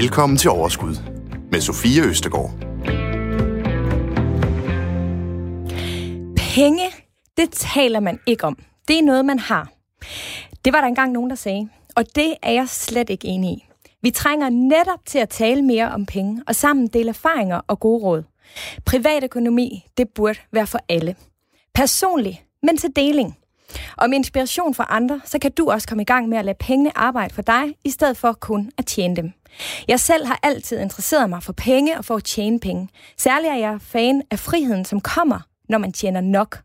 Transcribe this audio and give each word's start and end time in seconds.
Velkommen 0.00 0.36
til 0.38 0.50
Overskud 0.50 0.94
med 1.50 1.60
Sofie 1.60 2.02
Østegård. 2.02 2.50
Penge, 6.54 6.86
det 7.36 7.50
taler 7.50 8.00
man 8.00 8.18
ikke 8.26 8.44
om. 8.44 8.58
Det 8.88 8.98
er 8.98 9.02
noget, 9.02 9.24
man 9.24 9.38
har. 9.38 9.72
Det 10.64 10.72
var 10.72 10.80
der 10.80 10.88
engang 10.88 11.12
nogen, 11.12 11.30
der 11.30 11.36
sagde, 11.36 11.68
og 11.96 12.04
det 12.14 12.34
er 12.42 12.52
jeg 12.52 12.68
slet 12.68 13.10
ikke 13.10 13.28
enig 13.28 13.50
i. 13.50 13.66
Vi 14.02 14.10
trænger 14.10 14.48
netop 14.50 15.06
til 15.06 15.18
at 15.18 15.28
tale 15.28 15.62
mere 15.62 15.90
om 15.90 16.06
penge, 16.06 16.42
og 16.46 16.54
sammen 16.54 16.86
dele 16.86 17.08
erfaringer 17.08 17.60
og 17.66 17.80
gode 17.80 18.04
råd. 18.04 18.22
Privatøkonomi, 18.84 19.86
det 19.96 20.08
burde 20.08 20.38
være 20.52 20.66
for 20.66 20.78
alle. 20.88 21.16
Personligt, 21.74 22.44
men 22.62 22.76
til 22.76 22.90
deling. 22.96 23.36
Og 23.96 24.10
med 24.10 24.18
inspiration 24.18 24.74
fra 24.74 24.86
andre, 24.88 25.20
så 25.24 25.38
kan 25.38 25.52
du 25.52 25.70
også 25.70 25.88
komme 25.88 26.02
i 26.02 26.04
gang 26.04 26.28
med 26.28 26.38
at 26.38 26.44
lade 26.44 26.56
pengene 26.60 26.98
arbejde 26.98 27.34
for 27.34 27.42
dig, 27.42 27.62
i 27.84 27.90
stedet 27.90 28.16
for 28.16 28.32
kun 28.32 28.70
at 28.78 28.86
tjene 28.86 29.16
dem. 29.16 29.32
Jeg 29.88 30.00
selv 30.00 30.26
har 30.26 30.38
altid 30.42 30.80
interesseret 30.80 31.30
mig 31.30 31.42
for 31.42 31.52
penge 31.52 31.98
og 31.98 32.04
for 32.04 32.16
at 32.16 32.24
tjene 32.24 32.60
penge. 32.60 32.88
Særligt 33.18 33.50
er 33.50 33.56
jeg 33.56 33.78
fan 33.80 34.22
af 34.30 34.38
friheden, 34.38 34.84
som 34.84 35.00
kommer, 35.00 35.40
når 35.68 35.78
man 35.78 35.92
tjener 35.92 36.20
nok. 36.20 36.58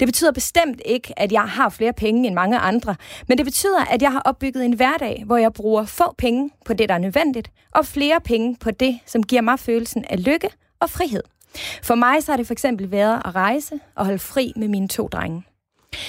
Det 0.00 0.08
betyder 0.08 0.32
bestemt 0.32 0.80
ikke, 0.84 1.18
at 1.18 1.32
jeg 1.32 1.42
har 1.42 1.68
flere 1.68 1.92
penge 1.92 2.26
end 2.26 2.34
mange 2.34 2.58
andre, 2.58 2.96
men 3.28 3.38
det 3.38 3.46
betyder, 3.46 3.84
at 3.84 4.02
jeg 4.02 4.12
har 4.12 4.20
opbygget 4.20 4.64
en 4.64 4.72
hverdag, 4.72 5.22
hvor 5.26 5.36
jeg 5.36 5.52
bruger 5.52 5.84
få 5.84 6.14
penge 6.18 6.50
på 6.64 6.72
det, 6.72 6.88
der 6.88 6.94
er 6.94 6.98
nødvendigt, 6.98 7.50
og 7.74 7.86
flere 7.86 8.20
penge 8.20 8.56
på 8.60 8.70
det, 8.70 8.98
som 9.06 9.22
giver 9.22 9.42
mig 9.42 9.58
følelsen 9.58 10.04
af 10.10 10.24
lykke 10.24 10.50
og 10.80 10.90
frihed. 10.90 11.22
For 11.82 11.94
mig 11.94 12.22
så 12.22 12.32
har 12.32 12.36
det 12.36 12.46
for 12.46 12.52
eksempel 12.52 12.90
været 12.90 13.22
at 13.24 13.34
rejse 13.34 13.80
og 13.94 14.04
holde 14.04 14.18
fri 14.18 14.52
med 14.56 14.68
mine 14.68 14.88
to 14.88 15.08
drenge. 15.08 15.42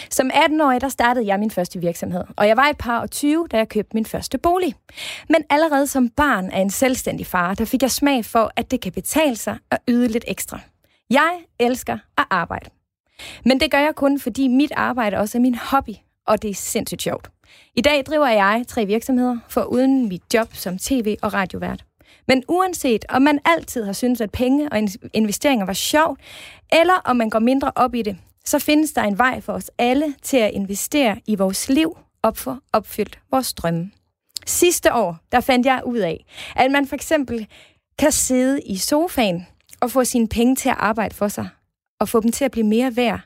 Som 0.09 0.31
18-årig, 0.33 0.81
der 0.81 0.89
startede 0.89 1.27
jeg 1.27 1.39
min 1.39 1.51
første 1.51 1.79
virksomhed, 1.79 2.23
og 2.37 2.47
jeg 2.47 2.57
var 2.57 2.63
et 2.63 2.77
par 2.77 2.99
og 2.99 3.11
20, 3.11 3.47
da 3.51 3.57
jeg 3.57 3.69
købte 3.69 3.93
min 3.93 4.05
første 4.05 4.37
bolig. 4.37 4.75
Men 5.29 5.43
allerede 5.49 5.87
som 5.87 6.09
barn 6.09 6.51
af 6.51 6.59
en 6.59 6.69
selvstændig 6.69 7.27
far, 7.27 7.53
der 7.53 7.65
fik 7.65 7.81
jeg 7.81 7.91
smag 7.91 8.25
for, 8.25 8.51
at 8.55 8.71
det 8.71 8.81
kan 8.81 8.91
betale 8.91 9.35
sig 9.35 9.57
at 9.71 9.77
yde 9.87 10.07
lidt 10.07 10.25
ekstra. 10.27 10.59
Jeg 11.09 11.31
elsker 11.59 11.97
at 12.17 12.25
arbejde. 12.29 12.69
Men 13.45 13.59
det 13.59 13.71
gør 13.71 13.79
jeg 13.79 13.95
kun, 13.95 14.19
fordi 14.19 14.47
mit 14.47 14.71
arbejde 14.75 15.17
også 15.17 15.37
er 15.37 15.41
min 15.41 15.55
hobby, 15.55 15.93
og 16.27 16.41
det 16.41 16.49
er 16.49 16.55
sindssygt 16.55 17.01
sjovt. 17.01 17.29
I 17.75 17.81
dag 17.81 18.03
driver 18.05 18.27
jeg 18.27 18.63
tre 18.67 18.85
virksomheder, 18.85 19.37
for 19.49 19.63
uden 19.63 20.09
mit 20.09 20.21
job 20.33 20.53
som 20.53 20.77
tv- 20.77 21.15
og 21.21 21.33
radiovært. 21.33 21.85
Men 22.27 22.43
uanset 22.47 23.05
om 23.09 23.21
man 23.21 23.39
altid 23.45 23.83
har 23.83 23.93
syntes, 23.93 24.21
at 24.21 24.31
penge 24.31 24.69
og 24.71 24.79
investeringer 25.13 25.65
var 25.65 25.73
sjovt, 25.73 26.19
eller 26.73 27.01
om 27.05 27.15
man 27.15 27.29
går 27.29 27.39
mindre 27.39 27.71
op 27.75 27.95
i 27.95 28.01
det, 28.01 28.17
så 28.45 28.59
findes 28.59 28.91
der 28.91 29.01
en 29.01 29.17
vej 29.17 29.41
for 29.41 29.53
os 29.53 29.71
alle 29.77 30.15
til 30.21 30.37
at 30.37 30.51
investere 30.53 31.21
i 31.25 31.35
vores 31.35 31.69
liv 31.69 31.97
og 32.21 32.37
få 32.37 32.55
opfyldt 32.73 33.19
vores 33.31 33.53
drømme. 33.53 33.91
Sidste 34.45 34.93
år, 34.93 35.17
der 35.31 35.39
fandt 35.39 35.65
jeg 35.65 35.81
ud 35.85 35.97
af, 35.97 36.25
at 36.55 36.71
man 36.71 36.87
for 36.87 36.95
eksempel 36.95 37.47
kan 37.99 38.11
sidde 38.11 38.61
i 38.61 38.77
sofaen 38.77 39.47
og 39.79 39.91
få 39.91 40.03
sine 40.03 40.27
penge 40.27 40.55
til 40.55 40.69
at 40.69 40.75
arbejde 40.79 41.15
for 41.15 41.27
sig, 41.27 41.49
og 41.99 42.09
få 42.09 42.19
dem 42.19 42.31
til 42.31 42.45
at 42.45 42.51
blive 42.51 42.67
mere 42.67 42.95
værd. 42.95 43.19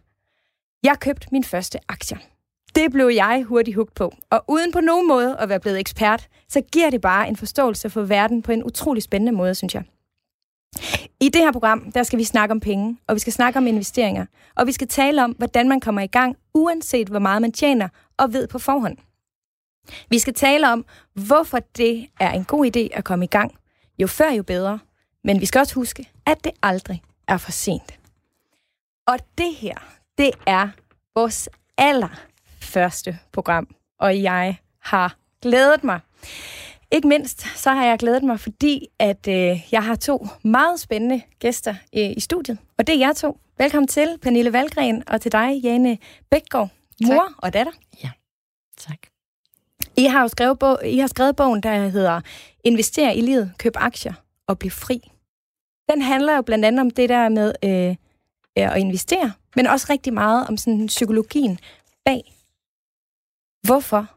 Jeg 0.83 0.99
købte 0.99 1.27
min 1.31 1.43
første 1.43 1.79
aktier. 1.87 2.17
Det 2.75 2.91
blev 2.91 3.07
jeg 3.07 3.43
hurtigt 3.47 3.75
hugt 3.75 3.93
på, 3.93 4.13
og 4.29 4.43
uden 4.47 4.71
på 4.71 4.79
nogen 4.79 5.07
måde 5.07 5.37
at 5.37 5.49
være 5.49 5.59
blevet 5.59 5.79
ekspert, 5.79 6.27
så 6.49 6.61
giver 6.61 6.89
det 6.89 7.01
bare 7.01 7.27
en 7.27 7.35
forståelse 7.35 7.89
for 7.89 8.01
verden 8.01 8.41
på 8.41 8.51
en 8.51 8.63
utrolig 8.63 9.03
spændende 9.03 9.31
måde, 9.31 9.55
synes 9.55 9.75
jeg. 9.75 9.83
I 11.25 11.29
det 11.29 11.41
her 11.41 11.51
program, 11.51 11.91
der 11.91 12.03
skal 12.03 12.19
vi 12.19 12.23
snakke 12.23 12.51
om 12.51 12.59
penge, 12.59 12.97
og 13.07 13.15
vi 13.15 13.19
skal 13.19 13.33
snakke 13.33 13.57
om 13.57 13.67
investeringer, 13.67 14.25
og 14.55 14.67
vi 14.67 14.71
skal 14.71 14.87
tale 14.87 15.23
om, 15.23 15.31
hvordan 15.31 15.69
man 15.69 15.79
kommer 15.79 16.01
i 16.01 16.07
gang, 16.07 16.35
uanset 16.53 17.07
hvor 17.09 17.19
meget 17.19 17.41
man 17.41 17.51
tjener 17.51 17.87
og 18.17 18.33
ved 18.33 18.47
på 18.47 18.59
forhånd. 18.59 18.97
Vi 20.09 20.19
skal 20.19 20.33
tale 20.33 20.71
om, 20.71 20.85
hvorfor 21.13 21.59
det 21.77 22.07
er 22.19 22.31
en 22.31 22.43
god 22.45 22.65
idé 22.65 22.97
at 22.97 23.03
komme 23.03 23.25
i 23.25 23.27
gang. 23.27 23.51
Jo 23.99 24.07
før, 24.07 24.31
jo 24.31 24.43
bedre. 24.43 24.79
Men 25.23 25.41
vi 25.41 25.45
skal 25.45 25.59
også 25.59 25.75
huske, 25.75 26.09
at 26.25 26.43
det 26.43 26.51
aldrig 26.63 27.01
er 27.27 27.37
for 27.37 27.51
sent. 27.51 27.99
Og 29.07 29.19
det 29.37 29.55
her, 29.55 29.77
det 30.17 30.31
er 30.45 30.69
vores 31.15 31.49
allerførste 31.77 33.19
program, 33.31 33.67
og 33.99 34.21
jeg 34.23 34.57
har 34.79 35.15
glædet 35.41 35.83
mig. 35.83 35.99
Ikke 36.95 37.07
mindst 37.07 37.41
så 37.55 37.69
har 37.69 37.85
jeg 37.85 37.99
glædet 37.99 38.23
mig, 38.23 38.39
fordi 38.39 38.87
at 38.99 39.27
øh, 39.27 39.59
jeg 39.71 39.83
har 39.83 39.95
to 39.95 40.27
meget 40.43 40.79
spændende 40.79 41.21
gæster 41.39 41.75
øh, 41.97 42.11
i 42.17 42.19
studiet. 42.19 42.57
Og 42.77 42.87
det 42.87 42.95
er 42.95 42.99
jer 42.99 43.13
to. 43.13 43.39
Velkommen 43.57 43.87
til, 43.87 44.17
Pernille 44.21 44.53
Valgren, 44.53 45.03
og 45.07 45.21
til 45.21 45.31
dig, 45.31 45.59
Jane 45.63 45.97
Bækgaard, 46.29 46.69
mor 47.05 47.13
tak. 47.13 47.31
og 47.37 47.53
datter. 47.53 47.71
Ja, 48.03 48.11
tak. 48.77 48.97
I 49.97 50.05
har 50.05 50.21
jo 50.21 50.27
skrevet, 50.27 50.59
bog, 50.59 50.79
I 50.85 50.97
har 50.97 51.07
skrevet 51.07 51.35
bogen, 51.35 51.63
der 51.63 51.87
hedder 51.87 52.21
Invester 52.63 53.11
i 53.11 53.21
livet, 53.21 53.53
køb 53.57 53.73
aktier 53.75 54.13
og 54.47 54.59
bliv 54.59 54.71
fri. 54.71 55.11
Den 55.89 56.01
handler 56.01 56.35
jo 56.35 56.41
blandt 56.41 56.65
andet 56.65 56.81
om 56.81 56.89
det 56.89 57.09
der 57.09 57.29
med 57.29 57.53
øh, 57.63 57.95
at 58.55 58.79
investere, 58.79 59.31
men 59.55 59.67
også 59.67 59.87
rigtig 59.89 60.13
meget 60.13 60.47
om 60.47 60.57
sådan 60.57 60.87
psykologien 60.87 61.59
bag. 62.05 62.33
Hvorfor 63.67 64.07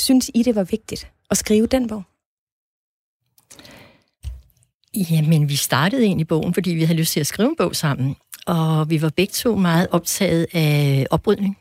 synes 0.00 0.30
I, 0.34 0.42
det 0.42 0.54
var 0.54 0.64
vigtigt 0.64 1.12
at 1.30 1.36
skrive 1.36 1.66
den 1.66 1.88
bog? 1.88 2.02
Jamen, 4.94 5.48
vi 5.48 5.56
startede 5.56 6.04
egentlig 6.04 6.28
bogen, 6.28 6.54
fordi 6.54 6.70
vi 6.70 6.84
havde 6.84 6.98
lyst 6.98 7.12
til 7.12 7.20
at 7.20 7.26
skrive 7.26 7.48
en 7.48 7.56
bog 7.56 7.76
sammen. 7.76 8.16
Og 8.46 8.90
vi 8.90 9.02
var 9.02 9.10
begge 9.16 9.32
to 9.32 9.56
meget 9.56 9.88
optaget 9.90 10.46
af 10.52 11.06
oprydning. 11.10 11.58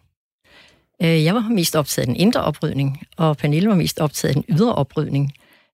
Øh, 1.02 1.24
jeg 1.24 1.36
var 1.36 1.50
mest 1.50 1.76
optaget 1.76 2.08
af 2.08 2.08
den 2.08 2.16
indre 2.16 2.44
oprydning, 2.44 3.02
og 3.18 3.38
Pernille 3.38 3.70
var 3.70 3.76
mest 3.76 4.00
optaget 4.00 4.36
af 4.36 4.44
den 4.44 4.56
ydre 4.56 4.76
oprydning. 4.76 5.32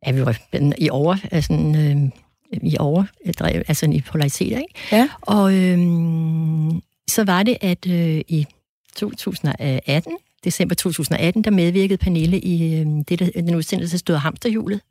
Ja, 0.08 0.12
vi 0.12 0.26
var 0.26 0.38
i 0.78 0.90
over, 0.90 1.18
altså, 1.32 1.54
øh, 1.54 2.10
i 2.64 2.78
over, 2.80 3.04
altså 3.68 3.86
i 3.86 4.02
polaritet, 4.02 4.52
ikke? 4.52 4.74
Ja. 4.92 5.10
Og 5.22 5.54
øh, 5.54 5.78
så 7.10 7.24
var 7.24 7.44
det, 7.44 7.58
at 7.62 7.88
øh, 7.88 8.22
i 8.28 8.46
2018, 8.96 10.18
december 10.44 10.76
2018, 10.76 11.44
der 11.44 11.52
medvirkede 11.52 11.98
Pernille 11.98 12.40
i 12.40 12.76
øh, 12.76 12.86
det, 13.10 13.20
der, 13.20 13.42
den 13.42 13.56
udsendelse, 13.56 13.92
der 13.92 13.98
stod 13.98 14.16
Hamsterhjulet. 14.16 14.82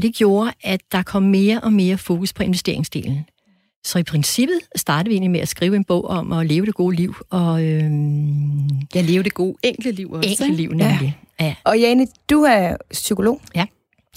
Og 0.00 0.04
det 0.04 0.14
gjorde, 0.14 0.52
at 0.62 0.80
der 0.92 1.02
kom 1.02 1.22
mere 1.22 1.60
og 1.60 1.72
mere 1.72 1.98
fokus 1.98 2.32
på 2.32 2.42
investeringsdelen. 2.42 3.26
Så 3.84 3.98
i 3.98 4.02
princippet 4.02 4.60
startede 4.76 5.08
vi 5.08 5.14
egentlig 5.14 5.30
med 5.30 5.40
at 5.40 5.48
skrive 5.48 5.76
en 5.76 5.84
bog 5.84 6.04
om 6.04 6.32
at 6.32 6.46
leve 6.46 6.66
det 6.66 6.74
gode 6.74 6.96
liv. 6.96 7.14
Og, 7.30 7.64
øhm, 7.64 8.68
ja, 8.94 9.00
leve 9.00 9.22
det 9.22 9.34
gode 9.34 9.56
enkle 9.62 9.92
liv 9.92 10.12
også. 10.12 10.28
Enkle 10.28 10.56
liv, 10.56 10.70
nemlig. 10.70 11.18
Ja. 11.40 11.44
ja. 11.44 11.54
Og 11.64 11.78
Jane, 11.78 12.06
du 12.30 12.42
er 12.42 12.76
psykolog. 12.90 13.40
Ja. 13.54 13.66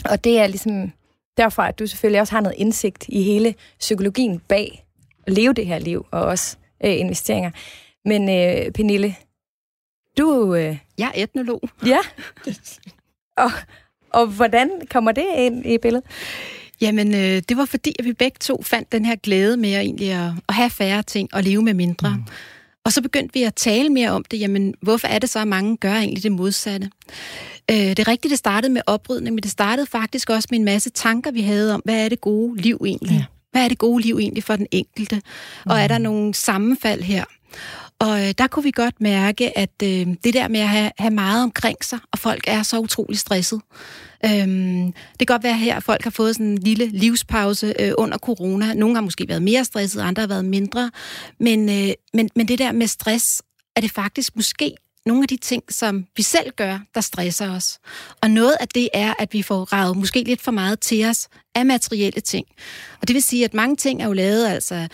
Og 0.09 0.23
det 0.23 0.39
er 0.39 0.47
ligesom 0.47 0.91
derfor, 1.37 1.61
at 1.61 1.79
du 1.79 1.87
selvfølgelig 1.87 2.21
også 2.21 2.33
har 2.33 2.41
noget 2.41 2.57
indsigt 2.57 3.05
i 3.09 3.23
hele 3.23 3.55
psykologien 3.79 4.39
bag 4.39 4.85
at 5.27 5.33
leve 5.33 5.53
det 5.53 5.65
her 5.65 5.79
liv, 5.79 6.05
og 6.11 6.21
også 6.21 6.57
øh, 6.85 6.99
investeringer. 6.99 7.51
Men 8.05 8.29
øh, 8.29 8.71
Pernille, 8.71 9.15
du... 10.17 10.55
Øh, 10.55 10.77
jeg 10.97 11.11
er 11.15 11.23
etnolog. 11.23 11.61
Ja. 11.85 11.99
og, 13.43 13.51
og 14.13 14.27
hvordan 14.27 14.69
kommer 14.89 15.11
det 15.11 15.25
ind 15.37 15.65
i 15.65 15.77
billedet? 15.77 16.05
Jamen, 16.81 17.15
øh, 17.15 17.41
det 17.49 17.57
var 17.57 17.65
fordi, 17.65 17.95
at 17.99 18.05
vi 18.05 18.13
begge 18.13 18.37
to 18.39 18.63
fandt 18.63 18.91
den 18.91 19.05
her 19.05 19.15
glæde 19.15 19.57
med 19.57 19.73
at, 19.73 19.81
egentlig 19.81 20.11
at, 20.11 20.31
at 20.49 20.55
have 20.55 20.69
færre 20.69 21.03
ting 21.03 21.29
og 21.33 21.43
leve 21.43 21.61
med 21.61 21.73
mindre. 21.73 22.09
Mm. 22.09 22.23
Og 22.85 22.93
så 22.93 23.01
begyndte 23.01 23.33
vi 23.33 23.43
at 23.43 23.55
tale 23.55 23.89
mere 23.89 24.09
om 24.09 24.23
det. 24.31 24.39
Jamen, 24.39 24.73
hvorfor 24.81 25.07
er 25.07 25.19
det 25.19 25.29
så, 25.29 25.39
at 25.39 25.47
mange 25.47 25.77
gør 25.77 25.93
egentlig 25.93 26.23
det 26.23 26.31
modsatte? 26.31 26.89
Øh, 27.71 27.77
det 27.77 27.99
er 27.99 28.07
rigtigt, 28.07 28.29
det 28.29 28.39
startede 28.39 28.73
med 28.73 28.81
oprydning, 28.87 29.35
men 29.35 29.43
det 29.43 29.51
startede 29.51 29.87
faktisk 29.87 30.29
også 30.29 30.47
med 30.51 30.59
en 30.59 30.65
masse 30.65 30.89
tanker, 30.89 31.31
vi 31.31 31.41
havde 31.41 31.73
om, 31.73 31.81
hvad 31.85 32.05
er 32.05 32.09
det 32.09 32.21
gode 32.21 32.61
liv 32.61 32.81
egentlig? 32.85 33.15
Ja. 33.15 33.25
Hvad 33.51 33.63
er 33.63 33.67
det 33.67 33.77
gode 33.77 34.03
liv 34.03 34.17
egentlig 34.17 34.43
for 34.43 34.55
den 34.55 34.67
enkelte? 34.71 35.15
Mm. 35.15 35.71
Og 35.71 35.79
er 35.79 35.87
der 35.87 35.97
nogle 35.97 36.33
sammenfald 36.33 37.01
her? 37.01 37.23
Og 38.03 38.27
øh, 38.27 38.33
der 38.37 38.47
kunne 38.47 38.63
vi 38.63 38.71
godt 38.71 39.01
mærke, 39.01 39.57
at 39.57 39.83
øh, 39.83 40.07
det 40.23 40.33
der 40.33 40.47
med 40.47 40.59
at 40.59 40.69
have, 40.69 40.91
have 40.97 41.13
meget 41.13 41.43
omkring 41.43 41.83
sig, 41.83 41.99
og 42.11 42.19
folk 42.19 42.43
er 42.47 42.63
så 42.63 42.79
utrolig 42.79 43.19
stresset. 43.19 43.61
Øhm, 44.25 44.93
det 45.19 45.27
kan 45.27 45.33
godt 45.35 45.43
være 45.43 45.57
her, 45.57 45.75
at 45.75 45.83
folk 45.83 46.03
har 46.03 46.11
fået 46.11 46.35
sådan 46.35 46.45
en 46.45 46.57
lille 46.57 46.85
livspause 46.85 47.73
øh, 47.79 47.91
under 47.97 48.17
corona. 48.17 48.73
Nogle 48.73 48.95
har 48.95 49.01
måske 49.01 49.27
været 49.27 49.41
mere 49.41 49.65
stresset, 49.65 50.01
andre 50.01 50.21
har 50.21 50.27
været 50.27 50.45
mindre. 50.45 50.91
Men, 51.39 51.69
øh, 51.69 51.93
men, 52.13 52.29
men 52.35 52.47
det 52.47 52.59
der 52.59 52.71
med 52.71 52.87
stress, 52.87 53.41
er 53.75 53.81
det 53.81 53.91
faktisk 53.91 54.35
måske 54.35 54.75
nogle 55.05 55.23
af 55.23 55.27
de 55.27 55.37
ting, 55.37 55.63
som 55.69 56.05
vi 56.17 56.23
selv 56.23 56.51
gør, 56.55 56.79
der 56.95 57.01
stresser 57.01 57.51
os. 57.51 57.79
Og 58.21 58.31
noget 58.31 58.55
af 58.59 58.67
det 58.67 58.89
er, 58.93 59.13
at 59.19 59.33
vi 59.33 59.41
får 59.41 59.73
ravet 59.73 59.97
måske 59.97 60.23
lidt 60.23 60.41
for 60.41 60.51
meget 60.51 60.79
til 60.79 61.05
os 61.05 61.27
af 61.55 61.65
materielle 61.65 62.21
ting. 62.21 62.45
Og 63.01 63.07
det 63.07 63.13
vil 63.13 63.23
sige, 63.23 63.45
at 63.45 63.53
mange 63.53 63.75
ting 63.75 64.01
er 64.01 64.07
jo 64.07 64.13
lavet, 64.13 64.47
altså 64.47 64.87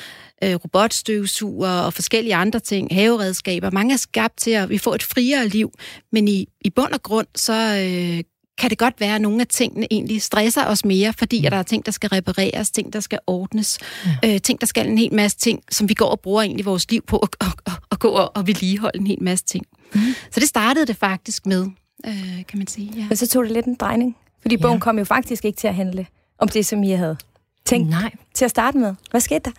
øh, 0.44 0.56
robotstøvsuger 0.56 1.70
og 1.70 1.94
forskellige 1.94 2.36
andre 2.36 2.60
ting, 2.60 2.96
haveredskaber. 2.96 3.72
Mange 3.72 3.94
er 3.94 3.98
skabt 3.98 4.38
til, 4.38 4.52
at 4.52 4.70
vi 4.70 4.78
får 4.78 4.96
et 4.96 5.04
friere 5.04 5.48
liv, 5.48 5.72
men 6.12 6.28
i, 6.28 6.48
i 6.62 6.70
bund 6.70 6.94
og 6.94 7.04
grund, 7.04 7.28
så 7.36 7.54
øh, 7.54 8.24
kan 8.58 8.70
det 8.70 8.78
godt 8.78 9.00
være, 9.00 9.16
at 9.16 9.22
nogle 9.22 9.42
af 9.42 9.48
tingene 9.48 9.88
egentlig 9.92 10.22
stresser 10.22 10.66
os 10.66 10.86
mere, 10.86 11.14
fordi 11.14 11.46
at 11.46 11.52
der 11.52 11.58
er 11.58 11.64
ting, 11.64 11.86
der 11.86 11.92
skal 11.92 12.10
repareres, 12.10 12.72
ting, 12.72 12.94
der 12.94 13.00
skal 13.00 13.20
ordnes, 13.28 13.80
ja. 14.24 14.34
øh, 14.34 14.42
ting, 14.42 14.62
der 14.62 14.68
skal 14.68 14.88
en 14.88 14.98
hel 14.98 15.14
masse 15.14 15.38
ting, 15.38 15.64
som 15.72 15.90
vi 15.90 15.94
går 15.94 16.10
og 16.10 16.20
bruger 16.20 16.42
egentlig 16.42 16.66
vores 16.66 16.92
liv 16.92 17.02
på 17.08 17.18
at, 17.18 17.30
at, 17.42 17.48
at, 17.66 17.74
at 17.92 18.00
gå 18.00 18.10
og, 18.10 18.32
og 18.36 18.48
vedligeholde 18.48 19.00
en 19.00 19.08
hel 19.08 19.24
masse 19.24 19.46
ting. 19.46 19.66
Mm. 19.94 20.02
Så 20.32 20.40
det 20.40 20.48
startede 20.48 20.86
det 20.86 20.96
faktisk 20.96 21.46
med, 21.46 21.68
øh, 22.06 22.46
kan 22.48 22.58
man 22.58 22.68
sige. 22.68 22.94
Ja. 22.98 23.08
Og 23.12 23.18
så 23.18 23.28
tog 23.28 23.44
det 23.44 23.52
lidt 23.52 23.66
en 23.66 23.76
drejning, 23.76 24.18
fordi 24.42 24.58
bogen 24.58 24.76
ja. 24.76 24.80
kom 24.80 24.98
jo 24.98 25.04
faktisk 25.04 25.46
ikke 25.46 25.58
til 25.58 25.68
at 25.68 25.76
handle 25.76 26.06
om 26.40 26.48
det, 26.48 26.66
som 26.66 26.84
I 26.84 26.92
havde 26.92 27.18
tænkt 27.66 27.90
Nej. 27.90 28.12
til 28.34 28.46
at 28.46 28.52
starte 28.52 28.78
med? 28.78 28.96
Hvad 29.12 29.22
skete 29.22 29.42
der? 29.46 29.52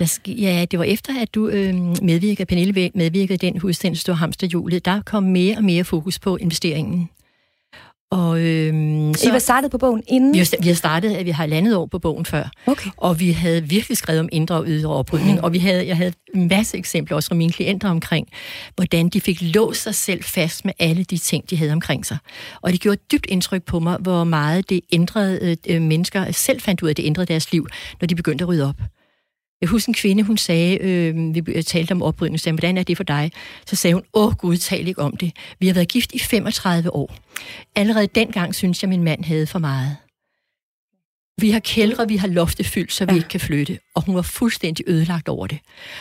Der 0.00 0.06
sk- 0.06 0.40
ja, 0.42 0.64
det 0.70 0.78
var 0.78 0.84
efter, 0.84 1.20
at 1.22 1.34
du 1.34 1.48
øh, 1.48 1.74
medvirkede, 2.02 2.46
Pernille 2.46 2.90
medvirkede 2.94 3.34
i 3.34 3.50
den 3.50 3.58
hudsendelse, 3.60 4.04
du 4.06 4.12
hamsterhjulet. 4.12 4.84
Der 4.84 5.02
kom 5.02 5.22
mere 5.22 5.56
og 5.56 5.64
mere 5.64 5.84
fokus 5.84 6.18
på 6.18 6.36
investeringen. 6.36 7.10
Og, 8.10 8.40
øh, 8.40 8.72
Så... 9.14 9.28
I 9.28 9.32
var 9.32 9.38
startet 9.38 9.70
på 9.70 9.78
bogen 9.78 10.02
inden? 10.08 10.32
Vi 10.34 10.38
har, 10.38 10.62
vi 10.62 10.68
har 10.68 10.74
startet, 10.74 11.10
at 11.10 11.26
vi 11.26 11.30
har 11.30 11.46
landet 11.46 11.76
år 11.76 11.86
på 11.86 11.98
bogen 11.98 12.24
før. 12.24 12.50
Okay. 12.66 12.90
Og 12.96 13.20
vi 13.20 13.30
havde 13.30 13.68
virkelig 13.68 13.96
skrevet 13.96 14.20
om 14.20 14.28
indre 14.32 14.54
og 14.54 14.64
ydre 14.66 14.90
oprydning. 14.90 15.32
Mm. 15.38 15.44
Og 15.44 15.52
vi 15.52 15.58
havde, 15.58 15.86
jeg 15.86 15.96
havde 15.96 16.12
en 16.34 16.48
masse 16.48 16.76
eksempler 16.78 17.16
også 17.16 17.28
fra 17.28 17.34
mine 17.34 17.52
klienter 17.52 17.88
omkring, 17.90 18.28
hvordan 18.74 19.08
de 19.08 19.20
fik 19.20 19.38
låst 19.54 19.82
sig 19.82 19.94
selv 19.94 20.22
fast 20.22 20.64
med 20.64 20.72
alle 20.78 21.04
de 21.04 21.18
ting, 21.18 21.50
de 21.50 21.56
havde 21.56 21.72
omkring 21.72 22.06
sig. 22.06 22.18
Og 22.60 22.72
det 22.72 22.80
gjorde 22.80 23.00
dybt 23.12 23.26
indtryk 23.28 23.62
på 23.62 23.80
mig, 23.80 23.96
hvor 24.00 24.24
meget 24.24 24.70
det 24.70 24.80
ændrede 24.92 25.56
øh, 25.68 25.82
mennesker 25.82 26.32
selv 26.32 26.60
fandt 26.60 26.82
ud 26.82 26.88
af, 26.88 26.92
at 26.92 26.96
det 26.96 27.06
ændrede 27.06 27.26
deres 27.26 27.52
liv, 27.52 27.66
når 28.00 28.06
de 28.06 28.14
begyndte 28.14 28.42
at 28.44 28.48
rydde 28.48 28.68
op. 28.68 28.76
Jeg 29.60 29.68
husker 29.68 29.90
en 29.90 29.94
kvinde, 29.94 30.22
hun 30.22 30.36
sagde, 30.36 30.78
øh, 30.78 31.34
vi 31.34 31.62
talte 31.62 31.92
om 31.92 32.02
oprydning, 32.02 32.40
sagde, 32.40 32.54
hvordan 32.54 32.78
er 32.78 32.82
det 32.82 32.96
for 32.96 33.04
dig? 33.04 33.30
Så 33.66 33.76
sagde 33.76 33.94
hun, 33.94 34.02
åh 34.14 34.32
gud, 34.34 34.56
tal 34.56 34.88
ikke 34.88 35.02
om 35.02 35.16
det. 35.16 35.32
Vi 35.58 35.66
har 35.66 35.74
været 35.74 35.88
gift 35.88 36.12
i 36.14 36.18
35 36.18 36.94
år. 36.94 37.14
Allerede 37.76 38.06
dengang 38.06 38.54
synes 38.54 38.82
jeg, 38.82 38.88
min 38.88 39.04
mand 39.04 39.24
havde 39.24 39.46
for 39.46 39.58
meget. 39.58 39.96
Vi 41.40 41.50
har 41.50 41.60
kældre, 41.60 42.08
vi 42.08 42.16
har 42.16 42.28
loftet 42.28 42.66
fyldt, 42.66 42.92
så 42.92 43.04
vi 43.04 43.10
ja. 43.10 43.16
ikke 43.16 43.28
kan 43.28 43.40
flytte. 43.40 43.78
Og 43.94 44.04
hun 44.04 44.14
var 44.14 44.22
fuldstændig 44.22 44.84
ødelagt 44.88 45.28
over 45.28 45.46
det. 45.46 45.58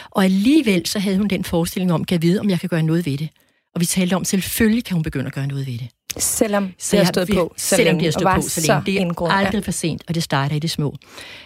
Og 0.09 0.23
alligevel 0.23 0.85
så 0.85 0.99
havde 0.99 1.17
hun 1.17 1.27
den 1.27 1.43
forestilling 1.43 1.93
om, 1.93 2.05
kan 2.05 2.15
jeg 2.15 2.21
vide, 2.21 2.39
om 2.39 2.49
jeg 2.49 2.59
kan 2.59 2.69
gøre 2.69 2.83
noget 2.83 3.05
ved 3.05 3.17
det. 3.17 3.29
Og 3.75 3.81
vi 3.81 3.85
talte 3.85 4.13
om, 4.13 4.25
selvfølgelig 4.25 4.83
kan 4.83 4.93
hun 4.93 5.03
begynde 5.03 5.25
at 5.25 5.33
gøre 5.33 5.47
noget 5.47 5.67
ved 5.67 5.77
det. 5.77 5.87
Selvom 6.17 6.73
så 6.77 6.95
det 6.95 7.05
har 7.05 7.13
stået 7.13 7.29
på 7.33 7.53
så 7.57 7.75
selvom 7.75 7.85
længe, 7.85 7.99
det 7.99 8.05
har 8.05 8.19
stået 8.19 8.35
på 8.35 8.49
så 8.49 8.61
længe. 8.67 8.85
Det 8.85 8.95
er 8.95 8.99
indgrund, 8.99 9.33
aldrig 9.33 9.63
for 9.63 9.71
sent, 9.71 10.03
og 10.07 10.15
det 10.15 10.23
starter 10.23 10.55
i 10.55 10.59
det 10.59 10.71
små. 10.71 10.95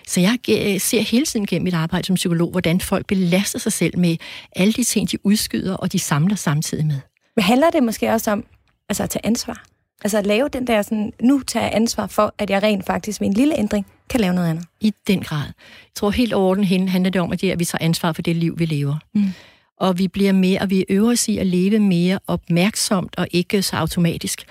Så 0.08 0.22
jeg 0.22 0.38
ser 0.82 1.02
hele 1.02 1.26
tiden 1.26 1.46
gennem 1.46 1.64
mit 1.64 1.74
arbejde 1.74 2.06
som 2.06 2.16
psykolog, 2.16 2.52
hvordan 2.52 2.82
folk 2.82 3.06
belaster 3.08 3.60
sig 3.60 3.74
selv 3.74 4.00
med 4.00 4.18
alle 4.56 4.74
de 4.74 4.84
ting, 4.84 5.12
de 5.12 5.26
udskyder, 5.26 5.76
og 5.76 5.92
de 5.92 6.00
samler 6.00 6.36
samtidig 6.36 6.86
med. 6.86 7.00
Men 7.36 7.44
handler 7.44 7.70
det 7.70 7.84
måske 7.84 8.12
også 8.12 8.32
om 8.32 8.46
altså 8.90 9.04
at 9.04 9.10
tage 9.10 9.26
ansvar? 9.26 9.64
Altså 10.04 10.18
at 10.18 10.26
lave 10.26 10.50
den 10.50 10.68
der 10.68 10.82
sådan, 10.82 11.14
nu 11.22 11.42
tager 11.48 11.66
jeg 11.66 11.76
ansvar 11.76 12.08
for, 12.08 12.34
at 12.38 12.50
jeg 12.50 12.64
rent 12.64 12.86
faktisk 12.86 13.22
med 13.22 13.28
en 13.28 13.34
lille 13.34 13.60
ændring 13.60 13.86
kan 14.10 14.20
lave 14.20 14.34
noget 14.34 14.50
andet. 14.50 14.66
I 14.82 14.94
den 15.08 15.22
grad. 15.22 15.46
Jeg 15.46 15.96
tror 15.96 16.12
helt 16.12 16.34
overordnet 16.34 16.68
hen 16.68 16.90
handler 16.90 17.12
det 17.12 17.22
om, 17.22 17.32
at, 17.32 17.42
det, 17.42 17.52
at 17.52 17.60
vi 17.60 17.66
tager 17.66 17.86
ansvar 17.86 18.12
for 18.12 18.22
det 18.22 18.36
liv, 18.36 18.60
vi 18.60 18.66
lever. 18.66 18.96
Mm. 19.16 19.34
Og 19.78 20.00
vi 20.00 20.08
bliver 20.08 20.32
mere, 20.32 20.60
og 20.60 20.70
vi 20.70 20.86
øver 20.90 21.12
os 21.12 21.28
i 21.28 21.38
at 21.38 21.48
leve 21.48 21.80
mere 21.80 22.20
opmærksomt 22.28 23.16
og 23.18 23.28
ikke 23.32 23.62
så 23.62 23.76
automatisk. 23.76 24.46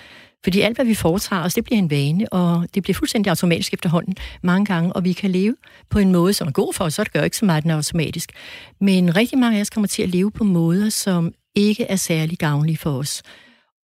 Fordi 0.44 0.60
alt, 0.60 0.76
hvad 0.76 0.84
vi 0.84 0.94
foretager 0.94 1.42
os, 1.42 1.54
det 1.54 1.64
bliver 1.64 1.78
en 1.78 1.90
vane, 1.90 2.32
og 2.32 2.66
det 2.74 2.82
bliver 2.82 2.94
fuldstændig 2.94 3.30
automatisk 3.30 3.72
efterhånden 3.74 4.14
mange 4.42 4.66
gange, 4.66 4.92
og 4.92 5.04
vi 5.04 5.12
kan 5.12 5.30
leve 5.30 5.56
på 5.90 5.98
en 5.98 6.12
måde, 6.12 6.32
som 6.32 6.48
er 6.48 6.52
god 6.52 6.74
for 6.74 6.84
os, 6.84 6.94
så 6.94 7.04
det 7.04 7.12
gør 7.12 7.22
ikke 7.22 7.36
så 7.36 7.44
meget, 7.44 7.62
den 7.62 7.70
er 7.70 7.76
automatisk. 7.76 8.32
Men 8.80 9.16
rigtig 9.16 9.38
mange 9.38 9.56
af 9.56 9.60
os 9.60 9.70
kommer 9.70 9.88
til 9.88 10.02
at 10.02 10.08
leve 10.08 10.30
på 10.30 10.44
måder, 10.44 10.88
som 10.88 11.34
ikke 11.54 11.84
er 11.84 11.96
særlig 11.96 12.38
gavnlige 12.38 12.76
for 12.76 12.98
os. 12.98 13.22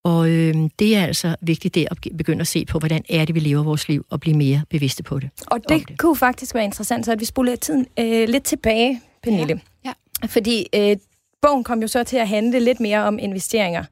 Og 0.03 0.29
øh, 0.29 0.55
det 0.79 0.95
er 0.95 1.05
altså 1.05 1.35
vigtigt 1.41 1.75
det 1.75 1.87
at 1.91 1.97
begynde 2.17 2.41
at 2.41 2.47
se 2.47 2.65
på, 2.65 2.79
hvordan 2.79 3.03
er 3.09 3.25
det, 3.25 3.35
vi 3.35 3.39
lever 3.39 3.63
vores 3.63 3.87
liv, 3.87 4.05
og 4.09 4.19
blive 4.19 4.37
mere 4.37 4.61
bevidste 4.69 5.03
på 5.03 5.19
det. 5.19 5.29
Og 5.47 5.59
det, 5.69 5.87
det. 5.87 5.97
kunne 5.97 6.15
faktisk 6.15 6.55
være 6.55 6.63
interessant, 6.63 7.05
så 7.05 7.11
at 7.11 7.19
vi 7.19 7.25
spoler 7.25 7.55
tiden 7.55 7.85
øh, 7.99 8.29
lidt 8.29 8.43
tilbage, 8.43 9.01
Pernille. 9.23 9.61
Ja. 9.85 9.93
Ja. 10.21 10.27
Fordi 10.27 10.65
øh, 10.75 10.97
bogen 11.41 11.63
kom 11.63 11.81
jo 11.81 11.87
så 11.87 12.03
til 12.03 12.17
at 12.17 12.27
handle 12.27 12.59
lidt 12.59 12.79
mere 12.79 12.99
om 12.99 13.19
investeringer 13.19 13.83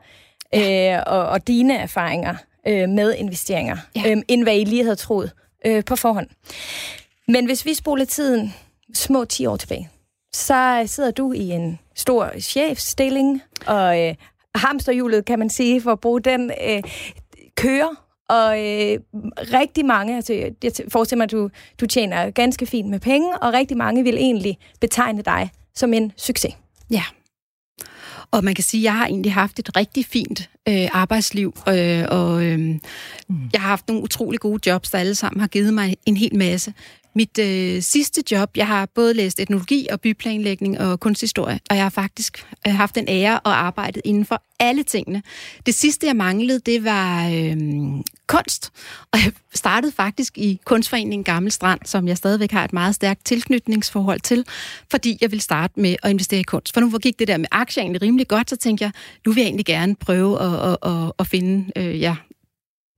ja. 0.54 0.98
øh, 0.98 1.04
og, 1.08 1.26
og 1.26 1.48
dine 1.48 1.78
erfaringer 1.78 2.36
øh, 2.68 2.90
med 2.90 3.16
investeringer, 3.16 3.78
ja. 3.96 4.12
øh, 4.12 4.18
end 4.28 4.44
hvad 4.44 4.56
I 4.56 4.64
lige 4.64 4.84
havde 4.84 4.96
troet 4.96 5.32
øh, 5.66 5.86
på 5.86 5.96
forhånd. 5.96 6.28
Men 7.28 7.46
hvis 7.46 7.66
vi 7.66 7.74
spoler 7.74 8.06
tiden 8.06 8.54
små 8.94 9.26
10 9.26 9.46
år 9.46 9.58
tilbage, 9.58 9.90
så 10.34 10.84
sidder 10.86 11.12
du 11.12 11.34
i 11.34 11.50
en 11.50 11.80
stor 11.96 12.40
chefstilling, 12.40 13.42
og 13.68 14.02
øh, 14.02 14.16
hamsterhjulet, 14.56 15.26
kan 15.26 15.40
man 15.40 15.50
sige, 15.50 15.82
for 15.82 15.92
at 15.92 16.00
bruge 16.00 16.22
den, 16.22 16.52
øh, 16.68 16.84
kører, 17.58 18.08
og 18.30 18.60
øh, 18.60 19.00
rigtig 19.54 19.86
mange, 19.86 20.16
altså 20.16 20.34
jeg 20.34 20.72
forestiller 20.90 21.18
mig, 21.18 21.24
at 21.24 21.32
du, 21.32 21.50
du 21.80 21.86
tjener 21.86 22.32
ganske 22.32 22.66
fint 22.66 22.90
med 22.90 23.00
penge, 23.00 23.38
og 23.38 23.54
rigtig 23.54 23.78
mange 23.78 24.04
vil 24.04 24.16
egentlig 24.16 24.58
betegne 24.82 25.22
dig 25.22 25.50
som 25.76 25.94
en 25.94 26.12
succes. 26.18 26.54
Ja. 26.90 27.04
Og 28.32 28.44
man 28.44 28.56
kan 28.56 28.64
sige, 28.64 28.82
at 28.82 28.84
jeg 28.84 28.94
har 28.94 29.06
egentlig 29.06 29.34
haft 29.34 29.60
et 29.60 29.76
rigtig 29.76 30.06
fint 30.06 30.50
øh, 30.70 30.88
arbejdsliv, 30.94 31.58
øh, 31.68 32.06
og 32.10 32.44
øh, 32.44 32.60
mm. 32.60 32.80
jeg 33.54 33.62
har 33.62 33.70
haft 33.70 33.88
nogle 33.88 34.04
utrolig 34.04 34.40
gode 34.40 34.70
jobs, 34.70 34.90
der 34.90 34.98
alle 34.98 35.16
sammen 35.16 35.40
har 35.40 35.48
givet 35.48 35.74
mig 35.74 35.96
en 36.06 36.18
hel 36.18 36.38
masse. 36.38 36.74
Mit 37.18 37.40
øh, 37.40 37.82
sidste 37.82 38.24
job, 38.32 38.58
jeg 38.58 38.68
har 38.68 38.86
både 38.96 39.14
læst 39.14 39.40
etnologi 39.40 39.88
og 39.92 40.02
byplanlægning 40.02 40.80
og 40.80 41.00
kunsthistorie, 41.00 41.60
og 41.70 41.76
jeg 41.76 41.86
har 41.86 41.90
faktisk 41.90 42.46
øh, 42.68 42.74
haft 42.74 42.96
den 42.96 43.06
ære 43.08 43.34
at 43.34 43.42
arbejde 43.46 44.02
inden 44.06 44.26
for 44.26 44.44
alle 44.60 44.84
tingene. 44.84 45.24
Det 45.66 45.76
sidste, 45.76 46.08
jeg 46.08 46.16
manglede, 46.16 46.60
det 46.60 46.84
var 46.84 47.30
øh, 47.30 47.58
kunst, 48.28 48.72
og 49.12 49.20
jeg 49.20 49.32
startede 49.54 49.92
faktisk 49.92 50.38
i 50.38 50.60
Kunstforeningen 50.66 51.24
Gammel 51.24 51.52
Strand, 51.52 51.80
som 51.86 52.08
jeg 52.08 52.18
stadigvæk 52.18 52.52
har 52.52 52.64
et 52.64 52.74
meget 52.74 52.96
stærkt 52.96 53.26
tilknytningsforhold 53.26 54.20
til, 54.20 54.46
fordi 54.92 55.18
jeg 55.22 55.32
vil 55.32 55.42
starte 55.42 55.80
med 55.80 55.96
at 56.04 56.10
investere 56.10 56.40
i 56.40 56.44
kunst. 56.44 56.74
For 56.74 56.82
nu 56.82 56.90
gik 56.90 57.20
det 57.20 57.28
der 57.28 57.38
med 57.38 57.48
aktier 57.52 57.84
egentlig 57.84 58.02
rimelig 58.02 58.28
godt, 58.28 58.50
så 58.50 58.56
tænkte 58.56 58.84
jeg, 58.84 58.92
nu 59.26 59.32
vil 59.32 59.42
jeg 59.42 59.48
egentlig 59.48 59.66
gerne 59.66 59.96
prøve 59.96 60.42
at, 60.42 60.72
at, 60.72 60.78
at, 60.92 61.12
at 61.20 61.28
finde 61.28 61.72
øh, 61.76 62.02
ja, 62.02 62.16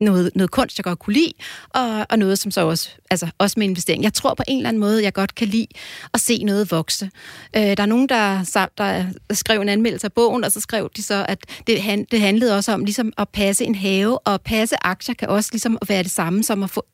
noget, 0.01 0.31
noget 0.35 0.51
kunst, 0.51 0.77
jeg 0.77 0.83
godt 0.83 0.99
kunne 0.99 1.13
lide, 1.13 1.33
og, 1.69 2.05
og 2.09 2.19
noget, 2.19 2.39
som 2.39 2.51
så 2.51 2.67
også, 2.67 2.89
altså 3.09 3.27
også 3.37 3.59
med 3.59 3.67
investering. 3.67 4.03
Jeg 4.03 4.13
tror 4.13 4.33
på 4.33 4.43
en 4.47 4.57
eller 4.57 4.69
anden 4.69 4.79
måde, 4.79 5.03
jeg 5.03 5.13
godt 5.13 5.35
kan 5.35 5.47
lide 5.47 5.67
at 6.13 6.19
se 6.19 6.43
noget 6.43 6.71
vokse. 6.71 7.11
Øh, 7.55 7.61
der 7.61 7.83
er 7.83 7.85
nogen, 7.85 8.09
der, 8.09 8.69
der 8.77 9.05
skrev 9.33 9.61
en 9.61 9.69
anmeldelse 9.69 10.07
af 10.07 10.13
bogen, 10.13 10.43
og 10.43 10.51
så 10.51 10.61
skrev 10.61 10.89
de 10.95 11.03
så, 11.03 11.25
at 11.29 11.39
det, 11.67 11.81
han, 11.81 12.05
det 12.11 12.21
handlede 12.21 12.55
også 12.55 12.71
om 12.71 12.83
ligesom 12.83 13.13
at 13.17 13.29
passe 13.29 13.65
en 13.65 13.75
have, 13.75 14.19
og 14.19 14.41
passe 14.41 14.75
aktier 14.81 15.15
kan 15.15 15.27
også 15.29 15.49
ligesom 15.53 15.77
være 15.87 16.03
det 16.03 16.11
samme 16.11 16.43
som 16.43 16.63
at 16.63 16.69
få 16.69 16.85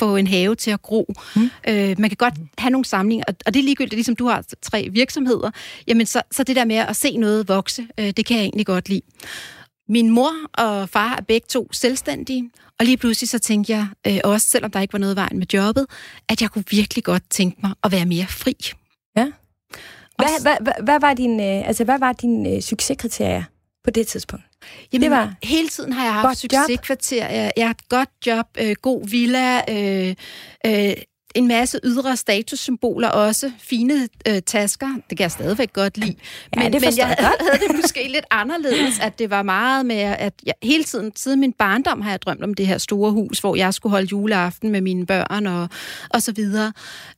få 0.00 0.16
en 0.16 0.26
have 0.26 0.54
til 0.54 0.70
at 0.70 0.82
gro. 0.82 1.14
Mm. 1.36 1.50
Øh, 1.68 1.94
man 1.98 2.10
kan 2.10 2.16
godt 2.16 2.34
have 2.58 2.70
nogle 2.70 2.84
samlinger, 2.84 3.24
og, 3.28 3.34
og 3.46 3.54
det 3.54 3.60
er 3.60 3.64
ligegyldigt, 3.64 3.94
ligesom 3.94 4.16
du 4.16 4.26
har 4.26 4.44
tre 4.62 4.88
virksomheder, 4.92 5.50
jamen 5.86 6.06
så, 6.06 6.22
så 6.30 6.42
det 6.42 6.56
der 6.56 6.64
med 6.64 6.76
at 6.76 6.96
se 6.96 7.16
noget 7.16 7.48
vokse, 7.48 7.86
øh, 7.98 8.10
det 8.16 8.26
kan 8.26 8.36
jeg 8.36 8.44
egentlig 8.44 8.66
godt 8.66 8.88
lide. 8.88 9.02
Min 9.90 10.10
mor 10.10 10.32
og 10.52 10.88
far 10.88 11.16
er 11.16 11.22
begge 11.22 11.46
to 11.48 11.68
selvstændige, 11.72 12.50
og 12.78 12.86
lige 12.86 12.96
pludselig 12.96 13.28
så 13.28 13.38
tænkte 13.38 13.72
jeg, 13.72 13.86
øh, 14.06 14.18
også 14.24 14.46
selvom 14.46 14.70
der 14.70 14.80
ikke 14.80 14.92
var 14.92 14.98
noget 14.98 15.16
vejen 15.16 15.38
med 15.38 15.46
jobbet, 15.54 15.86
at 16.28 16.42
jeg 16.42 16.50
kunne 16.50 16.64
virkelig 16.70 17.04
godt 17.04 17.22
tænke 17.30 17.58
mig 17.62 17.72
at 17.84 17.92
være 17.92 18.06
mere 18.06 18.26
fri. 18.26 18.56
Ja. 19.16 19.26
Hvad, 20.16 20.42
hvad, 20.42 20.56
hvad, 20.60 20.72
hvad 20.82 21.00
var 21.00 21.14
din, 21.14 21.40
øh, 21.40 21.68
altså, 21.68 21.84
hvad 21.84 21.98
var 21.98 22.12
din 22.12 22.54
øh, 22.54 22.60
succeskriterier 22.60 23.42
på 23.84 23.90
det 23.90 24.06
tidspunkt? 24.06 24.44
Jamen, 24.92 25.02
det 25.02 25.10
var 25.10 25.34
hele 25.42 25.68
tiden 25.68 25.92
har 25.92 26.04
jeg 26.04 26.14
haft 26.14 26.38
succeskriterier. 26.38 27.50
Jeg 27.56 27.66
har 27.66 27.70
et 27.70 27.88
godt 27.88 28.08
job, 28.26 28.46
øh, 28.58 28.76
god 28.82 29.08
villa, 29.08 29.60
øh, 29.68 30.14
øh, 30.66 30.92
en 31.34 31.48
masse 31.48 31.80
ydre 31.84 32.16
statussymboler 32.16 33.08
også. 33.08 33.52
Fine 33.58 34.08
øh, 34.28 34.42
tasker, 34.46 34.86
det 35.10 35.18
kan 35.18 35.22
jeg 35.22 35.30
stadigvæk 35.30 35.72
godt 35.72 35.98
lide. 35.98 36.16
Ja, 36.56 36.62
men, 36.62 36.72
det 36.72 36.82
men 36.82 36.98
jeg 36.98 37.06
havde 37.06 37.68
det 37.68 37.76
måske 37.82 38.08
lidt 38.08 38.24
anderledes, 38.30 39.00
at 39.00 39.18
det 39.18 39.30
var 39.30 39.42
meget 39.42 39.86
med, 39.86 39.96
at 39.96 40.32
jeg 40.46 40.54
hele 40.62 40.84
tiden, 40.84 41.12
siden 41.16 41.40
min 41.40 41.52
barndom, 41.52 42.00
har 42.00 42.10
jeg 42.10 42.22
drømt 42.22 42.44
om 42.44 42.54
det 42.54 42.66
her 42.66 42.78
store 42.78 43.10
hus, 43.10 43.38
hvor 43.38 43.56
jeg 43.56 43.74
skulle 43.74 43.90
holde 43.90 44.08
juleaften 44.12 44.70
med 44.70 44.80
mine 44.80 45.06
børn 45.06 45.46
og, 45.46 45.68
og 46.10 46.22
så 46.22 46.32
videre. 46.32 46.72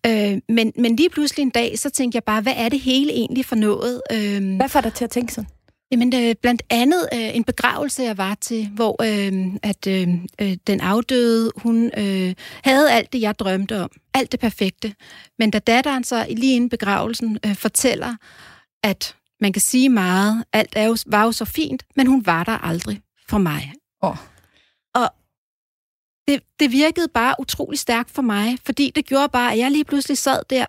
Øh, 0.06 0.38
men, 0.48 0.72
men 0.78 0.96
lige 0.96 1.10
pludselig 1.10 1.42
en 1.42 1.50
dag, 1.50 1.78
så 1.78 1.90
tænkte 1.90 2.16
jeg 2.16 2.24
bare, 2.24 2.40
hvad 2.40 2.54
er 2.56 2.68
det 2.68 2.80
hele 2.80 3.12
egentlig 3.12 3.44
for 3.44 3.56
noget? 3.56 4.02
Øh, 4.12 4.56
hvad 4.56 4.68
får 4.68 4.80
dig 4.80 4.92
til 4.92 5.04
at 5.04 5.10
tænke 5.10 5.32
sådan? 5.32 5.48
Jamen, 5.92 6.14
øh, 6.14 6.34
blandt 6.42 6.62
andet 6.70 7.08
øh, 7.14 7.36
en 7.36 7.44
begravelse, 7.44 8.02
jeg 8.02 8.18
var 8.18 8.34
til, 8.34 8.68
hvor 8.68 9.02
øh, 9.02 9.58
at 9.62 9.86
øh, 9.86 10.08
øh, 10.40 10.56
den 10.66 10.80
afdøde, 10.80 11.52
hun 11.56 11.90
øh, 11.98 12.34
havde 12.64 12.92
alt 12.92 13.12
det, 13.12 13.20
jeg 13.20 13.38
drømte 13.38 13.80
om. 13.80 13.90
Alt 14.14 14.32
det 14.32 14.40
perfekte. 14.40 14.94
Men 15.38 15.50
da 15.50 15.58
datteren 15.58 16.04
så 16.04 16.26
lige 16.30 16.54
inden 16.56 16.70
begravelsen 16.70 17.38
øh, 17.46 17.54
fortæller, 17.54 18.16
at 18.82 19.16
man 19.40 19.52
kan 19.52 19.62
sige 19.62 19.88
meget, 19.88 20.44
alt 20.52 20.72
er 20.76 20.84
jo, 20.84 20.96
var 21.06 21.24
jo 21.24 21.32
så 21.32 21.44
fint, 21.44 21.84
men 21.96 22.06
hun 22.06 22.26
var 22.26 22.44
der 22.44 22.58
aldrig 22.58 23.00
for 23.28 23.38
mig. 23.38 23.72
Oh. 24.00 24.16
Og 24.94 25.10
det, 26.28 26.42
det 26.60 26.72
virkede 26.72 27.08
bare 27.08 27.34
utrolig 27.38 27.78
stærkt 27.78 28.10
for 28.10 28.22
mig, 28.22 28.58
fordi 28.64 28.92
det 28.94 29.06
gjorde 29.06 29.28
bare, 29.28 29.52
at 29.52 29.58
jeg 29.58 29.70
lige 29.70 29.84
pludselig 29.84 30.18
sad 30.18 30.42
der 30.50 30.66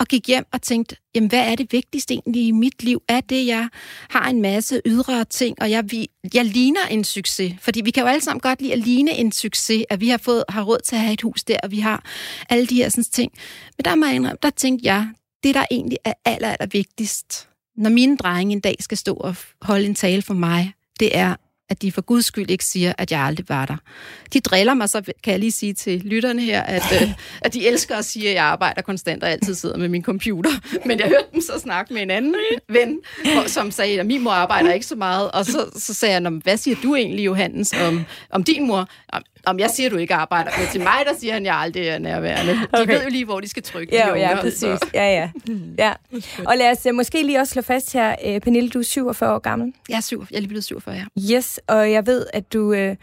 og 0.00 0.06
gik 0.06 0.26
hjem 0.26 0.46
og 0.52 0.62
tænkte, 0.62 0.96
jamen 1.14 1.28
hvad 1.28 1.50
er 1.50 1.54
det 1.54 1.72
vigtigste 1.72 2.14
egentlig 2.14 2.46
i 2.46 2.50
mit 2.50 2.82
liv? 2.82 3.02
Er 3.08 3.20
det, 3.20 3.46
jeg 3.46 3.68
har 4.10 4.28
en 4.28 4.42
masse 4.42 4.80
ydre 4.86 5.24
ting, 5.24 5.56
og 5.60 5.70
jeg, 5.70 5.90
vi, 5.90 6.08
jeg 6.34 6.44
ligner 6.44 6.86
en 6.90 7.04
succes? 7.04 7.54
Fordi 7.60 7.80
vi 7.80 7.90
kan 7.90 8.02
jo 8.02 8.08
alle 8.08 8.20
sammen 8.20 8.40
godt 8.40 8.62
lide 8.62 8.72
at 8.72 8.78
ligne 8.78 9.10
en 9.10 9.32
succes, 9.32 9.84
at 9.90 10.00
vi 10.00 10.08
har 10.08 10.18
fået 10.18 10.44
har 10.48 10.62
råd 10.62 10.78
til 10.84 10.96
at 10.96 11.02
have 11.02 11.12
et 11.12 11.22
hus 11.22 11.44
der, 11.44 11.56
og 11.62 11.70
vi 11.70 11.78
har 11.78 12.04
alle 12.50 12.66
de 12.66 12.74
her 12.74 12.88
sådan, 12.88 13.04
ting. 13.04 13.32
Men 13.78 13.84
der, 13.84 13.94
må 13.94 14.06
jeg 14.06 14.34
der 14.42 14.50
tænkte 14.50 14.86
jeg, 14.86 15.08
det 15.42 15.54
der 15.54 15.64
egentlig 15.70 15.98
er 16.04 16.12
aller, 16.24 16.48
aller 16.48 16.66
vigtigst, 16.66 17.48
når 17.76 17.90
mine 17.90 18.16
drenge 18.16 18.52
en 18.52 18.60
dag 18.60 18.76
skal 18.80 18.98
stå 18.98 19.14
og 19.14 19.36
holde 19.62 19.86
en 19.86 19.94
tale 19.94 20.22
for 20.22 20.34
mig, 20.34 20.72
det 21.00 21.16
er, 21.16 21.36
at 21.70 21.82
de 21.82 21.92
for 21.92 22.00
guds 22.00 22.24
skyld 22.24 22.50
ikke 22.50 22.64
siger, 22.64 22.92
at 22.98 23.12
jeg 23.12 23.20
aldrig 23.20 23.48
var 23.48 23.66
der. 23.66 23.76
De 24.32 24.40
driller 24.40 24.74
mig, 24.74 24.88
så 24.88 25.02
kan 25.22 25.30
jeg 25.32 25.40
lige 25.40 25.52
sige 25.52 25.74
til 25.74 26.00
lytterne 26.04 26.42
her, 26.42 26.62
at, 26.62 26.82
øh, 27.02 27.08
at 27.44 27.54
de 27.54 27.68
elsker 27.68 27.96
at 27.96 28.04
sige, 28.04 28.28
at 28.28 28.34
jeg 28.34 28.44
arbejder 28.44 28.82
konstant 28.82 29.22
og 29.22 29.30
altid 29.30 29.54
sidder 29.54 29.76
med 29.76 29.88
min 29.88 30.02
computer. 30.02 30.50
Men 30.86 30.98
jeg 30.98 31.08
hørte 31.08 31.26
dem 31.32 31.40
så 31.40 31.58
snakke 31.58 31.94
med 31.94 32.02
en 32.02 32.10
anden 32.10 32.34
ven, 32.68 32.98
som 33.46 33.70
sagde, 33.70 34.00
at 34.00 34.06
min 34.06 34.22
mor 34.22 34.30
arbejder 34.30 34.72
ikke 34.72 34.86
så 34.86 34.96
meget. 34.96 35.30
Og 35.30 35.46
så, 35.46 35.70
så 35.76 35.94
sagde 35.94 36.14
jeg, 36.14 36.30
hvad 36.30 36.56
siger 36.56 36.76
du 36.82 36.94
egentlig, 36.94 37.24
Johannes, 37.24 37.72
om, 37.72 38.04
om 38.30 38.44
din 38.44 38.66
mor? 38.66 38.88
Om 39.46 39.58
jeg 39.58 39.70
siger, 39.70 39.90
du 39.90 39.96
ikke 39.96 40.14
arbejder, 40.14 40.50
men 40.58 40.68
til 40.72 40.80
mig, 40.80 40.98
der 41.06 41.18
siger 41.18 41.32
han, 41.32 41.42
at 41.42 41.46
jeg 41.46 41.56
aldrig 41.56 41.86
er 41.88 41.98
nærværende. 41.98 42.52
De 42.52 42.66
okay. 42.72 42.94
ved 42.94 43.02
jo 43.02 43.08
lige, 43.08 43.24
hvor 43.24 43.40
de 43.40 43.48
skal 43.48 43.62
trykke. 43.62 43.94
Ja, 43.94 44.14
ja, 44.14 44.40
præcis. 44.40 44.60
Så. 44.60 44.86
Ja, 44.94 45.12
ja. 45.12 45.30
ja. 45.78 45.92
Og 46.46 46.56
lad 46.56 46.70
os 46.70 46.86
uh, 46.86 46.94
måske 46.94 47.22
lige 47.22 47.40
også 47.40 47.52
slå 47.52 47.62
fast 47.62 47.92
her, 47.92 48.16
uh, 48.26 48.40
Pernille, 48.40 48.70
du 48.70 48.78
er 48.78 48.82
47 48.82 49.34
år 49.34 49.38
gammel. 49.38 49.72
Jeg 49.88 49.96
er, 49.96 50.00
syv, 50.00 50.26
jeg 50.30 50.36
er 50.36 50.40
lige 50.40 50.48
blevet 50.48 50.64
47, 50.64 50.94
ja. 50.94 51.34
Yes, 51.36 51.60
og 51.66 51.92
jeg 51.92 52.06
ved, 52.06 52.26
at 52.32 52.52
du, 52.52 52.72
uh, 52.72 52.96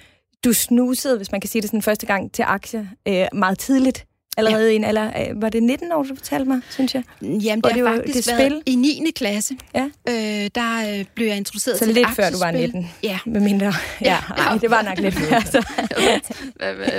du 0.46 0.54
snusede, 0.54 1.18
hvis 1.18 1.32
man 1.32 1.42
kan 1.42 1.50
sige 1.50 1.62
det 1.62 1.70
sådan 1.70 1.82
første 1.82 2.06
gang, 2.06 2.32
til 2.32 2.44
aktier 2.44 2.86
uh, 3.10 3.40
meget 3.40 3.60
tidligt 3.60 4.06
allerede 4.38 4.66
ja. 4.66 4.72
i 4.72 4.76
en 4.76 4.84
alder 4.84 5.34
Var 5.36 5.50
det 5.50 5.64
19 5.64 5.92
år, 5.92 6.04
du 6.04 6.16
fortalte 6.16 6.46
mig, 6.46 6.62
synes 6.70 6.96
jeg? 6.96 7.04
Jamen, 7.22 7.62
det, 7.62 7.74
har 7.74 7.96
faktisk 7.96 8.28
det 8.28 8.36
spil. 8.40 8.62
i 8.66 8.76
9. 8.76 9.12
klasse. 9.16 9.56
Ja. 9.76 9.84
Øh, 10.10 10.50
der 10.56 11.00
øh, 11.00 11.06
blev 11.16 11.28
jeg 11.28 11.38
introduceret 11.38 11.80
så 11.80 11.86
til 11.86 11.94
lidt 11.94 12.10
før 12.16 12.30
du 12.30 12.38
var 12.38 12.52
19? 12.52 12.92
Ja. 13.04 13.20
Med 13.26 13.42
mindre. 13.42 13.74
Ja, 14.02 14.18
ja. 14.38 14.44
Ej, 14.44 14.58
det 14.58 14.70
var 14.70 14.82
nok 14.82 15.00
lidt 15.00 15.16
før. 15.16 15.40
Så. 15.52 15.64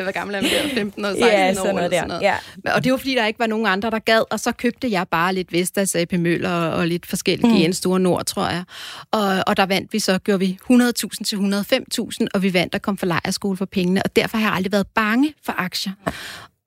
Hvor 0.02 0.12
gammel 0.12 0.37
er 0.37 0.40
man 0.42 0.50
der? 0.50 0.75
15 0.75 1.04
år, 1.04 1.09
16 1.09 1.28
ja, 1.28 1.54
sådan 1.54 1.75
noget 1.75 1.90
der. 1.90 1.97
Sådan 1.97 2.09
noget. 2.09 2.23
Ja. 2.23 2.35
Og 2.75 2.85
det 2.85 2.92
var, 2.92 2.99
fordi 2.99 3.14
der 3.14 3.26
ikke 3.26 3.38
var 3.38 3.47
nogen 3.47 3.66
andre, 3.66 3.90
der 3.90 3.99
gad, 3.99 4.23
og 4.30 4.40
så 4.40 4.52
købte 4.52 4.90
jeg 4.90 5.09
bare 5.09 5.35
lidt 5.35 5.52
Vestas, 5.52 5.95
AP 5.95 6.12
Møller 6.12 6.50
og, 6.50 6.73
og 6.73 6.87
lidt 6.87 7.07
forskellige 7.07 7.49
mm. 7.49 7.71
GN 7.71 7.73
Store 7.73 8.00
Nord, 8.00 8.25
tror 8.25 8.49
jeg. 8.49 8.64
Og, 9.11 9.45
og 9.47 9.57
der 9.57 9.66
vandt 9.66 9.92
vi 9.92 9.99
så, 9.99 10.18
gjorde 10.18 10.38
vi 10.38 10.59
100.000 10.71 11.25
til 11.25 11.37
105.000, 11.37 12.26
og 12.35 12.42
vi 12.42 12.54
vandt 12.54 12.75
og 12.75 12.83
kom 12.83 12.99
for 12.99 13.07
lejerskole 13.07 13.57
for 13.57 13.64
pengene, 13.64 14.02
og 14.02 14.16
derfor 14.16 14.38
har 14.38 14.47
jeg 14.47 14.54
aldrig 14.54 14.73
været 14.73 14.87
bange 14.87 15.35
for 15.45 15.54
aktier. 15.59 15.92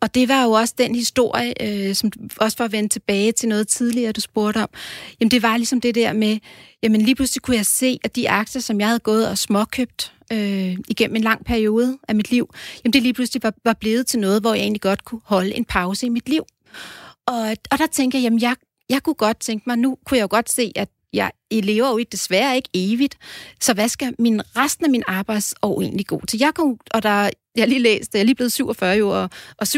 Og 0.01 0.15
det 0.15 0.29
var 0.29 0.43
jo 0.43 0.51
også 0.51 0.73
den 0.77 0.95
historie, 0.95 1.53
øh, 1.61 1.95
som 1.95 2.11
også 2.37 2.57
var 2.57 2.67
vendt 2.67 2.91
tilbage 2.91 3.31
til 3.31 3.49
noget 3.49 3.67
tidligere, 3.67 4.11
du 4.11 4.21
spurgte 4.21 4.57
om. 4.57 4.69
Jamen 5.19 5.31
det 5.31 5.43
var 5.43 5.57
ligesom 5.57 5.81
det 5.81 5.95
der 5.95 6.13
med, 6.13 6.39
jamen 6.83 7.01
lige 7.01 7.15
pludselig 7.15 7.41
kunne 7.41 7.57
jeg 7.57 7.65
se, 7.65 7.99
at 8.03 8.15
de 8.15 8.29
aktier, 8.29 8.61
som 8.61 8.79
jeg 8.79 8.87
havde 8.87 8.99
gået 8.99 9.27
og 9.27 9.37
småkøbt 9.37 10.13
øh, 10.31 10.77
igennem 10.89 11.15
en 11.15 11.21
lang 11.21 11.45
periode 11.45 11.97
af 12.07 12.15
mit 12.15 12.31
liv, 12.31 12.53
jamen 12.83 12.93
det 12.93 13.01
lige 13.01 13.13
pludselig 13.13 13.43
var, 13.43 13.53
var 13.65 13.73
blevet 13.73 14.07
til 14.07 14.19
noget, 14.19 14.41
hvor 14.41 14.53
jeg 14.53 14.61
egentlig 14.61 14.81
godt 14.81 15.05
kunne 15.05 15.21
holde 15.23 15.55
en 15.55 15.65
pause 15.65 16.05
i 16.05 16.09
mit 16.09 16.29
liv. 16.29 16.43
Og, 17.27 17.55
og 17.71 17.77
der 17.77 17.87
tænker 17.91 18.19
jeg, 18.19 18.23
jamen 18.23 18.41
jeg, 18.41 18.55
jeg 18.89 19.03
kunne 19.03 19.15
godt 19.15 19.39
tænke 19.39 19.63
mig, 19.67 19.77
nu 19.77 19.97
kunne 20.05 20.17
jeg 20.17 20.23
jo 20.23 20.27
godt 20.31 20.51
se, 20.51 20.71
at 20.75 20.89
jeg 21.13 21.31
lever 21.51 21.89
jo 21.89 22.05
desværre 22.11 22.55
ikke 22.55 22.69
evigt, 22.73 23.17
så 23.61 23.73
hvad 23.73 23.89
skal 23.89 24.15
min, 24.19 24.41
resten 24.55 24.85
af 24.85 24.91
min 24.91 25.03
arbejdsår 25.07 25.81
egentlig 25.81 26.07
gå 26.07 26.21
til? 26.27 26.39
Jeg 26.39 26.51
kunne, 26.55 26.77
og 26.91 27.03
der, 27.03 27.29
jeg 27.55 27.61
har 27.61 27.65
lige 27.65 27.79
læst, 27.79 28.13
jeg 28.13 28.19
er 28.19 28.23
lige 28.23 28.35
blevet 28.35 28.51
47 28.51 28.97
jo, 28.97 29.09
og, 29.09 29.29
og 29.57 29.67
47,2, 29.67 29.77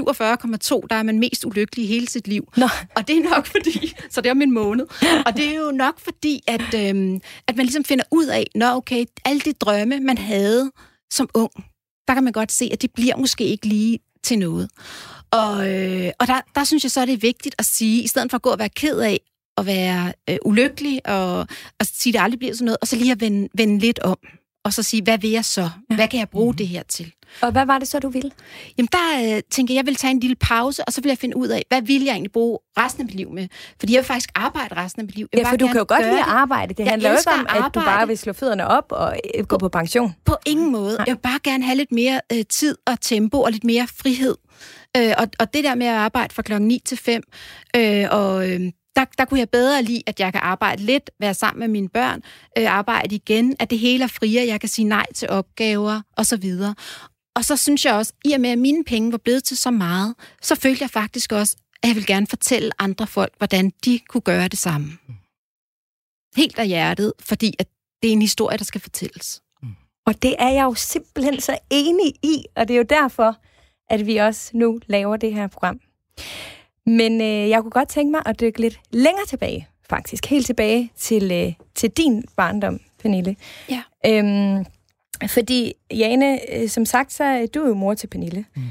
der 0.90 0.96
er 0.96 1.04
man 1.04 1.20
mest 1.20 1.46
ulykkelig 1.46 1.86
i 1.86 1.88
hele 1.88 2.08
sit 2.08 2.28
liv. 2.28 2.48
Nå. 2.58 2.68
Og 2.96 3.08
det 3.08 3.18
er 3.18 3.30
nok 3.30 3.46
fordi, 3.46 3.96
så 4.10 4.22
det 4.22 4.28
er 4.28 4.32
om 4.32 4.42
en 4.42 4.52
måned, 4.52 4.86
og 5.26 5.38
det 5.38 5.48
er 5.48 5.56
jo 5.56 5.72
nok 5.72 6.00
fordi, 6.00 6.42
at, 6.48 6.74
øhm, 6.76 7.22
at 7.48 7.56
man 7.56 7.66
ligesom 7.66 7.84
finder 7.84 8.06
ud 8.12 8.26
af, 8.26 8.48
nå 8.56 8.66
okay, 8.66 9.06
alle 9.26 9.40
de 9.40 9.54
drømme, 9.54 10.00
man 10.00 10.18
havde 10.18 10.72
som 11.12 11.30
ung, 11.34 11.52
der 12.08 12.14
kan 12.14 12.24
man 12.24 12.34
godt 12.34 12.52
se, 12.52 12.70
at 12.74 12.82
det 12.82 12.92
bliver 12.92 13.18
måske 13.18 13.44
ikke 13.44 13.68
lige 13.68 14.00
til 14.24 14.40
noget. 14.40 14.70
Og, 15.32 15.70
øh, 15.70 16.12
og 16.20 16.28
der, 16.28 16.42
der 16.56 16.64
synes 16.64 16.84
jeg 16.84 16.92
så, 16.92 17.06
det 17.06 17.14
er 17.14 17.18
vigtigt 17.18 17.56
at 17.60 17.66
sige, 17.66 18.04
i 18.04 18.08
stedet 18.08 18.32
for 18.32 18.36
at 18.36 18.42
gå 18.42 18.50
og 18.50 18.60
være 18.60 18.70
ked 18.70 19.00
af, 19.00 19.20
at 19.58 19.66
være 19.66 20.14
øh, 20.30 20.38
ulykkelig, 20.46 21.02
og, 21.08 21.40
og 21.80 21.86
sige, 21.86 22.12
at 22.12 22.14
det 22.14 22.24
aldrig 22.24 22.40
bliver 22.40 22.54
sådan 22.54 22.66
noget, 22.66 22.78
og 22.82 22.88
så 22.88 22.96
lige 22.96 23.12
at 23.12 23.22
vende, 23.22 23.50
vende 23.54 23.80
lidt 23.80 24.00
om, 24.00 24.18
og 24.66 24.74
så 24.74 24.84
sige, 24.84 25.04
hvad 25.04 25.18
vil 25.18 25.30
jeg 25.30 25.46
så? 25.46 25.70
Hvad 25.96 26.08
kan 26.08 26.20
jeg 26.20 26.30
bruge 26.30 26.52
mm. 26.52 26.58
det 26.58 26.68
her 26.68 26.84
til? 26.84 27.14
Og 27.42 27.52
hvad 27.52 27.66
var 27.66 27.80
det 27.80 27.88
så, 27.88 28.00
du 28.00 28.10
ville? 28.10 28.32
Jamen, 28.78 28.90
der 28.92 29.36
øh, 29.36 29.42
tænker 29.52 29.74
jeg, 29.74 29.78
jeg 29.78 29.86
vil 29.86 29.96
tage 29.96 30.12
en 30.12 30.20
lille 30.20 30.36
pause, 30.36 30.84
og 30.88 30.94
så 30.94 31.02
vil 31.02 31.10
jeg 31.10 31.18
finde 31.18 31.38
ud 31.38 31.48
af, 31.48 31.66
hvad 31.68 31.82
vil 31.82 32.04
jeg 32.04 32.12
egentlig 32.12 32.32
bruge 32.32 32.60
resten 32.78 33.02
af 33.02 33.06
mit 33.06 33.16
liv 33.16 33.30
med? 33.32 33.48
Fordi 33.80 33.94
jeg 33.94 34.00
vil 34.00 34.06
faktisk 34.06 34.30
arbejde 34.36 34.76
resten 34.76 35.00
af 35.00 35.06
mit 35.06 35.16
liv. 35.16 35.28
Jeg 35.34 35.42
ja, 35.42 35.52
for 35.52 35.56
du 35.56 35.68
kan 35.68 35.78
jo 35.78 35.86
godt 35.88 36.02
lide 36.02 36.20
at 36.20 36.28
arbejde. 36.28 36.74
Det 36.74 36.80
jeg 36.80 36.90
handler 36.90 37.10
jo 37.10 37.18
ikke 37.18 37.32
om, 37.32 37.46
at, 37.50 37.66
at 37.66 37.72
du 37.74 37.80
bare 37.80 38.08
vil 38.08 38.18
slå 38.18 38.34
fødderne 38.34 38.68
op 38.68 38.86
og 38.90 39.16
øh, 39.36 39.46
gå 39.46 39.58
på 39.58 39.70
pension. 39.70 40.16
På 40.26 40.36
ingen 40.46 40.72
måde. 40.72 40.98
Jeg 41.08 41.16
vil 41.16 41.22
bare 41.22 41.40
gerne 41.44 41.64
have 41.64 41.78
lidt 41.78 41.92
mere 41.92 42.22
øh, 42.34 42.46
tid 42.50 42.78
og 42.88 43.02
tempo 43.02 43.42
og 43.42 43.52
lidt 43.52 43.64
mere 43.64 43.88
frihed. 43.88 44.36
Øh, 44.98 45.14
og, 45.18 45.28
og 45.40 45.54
det 45.54 45.64
der 45.64 45.76
med 45.76 45.88
at 45.88 45.96
arbejde 45.96 46.34
fra 46.34 46.42
klokken 46.42 46.68
9 46.68 46.82
til 46.86 46.98
5, 46.98 47.24
øh, 47.76 48.06
og... 48.12 48.50
Øh, 48.50 48.62
der, 48.96 49.06
der 49.18 49.26
kunne 49.26 49.40
jeg 49.40 49.50
bedre 49.50 49.84
lide, 49.84 50.04
at 50.08 50.20
jeg 50.20 50.34
kan 50.34 50.42
arbejde 50.44 50.84
lidt, 50.84 51.12
være 51.20 51.34
sammen 51.34 51.60
med 51.60 51.68
mine 51.68 51.90
børn, 51.90 52.22
øh, 52.58 52.72
arbejde 52.72 53.16
igen, 53.16 53.56
at 53.60 53.70
det 53.70 53.80
hele 53.80 54.04
er 54.04 54.08
friere, 54.08 54.48
jeg 54.48 54.60
kan 54.60 54.70
sige 54.70 54.86
nej 54.86 55.06
til 55.16 55.30
opgaver 55.30 56.02
osv. 56.18 56.54
Og 57.36 57.46
så 57.46 57.58
synes 57.58 57.86
jeg 57.86 57.94
også, 57.94 58.14
i 58.26 58.32
og 58.32 58.42
med 58.42 58.50
at 58.50 58.58
mine 58.58 58.84
penge 58.84 59.12
var 59.12 59.18
blevet 59.18 59.44
til 59.44 59.58
så 59.58 59.72
meget, 59.72 60.16
så 60.42 60.56
følte 60.56 60.82
jeg 60.82 60.90
faktisk 60.90 61.32
også, 61.32 61.56
at 61.84 61.88
jeg 61.88 61.96
vil 61.96 62.06
gerne 62.06 62.28
fortælle 62.28 62.72
andre 62.80 63.08
folk, 63.08 63.34
hvordan 63.38 63.72
de 63.86 64.00
kunne 64.10 64.22
gøre 64.22 64.48
det 64.48 64.60
samme. 64.60 64.98
Helt 66.36 66.60
af 66.60 66.68
hjertet, 66.68 67.14
fordi 67.20 67.54
at 67.60 67.68
det 68.02 68.08
er 68.08 68.14
en 68.14 68.22
historie, 68.22 68.58
der 68.58 68.64
skal 68.64 68.82
fortælles. 68.82 69.42
Og 70.06 70.22
det 70.22 70.36
er 70.40 70.50
jeg 70.50 70.64
jo 70.64 70.74
simpelthen 70.74 71.42
så 71.42 71.58
enig 71.70 72.14
i, 72.24 72.46
og 72.56 72.68
det 72.68 72.74
er 72.74 72.78
jo 72.78 72.86
derfor, 72.90 73.38
at 73.90 74.06
vi 74.06 74.18
også 74.18 74.52
nu 74.54 74.80
laver 74.88 75.18
det 75.18 75.34
her 75.34 75.48
program. 75.48 75.80
Men 76.86 77.22
øh, 77.22 77.50
jeg 77.50 77.62
kunne 77.62 77.72
godt 77.72 77.90
tænke 77.90 78.12
mig 78.12 78.22
at 78.26 78.40
dykke 78.40 78.62
lidt 78.62 78.80
længere 78.92 79.26
tilbage, 79.28 79.68
faktisk. 79.90 80.26
Helt 80.26 80.46
tilbage 80.46 80.92
til, 80.98 81.32
øh, 81.32 81.54
til 81.76 81.90
din 81.90 82.24
barndom, 82.38 82.80
Pernille. 83.02 83.36
Ja. 83.70 83.82
Øhm, 84.06 84.66
fordi, 85.28 85.74
Jane, 85.92 86.54
øh, 86.54 86.70
som 86.70 86.86
sagt, 86.86 87.14
så 87.14 87.24
er 87.24 87.46
du 87.46 87.68
jo 87.68 87.74
mor 87.74 87.94
til 87.94 88.08
Pernille. 88.08 88.46
Mm. 88.56 88.62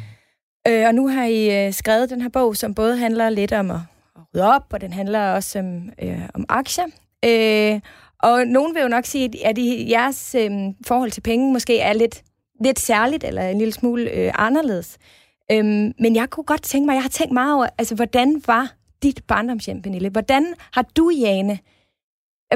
Øh, 0.68 0.86
og 0.86 0.94
nu 0.94 1.08
har 1.08 1.24
I 1.24 1.66
øh, 1.66 1.72
skrevet 1.72 2.10
den 2.10 2.20
her 2.20 2.28
bog, 2.28 2.56
som 2.56 2.74
både 2.74 2.96
handler 2.96 3.30
lidt 3.30 3.52
om 3.52 3.70
at, 3.70 3.80
at 4.16 4.22
rydde 4.34 4.54
op, 4.54 4.66
og 4.70 4.80
den 4.80 4.92
handler 4.92 5.32
også 5.32 5.58
om, 5.58 5.90
øh, 6.02 6.20
om 6.34 6.44
aktier. 6.48 6.84
Øh, 7.24 7.80
og 8.22 8.46
nogen 8.46 8.74
vil 8.74 8.82
jo 8.82 8.88
nok 8.88 9.04
sige, 9.04 9.46
at 9.46 9.58
I, 9.58 9.90
jeres 9.90 10.34
øh, 10.38 10.50
forhold 10.86 11.10
til 11.10 11.20
penge 11.20 11.52
måske 11.52 11.78
er 11.78 11.92
lidt, 11.92 12.22
lidt 12.64 12.80
særligt, 12.80 13.24
eller 13.24 13.48
en 13.48 13.58
lille 13.58 13.72
smule 13.72 14.10
øh, 14.10 14.32
anderledes. 14.34 14.98
Øhm, 15.50 15.92
men 15.98 16.16
jeg 16.16 16.30
kunne 16.30 16.44
godt 16.44 16.62
tænke 16.62 16.86
mig, 16.86 16.94
jeg 16.94 17.02
har 17.02 17.08
tænkt 17.08 17.32
meget 17.32 17.54
over, 17.54 17.66
altså, 17.78 17.94
hvordan 17.94 18.42
var 18.46 18.72
dit 19.02 19.24
barndomshjem, 19.26 19.82
Pernille? 19.82 20.10
Hvordan 20.10 20.54
har 20.72 20.82
du, 20.96 21.10
Jane, 21.10 21.58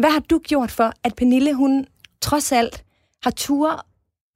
hvad 0.00 0.10
har 0.10 0.20
du 0.20 0.38
gjort 0.38 0.70
for, 0.70 0.92
at 1.04 1.14
Pernille, 1.14 1.54
hun 1.54 1.86
trods 2.20 2.52
alt 2.52 2.84
har 3.22 3.30
tur 3.30 3.86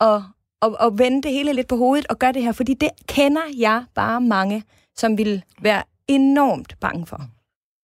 og, 0.00 0.24
og, 0.60 0.76
og 0.80 0.98
vende 0.98 1.22
det 1.22 1.32
hele 1.32 1.52
lidt 1.52 1.68
på 1.68 1.76
hovedet 1.76 2.06
og 2.06 2.18
gøre 2.18 2.32
det 2.32 2.42
her? 2.42 2.52
Fordi 2.52 2.74
det 2.74 2.88
kender 3.08 3.42
jeg 3.58 3.84
bare 3.94 4.20
mange, 4.20 4.64
som 4.96 5.18
vil 5.18 5.44
være 5.62 5.82
enormt 6.08 6.80
bange 6.80 7.06
for. 7.06 7.20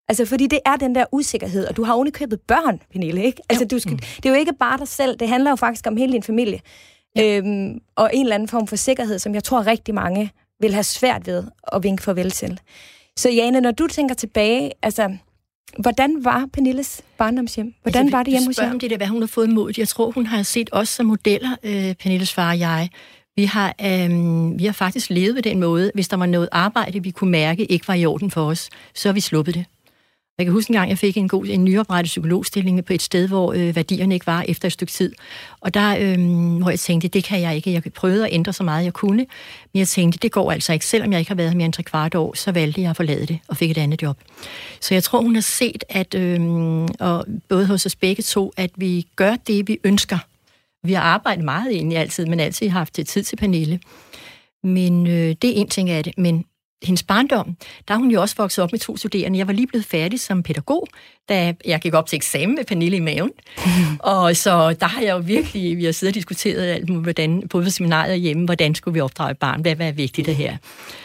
Altså, 0.09 0.27
fordi 0.27 0.47
det 0.47 0.59
er 0.67 0.77
den 0.77 0.95
der 0.95 1.05
usikkerhed, 1.13 1.67
og 1.67 1.77
du 1.77 1.85
har 1.85 1.95
ovenikøbet 1.95 2.41
børn, 2.41 2.83
Pernille, 2.93 3.25
ikke? 3.25 3.43
Altså, 3.49 3.65
du 3.65 3.79
skal, 3.79 3.97
det 3.97 4.27
er 4.27 4.31
jo 4.31 4.35
ikke 4.35 4.53
bare 4.53 4.79
dig 4.79 4.89
selv, 4.89 5.17
det 5.17 5.29
handler 5.29 5.51
jo 5.51 5.57
faktisk 5.57 5.87
om 5.87 5.97
hele 5.97 6.13
din 6.13 6.23
familie. 6.23 6.61
Ja. 7.17 7.39
Øhm, 7.39 7.81
og 7.97 8.11
en 8.15 8.23
eller 8.23 8.35
anden 8.35 8.49
form 8.49 8.67
for 8.67 8.77
sikkerhed, 8.77 9.19
som 9.19 9.35
jeg 9.35 9.45
tror 9.45 9.67
rigtig 9.67 9.95
mange 9.95 10.33
vil 10.61 10.73
have 10.73 10.85
svært 10.85 11.27
ved 11.27 11.45
at 11.73 11.83
vinke 11.83 12.03
farvel 12.03 12.31
til. 12.31 12.61
Så 13.17 13.31
Jane, 13.31 13.61
når 13.61 13.71
du 13.71 13.87
tænker 13.87 14.15
tilbage, 14.15 14.73
altså, 14.83 15.17
hvordan 15.79 16.25
var 16.25 16.49
Pernilles 16.53 17.03
barndomshjem? 17.19 17.75
Hvordan 17.83 18.03
altså, 18.03 18.17
var 18.17 18.23
det 18.23 18.31
hjemme 18.31 18.47
hos 18.47 18.59
jer? 18.59 18.71
om 18.71 18.79
det 18.79 18.91
der, 18.91 18.97
hvad 18.97 19.07
hun 19.07 19.23
har 19.23 19.27
fået 19.27 19.49
imod. 19.49 19.73
Jeg 19.79 19.89
tror, 19.89 20.11
hun 20.11 20.27
har 20.27 20.43
set 20.43 20.69
os 20.73 20.89
som 20.89 21.07
modeller, 21.07 21.57
øh, 21.63 21.95
Pernilles 21.95 22.33
far 22.33 22.51
og 22.51 22.59
jeg. 22.59 22.89
Vi 23.37 23.45
har, 23.45 23.75
øh, 23.81 24.11
vi 24.59 24.65
har 24.65 24.73
faktisk 24.73 25.11
levet 25.11 25.35
på 25.35 25.41
den 25.41 25.61
måde, 25.61 25.91
hvis 25.95 26.09
der 26.09 26.17
var 26.17 26.27
noget 26.27 26.49
arbejde, 26.53 27.03
vi 27.03 27.11
kunne 27.11 27.31
mærke 27.31 27.65
ikke 27.65 27.89
var 27.89 27.95
i 27.95 28.07
orden 28.07 28.31
for 28.31 28.43
os, 28.43 28.71
så 28.95 29.09
har 29.09 29.13
vi 29.15 29.21
sluppet 29.21 29.55
det. 29.55 29.65
Jeg 30.39 30.47
kan 30.47 30.53
huske 30.53 30.71
en 30.71 30.77
gang, 30.77 30.91
jeg 30.91 30.99
fik 30.99 31.17
en, 31.17 31.29
god, 31.29 31.47
en 31.47 31.65
nyoprettet 31.65 32.09
psykologstilling 32.09 32.85
på 32.85 32.93
et 32.93 33.03
sted, 33.03 33.29
hvor 33.29 33.53
øh, 33.53 33.77
værdierne 33.77 34.15
ikke 34.15 34.27
var 34.27 34.45
efter 34.49 34.67
et 34.67 34.73
stykke 34.73 34.91
tid. 34.91 35.13
Og 35.61 35.75
der, 35.75 35.97
øh, 36.01 36.19
hvor 36.59 36.71
jeg 36.71 36.81
tænkte, 36.81 37.09
det 37.09 37.25
kan 37.25 37.41
jeg 37.41 37.57
ikke. 37.57 37.73
Jeg 37.73 37.83
prøvede 37.95 38.27
at 38.27 38.35
ændre 38.35 38.53
så 38.53 38.63
meget, 38.63 38.85
jeg 38.85 38.93
kunne. 38.93 39.27
Men 39.73 39.79
jeg 39.79 39.89
tænkte, 39.89 40.19
det 40.19 40.33
går 40.33 40.53
altså 40.53 40.73
ikke. 40.73 40.87
Selvom 40.87 41.13
jeg 41.13 41.19
ikke 41.19 41.31
har 41.31 41.37
været 41.37 41.51
her 41.51 41.57
mere 41.57 41.65
end 41.65 41.73
tre 41.73 41.83
kvart 41.83 42.15
år, 42.15 42.35
så 42.37 42.53
valgte 42.53 42.81
jeg 42.81 42.91
at 42.91 42.97
forlade 42.97 43.27
det 43.27 43.39
og 43.49 43.57
fik 43.57 43.71
et 43.71 43.79
andet 43.79 44.03
job. 44.03 44.19
Så 44.81 44.95
jeg 44.95 45.03
tror, 45.03 45.23
hun 45.23 45.35
har 45.35 45.43
set, 45.43 45.85
at 45.89 46.15
øh, 46.15 46.41
og 47.01 47.25
både 47.49 47.67
hos 47.67 47.87
os 47.87 47.97
begge 47.97 48.23
to, 48.23 48.53
at 48.57 48.71
vi 48.77 49.07
gør 49.17 49.37
det, 49.47 49.69
vi 49.69 49.79
ønsker. 49.85 50.19
Vi 50.87 50.93
har 50.93 51.03
arbejdet 51.03 51.45
meget 51.45 51.73
egentlig 51.73 51.99
altid, 51.99 52.27
men 52.27 52.41
altid 52.41 52.69
haft 52.69 52.95
tid 52.95 53.23
til 53.23 53.37
Pernille. 53.37 53.81
Men 54.63 55.07
øh, 55.07 55.35
det 55.43 55.45
er 55.45 55.55
en 55.55 55.69
ting 55.69 55.91
af 55.91 56.05
det. 56.05 56.19
Men 56.19 56.45
hendes 56.83 57.03
barndom, 57.03 57.57
der 57.89 57.95
er 57.95 57.99
hun 57.99 58.11
jo 58.11 58.21
også 58.21 58.35
vokset 58.39 58.65
op 58.65 58.73
med 58.73 58.81
to 58.81 58.97
studerende. 58.97 59.39
Jeg 59.39 59.47
var 59.47 59.53
lige 59.53 59.67
blevet 59.67 59.87
færdig 59.87 60.21
som 60.21 60.43
pædagog, 60.43 60.89
da 61.29 61.55
jeg 61.65 61.81
gik 61.81 61.95
op 61.95 62.07
til 62.07 62.17
eksamen 62.17 62.55
med 62.55 62.65
Pernille 62.65 62.97
i 62.97 63.01
maven. 63.01 63.31
Og 64.01 64.37
så 64.37 64.77
der 64.81 64.87
har 64.87 65.01
jeg 65.01 65.13
jo 65.13 65.19
virkelig, 65.19 65.77
vi 65.77 65.85
har 65.85 65.93
siddet 65.93 66.13
og 66.13 66.15
diskuteret 66.15 66.67
alt, 66.67 66.91
hvordan, 66.91 67.49
både 67.49 67.65
på 67.65 67.71
seminariet 67.71 68.21
hjemme, 68.21 68.45
hvordan 68.45 68.75
skulle 68.75 68.95
vi 68.95 69.01
opdrage 69.01 69.31
et 69.31 69.39
barn, 69.39 69.61
hvad, 69.61 69.75
hvad 69.75 69.89
er 69.89 69.93
vigtigt 69.93 70.27
det 70.27 70.37
her. 70.37 70.57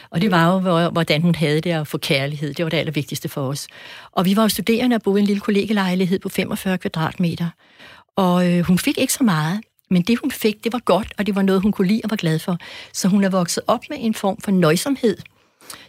Og 0.09 0.21
det 0.21 0.31
var 0.31 0.53
jo, 0.53 0.89
hvordan 0.89 1.21
hun 1.21 1.35
havde 1.35 1.61
det 1.61 1.71
at 1.71 1.87
få 1.87 1.97
kærlighed. 1.97 2.53
Det 2.53 2.65
var 2.65 2.69
det 2.69 2.77
allervigtigste 2.77 3.29
for 3.29 3.47
os. 3.47 3.67
Og 4.11 4.25
vi 4.25 4.35
var 4.35 4.41
jo 4.41 4.49
studerende 4.49 4.95
og 4.95 5.01
boede 5.01 5.19
i 5.19 5.21
en 5.21 5.27
lille 5.27 5.41
kollegelejlighed 5.41 6.19
på 6.19 6.29
45 6.29 6.77
kvadratmeter. 6.77 7.49
Og 8.15 8.51
øh, 8.51 8.65
hun 8.65 8.79
fik 8.79 8.97
ikke 8.97 9.13
så 9.13 9.23
meget, 9.23 9.59
Men 9.89 10.01
det, 10.01 10.19
hun 10.19 10.31
fik, 10.31 10.63
det 10.63 10.73
var 10.73 10.79
godt, 10.79 11.13
og 11.17 11.25
det 11.25 11.35
var 11.35 11.41
noget, 11.41 11.61
hun 11.61 11.71
kunne 11.71 11.87
lide 11.87 12.01
og 12.03 12.09
var 12.09 12.15
glad 12.15 12.39
for. 12.39 12.57
Så 12.93 13.07
hun 13.07 13.23
er 13.23 13.29
vokset 13.29 13.63
op 13.67 13.79
med 13.89 13.97
en 13.99 14.13
form 14.13 14.37
for 14.41 14.51
nøjsomhed. 14.51 15.17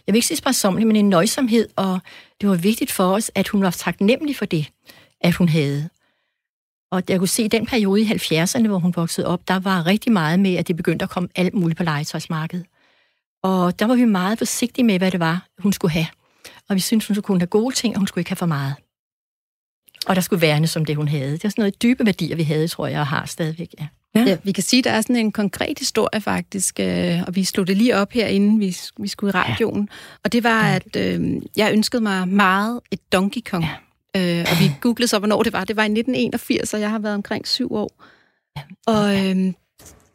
Jeg 0.07 0.13
vil 0.13 0.15
ikke 0.15 0.27
sige 0.27 0.37
sparsomlig, 0.37 0.87
men 0.87 0.95
en 0.95 1.09
nøjsomhed, 1.09 1.67
og 1.75 1.99
det 2.41 2.49
var 2.49 2.55
vigtigt 2.55 2.91
for 2.91 3.03
os, 3.03 3.31
at 3.35 3.47
hun 3.47 3.61
var 3.61 3.71
taknemmelig 3.71 4.35
for 4.35 4.45
det, 4.45 4.71
at 5.21 5.35
hun 5.35 5.49
havde. 5.49 5.89
Og 6.91 7.03
jeg 7.09 7.19
kunne 7.19 7.27
se, 7.27 7.43
at 7.43 7.51
den 7.51 7.65
periode 7.65 8.01
i 8.01 8.05
70'erne, 8.05 8.67
hvor 8.67 8.79
hun 8.79 8.93
voksede 8.95 9.27
op, 9.27 9.47
der 9.47 9.59
var 9.59 9.85
rigtig 9.85 10.11
meget 10.11 10.39
med, 10.39 10.55
at 10.55 10.67
det 10.67 10.75
begyndte 10.75 11.03
at 11.03 11.09
komme 11.09 11.29
alt 11.35 11.53
muligt 11.53 11.77
på 11.77 11.83
legetøjsmarkedet. 11.83 12.65
Og 13.43 13.79
der 13.79 13.85
var 13.85 13.95
vi 13.95 14.05
meget 14.05 14.37
forsigtige 14.37 14.85
med, 14.85 14.97
hvad 14.97 15.11
det 15.11 15.19
var, 15.19 15.47
hun 15.59 15.73
skulle 15.73 15.91
have. 15.91 16.07
Og 16.69 16.75
vi 16.75 16.79
syntes, 16.79 17.07
hun 17.07 17.15
skulle 17.15 17.25
kunne 17.25 17.39
have 17.39 17.47
gode 17.47 17.75
ting, 17.75 17.95
og 17.95 17.99
hun 17.99 18.07
skulle 18.07 18.21
ikke 18.21 18.31
have 18.31 18.35
for 18.35 18.45
meget. 18.45 18.75
Og 20.07 20.15
der 20.15 20.21
skulle 20.21 20.41
værne 20.41 20.67
som 20.67 20.85
det, 20.85 20.95
hun 20.95 21.07
havde. 21.07 21.31
Det 21.31 21.45
er 21.45 21.49
sådan 21.49 21.61
noget 21.61 21.81
dybe 21.81 22.05
værdier, 22.05 22.35
vi 22.35 22.43
havde, 22.43 22.67
tror 22.67 22.87
jeg, 22.87 22.99
og 22.99 23.07
har 23.07 23.25
stadigvæk, 23.25 23.69
ja. 23.79 23.87
Ja. 24.15 24.23
ja, 24.27 24.37
vi 24.43 24.51
kan 24.51 24.63
sige, 24.63 24.77
at 24.79 24.83
der 24.83 24.91
er 24.91 25.01
sådan 25.01 25.15
en 25.15 25.31
konkret 25.31 25.79
historie 25.79 26.21
faktisk, 26.21 26.79
øh, 26.79 27.23
og 27.27 27.35
vi 27.35 27.43
slog 27.43 27.67
det 27.67 27.77
lige 27.77 27.97
op 27.97 28.11
her, 28.11 28.27
inden 28.27 28.59
vi, 28.59 28.77
vi 28.99 29.07
skulle 29.07 29.29
i 29.29 29.33
radioen. 29.35 29.89
Ja. 29.91 30.17
Og 30.23 30.31
det 30.31 30.43
var, 30.43 30.61
at 30.61 30.95
øh, 30.97 31.41
jeg 31.57 31.73
ønskede 31.73 32.01
mig 32.01 32.27
meget 32.27 32.79
et 32.91 32.99
Donkey 33.11 33.41
Kong. 33.45 33.63
Ja. 33.63 34.39
Øh, 34.39 34.45
og 34.51 34.59
vi 34.59 34.71
googlede 34.81 35.07
så, 35.07 35.19
hvornår 35.19 35.43
det 35.43 35.53
var. 35.53 35.63
Det 35.63 35.75
var 35.75 35.83
i 35.83 35.85
1981, 35.85 36.73
og 36.73 36.79
jeg 36.79 36.89
har 36.89 36.99
været 36.99 37.15
omkring 37.15 37.47
syv 37.47 37.73
år. 37.73 38.03
Ja. 38.57 38.61
Og 38.87 39.27
øh, 39.27 39.53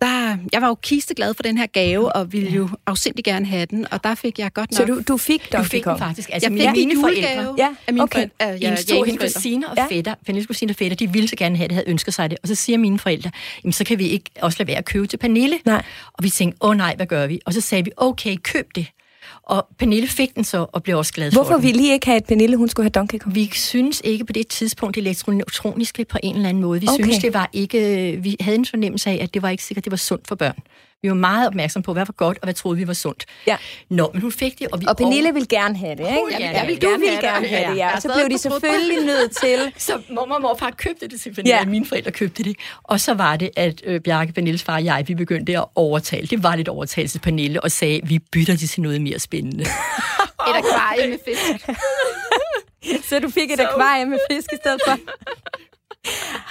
der, 0.01 0.37
jeg 0.53 0.63
var 0.63 0.69
jo 0.69 0.75
kisteglad 0.75 1.35
for 1.35 1.43
den 1.43 1.59
her 1.59 1.67
gave, 1.67 2.17
og 2.17 2.33
ville 2.33 2.51
jo 2.51 2.69
afsindig 2.87 3.25
gerne 3.25 3.47
have 3.47 3.67
den, 3.67 3.87
og 3.91 4.05
der 4.05 4.15
fik 4.15 4.39
jeg 4.39 4.53
godt 4.53 4.71
nok... 4.73 4.77
Så 4.77 4.85
du, 4.85 5.03
du 5.09 5.17
fik 5.17 5.53
Donkey 5.53 5.65
Du 5.65 5.69
fik 5.69 5.85
den 5.85 5.99
faktisk. 5.99 6.31
Altså, 6.33 6.53
jeg 6.53 6.75
fik 6.75 6.87
mine 6.87 7.01
forældre. 7.01 7.55
Ja, 7.59 7.69
af 7.87 7.93
mine 7.93 8.03
okay. 8.03 8.29
forældre. 8.41 8.59
Ja, 8.61 8.71
en 8.71 8.77
stor 8.77 9.05
hendes 9.05 9.35
kusiner 9.35 9.69
og 9.69 9.77
ja. 9.77 9.87
fætter, 9.87 10.15
Pernilles 10.27 10.47
kusiner 10.47 10.73
og 10.73 10.77
fætter, 10.77 10.97
de 10.97 11.13
ville 11.13 11.29
så 11.29 11.37
gerne 11.37 11.57
have 11.57 11.69
det, 11.69 11.75
havde 11.75 11.91
ønsket 11.91 12.15
sig 12.15 12.31
det. 12.31 12.39
Og 12.43 12.49
så 12.49 12.55
siger 12.55 12.79
mine 12.79 12.99
forældre, 12.99 13.31
jamen 13.65 13.73
så 13.73 13.85
kan 13.85 13.99
vi 13.99 14.09
ikke 14.09 14.31
også 14.43 14.57
lade 14.59 14.69
være 14.69 14.79
at 14.79 14.85
købe 14.85 15.07
til 15.07 15.17
Pernille. 15.17 15.59
Nej. 15.65 15.83
Og 16.13 16.25
vi 16.25 16.31
tænkte, 16.31 16.59
åh 16.61 16.71
oh, 16.71 16.77
nej, 16.77 16.97
hvad 16.97 17.07
gør 17.07 17.27
vi? 17.27 17.41
Og 17.47 17.55
så 17.55 17.61
sagde 17.61 17.85
vi, 17.85 17.91
okay, 17.97 18.37
køb 18.37 18.67
det. 18.75 18.87
Og 19.49 19.67
Pernille 19.79 20.09
fik 20.09 20.35
den 20.35 20.45
så, 20.45 20.67
og 20.73 20.83
blev 20.83 20.99
også 20.99 21.13
glad 21.13 21.31
Hvorfor 21.31 21.45
for. 21.45 21.53
Hvorfor 21.53 21.63
ville 21.67 21.83
I 21.83 21.93
ikke 21.93 22.07
have, 22.07 22.17
at 22.17 22.25
Pernille 22.25 22.57
hun 22.57 22.69
skulle 22.69 22.85
have 22.85 22.91
Donkey 22.91 23.19
Kong? 23.19 23.35
Vi 23.35 23.51
synes 23.53 24.03
ikke 24.05 24.25
på 24.25 24.33
det 24.33 24.49
tidspunkt 24.49 24.97
elektroniske 24.97 26.05
på 26.05 26.19
en 26.23 26.37
eller 26.37 26.49
anden 26.49 26.63
måde. 26.63 26.81
Vi 26.81 26.87
okay. 26.89 27.05
synes, 27.05 27.19
det 27.19 27.35
var 27.35 27.51
ikke... 27.53 28.19
Vi 28.23 28.37
havde 28.41 28.59
en 28.59 28.67
fornemmelse 28.67 29.11
af, 29.11 29.19
at 29.23 29.35
det 29.35 29.43
var 29.43 29.49
ikke 29.49 29.65
sikkert, 29.65 29.85
det 29.85 29.91
var 29.91 29.97
sundt 29.97 30.29
for 30.29 30.35
børn. 30.35 30.59
Vi 31.03 31.09
var 31.09 31.15
meget 31.15 31.47
opmærksom 31.47 31.83
på, 31.83 31.93
hvad 31.93 32.07
var 32.07 32.13
godt, 32.13 32.39
og 32.39 32.47
hvad 32.47 32.55
troede 32.55 32.79
vi 32.79 32.87
var 32.87 32.93
sundt. 32.93 33.25
Ja. 33.47 33.57
Nå, 33.91 34.11
men 34.13 34.23
hun 34.23 34.33
fik 34.33 34.59
det, 34.59 34.69
og 34.73 34.81
vi... 34.81 34.87
Og 34.89 34.97
Pernille 34.97 35.33
ville 35.33 35.47
gerne 35.47 35.77
have 35.77 35.97
det, 35.97 36.01
ikke? 36.01 36.45
Ja, 36.45 36.51
ja, 36.51 36.67
vil, 36.67 36.83
du 36.83 36.89
ville 36.89 37.21
gerne 37.21 37.47
have 37.47 37.71
det, 37.71 37.77
ja. 37.77 37.95
Og 37.95 38.03
så 38.03 38.13
blev 38.15 38.31
de 38.31 38.39
selvfølgelig 38.39 39.05
nødt 39.05 39.37
til... 39.37 39.73
Så 39.89 40.01
mormor 40.11 40.35
og 40.35 40.43
morfar 40.43 40.71
købte 40.71 41.09
det 41.09 41.21
til 41.21 41.35
Pernille, 41.35 41.57
ja. 41.57 41.65
mine 41.65 41.87
forældre 41.87 42.11
købte 42.11 42.43
det. 42.43 42.57
Og 42.83 43.01
så 43.01 43.15
var 43.15 43.37
det, 43.37 43.51
at 43.57 43.83
øh, 43.85 44.01
Bjarke, 44.01 44.33
Pernilles 44.33 44.63
far 44.63 44.75
og 44.75 44.85
jeg, 44.85 45.05
vi 45.07 45.15
begyndte 45.15 45.59
at 45.59 45.65
overtale. 45.75 46.27
Det 46.27 46.43
var 46.43 46.57
lidt 46.57 46.69
overtagelse 46.69 47.15
til 47.15 47.21
Pernille, 47.21 47.61
og 47.61 47.71
sagde, 47.71 48.01
vi 48.05 48.19
bytter 48.19 48.57
det 48.57 48.71
til 48.71 48.83
noget 48.83 49.01
mere 49.01 49.19
spændende. 49.19 49.63
et 49.63 49.69
akvarie 50.39 51.09
med 51.09 51.19
fisk. 51.25 51.69
så 53.09 53.19
du 53.21 53.31
fik 53.31 53.51
et 53.51 53.61
akvarie 53.61 54.07
med 54.07 54.19
fisk 54.31 54.53
i 54.53 54.57
stedet 54.57 54.81
for? 54.87 54.99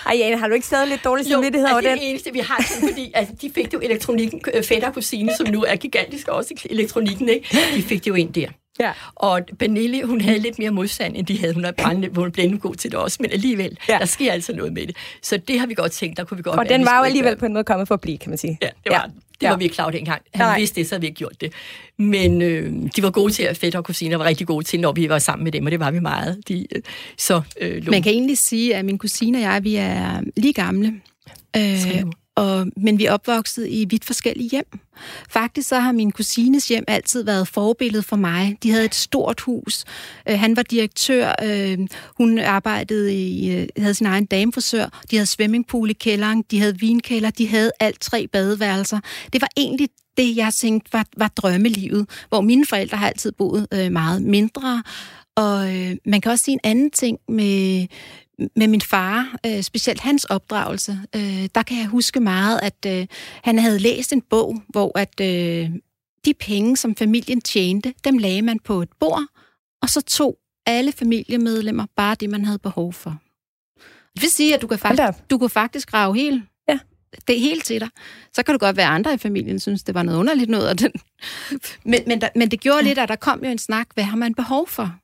Ej, 0.06 0.16
Jane, 0.18 0.38
har 0.38 0.48
du 0.48 0.54
ikke 0.54 0.68
stadig 0.68 0.88
lidt 0.88 1.04
dårlig 1.04 1.26
samvittighed 1.26 1.70
over 1.70 1.82
den? 1.82 1.84
det 1.84 1.92
er 1.92 1.96
det 1.96 2.10
eneste, 2.10 2.34
vi 2.34 2.40
har, 2.40 2.66
fordi 2.88 3.12
altså, 3.16 3.34
de 3.42 3.52
fik 3.56 3.74
jo 3.74 3.80
elektronikken, 3.80 4.42
øh, 4.54 4.64
fætter 4.64 4.92
kusine, 4.92 5.32
som 5.38 5.48
nu 5.48 5.64
er 5.64 5.76
gigantisk 5.76 6.28
også 6.28 6.54
elektronikken, 6.70 7.30
ikke? 7.30 7.58
de 7.76 7.82
fik 7.82 8.00
det 8.00 8.08
jo 8.08 8.16
ind 8.16 8.34
der. 8.34 8.48
Ja. 8.80 8.92
Og 9.16 9.42
Pernille, 9.60 10.06
hun 10.06 10.22
havde 10.22 10.40
lidt 10.40 10.60
mere 10.60 10.72
modstand, 10.72 11.16
end 11.18 11.26
de 11.26 11.40
havde. 11.40 11.54
Hun 11.54 11.66
er 11.66 11.72
brændende, 11.72 12.10
hun 12.22 12.32
blev 12.32 12.60
god 12.60 12.76
til 12.76 12.92
det 12.92 13.00
også, 13.00 13.18
men 13.20 13.32
alligevel, 13.32 13.78
ja. 13.90 13.98
der 13.98 14.06
sker 14.06 14.32
altså 14.32 14.54
noget 14.54 14.74
med 14.74 14.88
det. 14.88 14.98
Så 15.22 15.38
det 15.38 15.60
har 15.60 15.68
vi 15.68 15.74
godt 15.74 15.92
tænkt, 15.92 16.18
der 16.18 16.24
kunne 16.24 16.38
vi 16.38 16.44
godt 16.44 16.60
Og 16.60 16.66
være, 16.70 16.78
den 16.78 16.86
var 16.86 16.98
jo 16.98 17.04
alligevel 17.04 17.38
på 17.38 17.46
en 17.46 17.54
måde 17.54 17.64
kommet 17.64 17.88
for 17.88 17.96
at 17.96 18.02
blive, 18.02 18.18
kan 18.18 18.30
man 18.30 18.38
sige. 18.38 18.58
Ja, 18.62 18.70
det 18.84 18.92
var 18.92 19.06
ja. 19.06 19.12
Det 19.42 19.46
ja. 19.46 19.50
var 19.50 19.58
vi 19.58 19.64
ikke 19.64 19.74
klar 19.74 19.92
dengang. 19.92 20.22
Han 20.34 20.46
Nej. 20.46 20.60
vidste 20.60 20.76
det, 20.76 20.88
så 20.88 20.96
havde 20.96 21.02
vi 21.02 21.08
ikke 21.08 21.18
gjort 21.18 21.42
det. 21.42 21.54
Men 21.98 22.42
øh, 22.42 22.74
de 22.96 23.04
var 23.04 23.10
gode 23.10 23.34
til, 23.34 23.44
at 23.44 23.58
fætter 23.58 23.80
og 23.80 23.86
kusiner 23.86 24.18
var 24.18 24.26
rigtig 24.26 24.48
gode 24.48 24.66
til, 24.66 24.80
når 24.80 24.92
vi 24.92 25.10
var 25.10 25.20
sammen 25.20 25.44
med 25.44 25.52
dem, 25.52 25.66
og 25.66 25.72
det 25.72 25.80
var 25.80 25.92
vi 25.92 26.00
meget. 26.00 26.48
De, 26.48 26.68
øh, 26.76 26.82
så, 27.18 27.42
øh, 27.62 27.90
Man 27.90 28.02
kan 28.02 28.12
egentlig 28.12 28.38
sige, 28.38 28.76
at 28.76 28.86
min 28.86 28.98
kusine 28.98 29.38
og 29.38 29.42
jeg, 29.42 29.64
vi 29.64 29.76
er 29.76 30.22
lige 30.38 30.54
gamle. 30.54 30.94
Øh, 31.58 32.04
og, 32.38 32.68
men 32.78 33.00
vi 33.00 33.06
er 33.06 33.14
opvokset 33.14 33.68
i 33.70 33.86
vidt 33.90 34.06
forskellige 34.06 34.50
hjem. 34.50 34.80
Faktisk 35.30 35.70
så 35.70 35.80
har 35.80 35.92
min 35.92 36.12
kusines 36.12 36.68
hjem 36.68 36.84
altid 36.88 37.24
været 37.24 37.48
forbillede 37.48 38.04
for 38.04 38.16
mig. 38.16 38.58
De 38.64 38.72
havde 38.72 38.86
et 38.86 38.96
stort 38.96 39.42
hus. 39.42 39.86
Øh, 40.30 40.40
han 40.40 40.56
var 40.56 40.64
direktør. 40.64 41.34
Øh, 41.44 41.78
hun 42.18 42.40
arbejdede 42.40 43.16
i, 43.16 43.52
øh, 43.56 43.68
havde 43.78 43.94
sin 43.94 44.08
egen 44.08 44.26
damefrisør. 44.26 45.02
De 45.12 45.16
havde 45.16 45.26
swimmingpool 45.26 45.90
i 45.90 45.94
kælderen. 45.94 46.44
De 46.52 46.60
havde 46.60 46.80
vinkælder. 46.80 47.30
De 47.30 47.48
havde 47.48 47.72
alt 47.80 48.02
tre 48.02 48.28
badeværelser. 48.28 49.00
Det 49.34 49.42
var 49.42 49.50
egentlig 49.58 49.90
det, 50.18 50.36
jeg 50.36 50.54
tænkte 50.54 50.94
var, 50.94 51.06
var 51.18 51.28
drømmelivet, 51.28 52.10
hvor 52.30 52.42
mine 52.42 52.66
forældre 52.66 52.98
har 52.98 53.08
altid 53.08 53.32
boet 53.32 53.68
øh, 53.74 53.92
meget 53.92 54.22
mindre. 54.22 54.84
Og 55.36 55.76
øh, 55.76 55.96
man 56.06 56.22
kan 56.22 56.32
også 56.32 56.46
sige 56.46 56.54
en 56.54 56.60
anden 56.64 56.92
ting 56.92 57.18
med, 57.28 57.88
med 58.56 58.68
min 58.68 58.82
far, 58.82 59.36
øh, 59.46 59.62
specielt 59.62 60.00
hans 60.00 60.26
opdragelse, 60.26 61.00
øh, 61.16 61.50
der 61.56 61.64
kan 61.64 61.78
jeg 61.78 61.88
huske 61.88 62.20
meget, 62.20 62.60
at 62.64 62.86
øh, 62.88 63.08
han 63.44 63.60
havde 63.60 63.80
læst 63.80 64.14
en 64.14 64.22
bog, 64.22 64.62
hvor 64.70 65.00
at 65.00 65.22
øh, 65.22 65.70
de 66.26 66.34
penge, 66.34 66.78
som 66.78 66.96
familien 66.96 67.42
tjente, 67.42 67.94
dem 68.04 68.18
lagde 68.18 68.42
man 68.42 68.60
på 68.60 68.82
et 68.82 68.90
bord, 69.00 69.24
og 69.82 69.90
så 69.90 70.02
tog 70.02 70.38
alle 70.66 70.92
familiemedlemmer 70.92 71.86
bare 71.96 72.16
det, 72.16 72.30
man 72.30 72.46
havde 72.46 72.60
behov 72.60 72.94
for. 72.94 73.18
Det 74.14 74.22
vil 74.22 74.32
sige, 74.32 74.56
at 74.56 74.62
du 74.62 74.68
kan 74.68 74.80
faktisk, 74.80 75.30
du 75.30 75.38
kan 75.38 75.50
faktisk 75.50 75.92
grave 75.92 76.16
helt 76.16 76.44
ja. 76.70 76.80
det 77.28 77.36
er 77.36 77.40
helt 77.40 77.66
til 77.66 77.80
dig. 77.80 77.90
Så 78.34 78.44
kan 78.44 78.54
du 78.54 78.60
godt 78.60 78.78
være 78.78 78.88
andre 78.88 79.14
i 79.14 79.18
familien, 79.18 79.60
synes, 79.60 79.84
det 79.84 79.96
var 79.96 80.04
noget 80.04 80.20
underligt 80.20 80.50
noget 80.50 80.68
af 80.68 80.78
den. 80.78 80.92
Men, 81.84 82.02
men, 82.08 82.22
der, 82.22 82.30
men 82.36 82.52
det 82.52 82.60
gjorde 82.60 82.78
ja. 82.78 82.84
lidt, 82.84 83.00
at 83.00 83.10
der 83.10 83.16
kom 83.16 83.44
jo 83.44 83.50
en 83.50 83.58
snak, 83.58 83.88
hvad 83.94 84.04
har 84.04 84.18
man 84.18 84.36
behov 84.36 84.68
for? 84.68 84.96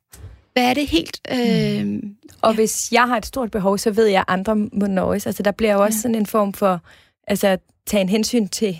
Hvad 0.54 0.64
er 0.64 0.74
det 0.74 0.86
helt... 0.86 1.20
Øh, 1.30 1.86
mm. 1.86 2.16
Og 2.42 2.50
ja. 2.50 2.54
hvis 2.54 2.92
jeg 2.92 3.02
har 3.02 3.16
et 3.16 3.26
stort 3.26 3.50
behov, 3.50 3.78
så 3.78 3.90
ved 3.90 4.06
jeg, 4.06 4.20
at 4.20 4.24
andre 4.28 4.56
må 4.56 4.86
nøjes. 4.86 5.26
Altså, 5.26 5.42
der 5.42 5.50
bliver 5.50 5.72
jo 5.72 5.82
også 5.82 5.96
ja. 5.96 6.00
sådan 6.00 6.14
en 6.14 6.26
form 6.26 6.52
for... 6.52 6.80
Altså, 7.26 7.48
at 7.48 7.60
tage 7.86 8.00
en 8.00 8.08
hensyn 8.08 8.48
til, 8.48 8.78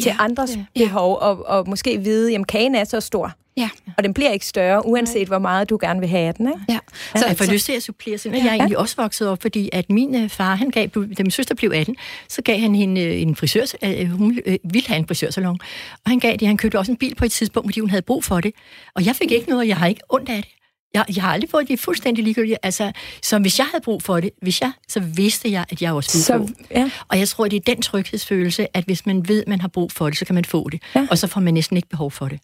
til 0.00 0.06
ja. 0.06 0.16
andres 0.18 0.56
ja. 0.56 0.64
behov, 0.74 1.18
og, 1.20 1.46
og 1.46 1.68
måske 1.68 1.98
vide, 1.98 2.34
at 2.34 2.46
kagen 2.46 2.74
er 2.74 2.84
så 2.84 3.00
stor. 3.00 3.34
Ja. 3.58 3.68
Og 3.96 4.04
den 4.04 4.14
bliver 4.14 4.30
ikke 4.30 4.46
større, 4.46 4.86
uanset 4.86 5.28
hvor 5.28 5.38
meget 5.38 5.70
du 5.70 5.78
gerne 5.80 6.00
vil 6.00 6.08
have 6.08 6.32
den. 6.38 6.48
Ikke? 6.48 6.60
Ja. 6.68 6.78
Så 7.16 7.26
jeg 7.26 7.36
får 7.36 7.52
lyst 7.52 7.66
til 7.66 7.72
at 7.72 7.82
supplere, 7.82 8.14
at 8.14 8.24
jeg 8.24 8.46
er 8.46 8.52
egentlig 8.52 8.78
også 8.78 8.96
vokset 8.96 9.28
op, 9.28 9.42
fordi 9.42 9.70
at 9.72 9.90
min 9.90 10.14
øh, 10.14 10.28
far, 10.28 10.54
han 10.54 10.70
gav, 10.70 10.86
da 10.86 11.22
min 11.22 11.30
søster 11.30 11.54
blev 11.54 11.72
18, 11.74 11.96
så 12.28 12.42
gav 12.42 12.58
han 12.58 12.74
hende 12.74 13.00
øh, 13.00 13.22
en 13.22 13.36
frisør, 13.36 13.64
øh, 13.84 14.10
hun 14.10 14.40
ville 14.64 14.86
have 14.86 14.98
en 14.98 15.06
frisørsalon, 15.06 15.58
og 16.04 16.10
han 16.10 16.18
gav 16.18 16.36
det, 16.36 16.48
han 16.48 16.56
købte 16.56 16.78
også 16.78 16.92
en 16.92 16.98
bil 16.98 17.14
på 17.14 17.24
et 17.24 17.32
tidspunkt, 17.32 17.68
fordi 17.68 17.80
hun 17.80 17.90
havde 17.90 18.02
brug 18.02 18.24
for 18.24 18.40
det. 18.40 18.52
Og 18.94 19.06
jeg 19.06 19.16
fik 19.16 19.32
ikke 19.32 19.48
noget, 19.48 19.60
og 19.60 19.68
jeg 19.68 19.76
har 19.76 19.86
ikke 19.86 20.00
ondt 20.08 20.28
af 20.28 20.42
det. 20.42 20.52
Jeg, 20.94 21.04
jeg 21.16 21.22
har 21.22 21.32
aldrig 21.32 21.50
fået 21.50 21.68
det 21.68 21.80
fuldstændig 21.80 22.24
ligegyldigt. 22.24 22.58
Altså, 22.62 22.92
så 23.22 23.38
hvis 23.38 23.58
jeg 23.58 23.66
havde 23.66 23.82
brug 23.84 24.02
for 24.02 24.20
det, 24.20 24.30
hvis 24.42 24.60
jeg, 24.60 24.72
så 24.88 25.00
vidste 25.00 25.50
jeg, 25.50 25.64
at 25.70 25.82
jeg 25.82 25.92
også 25.92 26.12
ville 26.12 26.48
så, 26.48 26.54
ja. 26.70 26.90
Og 27.08 27.18
jeg 27.18 27.28
tror, 27.28 27.48
det 27.48 27.56
er 27.56 27.74
den 27.74 27.82
tryghedsfølelse, 27.82 28.76
at 28.76 28.84
hvis 28.84 29.06
man 29.06 29.28
ved, 29.28 29.42
at 29.42 29.48
man 29.48 29.60
har 29.60 29.68
brug 29.68 29.92
for 29.92 30.06
det, 30.06 30.18
så 30.18 30.24
kan 30.24 30.34
man 30.34 30.44
få 30.44 30.68
det. 30.68 30.82
Ja. 30.94 31.06
Og 31.10 31.18
så 31.18 31.26
får 31.26 31.40
man 31.40 31.54
næsten 31.54 31.76
ikke 31.76 31.88
behov 31.88 32.10
for 32.10 32.28
det. 32.28 32.40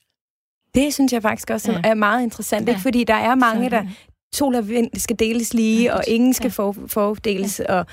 Det 0.75 0.95
synes 0.95 1.13
jeg 1.13 1.23
faktisk 1.23 1.51
også 1.51 1.73
ja. 1.73 1.81
er 1.85 1.95
meget 1.95 2.23
interessant, 2.23 2.69
ja. 2.69 2.73
ikke? 2.73 2.83
fordi 2.83 3.05
der 3.05 3.15
er 3.15 3.35
mange, 3.35 3.71
der 3.71 3.83
sol 4.35 4.55
og 4.55 4.69
vind 4.69 4.91
skal 4.97 5.19
deles 5.19 5.55
lige, 5.55 5.83
ja, 5.83 5.97
og 5.97 6.03
ingen 6.09 6.35
skal 6.35 6.53
ja. 6.59 6.71
fordeles. 6.87 7.61
Ja. 7.69 7.75
Og, 7.75 7.87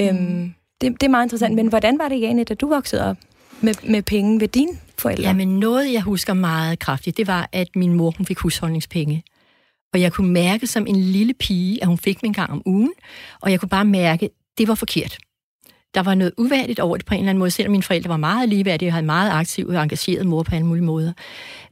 øhm, 0.00 0.16
mm. 0.16 0.54
det, 0.80 0.92
det 0.92 1.02
er 1.02 1.08
meget 1.10 1.24
interessant. 1.24 1.52
Mm. 1.52 1.56
Men 1.56 1.68
hvordan 1.68 1.98
var 1.98 2.08
det, 2.08 2.20
Jane, 2.20 2.44
da 2.44 2.54
du 2.54 2.68
voksede 2.68 3.04
op 3.04 3.16
med, 3.60 3.74
med 3.88 4.02
penge 4.02 4.40
ved 4.40 4.48
dine 4.48 4.72
forældre? 4.98 5.22
Jamen 5.22 5.60
noget, 5.60 5.92
jeg 5.92 6.02
husker 6.02 6.34
meget 6.34 6.78
kraftigt, 6.78 7.16
det 7.16 7.26
var, 7.26 7.48
at 7.52 7.68
min 7.76 7.92
mor 7.92 8.14
hun 8.16 8.26
fik 8.26 8.38
husholdningspenge. 8.38 9.22
Og 9.94 10.00
jeg 10.00 10.12
kunne 10.12 10.32
mærke 10.32 10.66
som 10.66 10.86
en 10.86 10.96
lille 10.96 11.34
pige, 11.34 11.82
at 11.82 11.88
hun 11.88 11.98
fik 11.98 12.22
mig 12.22 12.28
en 12.28 12.34
gang 12.34 12.50
om 12.50 12.62
ugen, 12.66 12.92
og 13.40 13.50
jeg 13.50 13.60
kunne 13.60 13.68
bare 13.68 13.84
mærke, 13.84 14.24
at 14.24 14.30
det 14.58 14.68
var 14.68 14.74
forkert. 14.74 15.18
Der 15.94 16.02
var 16.02 16.14
noget 16.14 16.32
uværdigt 16.38 16.80
over 16.80 16.96
det 16.96 17.06
på 17.06 17.14
en 17.14 17.20
eller 17.20 17.30
anden 17.30 17.38
måde, 17.38 17.50
selvom 17.50 17.70
mine 17.70 17.82
forældre 17.82 18.08
var 18.08 18.16
meget 18.16 18.48
ligeværdige, 18.48 18.88
og 18.88 18.92
havde 18.92 19.06
meget 19.06 19.30
aktiv 19.30 19.68
og 19.68 19.82
engageret 19.82 20.26
mor 20.26 20.42
på 20.42 20.54
alle 20.54 20.66
mulige 20.66 20.84
måder. 20.84 21.12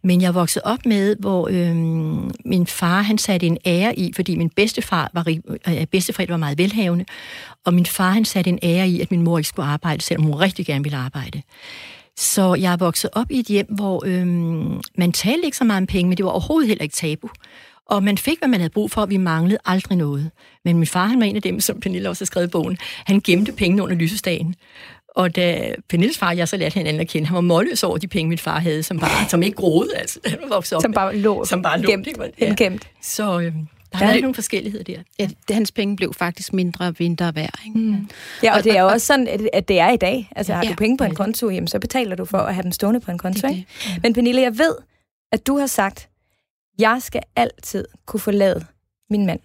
Men 0.04 0.22
jeg 0.22 0.34
voksede 0.34 0.62
op 0.64 0.86
med, 0.86 1.16
hvor 1.16 1.48
øhm, 1.50 2.30
min 2.44 2.66
far 2.66 3.02
han 3.02 3.18
satte 3.18 3.46
en 3.46 3.58
ære 3.66 3.98
i, 3.98 4.12
fordi 4.16 4.36
min 4.36 4.50
bedstefar 4.50 5.10
var, 5.12 5.28
øh, 5.68 5.86
bedsteforældre 5.86 6.32
var 6.32 6.38
meget 6.38 6.58
velhavende, 6.58 7.04
og 7.64 7.74
min 7.74 7.86
far 7.86 8.10
han 8.10 8.24
satte 8.24 8.50
en 8.50 8.58
ære 8.62 8.88
i, 8.88 9.00
at 9.00 9.10
min 9.10 9.22
mor 9.22 9.38
ikke 9.38 9.48
skulle 9.48 9.66
arbejde, 9.66 10.02
selvom 10.02 10.24
hun 10.24 10.34
rigtig 10.34 10.66
gerne 10.66 10.84
ville 10.84 10.98
arbejde. 10.98 11.42
Så 12.16 12.54
jeg 12.54 12.72
er 12.72 12.76
vokset 12.76 13.10
op 13.12 13.30
i 13.30 13.38
et 13.38 13.46
hjem, 13.46 13.66
hvor 13.74 14.02
øhm, 14.06 14.80
man 14.98 15.12
talte 15.12 15.44
ikke 15.44 15.56
så 15.56 15.64
meget 15.64 15.80
om 15.80 15.86
penge, 15.86 16.08
men 16.08 16.16
det 16.16 16.24
var 16.24 16.30
overhovedet 16.30 16.68
heller 16.68 16.82
ikke 16.82 16.94
tabu. 16.94 17.28
Og 17.86 18.02
man 18.02 18.18
fik, 18.18 18.38
hvad 18.38 18.48
man 18.48 18.60
havde 18.60 18.70
brug 18.70 18.90
for, 18.90 19.00
og 19.00 19.10
vi 19.10 19.16
manglede 19.16 19.58
aldrig 19.64 19.98
noget. 19.98 20.30
Men 20.64 20.76
min 20.76 20.86
far, 20.86 21.06
han 21.06 21.20
var 21.20 21.26
en 21.26 21.36
af 21.36 21.42
dem, 21.42 21.60
som 21.60 21.80
Pernille 21.80 22.08
også 22.08 22.20
har 22.24 22.26
skrevet 22.26 22.46
i 22.46 22.50
bogen. 22.50 22.78
Han 23.06 23.20
gemte 23.20 23.52
pengene 23.52 23.82
under 23.82 23.96
lysestagen. 23.96 24.54
Og 25.08 25.36
da 25.36 25.74
Pernilles 25.88 26.18
far, 26.18 26.32
jeg 26.32 26.48
så 26.48 26.56
lærte 26.56 26.74
hinanden 26.74 27.00
at 27.00 27.08
kende, 27.08 27.26
han 27.28 27.34
var 27.34 27.40
målløs 27.40 27.82
over 27.82 27.98
de 27.98 28.08
penge, 28.08 28.28
min 28.28 28.38
far 28.38 28.58
havde, 28.60 28.82
som, 28.82 28.98
bare, 28.98 29.28
som 29.28 29.42
ikke 29.42 29.56
groede, 29.56 29.96
altså. 29.96 30.20
Han 30.26 30.38
var 30.42 30.48
vokset 30.48 30.76
op. 30.76 30.82
Som 30.82 30.92
bare 30.92 31.16
lå, 31.16 31.44
som 31.44 31.62
bare 31.62 31.80
lå 31.80 31.90
gemt, 31.90 32.08
ja. 32.40 32.54
gemt. 32.56 32.88
Så, 33.02 33.40
øh, 33.40 33.52
Der 33.92 33.98
har 33.98 34.06
været 34.06 34.20
nogle 34.22 34.34
forskelligheder 34.34 34.84
der. 34.84 34.96
Ja, 35.18 35.28
det, 35.48 35.54
hans 35.56 35.72
penge 35.72 35.96
blev 35.96 36.14
faktisk 36.14 36.52
mindre 36.52 36.84
og 36.86 36.94
mindre 36.98 37.34
værd. 37.34 37.58
Ikke? 37.66 37.78
Mm. 37.78 38.08
Ja, 38.42 38.56
og 38.56 38.64
det 38.64 38.76
er 38.76 38.82
jo 38.82 38.88
også 38.88 39.06
sådan, 39.06 39.28
at- 39.28 39.48
at 39.52 39.68
det 39.68 39.80
er 39.80 39.90
i 39.90 39.96
dag. 39.96 40.28
Altså, 40.36 40.52
har 40.52 40.62
Ja, 40.64 40.70
du 40.70 40.74
penge 40.74 40.96
på 40.98 41.04
en 41.04 41.10
det 41.10 41.18
er 41.18 41.24
det. 41.24 41.32
konto, 41.34 41.50
jamen, 41.50 41.68
så 41.68 41.78
betaler 41.78 42.16
du 42.16 42.24
for 42.24 42.38
at 42.38 42.54
have 42.54 42.62
dem 42.62 42.72
stående 42.72 43.00
på 43.00 43.10
en 43.10 43.18
konto, 43.18 43.36
Det 43.48 43.54
er 43.54 43.58
ikke? 43.58 43.66
Men 44.02 44.12
Pernille, 44.14 44.40
jeg 44.40 44.58
ved, 44.58 44.74
at 45.32 45.46
du 45.46 45.58
har 45.58 45.66
sagt, 45.66 46.08
jeg 46.78 47.02
skal 47.02 47.22
altid 47.36 47.84
kunne 48.06 48.20
forlade 48.20 48.64
min 49.10 49.26
mand, 49.26 49.40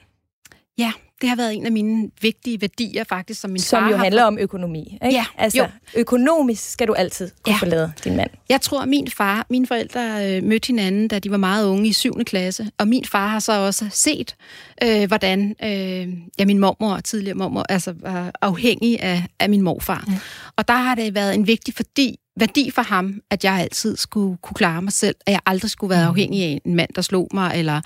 Ja, 0.77 0.91
det 1.21 1.29
har 1.29 1.35
været 1.35 1.55
en 1.55 1.65
af 1.65 1.71
mine 1.71 2.09
vigtige 2.21 2.61
værdier 2.61 3.03
faktisk, 3.03 3.41
som 3.41 3.49
min 3.51 3.59
som 3.61 3.83
far 3.83 3.89
jo 3.89 3.95
har 3.97 4.03
handler 4.03 4.23
om 4.23 4.37
økonomi. 4.37 4.79
Ikke? 4.93 5.15
Ja, 5.17 5.25
altså, 5.37 5.57
jo. 5.57 5.67
økonomisk 5.95 6.71
skal 6.71 6.87
du 6.87 6.93
altid 6.93 7.31
kunne 7.43 7.53
Ja. 7.53 7.59
forlade 7.59 7.93
din 8.03 8.15
mand. 8.15 8.29
Jeg 8.49 8.61
tror, 8.61 8.81
at 8.81 8.87
min 8.87 9.07
far, 9.11 9.45
mine 9.49 9.67
forældre 9.67 10.35
øh, 10.37 10.43
mødte 10.43 10.67
hinanden, 10.67 11.07
da 11.07 11.19
de 11.19 11.31
var 11.31 11.37
meget 11.37 11.65
unge 11.67 11.87
i 11.87 11.93
7. 11.93 12.13
klasse, 12.25 12.71
og 12.77 12.87
min 12.87 13.05
far 13.05 13.27
har 13.27 13.39
så 13.39 13.59
også 13.59 13.85
set, 13.91 14.35
øh, 14.83 15.07
hvordan 15.07 15.55
øh, 15.63 16.13
ja, 16.39 16.45
min 16.45 16.59
mormor, 16.59 16.99
tidligere 16.99 17.35
mormor, 17.37 17.65
altså 17.69 17.93
var 17.99 18.31
afhængig 18.41 19.01
af, 19.01 19.23
af 19.39 19.49
min 19.49 19.61
morfar. 19.61 20.05
Ja. 20.07 20.19
Og 20.55 20.67
der 20.67 20.73
har 20.73 20.95
det 20.95 21.15
været 21.15 21.35
en 21.35 21.47
vigtig 21.47 21.73
fordi, 21.73 22.19
værdi 22.39 22.71
for 22.71 22.81
ham, 22.81 23.21
at 23.31 23.43
jeg 23.43 23.53
altid 23.53 23.97
skulle 23.97 24.37
kunne 24.41 24.53
klare 24.55 24.81
mig 24.81 24.93
selv, 24.93 25.15
at 25.25 25.31
jeg 25.31 25.39
aldrig 25.45 25.71
skulle 25.71 25.89
være 25.95 26.05
afhængig 26.05 26.43
af 26.43 26.61
en 26.65 26.75
mand, 26.75 26.89
der 26.95 27.01
slog 27.01 27.27
mig, 27.33 27.51
eller 27.55 27.81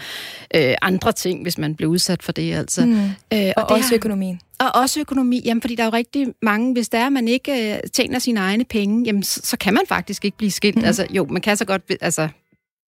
øh, 0.55 0.73
andre 0.81 1.11
ting, 1.11 1.41
hvis 1.41 1.57
man 1.57 1.75
blev 1.75 1.89
udsat 1.89 2.23
for 2.23 2.31
det. 2.31 2.53
Altså. 2.53 2.85
Mm. 2.85 2.93
Øh, 2.93 3.07
Og, 3.31 3.39
det 3.39 3.53
og 3.55 3.69
også 3.69 3.87
har- 3.89 3.95
økonomien. 3.95 4.39
og 4.59 4.75
også 4.75 4.99
økonomi, 4.99 5.41
jamen, 5.45 5.61
fordi 5.61 5.75
der 5.75 5.83
er 5.83 5.87
jo 5.87 5.93
rigtig 5.93 6.27
mange, 6.41 6.73
hvis 6.73 6.89
der 6.89 6.97
er, 6.99 7.09
man 7.09 7.27
ikke 7.27 7.73
øh, 7.73 7.79
tjener 7.93 8.19
sine 8.19 8.39
egne 8.39 8.63
penge, 8.65 9.03
jamen, 9.05 9.23
så, 9.23 9.41
så 9.43 9.57
kan 9.57 9.73
man 9.73 9.83
faktisk 9.87 10.25
ikke 10.25 10.37
blive 10.37 10.51
skilt. 10.51 10.75
Mm. 10.77 10.83
Altså, 10.85 11.07
jo, 11.09 11.25
man 11.29 11.41
kan 11.41 11.57
så 11.57 11.65
godt, 11.65 11.81
altså, 12.01 12.27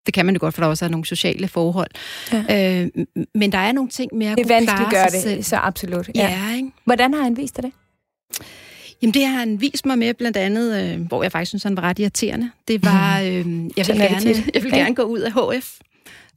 det 0.06 0.14
kan 0.14 0.26
man 0.26 0.36
jo 0.36 0.40
godt, 0.40 0.54
for 0.56 0.62
der 0.62 0.70
også 0.70 0.86
er 0.86 0.90
nogle 0.90 1.06
sociale 1.06 1.48
forhold. 1.48 1.90
Ja. 2.32 2.82
Øh, 2.84 2.90
men 3.36 3.52
der 3.52 3.58
er 3.58 3.72
nogle 3.72 3.90
ting 3.90 4.12
med 4.16 4.28
at 4.28 4.38
Det 4.38 4.48
kunne 4.48 4.66
klare 4.90 5.10
sig 5.12 5.22
selv. 5.22 5.38
det, 5.38 5.46
så 5.46 5.56
absolut. 5.56 6.10
Ja. 6.16 6.22
ja, 6.50 6.56
ikke? 6.56 6.72
Hvordan 6.86 7.14
har 7.14 7.24
han 7.24 7.38
vist 7.38 7.56
dig 7.56 7.64
det? 7.64 7.72
Jamen, 9.04 9.14
det 9.14 9.26
har 9.26 9.40
han 9.40 9.62
vist 9.62 9.86
mig 9.86 9.98
med, 9.98 10.14
blandt 10.14 10.38
andet, 10.38 10.94
øh, 10.94 11.02
hvor 11.08 11.24
jeg 11.24 11.32
faktisk 11.32 11.50
synes, 11.50 11.64
han 11.64 11.78
var 11.78 11.84
ret 11.84 12.00
irriterende. 12.00 12.52
Det 12.68 12.86
var, 12.86 13.20
øh, 13.20 13.26
jeg 13.28 13.36
vil 13.88 14.02
er 14.02 14.08
gerne, 14.10 14.30
jeg 14.54 14.64
vil 14.64 14.72
Ja. 14.74 14.78
gerne 14.78 14.96
gå 14.96 15.04
ud 15.04 15.20
af 15.20 15.32
HF. 15.32 15.74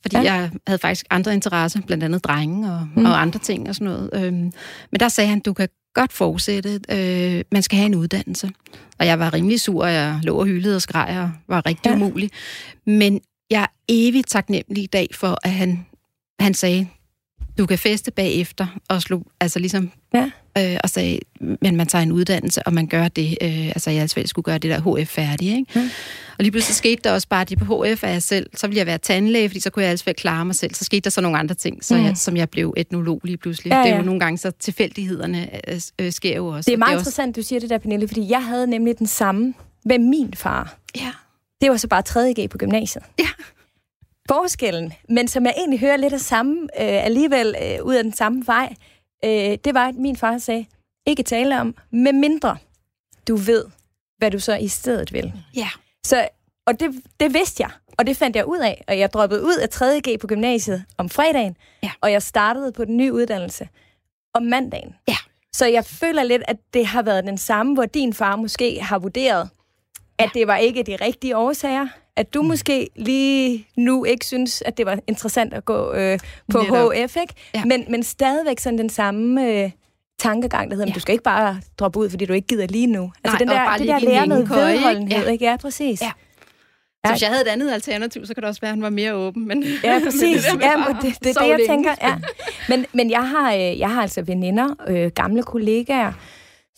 Fordi 0.03 0.17
Ja. 0.17 0.23
jeg 0.23 0.51
havde 0.67 0.79
faktisk 0.79 1.07
andre 1.11 1.35
interesser, 1.35 1.81
blandt 1.87 2.05
andet 2.05 2.25
drenge 2.25 2.73
og, 2.73 2.89
mm. 2.97 3.05
og 3.05 3.21
andre 3.23 3.39
ting 3.41 3.69
og 3.69 3.75
sådan 3.75 3.85
noget. 3.93 4.11
Øhm, 4.15 4.53
men 4.91 5.01
der 5.01 5.09
sagde 5.09 5.31
han, 5.31 5.41
du 5.41 5.53
kan 5.53 5.69
godt 5.95 6.13
fortsætte. 6.13 6.81
Øh, 6.91 7.45
man 7.53 7.63
skal 7.63 7.77
have 7.77 7.87
en 7.87 7.95
uddannelse. 7.95 8.51
Og 8.99 9.07
jeg 9.07 9.19
var 9.19 9.35
rimelig 9.35 9.61
sur, 9.61 9.85
og 9.85 9.93
jeg 9.93 10.21
lå 10.23 10.37
og 10.37 10.47
hyldede 10.47 10.77
og 10.77 10.83
skreg 10.83 11.21
og 11.21 11.31
var 11.49 11.67
rigtig 11.67 11.91
ja. 11.91 11.95
umulig. 11.97 12.31
Men 12.87 13.21
jeg 13.51 13.63
er 13.63 13.67
evigt 13.89 14.29
taknemmelig 14.29 14.83
i 14.85 14.87
dag 14.87 15.09
for, 15.15 15.39
at 15.43 15.51
han, 15.51 15.87
han 16.41 16.55
sagde, 16.55 16.87
du 17.59 17.67
kan 17.67 17.79
feste 17.79 18.11
bagefter, 18.11 18.67
og 18.89 19.03
slog, 19.03 19.27
altså 19.41 19.59
ligesom, 19.59 19.91
Ja. 20.15 20.31
Øh, 20.59 20.77
og 20.85 20.91
sagde, 20.91 21.19
men 21.41 21.77
man 21.77 21.87
tager 21.87 22.03
en 22.03 22.13
uddannelse, 22.13 22.63
og 22.67 22.73
man 22.75 22.87
gør 22.87 23.09
det, 23.09 23.39
øh, 23.41 23.67
altså 23.69 23.91
jeg 23.91 24.03
altid 24.03 24.27
skulle 24.27 24.45
gøre 24.45 24.59
det 24.59 24.71
der 24.71 25.01
HF 25.03 25.09
færdig, 25.09 25.49
ikke? 25.57 25.67
Mm. 25.75 25.81
Og 26.39 26.43
lige 26.45 26.51
pludselig 26.53 26.77
skete 26.77 27.01
der 27.05 27.13
også 27.13 27.29
bare 27.29 27.45
det 27.45 27.59
på 27.59 27.85
HF 27.85 28.05
af 28.05 28.13
jeg 28.13 28.23
selv, 28.23 28.51
så 28.55 28.67
ville 28.67 28.79
jeg 28.79 28.87
være 28.87 28.99
tandlæge, 28.99 29.49
fordi 29.49 29.61
så 29.61 29.71
kunne 29.71 29.83
jeg 29.83 29.91
altså 29.91 30.13
klare 30.17 30.45
mig 30.45 30.55
selv. 30.55 30.75
Så 30.75 30.85
skete 30.85 31.01
der 31.01 31.11
så 31.11 31.21
nogle 31.21 31.39
andre 31.39 31.55
ting, 31.55 31.85
så 31.85 31.97
Mm. 31.97 32.05
jeg, 32.05 32.17
som 32.17 32.37
jeg 32.37 32.51
blev 32.51 32.75
etnolog 32.77 33.21
lige 33.25 33.37
pludselig. 33.37 33.71
Ja, 33.71 33.79
Det 33.79 33.87
er 33.87 33.91
ja. 33.91 33.97
jo 33.97 34.03
nogle 34.03 34.21
gange 34.21 34.39
så 34.39 34.51
tilfældighederne 34.51 35.49
øh, 35.71 35.81
øh, 35.99 36.13
sker 36.13 36.37
jo 36.37 36.47
også. 36.47 36.67
Det 36.71 36.75
er 36.75 36.79
meget 36.79 36.95
også, 36.97 37.01
interessant, 37.01 37.37
du 37.37 37.43
siger 37.43 37.61
det 37.61 37.71
der, 37.71 37.79
Pernille, 37.79 38.09
fordi 38.09 38.31
jeg 38.31 38.45
havde 38.45 38.67
nemlig 38.67 38.99
den 38.99 39.07
samme 39.07 39.55
med 39.85 39.99
min 39.99 40.35
far. 40.35 40.79
Ja. 40.97 41.11
Det 41.61 41.71
var 41.71 41.77
så 41.77 41.89
bare 41.89 42.03
3.G 42.09 42.51
på 42.51 42.59
gymnasiet. 42.59 43.05
Ja. 43.19 43.29
Forskellen, 44.29 44.93
men 45.09 45.29
som 45.29 45.45
jeg 45.45 45.55
egentlig 45.57 45.81
hører 45.81 45.97
lidt 45.97 46.13
af 46.13 46.21
samme, 46.21 46.57
øh, 46.63 47.05
alligevel 47.05 47.55
øh, 47.63 47.85
ud 47.85 47.95
af 47.95 48.03
den 48.05 48.13
samme 48.15 48.43
vej, 48.47 48.75
øh, 49.25 49.59
det 49.65 49.75
var, 49.75 49.89
at 49.89 49.95
min 49.95 50.17
far 50.17 50.39
sagde, 50.39 50.67
ikke 51.07 51.23
tale 51.23 51.61
om, 51.61 51.75
med 51.91 52.13
mindre 52.13 52.57
du 53.29 53.37
ved, 53.37 53.65
hvad 54.19 54.31
du 54.31 54.39
så 54.39 54.55
i 54.57 54.69
stedet 54.69 55.13
vil. 55.13 55.33
Ja. 55.57 55.69
Så, 56.07 56.29
og 56.67 56.81
det, 56.81 57.03
det 57.21 57.35
vidste 57.35 57.63
jeg, 57.63 57.71
og 57.99 58.07
det 58.07 58.17
fandt 58.17 58.37
jeg 58.37 58.47
ud 58.47 58.59
af, 58.59 58.85
og 58.89 58.99
jeg 58.99 59.13
droppede 59.13 59.43
ud 59.45 59.57
af 59.57 59.69
3.G 59.75 60.21
på 60.21 60.27
gymnasiet 60.27 60.85
om 60.99 61.09
fredagen, 61.09 61.57
Ja. 61.83 61.91
og 62.01 62.13
jeg 62.13 62.23
startede 62.23 62.73
på 62.73 62.85
den 62.85 62.97
nye 62.97 63.13
uddannelse 63.13 63.69
om 64.35 64.43
mandagen. 64.43 64.95
Ja. 65.09 65.17
Så 65.53 65.67
jeg 65.67 65.85
føler 65.85 66.23
lidt, 66.23 66.43
at 66.49 66.57
det 66.75 66.87
har 66.87 67.03
været 67.03 67.25
den 67.25 67.39
samme, 67.39 67.75
hvor 67.75 67.85
din 67.85 68.13
far 68.15 68.37
måske 68.37 68.81
har 68.83 68.99
vurderet, 68.99 69.49
at 70.19 70.31
det 70.35 70.47
var 70.47 70.57
ikke 70.57 70.83
de 70.83 70.97
rigtige 70.97 71.37
årsager, 71.37 71.87
at 72.17 72.35
du 72.35 72.43
måske 72.43 72.89
lige 72.97 73.67
nu 73.77 74.05
ikke 74.05 74.27
synes, 74.27 74.63
at 74.67 74.77
det 74.79 74.87
var 74.87 74.99
interessant 75.07 75.55
at 75.55 75.65
gå 75.65 75.93
øh, 75.93 76.19
på 76.53 76.63
Netop. 76.63 76.93
HF, 76.93 77.17
ikke? 77.17 77.35
Ja. 77.55 77.65
Men, 77.65 77.85
men 77.89 78.03
stadigvæk 78.03 78.59
sådan 78.59 78.79
den 78.79 78.89
samme 78.91 79.49
øh, 79.53 79.71
tankegang, 80.19 80.71
der 80.71 80.77
hedder, 80.77 80.91
ja. 80.91 80.95
Du 80.95 81.01
skal 81.01 81.13
ikke 81.13 81.25
bare 81.25 81.61
droppe 81.79 81.99
ud, 81.99 82.11
fordi 82.11 82.25
du 82.27 82.33
ikke 82.33 82.47
gider 82.49 82.67
lige 82.67 82.87
nu. 82.87 83.13
Altså 83.25 83.33
Nej, 83.33 83.39
den 83.39 83.49
der, 83.49 83.77
det 83.77 83.89
der 83.89 83.99
ligge 83.99 84.01
i 84.01 84.03
en 84.05 84.09
lære 84.13 84.27
noget 84.27 84.43
hængekøje, 84.49 84.73
ikke? 84.73 84.85
vedholdenhed, 84.85 85.25
Ja. 85.27 85.31
ikke? 85.33 85.45
Ja, 85.45 85.57
præcis. 85.57 86.03
Ja. 86.03 86.11
Så 87.07 87.13
hvis 87.13 87.23
jeg 87.23 87.31
havde 87.31 87.43
et 87.43 87.49
andet 87.49 87.73
alternativ, 87.73 88.27
så 88.27 88.35
kan 88.35 88.43
det 88.43 88.49
også 88.49 88.61
være, 88.61 88.69
at 88.69 88.75
han 88.77 88.83
var 88.83 88.91
mere 88.91 89.15
åben. 89.15 89.49
Men, 89.49 89.63
Ja, 89.85 89.95
men 89.99 90.05
præcis. 90.05 90.45
der 90.45 90.55
med 90.55 90.63
Ja, 90.65 90.77
men 90.77 90.97
det, 91.03 91.19
det 91.25 91.37
er 91.37 91.41
det, 91.41 91.49
jeg 91.49 91.59
længe. 91.59 91.67
tænker. 91.73 91.95
Ja. 92.03 92.15
Men, 92.69 92.87
men 92.93 93.11
jeg, 93.11 93.29
har, 93.29 93.53
øh, 93.55 93.79
jeg 93.79 93.91
har 93.91 94.03
altså 94.03 94.23
veninder, 94.23 94.69
øh, 94.89 95.11
gamle 95.15 95.43
kollegaer, 95.43 96.13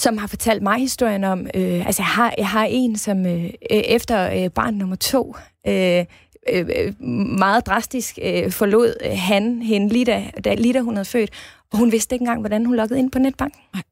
som 0.01 0.19
har 0.19 0.27
fortalt 0.27 0.63
mig 0.63 0.79
historien 0.79 1.25
om, 1.25 1.47
øh, 1.55 1.87
altså 1.87 2.03
jeg 2.03 2.07
har, 2.07 2.35
jeg 2.39 2.49
har 2.49 2.65
en, 2.71 2.97
som 2.99 3.27
øh, 3.27 3.45
øh, 3.45 3.51
efter 3.71 4.31
øh, 4.45 4.51
barn 4.51 4.75
nummer 4.75 4.97
to, 4.97 5.37
øh, 5.67 6.05
øh, 6.53 6.69
øh, 6.77 7.03
meget 7.39 7.67
drastisk 7.67 8.19
øh, 8.23 8.51
forlod 8.53 8.95
øh, 9.05 9.11
han 9.19 9.63
hende, 9.63 9.89
lige 9.89 10.05
da, 10.05 10.25
da, 10.45 10.55
lige 10.55 10.75
da 10.75 10.81
hun 10.81 10.95
havde 10.97 11.05
født, 11.05 11.31
og 11.73 11.79
hun 11.79 11.93
vidste 11.93 12.15
ikke 12.15 12.23
engang, 12.23 12.41
hvordan 12.41 12.67
hun 12.67 12.77
loggede 12.77 12.99
ind 12.99 13.11
på 13.11 13.19
netbanken. 13.19 13.61
Nej. 13.75 13.83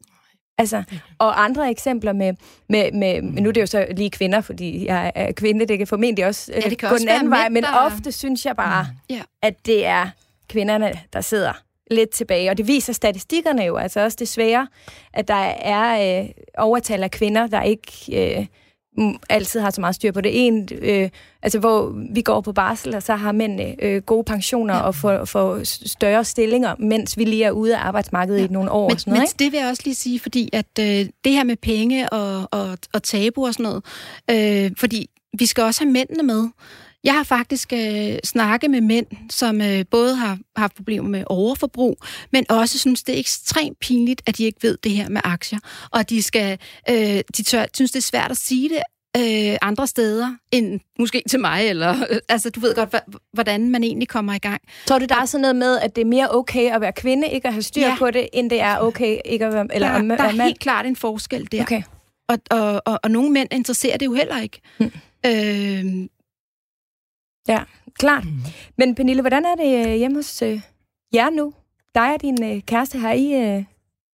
Altså, 0.59 0.83
og 1.19 1.45
andre 1.45 1.71
eksempler 1.71 2.13
med, 2.13 2.35
med, 2.69 2.93
med, 2.93 3.23
men 3.23 3.43
nu 3.43 3.49
er 3.49 3.53
det 3.53 3.61
jo 3.61 3.67
så 3.67 3.87
lige 3.97 4.11
kvinder, 4.11 4.41
fordi 4.41 4.87
jeg 4.87 5.13
er 5.15 5.33
kvinde, 5.33 5.67
det 5.67 5.79
kan 5.79 5.87
formentlig 5.87 6.27
også 6.27 6.53
øh, 6.53 6.63
Ja, 6.65 6.69
det 6.71 6.79
kan 6.79 6.89
gå 6.89 6.95
også 6.95 7.03
den 7.07 7.15
anden 7.15 7.31
vej, 7.31 7.49
men 7.49 7.63
der- 7.63 7.79
ofte 7.87 8.13
synes 8.13 8.47
jeg 8.47 8.57
bare, 8.57 8.87
Ja. 9.11 9.21
at 9.43 9.67
det 9.67 9.87
er 9.87 10.09
kvinderne, 10.49 10.93
der 11.13 11.21
sidder 11.21 11.53
lidt 11.91 12.11
tilbage. 12.11 12.51
Og 12.51 12.59
det 12.59 12.67
viser 12.67 12.93
statistikkerne 12.93 13.63
jo 13.63 13.77
altså 13.77 14.01
også 14.01 14.17
desværre, 14.21 14.67
at 15.13 15.29
der 15.29 15.35
er 15.45 16.21
øh, 16.23 16.29
overtal 16.59 17.03
af 17.03 17.11
kvinder, 17.11 17.47
der 17.47 17.63
ikke 17.63 17.93
øh, 18.39 18.47
altid 19.29 19.61
har 19.61 19.71
så 19.71 19.81
meget 19.81 19.95
styr 19.95 20.13
på 20.13 20.21
det. 20.21 20.47
En, 20.47 20.69
øh, 20.73 21.11
altså 21.43 21.59
hvor 21.59 21.95
vi 22.15 22.23
går 22.23 22.41
på 22.41 22.53
barsel, 22.53 22.95
og 22.95 23.03
så 23.03 23.15
har 23.15 23.33
mændene 23.33 23.85
øh, 23.85 24.03
gode 24.03 24.25
pensioner 24.25 24.75
ja. 24.75 24.81
og 24.81 24.95
får, 24.95 25.25
får 25.25 25.61
større 25.87 26.25
stillinger, 26.25 26.75
mens 26.79 27.19
vi 27.19 27.25
lige 27.25 27.45
er 27.45 27.51
ude 27.51 27.77
af 27.77 27.81
arbejdsmarkedet 27.81 28.41
ja. 28.41 28.45
i 28.45 28.49
nogle 28.49 28.71
år 28.71 28.89
Men, 28.89 28.95
og 28.95 29.01
sådan 29.01 29.11
noget. 29.11 29.21
men 29.21 29.27
Ikke? 29.27 29.45
det 29.45 29.53
vil 29.53 29.61
jeg 29.61 29.69
også 29.69 29.83
lige 29.85 29.95
sige, 29.95 30.21
fordi 30.21 30.51
at 30.53 30.79
øh, 30.81 31.07
det 31.25 31.33
her 31.33 31.45
med 31.45 31.57
penge 31.57 32.09
og, 32.09 32.49
og, 32.51 32.79
og 32.95 33.03
tabu 33.03 33.47
og 33.47 33.55
sådan 33.55 33.65
noget, 33.65 33.85
øh, 34.65 34.71
fordi 34.79 35.11
vi 35.39 35.47
skal 35.47 35.65
også 35.65 35.85
have 35.85 35.93
mændene 35.93 36.23
med. 36.23 36.49
Jeg 37.07 37.15
har 37.15 37.23
faktisk 37.25 37.73
øh, 37.73 38.19
snakket 38.25 38.71
med 38.71 38.81
mænd, 38.81 39.07
som 39.31 39.61
øh, 39.61 39.85
både 39.91 40.17
har 40.17 40.39
haft 40.57 40.75
problemer 40.77 41.09
med 41.09 41.25
overforbrug, 41.27 41.97
men 42.33 42.45
også 42.49 42.79
synes, 42.79 43.03
det 43.03 43.15
er 43.15 43.19
ekstremt 43.19 43.79
pinligt, 43.81 44.23
at 44.27 44.39
de 44.39 44.45
ikke 44.45 44.59
ved 44.63 44.79
det 44.85 44.93
her 44.93 45.09
med 45.09 45.21
aktier. 45.25 45.59
Og 45.91 46.11
de 46.11 46.23
skal, 46.23 46.59
øh, 46.91 47.21
de 47.37 47.43
tør, 47.43 47.65
synes, 47.75 47.91
det 47.91 47.99
er 47.99 48.03
svært 48.03 48.31
at 48.31 48.37
sige 48.37 48.69
det 48.69 48.79
øh, 49.17 49.57
andre 49.63 49.87
steder, 49.87 50.35
end 50.53 50.81
måske 50.99 51.23
til 51.31 51.41
mig, 51.41 51.69
eller 51.69 51.95
øh, 52.11 52.19
altså, 52.29 52.51
du 52.51 52.61
ved 52.61 52.75
godt, 52.75 52.95
hvordan 53.33 53.71
man 53.71 53.85
egentlig 53.85 54.09
kommer 54.09 54.33
i 54.35 54.39
gang. 54.39 54.61
Tror 54.87 54.99
du, 54.99 55.05
der 55.09 55.17
er 55.17 55.25
sådan 55.25 55.43
noget 55.43 55.57
med, 55.57 55.79
at 55.79 55.97
det 55.97 56.03
er 56.03 56.07
mere 56.07 56.35
okay 56.35 56.71
at 56.75 56.81
være 56.81 56.93
kvinde, 56.93 57.29
ikke 57.31 57.47
at 57.49 57.55
have 57.55 57.63
styr 57.63 57.83
Ja. 57.83 57.97
på 57.99 58.11
det, 58.11 58.29
end 58.33 58.51
det 58.51 58.61
er 58.61 58.79
okay 58.79 59.19
ikke 59.25 59.47
at 59.47 59.53
være, 59.53 59.67
eller 59.75 59.89
der, 59.89 59.95
at 59.95 60.03
der 60.03 60.09
være 60.17 60.29
er 60.29 60.33
mand? 60.33 60.43
helt 60.43 60.61
klart 60.61 60.87
en 60.87 60.97
forskel 60.97 61.49
der. 61.53 61.63
Okay. 61.63 61.83
Og, 62.29 62.39
og, 62.51 62.83
og, 62.87 63.01
og 63.03 63.11
nogle 63.11 63.31
mænd 63.31 63.49
interesserer 63.53 63.97
det 63.97 64.07
jo 64.07 64.15
heller 64.15 64.41
ikke. 64.41 64.61
Mm. 64.81 64.91
Øh, 65.27 66.09
Klart. 67.99 68.25
Men 68.79 68.95
Pernille, 68.95 69.23
hvordan 69.23 69.45
er 69.45 69.55
det 69.55 69.89
øh, 69.89 69.95
hjemme 69.95 70.19
hos 70.19 70.43
øh, 70.43 70.61
jer 71.15 71.31
nu? 71.31 71.53
Dig 71.95 72.15
og 72.15 72.23
din 72.23 72.45
øh, 72.45 72.63
kæreste 72.63 72.99
har 72.99 73.13
I 73.13 73.35
øh, 73.35 73.65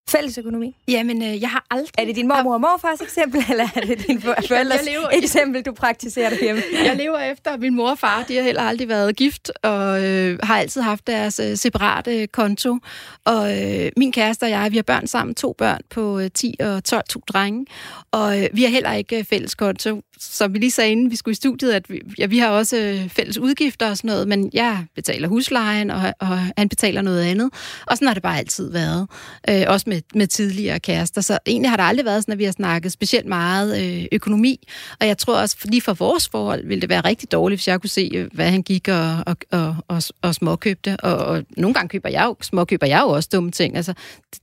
fælles 0.08 0.38
økonomi? 0.38 0.76
jamen, 0.88 1.22
øh, 1.22 1.40
jeg 1.42 1.50
har 1.50 1.66
aldrig... 1.70 1.88
Er 1.98 2.04
det 2.04 2.16
din 2.16 2.28
mormor 2.28 2.54
og 2.54 2.60
morfars 2.60 3.00
eksempel, 3.00 3.44
eller 3.50 3.68
er 3.76 3.80
det 3.80 4.06
din 4.06 4.20
for- 4.22 4.34
forældres 4.48 4.80
lever- 4.84 5.08
eksempel, 5.22 5.62
du 5.62 5.72
praktiserer 5.72 6.30
derhjemme? 6.30 6.62
Jeg 6.84 6.96
lever 6.96 7.18
efter, 7.18 7.56
min 7.56 7.74
mor 7.74 7.90
og 7.90 7.98
far, 7.98 8.24
de 8.28 8.36
har 8.36 8.42
heller 8.42 8.62
aldrig 8.62 8.88
været 8.88 9.16
gift, 9.16 9.50
og 9.62 10.04
øh, 10.04 10.38
har 10.42 10.58
altid 10.58 10.80
haft 10.80 11.06
deres 11.06 11.38
øh, 11.38 11.56
separate 11.56 12.26
konto. 12.26 12.78
Og 13.24 13.62
øh, 13.62 13.90
min 13.96 14.12
kæreste 14.12 14.44
og 14.44 14.50
jeg, 14.50 14.68
vi 14.70 14.76
har 14.76 14.82
børn 14.82 15.06
sammen, 15.06 15.34
to 15.34 15.54
børn 15.58 15.80
på 15.90 16.18
øh, 16.20 16.30
10 16.34 16.54
og 16.60 16.84
12, 16.84 17.02
to 17.08 17.20
drenge. 17.28 17.66
Og 18.12 18.42
øh, 18.42 18.48
vi 18.52 18.62
har 18.62 18.70
heller 18.70 18.92
ikke 18.92 19.18
øh, 19.18 19.24
fælles 19.24 19.54
konto. 19.54 20.02
Som 20.20 20.54
vi 20.54 20.58
lige 20.58 20.70
sagde, 20.70 20.92
inden 20.92 21.10
vi 21.10 21.16
skulle 21.16 21.32
i 21.32 21.34
studiet, 21.34 21.72
at 21.72 21.90
vi, 21.90 22.00
ja, 22.18 22.26
vi 22.26 22.38
har 22.38 22.48
også 22.48 22.76
øh, 22.76 23.08
fælles 23.08 23.38
udgifter 23.38 23.90
og 23.90 23.96
sådan 23.96 24.08
noget, 24.08 24.28
men 24.28 24.50
jeg 24.52 24.84
betaler 24.94 25.28
huslejen, 25.28 25.90
og, 25.90 26.14
og 26.20 26.38
han 26.56 26.68
betaler 26.68 27.02
noget 27.02 27.22
andet. 27.24 27.50
Og 27.86 27.96
sådan 27.96 28.06
har 28.08 28.14
det 28.14 28.22
bare 28.22 28.38
altid 28.38 28.72
været. 28.72 29.08
Øh, 29.50 29.62
også 29.68 29.84
med, 29.92 30.02
med 30.14 30.26
tidligere 30.26 30.80
kærester. 30.80 31.20
Så 31.20 31.38
egentlig 31.46 31.70
har 31.70 31.76
det 31.76 31.84
aldrig 31.84 32.06
været 32.06 32.22
sådan, 32.22 32.32
at 32.32 32.38
vi 32.38 32.44
har 32.44 32.52
snakket 32.52 32.92
specielt 32.92 33.26
meget 33.26 33.82
øh, 33.82 34.04
økonomi. 34.12 34.68
Og 35.00 35.06
jeg 35.06 35.18
tror 35.18 35.36
også, 35.40 35.56
lige 35.64 35.80
for 35.80 35.94
vores 35.94 36.28
forhold 36.28 36.66
ville 36.66 36.80
det 36.80 36.88
være 36.88 37.00
rigtig 37.00 37.32
dårligt, 37.32 37.58
hvis 37.58 37.68
jeg 37.68 37.80
kunne 37.80 37.90
se, 37.90 38.10
øh, 38.14 38.28
hvad 38.32 38.50
han 38.50 38.62
gik 38.62 38.88
og, 38.88 39.16
og, 39.26 39.36
og, 39.50 39.76
og, 39.88 40.02
og 40.22 40.34
småkøbte. 40.34 40.96
Og, 41.02 41.16
og 41.16 41.44
nogle 41.56 41.74
gange 41.74 41.88
køber 41.88 42.08
jeg 42.08 42.24
jo, 42.24 42.36
småkøber 42.40 42.86
jeg 42.86 43.00
jo 43.02 43.08
også 43.08 43.28
dumme 43.32 43.50
ting. 43.50 43.76
Altså, 43.76 43.94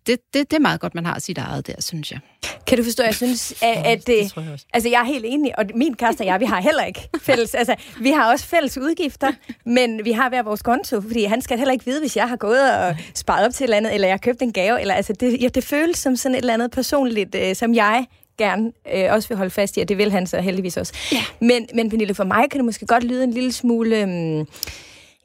det, 0.08 0.20
det, 0.34 0.52
det 0.52 0.54
er 0.54 0.60
meget 0.60 0.80
godt, 0.80 0.96
man 0.96 1.06
har 1.06 1.20
sit 1.20 1.38
eget 1.38 1.68
der, 1.68 1.74
synes 1.80 2.12
jeg. 2.12 2.20
Kan 2.68 2.78
du 2.78 2.84
forstå, 2.84 3.04
jeg 3.04 3.16
synes, 3.16 3.54
at, 3.62 3.86
at 3.86 4.08
det, 4.08 4.36
jeg 4.36 4.58
altså 4.74 4.90
jeg 4.90 5.02
er 5.02 5.06
helt 5.06 5.26
enig, 5.28 5.60
og 5.60 5.66
min 5.76 5.94
kæreste 5.94 6.22
og 6.22 6.26
jeg, 6.26 6.40
vi 6.40 6.46
har 6.46 6.62
heller 6.62 6.84
ikke 6.84 7.10
fælles, 7.22 7.56
altså 7.56 7.76
vi 8.02 8.10
har 8.10 8.32
også 8.32 8.46
fælles 8.46 8.78
udgifter, 8.78 9.32
men 9.66 10.06
vi 10.06 10.12
har 10.12 10.30
hver 10.30 10.44
vores 10.44 10.62
konto, 10.62 11.02
fordi 11.02 11.24
han 11.24 11.42
skal 11.42 11.58
heller 11.58 11.72
ikke 11.72 11.86
vide, 11.86 12.00
hvis 12.00 12.18
jeg 12.18 12.30
har 12.30 12.36
gået 12.36 12.74
og 12.74 12.96
sparet 13.16 13.46
op 13.46 13.54
til 13.54 13.64
et 13.64 13.66
eller 13.66 13.78
andet, 13.78 13.94
eller 13.94 14.08
jeg 14.08 14.14
har 14.14 14.18
købt 14.18 14.42
en 14.42 14.54
gave, 14.54 14.82
eller 14.82 14.94
altså 14.94 15.14
det, 15.14 15.39
ja, 15.42 15.48
det 15.48 15.64
føles 15.64 15.98
som 15.98 16.16
sådan 16.16 16.36
et 16.36 16.40
eller 16.40 16.54
andet 16.54 16.72
personligt, 16.72 17.36
øh, 17.36 17.56
som 17.56 17.74
jeg 17.74 18.06
gerne 18.38 18.72
øh, 18.96 19.14
også 19.14 19.28
vil 19.30 19.38
holde 19.38 19.52
fast 19.52 19.78
i, 19.78 19.80
og 19.80 19.90
det 19.90 19.98
vil 19.98 20.12
han 20.12 20.28
så 20.28 20.42
heldigvis 20.42 20.78
også. 20.78 20.94
Ja. 21.12 21.24
Men, 21.40 21.68
men 21.76 21.90
Pernille, 21.90 22.14
for 22.14 22.24
mig 22.24 22.50
kan 22.52 22.58
det 22.60 22.66
måske 22.66 22.86
godt 22.86 23.04
lyde 23.04 23.24
en 23.24 23.32
lille 23.32 23.52
smule 23.52 23.98
øh, 23.98 24.46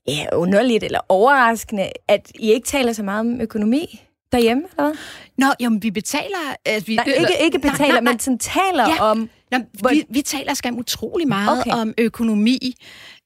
ja, 0.09 0.25
underligt 0.33 0.85
eller 0.85 1.01
overraskende, 1.09 1.89
at 2.09 2.33
I 2.35 2.53
ikke 2.53 2.67
taler 2.67 2.93
så 2.93 3.03
meget 3.03 3.21
om 3.21 3.41
økonomi 3.41 4.01
derhjemme, 4.33 4.63
eller 4.71 4.83
hvad? 4.85 4.95
Nå, 5.39 5.47
jamen, 5.61 5.83
vi 5.83 5.91
betaler... 5.91 6.55
Altså, 6.65 6.87
vi, 6.87 6.97
Nej, 6.97 7.05
ikke, 7.07 7.37
ikke 7.41 7.59
betaler, 7.59 7.79
nej, 7.79 7.89
nej, 7.89 8.01
nej. 8.01 8.13
men 8.13 8.21
sådan 8.21 8.39
taler 8.39 8.89
Ja. 8.89 9.03
om... 9.03 9.31
Nå, 9.51 9.59
vi, 9.91 10.05
vi 10.09 10.23
taler 10.23 10.55
skam 10.55 10.79
utrolig 10.79 11.29
meget 11.29 11.61
okay. 11.61 11.71
om 11.71 11.95
økonomi, 11.99 12.75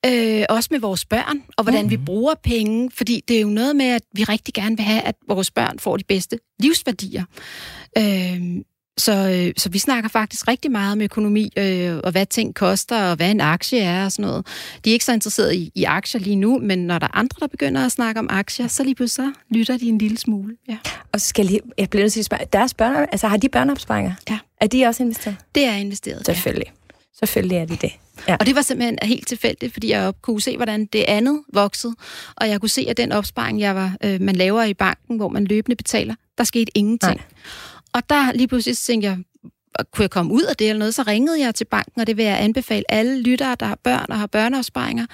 øh, 0.06 0.44
også 0.48 0.68
med 0.70 0.80
vores 0.80 1.04
børn, 1.04 1.42
og 1.56 1.64
hvordan 1.64 1.84
mm. 1.84 1.90
vi 1.90 1.96
bruger 1.96 2.34
penge, 2.42 2.90
fordi 2.94 3.22
det 3.28 3.36
er 3.36 3.40
jo 3.40 3.48
noget 3.48 3.76
med, 3.76 3.86
at 3.86 4.02
vi 4.12 4.24
rigtig 4.24 4.54
gerne 4.54 4.76
vil 4.76 4.84
have, 4.84 5.02
at 5.02 5.14
vores 5.28 5.50
børn 5.50 5.78
får 5.78 5.96
de 5.96 6.04
bedste 6.04 6.38
livsværdier. 6.58 7.24
Øh, 7.98 8.62
så, 8.98 9.30
øh, 9.30 9.52
så 9.56 9.68
vi 9.68 9.78
snakker 9.78 10.10
faktisk 10.10 10.48
rigtig 10.48 10.70
meget 10.70 10.92
om 10.92 11.00
økonomi, 11.00 11.50
øh, 11.56 11.96
og 12.04 12.10
hvad 12.10 12.26
ting 12.26 12.54
koster, 12.54 13.10
og 13.10 13.16
hvad 13.16 13.30
en 13.30 13.40
aktie 13.40 13.78
er 13.78 14.04
og 14.04 14.12
sådan 14.12 14.30
noget. 14.30 14.46
De 14.84 14.90
er 14.90 14.92
ikke 14.92 15.04
så 15.04 15.12
interesserede 15.12 15.56
i, 15.56 15.72
i 15.74 15.84
aktier 15.84 16.20
lige 16.20 16.36
nu, 16.36 16.58
men 16.58 16.78
når 16.78 16.98
der 16.98 17.06
er 17.06 17.16
andre, 17.16 17.36
der 17.40 17.46
begynder 17.46 17.86
at 17.86 17.92
snakke 17.92 18.18
om 18.18 18.26
aktier, 18.30 18.68
så 18.68 18.84
lige 18.84 18.94
pludselig 18.94 19.32
så 19.34 19.40
lytter 19.50 19.78
de 19.78 19.88
en 19.88 19.98
lille 19.98 20.18
smule. 20.18 20.56
Ja. 20.68 20.78
Og 21.12 21.20
så 21.20 21.26
skal 21.26 21.42
jeg 21.42 21.50
lige... 21.50 21.60
Jeg 21.78 21.90
bliver 21.90 22.02
nødt 22.02 22.12
til 22.12 22.20
at 22.20 22.26
spørge, 22.26 22.44
deres 22.52 22.74
børn, 22.74 23.06
altså 23.12 23.28
har 23.28 23.36
de 23.36 23.48
børneopsparinger? 23.48 24.12
Ja. 24.30 24.38
Er 24.60 24.66
de 24.66 24.84
også 24.84 25.02
investeret? 25.02 25.36
Det 25.54 25.64
er 25.64 25.74
investeret. 25.74 26.26
ja. 26.32 26.40
Selvfølgelig. 27.18 27.56
Er 27.56 27.64
de 27.64 27.76
det. 27.76 27.92
Ja. 28.28 28.36
Og 28.40 28.46
det 28.46 28.54
var 28.54 28.62
simpelthen 28.62 28.98
helt 29.02 29.26
tilfældigt, 29.26 29.72
fordi 29.72 29.90
jeg 29.90 30.12
kunne 30.22 30.40
se, 30.40 30.56
hvordan 30.56 30.86
det 30.86 31.04
andet 31.08 31.42
voksede, 31.52 31.94
og 32.36 32.48
jeg 32.48 32.60
kunne 32.60 32.68
se, 32.68 32.86
at 32.88 32.96
den 32.96 33.12
opsparing, 33.12 33.60
jeg 33.60 33.74
var, 33.74 33.96
øh, 34.04 34.20
man 34.20 34.36
laver 34.36 34.62
i 34.62 34.74
banken, 34.74 35.16
hvor 35.16 35.28
man 35.28 35.44
løbende 35.44 35.76
betaler, 35.76 36.14
der 36.38 36.44
skete 36.44 36.78
ingenting. 36.78 37.16
Nej. 37.16 37.24
Og 37.92 38.10
der 38.10 38.32
lige 38.32 38.48
pludselig 38.48 38.76
tænkte 38.76 39.08
jeg, 39.08 39.18
kunne 39.92 40.02
jeg 40.02 40.10
komme 40.10 40.32
ud 40.32 40.42
af 40.42 40.56
det 40.56 40.68
eller 40.68 40.78
noget, 40.78 40.94
så 40.94 41.02
ringede 41.02 41.40
jeg 41.40 41.54
til 41.54 41.64
banken, 41.64 42.00
og 42.00 42.06
det 42.06 42.16
vil 42.16 42.24
jeg 42.24 42.40
anbefale 42.40 42.84
alle 42.88 43.22
lyttere, 43.22 43.56
der 43.60 43.66
har 43.66 43.78
børn 43.84 44.06
og 44.08 44.18
har 44.18 44.26
børneopsparinger, 44.26 45.06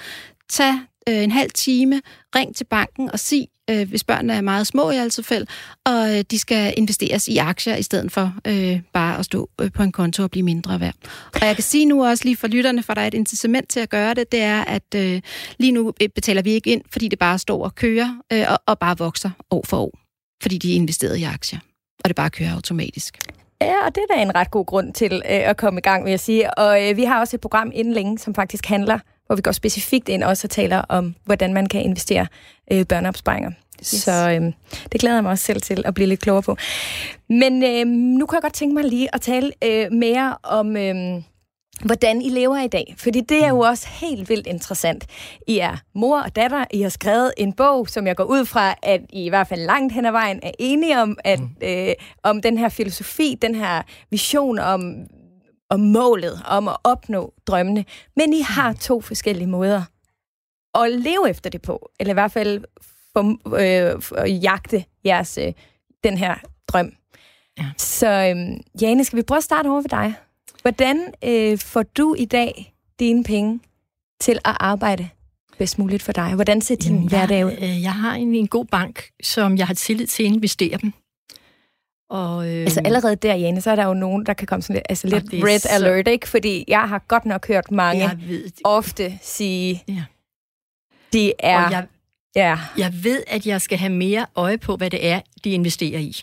tag 0.49 0.73
øh, 1.09 1.23
en 1.23 1.31
halv 1.31 1.51
time, 1.51 2.01
ring 2.35 2.55
til 2.55 2.63
banken 2.63 3.11
og 3.11 3.19
sig, 3.19 3.47
øh, 3.69 3.89
hvis 3.89 4.03
børnene 4.03 4.33
er 4.33 4.41
meget 4.41 4.67
små 4.67 4.91
i 4.91 4.95
altså 4.95 5.23
fald, 5.23 5.47
og 5.85 6.17
øh, 6.17 6.23
de 6.31 6.39
skal 6.39 6.73
investeres 6.77 7.27
i 7.27 7.37
aktier, 7.37 7.75
i 7.75 7.83
stedet 7.83 8.11
for 8.11 8.33
øh, 8.47 8.79
bare 8.93 9.19
at 9.19 9.25
stå 9.25 9.49
øh, 9.61 9.71
på 9.71 9.83
en 9.83 9.91
konto 9.91 10.23
og 10.23 10.31
blive 10.31 10.43
mindre 10.43 10.79
værd. 10.79 10.93
Og 11.33 11.45
jeg 11.45 11.55
kan 11.55 11.63
sige 11.63 11.85
nu 11.85 12.05
også 12.05 12.23
lige 12.23 12.37
for 12.37 12.47
lytterne, 12.47 12.83
for 12.83 12.93
der 12.93 13.01
er 13.01 13.07
et 13.07 13.13
incitament 13.13 13.69
til 13.69 13.79
at 13.79 13.89
gøre 13.89 14.13
det, 14.13 14.31
det 14.31 14.41
er, 14.41 14.63
at 14.63 14.95
øh, 14.95 15.21
lige 15.57 15.71
nu 15.71 15.93
øh, 16.01 16.09
betaler 16.09 16.41
vi 16.41 16.51
ikke 16.51 16.69
ind, 16.69 16.81
fordi 16.91 17.07
det 17.07 17.19
bare 17.19 17.39
står 17.39 17.63
og 17.63 17.75
kører, 17.75 18.17
øh, 18.33 18.45
og, 18.49 18.59
og 18.65 18.79
bare 18.79 18.97
vokser 18.97 19.29
år 19.51 19.63
for 19.67 19.77
år, 19.77 19.99
fordi 20.43 20.57
de 20.57 20.71
er 20.71 20.75
investeret 20.75 21.17
i 21.17 21.23
aktier, 21.23 21.59
og 22.03 22.09
det 22.09 22.15
bare 22.15 22.29
kører 22.29 22.53
automatisk. 22.53 23.17
Ja, 23.61 23.85
og 23.85 23.95
det 23.95 24.03
er 24.09 24.15
da 24.15 24.21
en 24.21 24.35
ret 24.35 24.51
god 24.51 24.65
grund 24.65 24.93
til 24.93 25.13
øh, 25.13 25.21
at 25.25 25.57
komme 25.57 25.77
i 25.77 25.81
gang, 25.81 26.03
vil 26.03 26.09
jeg 26.09 26.19
sige. 26.19 26.59
Og 26.59 26.89
øh, 26.89 26.97
vi 26.97 27.03
har 27.03 27.19
også 27.19 27.35
et 27.35 27.41
program 27.41 27.71
inden 27.73 27.93
længe, 27.93 28.17
som 28.19 28.35
faktisk 28.35 28.65
handler, 28.65 28.99
hvor 29.25 29.35
vi 29.35 29.41
går 29.41 29.51
specifikt 29.51 30.09
ind 30.09 30.23
også 30.23 30.45
og 30.45 30.49
taler 30.49 30.77
om, 30.77 31.15
hvordan 31.25 31.53
man 31.53 31.65
kan 31.65 31.81
investere 31.81 32.27
øh, 32.71 32.85
børneopsparinger. 32.85 33.51
Yes. 33.79 33.87
Så 33.87 34.11
øh, 34.11 34.53
det 34.91 35.01
glæder 35.01 35.15
jeg 35.15 35.23
mig 35.23 35.31
også 35.31 35.45
selv 35.45 35.61
til 35.61 35.83
at 35.85 35.93
blive 35.93 36.07
lidt 36.07 36.19
klogere 36.19 36.41
på. 36.41 36.57
Men 37.29 37.63
øh, 37.63 37.87
nu 37.87 38.25
kan 38.25 38.35
jeg 38.35 38.41
godt 38.41 38.53
tænke 38.53 38.73
mig 38.73 38.83
lige 38.83 39.15
at 39.15 39.21
tale 39.21 39.51
øh, 39.63 39.91
mere 39.91 40.37
om... 40.43 40.77
Øh, 40.77 41.21
hvordan 41.83 42.21
I 42.21 42.29
lever 42.29 42.63
i 42.63 42.67
dag. 42.67 42.95
Fordi 42.97 43.21
det 43.21 43.43
er 43.43 43.49
jo 43.49 43.59
også 43.59 43.87
helt 43.87 44.29
vildt 44.29 44.47
interessant. 44.47 45.05
I 45.47 45.59
er 45.59 45.77
mor 45.95 46.19
og 46.19 46.35
datter. 46.35 46.65
I 46.71 46.81
har 46.81 46.89
skrevet 46.89 47.31
en 47.37 47.53
bog, 47.53 47.89
som 47.89 48.07
jeg 48.07 48.15
går 48.15 48.23
ud 48.23 48.45
fra, 48.45 48.75
at 48.83 49.01
I 49.09 49.25
i 49.25 49.29
hvert 49.29 49.47
fald 49.47 49.61
langt 49.61 49.93
hen 49.93 50.05
ad 50.05 50.11
vejen 50.11 50.39
er 50.43 50.51
enige 50.59 51.01
om, 51.01 51.17
at, 51.23 51.39
øh, 51.63 51.93
om 52.23 52.41
den 52.41 52.57
her 52.57 52.69
filosofi, 52.69 53.37
den 53.41 53.55
her 53.55 53.81
vision 54.11 54.59
om, 54.59 54.95
om 55.75 55.79
målet, 55.79 56.41
om 56.45 56.67
at 56.67 56.77
opnå 56.83 57.33
drømmene. 57.47 57.85
Men 58.15 58.33
I 58.33 58.41
har 58.41 58.73
to 58.73 59.01
forskellige 59.01 59.47
måder 59.47 59.83
at 60.75 60.91
leve 60.91 61.29
efter 61.29 61.49
det 61.49 61.61
på. 61.61 61.89
Eller 61.99 62.13
i 62.13 62.19
hvert 62.19 62.31
fald 62.31 62.63
for, 63.13 63.21
øh, 63.55 64.01
for 64.01 64.15
at 64.15 64.43
jagte 64.43 64.85
jeres, 65.05 65.37
øh, 65.37 65.53
den 66.03 66.17
her 66.17 66.35
drøm. 66.67 66.91
Ja. 67.57 67.65
Så 67.77 68.07
øh, 68.07 68.57
Jane, 68.81 69.05
skal 69.05 69.17
vi 69.17 69.23
prøve 69.23 69.37
at 69.37 69.43
starte 69.43 69.67
over 69.67 69.81
ved 69.81 69.89
dig? 69.89 70.13
Hvordan 70.61 71.13
øh, 71.23 71.57
får 71.57 71.83
du 71.83 72.15
i 72.17 72.25
dag 72.25 72.73
dine 72.99 73.23
penge 73.23 73.59
til 74.21 74.39
at 74.45 74.57
arbejde 74.59 75.09
bedst 75.57 75.79
muligt 75.79 76.03
for 76.03 76.11
dig? 76.11 76.33
Hvordan 76.35 76.61
ser 76.61 76.75
din 76.75 76.93
Jamen, 76.93 77.09
hverdag 77.09 77.45
ud? 77.45 77.51
jeg, 77.51 77.63
øh, 77.63 77.81
jeg 77.81 77.93
har 77.93 78.15
egentlig 78.15 78.39
en 78.39 78.47
god 78.47 78.65
bank, 78.65 79.09
som 79.23 79.57
jeg 79.57 79.67
har 79.67 79.73
tillid 79.73 80.07
til 80.07 80.23
at 80.23 80.27
investere 80.27 80.77
dem. 80.77 80.93
Og, 82.09 82.47
øh, 82.49 82.61
Altså 82.61 82.81
allerede 82.85 83.15
der, 83.15 83.35
Jane, 83.35 83.61
så 83.61 83.71
er 83.71 83.75
der 83.75 83.85
jo 83.85 83.93
nogen, 83.93 84.25
der 84.25 84.33
kan 84.33 84.47
komme 84.47 84.61
sådan 84.61 84.73
lidt, 84.75 84.85
altså 84.89 85.07
lidt 85.07 85.31
det 85.31 85.43
red 85.43 85.59
så- 85.59 85.69
alert, 85.71 86.07
ikke? 86.07 86.27
Fordi 86.27 86.65
jeg 86.67 86.89
har 86.89 86.99
godt 87.07 87.25
nok 87.25 87.47
hørt 87.47 87.71
mange 87.71 88.03
jeg 88.09 88.19
ved, 88.27 88.51
ofte 88.63 89.19
sige, 89.21 89.83
Ja. 89.87 90.03
de 91.13 91.33
er... 91.39 91.65
og 91.65 91.71
jeg, 91.71 91.87
ja. 92.35 92.59
jeg 92.77 92.93
ved, 93.03 93.23
at 93.27 93.45
jeg 93.47 93.61
skal 93.61 93.77
have 93.77 93.93
mere 93.93 94.25
øje 94.35 94.57
på, 94.57 94.75
hvad 94.75 94.89
det 94.89 95.07
er, 95.07 95.19
de 95.43 95.49
investerer 95.49 95.99
i. 95.99 96.15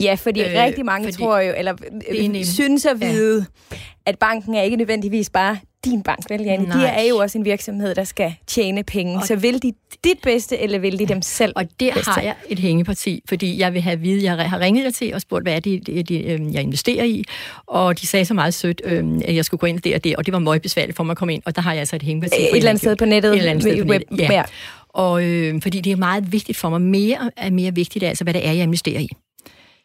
ja, 0.00 0.14
fordi 0.14 0.40
Øh, 0.40 0.46
rigtig 0.54 0.84
mange 0.84 1.06
fordi 1.06 1.16
tror 1.16 1.38
jo, 1.38 1.52
eller 1.56 1.72
er 2.08 2.30
øh, 2.38 2.44
synes 2.44 2.86
at 2.86 3.00
vide, 3.00 3.46
ja. 3.72 3.76
at 4.06 4.18
banken 4.18 4.54
er 4.54 4.62
ikke 4.62 4.76
nødvendigvis 4.76 5.30
bare 5.30 5.58
din 5.84 6.02
bank, 6.02 6.30
vel, 6.30 6.42
Jane? 6.42 6.66
De 6.72 6.84
er 6.86 7.02
jo 7.08 7.16
også 7.16 7.38
en 7.38 7.44
virksomhed, 7.44 7.94
der 7.94 8.04
skal 8.04 8.34
tjene 8.46 8.82
penge. 8.82 9.16
Og- 9.16 9.26
så 9.26 9.36
vil 9.36 9.62
de 9.62 9.72
dit 10.04 10.18
bedste, 10.22 10.58
eller 10.58 10.78
vil 10.78 10.98
de 10.98 11.06
dem 11.06 11.22
selv? 11.22 11.52
Og 11.56 11.64
der 11.80 11.92
bedste? 11.94 12.10
har 12.10 12.22
jeg 12.22 12.34
et 12.48 12.58
hængeparti, 12.58 13.22
fordi 13.28 13.58
jeg 13.58 13.72
vil 13.74 13.82
have 13.82 13.92
at 13.92 14.02
vide, 14.02 14.24
jeg 14.24 14.50
har 14.50 14.60
ringet 14.60 14.84
jer 14.84 14.90
til 14.90 15.14
og 15.14 15.20
spurgt, 15.20 15.44
hvad 15.44 15.52
er 15.54 15.60
det, 15.60 15.86
det, 15.86 16.08
det 16.08 16.24
øh, 16.24 16.54
jeg 16.54 16.62
investerer 16.62 17.04
i, 17.04 17.24
og 17.66 18.00
de 18.00 18.06
sagde 18.06 18.24
så 18.24 18.34
meget 18.34 18.54
sødt, 18.54 18.82
øh, 18.84 19.04
at 19.24 19.34
jeg 19.34 19.44
skulle 19.44 19.58
gå 19.58 19.66
ind 19.66 19.78
der 19.78 19.94
og 19.94 20.04
det, 20.04 20.16
og 20.16 20.26
det 20.26 20.32
var 20.32 20.38
meget 20.38 20.62
besværligt 20.62 20.96
for 20.96 21.04
mig 21.04 21.10
at 21.10 21.16
komme 21.18 21.34
ind, 21.34 21.42
og 21.46 21.56
der 21.56 21.62
har 21.62 21.72
jeg 21.72 21.80
altså 21.80 21.96
et 21.96 22.02
hængeparti. 22.02 22.42
Et 22.42 22.48
for 22.50 22.56
eller 22.56 22.70
andet 22.70 22.80
sted 22.80 22.96
på 22.96 23.04
nettet? 23.04 23.32
Et 23.32 23.36
eller 23.38 23.50
andet 23.50 23.62
sted 23.62 23.84
på 23.84 23.92
nettet, 23.92 24.20
ja. 24.20 24.42
Og 24.88 25.24
øh, 25.24 25.62
fordi 25.62 25.80
det 25.80 25.92
er 25.92 25.96
meget 25.96 26.32
vigtigt 26.32 26.58
for 26.58 26.68
mig, 26.68 26.80
mere 26.80 27.30
er 27.36 27.50
mere 27.50 27.74
vigtigt, 27.74 28.04
altså 28.04 28.24
hvad 28.24 28.34
det 28.34 28.46
er, 28.46 28.52
jeg 28.52 28.62
investerer 28.62 29.00
i. 29.00 29.08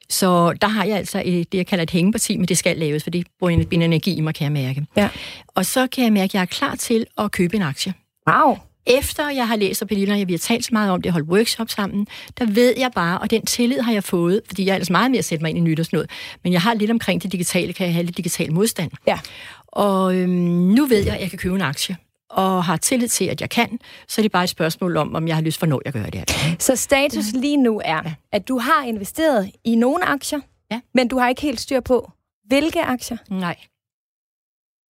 Så 0.09 0.53
der 0.53 0.67
har 0.67 0.83
jeg 0.83 0.97
altså 0.97 1.21
et, 1.25 1.51
det, 1.51 1.57
jeg 1.57 1.67
kalder 1.67 1.83
et 1.83 1.91
hængeparti, 1.91 2.37
men 2.37 2.47
det 2.47 2.57
skal 2.57 2.77
laves, 2.77 3.03
for 3.03 3.09
det 3.09 3.27
bruger 3.39 3.53
en, 3.53 3.67
en 3.71 3.81
energi 3.81 4.15
i 4.15 4.21
mig, 4.21 4.35
kan 4.35 4.43
jeg 4.43 4.51
mærke. 4.51 4.85
Ja. 4.97 5.09
Og 5.47 5.65
så 5.65 5.87
kan 5.87 6.03
jeg 6.03 6.13
mærke, 6.13 6.23
at 6.23 6.33
jeg 6.33 6.41
er 6.41 6.45
klar 6.45 6.75
til 6.75 7.05
at 7.17 7.31
købe 7.31 7.55
en 7.55 7.61
aktie. 7.61 7.93
Wow. 8.29 8.57
Efter 8.87 9.29
jeg 9.29 9.47
har 9.47 9.55
læst 9.55 9.81
og 9.81 9.87
Pernille, 9.87 10.13
og 10.13 10.27
vi 10.27 10.33
har 10.33 10.37
talt 10.37 10.65
så 10.65 10.69
meget 10.71 10.91
om 10.91 11.01
det, 11.01 11.11
holdt 11.11 11.27
workshop 11.27 11.69
sammen, 11.69 12.07
der 12.39 12.45
ved 12.45 12.73
jeg 12.77 12.91
bare, 12.95 13.19
og 13.19 13.31
den 13.31 13.45
tillid 13.45 13.79
har 13.79 13.93
jeg 13.93 14.03
fået, 14.03 14.41
fordi 14.47 14.65
jeg 14.65 14.71
er 14.71 14.75
ellers 14.75 14.89
meget 14.89 15.11
mere 15.11 15.19
at 15.19 15.25
sætte 15.25 15.43
mig 15.43 15.49
ind 15.49 15.57
i 15.57 15.61
nyt 15.61 15.79
og 15.79 15.85
sådan 15.85 15.97
noget, 15.97 16.09
men 16.43 16.53
jeg 16.53 16.61
har 16.61 16.73
lidt 16.73 16.91
omkring 16.91 17.23
det 17.23 17.31
digitale, 17.31 17.73
kan 17.73 17.85
jeg 17.85 17.93
have 17.93 18.05
lidt 18.05 18.17
digital 18.17 18.53
modstand. 18.53 18.91
Ja. 19.07 19.19
Og 19.67 20.15
øhm, 20.15 20.29
nu 20.75 20.85
ved 20.85 21.05
jeg, 21.05 21.15
at 21.15 21.21
jeg 21.21 21.29
kan 21.29 21.39
købe 21.39 21.55
en 21.55 21.61
aktie, 21.61 21.97
og 22.29 22.63
har 22.63 22.77
tillid 22.77 23.07
til, 23.07 23.25
at 23.25 23.41
jeg 23.41 23.49
kan, 23.49 23.79
så 24.07 24.21
er 24.21 24.23
det 24.23 24.31
bare 24.31 24.43
et 24.43 24.49
spørgsmål 24.49 24.97
om, 24.97 25.15
om 25.15 25.27
jeg 25.27 25.35
har 25.35 25.41
lyst 25.43 25.59
for, 25.59 25.65
når 25.65 25.81
jeg 25.85 25.93
gør 25.93 26.03
det. 26.05 26.31
her. 26.31 26.55
Så 26.59 26.75
status 26.75 27.31
lige 27.33 27.57
nu 27.57 27.81
er, 27.85 28.01
Ja. 28.05 28.13
at 28.31 28.47
du 28.47 28.57
har 28.59 28.83
investeret 28.83 29.51
i 29.63 29.75
nogle 29.75 30.05
aktier, 30.05 30.39
Ja. 30.71 30.81
men 30.93 31.07
du 31.07 31.17
har 31.17 31.29
ikke 31.29 31.41
helt 31.41 31.59
styr 31.59 31.79
på, 31.79 32.11
hvilke 32.47 32.81
aktier. 32.81 33.17
Nej. 33.29 33.55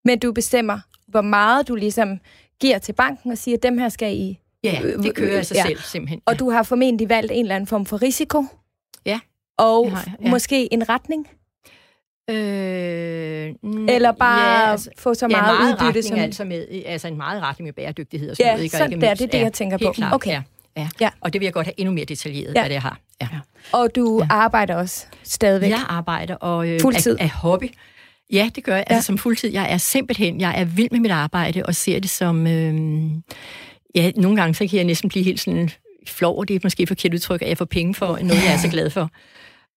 Men 0.04 0.18
du 0.18 0.32
bestemmer, 0.32 0.78
hvor 1.08 1.20
meget 1.20 1.68
du 1.68 1.74
ligesom 1.74 2.18
giver 2.60 2.78
til 2.78 2.92
banken 2.92 3.30
og 3.32 3.38
siger, 3.38 3.56
at 3.56 3.62
dem 3.62 3.78
her 3.78 3.88
skal 3.88 4.16
I. 4.16 4.38
Ja, 4.64 4.80
det 5.02 5.14
kører 5.14 5.38
af 5.38 5.46
sig 5.46 5.54
Ja. 5.54 5.62
selv, 5.66 5.78
simpelthen. 5.78 6.20
Og 6.26 6.38
du 6.38 6.50
har 6.50 6.62
formentlig 6.62 7.08
valgt 7.08 7.32
en 7.32 7.44
eller 7.44 7.54
anden 7.54 7.66
form 7.68 7.86
for 7.86 8.02
risiko. 8.02 8.44
Ja, 9.06 9.20
Og 9.58 9.86
jeg, 9.90 10.12
ja. 10.22 10.30
måske 10.30 10.72
en 10.72 10.88
retning. 10.88 11.28
Øh, 12.30 12.36
Eller 13.88 14.12
bare 14.12 14.60
ja, 14.64 14.70
altså, 14.70 14.90
få 14.98 15.14
så 15.14 15.26
ja, 15.30 15.40
meget, 15.40 15.60
meget 15.60 15.82
udbytte 15.82 16.02
som... 16.08 16.18
altså, 16.18 16.44
med, 16.44 16.66
altså 16.86 17.08
en 17.08 17.16
meget 17.16 17.42
retning 17.42 17.64
med 17.66 17.72
bæredygtighed 17.72 18.30
og 18.30 18.36
sådan 18.36 18.46
Ja, 18.46 18.52
noget. 18.52 18.64
Ikke? 18.64 18.76
Sådan 18.76 18.92
ikke 18.92 19.06
der, 19.06 19.14
det 19.14 19.22
er 19.24 19.26
det, 19.28 19.38
jeg 19.40 19.52
tænker 19.52 19.78
på. 19.78 19.92
Klart, 19.92 20.14
Okay. 20.14 20.30
Ja, 20.30 20.42
ja. 20.76 20.88
Ja. 21.00 21.08
Og 21.20 21.32
det 21.32 21.40
vil 21.40 21.46
jeg 21.46 21.52
godt 21.52 21.66
have 21.66 21.80
endnu 21.80 21.94
mere 21.94 22.04
detaljeret, 22.04 22.54
Ja. 22.54 22.60
hvad 22.62 22.70
det 22.70 22.78
har. 22.78 22.98
Ja. 23.22 23.28
Og 23.72 23.88
du 23.96 24.20
Ja. 24.22 24.26
arbejder 24.34 24.74
også 24.76 25.06
stadigvæk. 25.22 25.70
Jeg 25.70 25.84
arbejder 25.88 26.34
og 26.34 26.68
øh, 26.68 26.80
Fuldtid? 26.80 27.16
Af, 27.20 27.24
af 27.24 27.30
hobby. 27.30 27.70
Ja, 28.32 28.50
det 28.54 28.64
gør 28.64 28.74
jeg. 28.76 28.84
Ja. 28.90 28.94
Altså 28.94 29.06
som 29.06 29.18
fuldtid. 29.18 29.52
Jeg 29.52 29.72
er 29.72 29.78
simpelthen, 29.78 30.40
jeg 30.40 30.60
er 30.60 30.64
vild 30.64 30.88
med 30.90 31.00
mit 31.00 31.10
arbejde 31.10 31.62
og 31.66 31.74
ser 31.74 32.00
det 32.00 32.10
som... 32.10 32.46
Øh, 32.46 32.74
ja, 33.94 34.10
nogle 34.16 34.36
gange 34.40 34.54
så 34.54 34.66
kan 34.66 34.76
jeg 34.76 34.84
næsten 34.84 35.08
blive 35.08 35.24
helt 35.24 35.40
sådan 35.40 35.70
flov, 36.06 36.38
og 36.38 36.48
det 36.48 36.56
er 36.56 36.60
måske 36.62 36.86
forkert 36.86 37.14
udtryk, 37.14 37.42
at 37.42 37.48
jeg 37.48 37.58
får 37.58 37.64
penge 37.64 37.94
for 37.94 38.06
noget, 38.06 38.44
jeg 38.44 38.52
er 38.54 38.58
så 38.58 38.68
glad 38.68 38.90
for. 38.90 39.10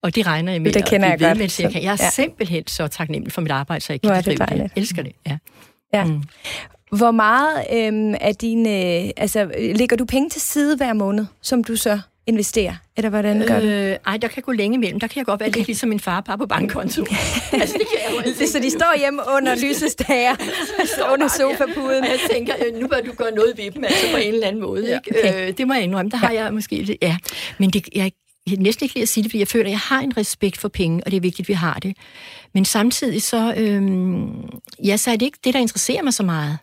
Og 0.03 0.15
det 0.15 0.27
regner 0.27 0.51
jeg 0.51 0.61
med 0.61 0.73
Det 0.73 0.85
kender 0.85 1.07
jeg 1.07 1.19
ved 1.19 1.27
godt, 1.27 1.37
Med, 1.37 1.59
jeg, 1.59 1.83
jeg 1.83 1.93
er 1.93 1.97
ja. 2.03 2.09
simpelthen 2.09 2.67
så 2.67 2.87
taknemmelig 2.87 3.33
for 3.33 3.41
mit 3.41 3.51
arbejde, 3.51 3.85
så 3.85 3.93
jeg 3.93 4.01
kan 4.01 4.11
er 4.11 4.21
det. 4.21 4.39
Jeg 4.39 4.69
elsker 4.75 5.03
det, 5.03 5.11
ja. 5.27 5.37
Ja. 5.93 6.03
Mm. 6.03 6.23
Hvor 6.97 7.11
meget 7.11 7.65
øhm, 7.73 8.15
af 8.21 8.35
dine... 8.35 8.69
Øh, 8.69 9.09
altså, 9.17 9.51
lægger 9.75 9.97
du 9.97 10.05
penge 10.05 10.29
til 10.29 10.41
side 10.41 10.77
hver 10.77 10.93
måned, 10.93 11.25
som 11.41 11.63
du 11.63 11.75
så 11.75 11.99
investerer? 12.27 12.75
Eller 12.97 13.09
hvordan 13.09 13.47
gør 13.47 13.59
du? 13.59 13.65
Øh, 13.65 13.97
ej, 14.07 14.17
der 14.17 14.27
kan 14.27 14.43
gå 14.43 14.51
længe 14.51 14.75
imellem. 14.75 14.99
Der 14.99 15.07
kan 15.07 15.17
jeg 15.17 15.25
godt 15.25 15.39
være 15.39 15.49
lidt 15.49 15.67
ligesom 15.67 15.89
min 15.89 15.99
far 15.99 16.21
bare 16.21 16.37
på 16.37 16.45
bankkonto. 16.45 17.01
altså, 17.61 17.75
det 17.79 17.87
kan 17.87 18.25
jeg 18.25 18.39
jo 18.39 18.47
så 18.47 18.59
de 18.59 18.69
står 18.69 18.99
hjemme 18.99 19.21
under 19.37 19.55
lysestager, 19.55 20.35
under 21.13 21.27
sofapuden. 21.27 22.03
Og 22.03 22.09
jeg 22.09 22.19
tænker, 22.31 22.53
øh, 22.65 22.81
nu 22.81 22.87
bør 22.87 22.99
du 23.05 23.11
gøre 23.11 23.31
noget 23.31 23.53
ved 23.57 23.71
dem, 23.71 23.83
altså 23.83 24.11
på 24.11 24.17
en 24.17 24.33
eller 24.33 24.47
anden 24.47 24.61
måde. 24.61 24.83
Ikke? 24.83 25.19
okay. 25.19 25.47
Øh, 25.47 25.57
det 25.57 25.67
må 25.67 25.73
jeg 25.73 25.83
indrømme. 25.83 26.11
Der 26.11 26.17
har 26.17 26.31
jeg 26.31 26.53
måske 26.53 26.75
lidt, 26.75 26.97
ja. 27.01 27.17
Men 27.57 27.69
det, 27.69 27.89
jeg, 27.95 28.03
jeg 28.03 28.11
kan 28.49 28.59
næsten 28.59 28.83
ikke 28.83 28.95
lide 28.95 29.03
at 29.03 29.09
sige 29.09 29.23
det, 29.23 29.31
fordi 29.31 29.39
jeg 29.39 29.47
føler, 29.47 29.65
at 29.65 29.71
jeg 29.71 29.79
har 29.79 30.01
en 30.01 30.17
respekt 30.17 30.57
for 30.57 30.67
penge, 30.67 31.03
og 31.05 31.11
det 31.11 31.17
er 31.17 31.21
vigtigt, 31.21 31.45
at 31.45 31.47
vi 31.47 31.53
har 31.53 31.73
det. 31.73 31.97
Men 32.53 32.65
samtidig 32.65 33.21
så, 33.21 33.53
øhm, 33.57 34.49
ja, 34.83 34.97
så 34.97 35.11
er 35.11 35.15
det 35.15 35.25
ikke 35.25 35.37
det, 35.43 35.53
der 35.53 35.59
interesserer 35.59 36.03
mig 36.03 36.13
så 36.13 36.23
meget. 36.23 36.57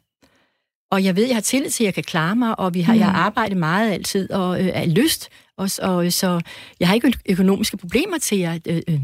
Og 0.90 1.04
jeg 1.04 1.16
ved, 1.16 1.26
jeg 1.26 1.36
har 1.36 1.40
tillid 1.40 1.70
til, 1.70 1.84
at 1.84 1.86
jeg 1.86 1.94
kan 1.94 2.04
klare 2.04 2.36
mig, 2.36 2.58
og 2.58 2.74
vi 2.74 2.80
har, 2.80 2.94
mm. 2.94 2.98
jeg 2.98 3.06
har 3.06 3.18
arbejdet 3.18 3.56
meget 3.56 3.92
altid, 3.92 4.30
og 4.30 4.60
øh, 4.60 4.70
er 4.74 4.86
lyst 4.86 5.28
også, 5.58 5.82
og, 5.82 6.04
øh, 6.04 6.10
så 6.10 6.40
jeg 6.80 6.88
har 6.88 6.94
ikke 6.94 7.12
økonomiske 7.28 7.76
problemer 7.76 8.18
til 8.18 8.42
at, 8.42 8.66
øh, 8.66 8.82
øh, 8.88 9.00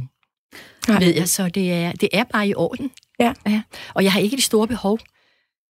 ved 1.00 1.14
jeg, 1.14 1.28
så 1.28 1.48
det 1.48 1.72
er, 1.72 1.92
det 1.92 2.08
er 2.12 2.24
bare 2.24 2.48
i 2.48 2.54
orden. 2.54 2.90
Ja. 3.20 3.32
ja. 3.46 3.62
Og 3.94 4.04
jeg 4.04 4.12
har 4.12 4.20
ikke 4.20 4.36
de 4.36 4.42
store 4.42 4.68
behov. 4.68 4.98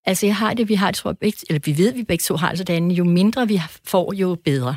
Altså, 0.05 0.25
jeg 0.25 0.35
har 0.35 0.53
det, 0.53 0.69
vi 0.69 0.75
har 0.75 0.91
det, 0.91 0.95
tror 0.95 1.09
jeg, 1.11 1.17
begge, 1.17 1.37
eller 1.49 1.59
vi 1.65 1.77
ved, 1.77 1.93
vi 1.93 2.03
begge 2.03 2.21
to 2.21 2.35
har 2.35 2.55
sådan, 2.55 2.91
jo 2.91 3.03
mindre 3.03 3.47
vi 3.47 3.61
får, 3.83 4.13
jo 4.13 4.37
bedre. 4.45 4.75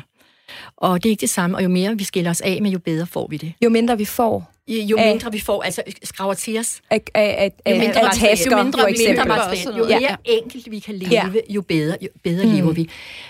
Og 0.77 1.03
det 1.03 1.09
er 1.09 1.11
ikke 1.11 1.21
det 1.21 1.29
samme, 1.29 1.57
og 1.57 1.63
jo 1.63 1.69
mere 1.69 1.97
vi 1.97 2.03
skiller 2.03 2.31
os 2.31 2.41
af 2.41 2.61
med, 2.61 2.71
jo 2.71 2.79
bedre 2.79 3.07
får 3.07 3.27
vi 3.27 3.37
det. 3.37 3.53
Jo 3.63 3.69
mindre 3.69 3.97
vi 3.97 4.05
får 4.05 4.54
jo 4.67 4.97
Af- 4.97 5.07
mindre 5.07 5.31
vi 5.31 5.39
får, 5.39 5.61
altså 5.63 5.81
skraver 6.03 6.33
til 6.33 6.59
os, 6.59 6.81
af, 6.91 7.01
af, 7.13 7.35
af, 7.65 7.71
jo 7.71 7.73
af, 7.75 7.79
mindre 7.79 8.01
af 8.01 8.11
tasker, 8.13 8.57
jo 8.57 8.63
mindre, 8.63 8.79
for 8.79 8.87
mindre 8.87 8.89
eksempel. 8.89 9.27
materiel, 9.27 9.77
jo 9.77 9.87
Ja. 9.87 9.99
mere 9.99 10.17
enkelt 10.25 10.71
vi 10.71 10.79
kan 10.79 10.95
leve, 10.95 11.09
Ja. 11.11 11.23
jo 11.49 11.61
bedre, 11.61 11.97
jo 12.01 12.07
bedre 12.23 12.45
mm. 12.45 12.51
lever 12.55 12.71
vi. 12.73 12.89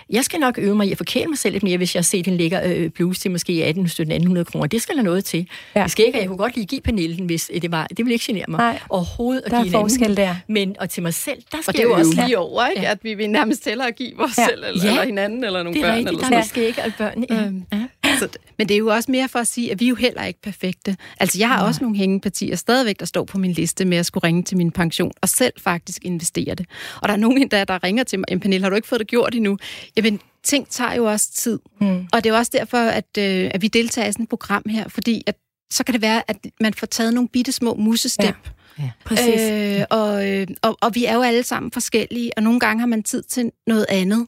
Jeg 0.10 0.24
skal 0.26 0.40
nok 0.40 0.58
øve 0.58 0.76
mig 0.76 0.88
i 0.88 0.92
at 0.92 0.98
forkæle 0.98 1.26
mig 1.28 1.38
selv 1.38 1.52
lidt 1.54 1.64
mere, 1.64 1.78
hvis 1.78 1.96
jeg 1.96 2.00
har 2.00 2.04
set 2.04 2.28
en 2.28 2.38
lækker 2.38 2.62
øh, 2.66 2.90
bluse 2.90 3.22
til 3.22 3.32
måske 3.32 3.64
1800 3.64 4.46
kroner. 4.46 4.68
Det 4.68 4.82
skal 4.82 4.96
der 4.96 5.02
noget 5.02 5.26
til. 5.26 5.48
Ja. 5.76 5.84
Det 5.84 5.92
skal 5.92 6.06
ikke, 6.06 6.20
jeg 6.20 6.28
kunne 6.28 6.38
godt 6.38 6.56
lige 6.56 6.66
give 6.66 6.82
Pernille 6.82 7.18
den, 7.18 7.26
hvis 7.26 7.52
det 7.62 7.72
var. 7.72 7.88
Det 7.88 8.06
vil 8.06 8.12
ikke 8.14 8.26
genere 8.28 8.46
mig 8.48 8.58
Nej. 8.58 8.80
overhovedet. 8.90 9.42
at 9.46 9.52
Der 9.52 9.58
er 9.58 9.64
give 9.64 9.76
anden. 9.76 9.90
forskel 9.90 10.18
der. 10.18 10.36
Men 10.48 10.76
og 10.80 10.90
til 10.90 11.04
mig 11.04 11.14
selv, 11.14 11.38
der 11.52 11.58
skal 11.62 11.70
Og 11.70 11.74
det 11.74 11.80
er 11.80 11.84
jo 11.88 11.94
også 11.94 12.24
lige 12.26 12.38
over, 12.38 12.68
ikke? 12.68 12.82
Ja. 12.82 12.92
At 12.92 12.98
vi 13.04 13.14
vil 13.14 13.30
nærmest 13.30 13.64
tæller 13.64 13.84
at 13.86 13.96
give 13.96 14.12
Ja. 14.20 14.26
ja. 14.38 14.46
selv, 14.50 14.64
eller, 14.68 14.84
Ja. 14.86 14.90
eller 14.90 15.06
hinanden, 15.06 15.44
eller 15.44 15.64
nogle 15.64 15.80
Det 15.80 15.86
er 15.86 15.90
børn. 15.90 15.98
rigtigt, 15.98 16.08
eller 16.10 16.20
der 16.20 16.26
sådan 16.26 16.38
er 16.40 16.44
måske 16.44 16.68
ikke 16.68 16.82
alle 16.82 16.94
børn. 16.98 17.26
Ja. 17.30 17.36
Øhm, 17.36 17.64
Ja. 17.74 17.78
Så 18.20 18.28
det- 18.28 18.38
Men 18.58 18.68
det 18.68 18.74
er 18.74 18.78
jo 18.78 18.88
også 18.88 19.12
mere 19.12 19.28
for 19.30 19.40
at 19.40 19.48
sige, 19.48 19.72
at 19.72 19.80
vi 19.80 19.86
er 19.86 19.90
jo 19.90 19.96
heller 19.96 20.24
ikke 20.24 20.42
perfekte. 20.42 20.98
Altså, 21.20 21.38
jeg 21.40 21.48
har 21.48 21.66
også 21.68 21.82
nogle 21.82 21.98
hængepartier 21.98 22.56
stadigvæk, 22.56 23.00
der 23.00 23.06
står 23.06 23.24
på 23.24 23.38
min 23.38 23.52
liste 23.52 23.86
med 23.86 23.98
at 23.98 24.06
skulle 24.06 24.24
ringe 24.28 24.44
til 24.44 24.58
min 24.58 24.72
pension, 24.72 25.12
og 25.22 25.30
selv 25.30 25.54
faktisk 25.58 26.06
investere 26.06 26.56
det. 26.56 26.66
Og 27.02 27.08
der 27.08 27.14
er 27.14 27.18
nogen 27.18 27.42
endda, 27.42 27.64
der 27.64 27.84
ringer 27.84 28.04
til 28.04 28.20
mig, 28.20 28.26
"Jamen, 28.30 28.40
Pernille, 28.40 28.64
har 28.64 28.70
du 28.70 28.76
ikke 28.76 28.88
fået 28.88 29.00
det 29.00 29.08
gjort 29.08 29.36
endnu? 29.36 29.58
Jamen, 29.98 30.20
ting 30.44 30.68
tager 30.70 30.94
jo 30.94 31.06
også 31.06 31.32
tid. 31.34 31.60
Mm. 31.82 32.08
Og 32.14 32.24
det 32.24 32.26
er 32.26 32.34
jo 32.34 32.38
også 32.38 32.52
derfor, 32.56 32.78
at, 32.78 33.18
øh, 33.18 33.52
at 33.54 33.62
vi 33.62 33.68
deltager 33.68 34.08
i 34.08 34.12
sådan 34.12 34.24
et 34.24 34.30
program 34.30 34.64
her, 34.70 34.88
fordi 34.88 35.24
at, 35.28 35.36
så 35.72 35.84
kan 35.84 35.94
det 35.94 36.02
være, 36.02 36.24
at 36.28 36.38
man 36.62 36.74
får 36.74 36.88
taget 36.88 37.14
nogle 37.14 37.28
bitte 37.30 37.52
små 37.52 37.76
musestep. 37.76 38.24
Ja. 38.26 38.32
Ja. 38.80 38.92
Præcis. 39.06 39.42
Øh, 39.42 39.84
og, 39.90 40.30
øh, 40.30 40.48
og, 40.62 40.78
og 40.82 40.96
vi 40.96 41.06
er 41.06 41.14
jo 41.14 41.22
alle 41.22 41.44
sammen 41.44 41.72
forskellige, 41.72 42.32
og 42.38 42.44
nogle 42.44 42.60
gange 42.60 42.80
har 42.80 42.88
man 42.88 43.04
tid 43.04 43.24
til 43.24 43.52
noget 43.68 43.86
andet. 43.90 44.28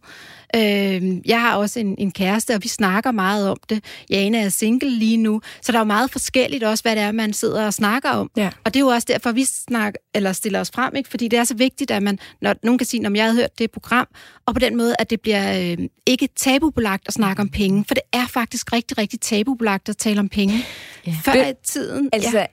Øh, 0.55 1.29
jeg 1.29 1.41
har 1.41 1.55
også 1.55 1.79
en, 1.79 1.95
en 1.97 2.11
kæreste, 2.11 2.55
og 2.55 2.63
vi 2.63 2.67
snakker 2.67 3.11
meget 3.11 3.49
om 3.49 3.57
det. 3.69 3.83
Jane 4.09 4.37
er 4.37 4.49
single 4.49 4.89
lige 4.89 5.17
nu, 5.17 5.41
så 5.61 5.71
der 5.71 5.77
er 5.77 5.81
jo 5.81 5.85
meget 5.85 6.11
forskelligt 6.11 6.63
også, 6.63 6.83
hvad 6.83 6.95
det 6.95 7.03
er, 7.03 7.11
man 7.11 7.33
sidder 7.33 7.65
og 7.65 7.73
snakker 7.73 8.09
om. 8.09 8.31
Ja. 8.37 8.49
Og 8.63 8.73
det 8.73 8.79
er 8.79 8.83
jo 8.83 8.87
også 8.87 9.05
derfor, 9.09 9.31
vi 9.31 9.45
snakker, 9.45 9.99
eller 10.13 10.33
stiller 10.33 10.59
os 10.59 10.71
frem, 10.75 10.95
ikke? 10.95 11.09
fordi 11.09 11.27
det 11.27 11.39
er 11.39 11.43
så 11.43 11.55
vigtigt, 11.55 11.91
at 11.91 12.03
man, 12.03 12.19
når 12.41 12.55
nogen 12.63 12.77
kan 12.77 12.87
sige, 12.87 13.03
når 13.03 13.15
jeg 13.15 13.23
havde 13.23 13.35
hørt 13.35 13.59
det 13.59 13.71
program, 13.71 14.07
og 14.45 14.53
på 14.53 14.59
den 14.59 14.77
måde, 14.77 14.95
at 14.99 15.09
det 15.09 15.21
bliver 15.21 15.71
øh, 15.71 15.77
ikke 16.05 16.29
tabubelagt 16.35 17.03
at 17.07 17.13
snakke 17.13 17.41
om 17.41 17.49
penge, 17.49 17.85
for 17.87 17.93
det 17.93 18.03
er 18.13 18.27
faktisk 18.27 18.73
rigtig, 18.73 18.97
rigtig 18.97 19.21
tabubelagt 19.21 19.89
at 19.89 19.97
tale 19.97 20.19
om 20.19 20.29
penge. 20.29 20.65
Ja. 21.07 21.15
Før 21.23 21.33
i 21.33 21.53
tiden... 21.63 22.09
Altså, 22.13 22.37
ja. 22.37 22.45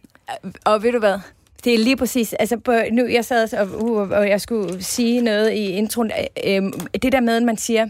og 0.64 0.82
ved 0.82 0.92
du 0.92 0.98
hvad? 0.98 1.18
Det 1.64 1.74
er 1.74 1.78
lige 1.78 1.96
præcis, 1.96 2.32
altså 2.32 2.56
på, 2.56 2.72
nu, 2.92 3.06
jeg 3.06 3.24
sad 3.24 3.54
og, 3.54 3.84
uh, 3.84 4.10
og 4.10 4.28
jeg 4.28 4.40
skulle 4.40 4.82
sige 4.82 5.20
noget 5.20 5.52
i 5.52 5.66
introen, 5.66 6.12
øh, 6.46 6.62
det 7.02 7.12
der 7.12 7.20
med, 7.20 7.36
at 7.36 7.42
man 7.42 7.56
siger, 7.56 7.88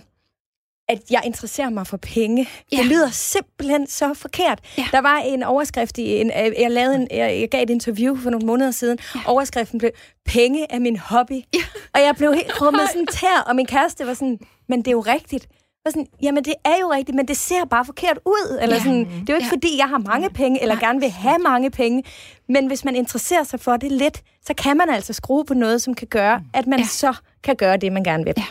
at 0.88 0.98
jeg 1.10 1.22
interesserer 1.24 1.70
mig 1.70 1.87
for 1.87 1.96
penge. 1.96 2.48
Ja. 2.72 2.76
Det 2.76 2.87
lyder 2.87 3.10
simpelthen 3.10 3.87
så 3.87 4.14
forkert. 4.14 4.60
Ja. 4.78 4.87
Der 4.92 5.00
var 5.00 5.18
en 5.18 5.42
overskrift, 5.42 5.98
i 5.98 6.20
en, 6.20 6.26
øh, 6.26 6.52
jeg, 6.60 6.70
lavede 6.70 6.94
en, 6.94 7.08
jeg, 7.10 7.40
jeg 7.40 7.48
gav 7.50 7.62
et 7.62 7.70
interview 7.70 8.16
for 8.16 8.30
nogle 8.30 8.46
måneder 8.46 8.70
siden. 8.70 8.98
Ja. 9.14 9.20
Overskriften 9.26 9.78
blev, 9.78 9.90
penge 10.24 10.66
er 10.70 10.78
min 10.78 10.96
hobby. 10.96 11.32
Ja. 11.54 11.62
Og 11.94 12.00
jeg 12.00 12.14
blev 12.16 12.32
helt 12.32 12.52
krummet 12.58 12.82
sådan 12.92 13.06
tær, 13.06 13.44
og 13.46 13.56
min 13.56 13.66
kæreste 13.66 14.06
var 14.06 14.14
sådan, 14.14 14.38
men 14.68 14.78
det 14.78 14.88
er 14.88 14.92
jo 14.92 15.00
rigtigt. 15.00 15.48
Var 15.84 15.90
sådan, 15.90 16.06
jamen 16.22 16.44
det 16.44 16.54
er 16.64 16.76
jo 16.80 16.92
rigtigt, 16.92 17.14
men 17.16 17.28
det 17.28 17.36
ser 17.36 17.64
bare 17.64 17.84
forkert 17.84 18.18
ud. 18.26 18.58
Eller 18.62 18.76
Ja. 18.76 18.82
sådan, 18.82 18.98
det 19.04 19.28
er 19.28 19.32
jo 19.32 19.34
ikke, 19.34 19.46
Ja. 19.46 19.50
fordi 19.52 19.78
jeg 19.78 19.88
har 19.88 19.98
mange 19.98 20.30
penge, 20.30 20.62
eller 20.62 20.76
gerne 20.76 21.00
vil 21.00 21.10
have 21.10 21.38
mange 21.38 21.70
penge. 21.70 22.04
Men 22.48 22.66
hvis 22.66 22.84
man 22.84 22.96
interesserer 22.96 23.44
sig 23.44 23.60
for 23.60 23.76
det 23.76 23.92
lidt, 23.92 24.22
så 24.46 24.54
kan 24.54 24.76
man 24.76 24.88
altså 24.90 25.12
skrue 25.12 25.44
på 25.44 25.54
noget, 25.54 25.82
som 25.82 25.94
kan 25.94 26.08
gøre, 26.08 26.42
at 26.54 26.66
man. 26.66 26.78
Ja. 26.78 26.84
så 26.84 27.14
kan 27.44 27.57
gøre 27.57 27.76
det, 27.76 27.92
man 27.92 28.04
gerne 28.04 28.24
vil. 28.24 28.35
Ja. 28.37 28.44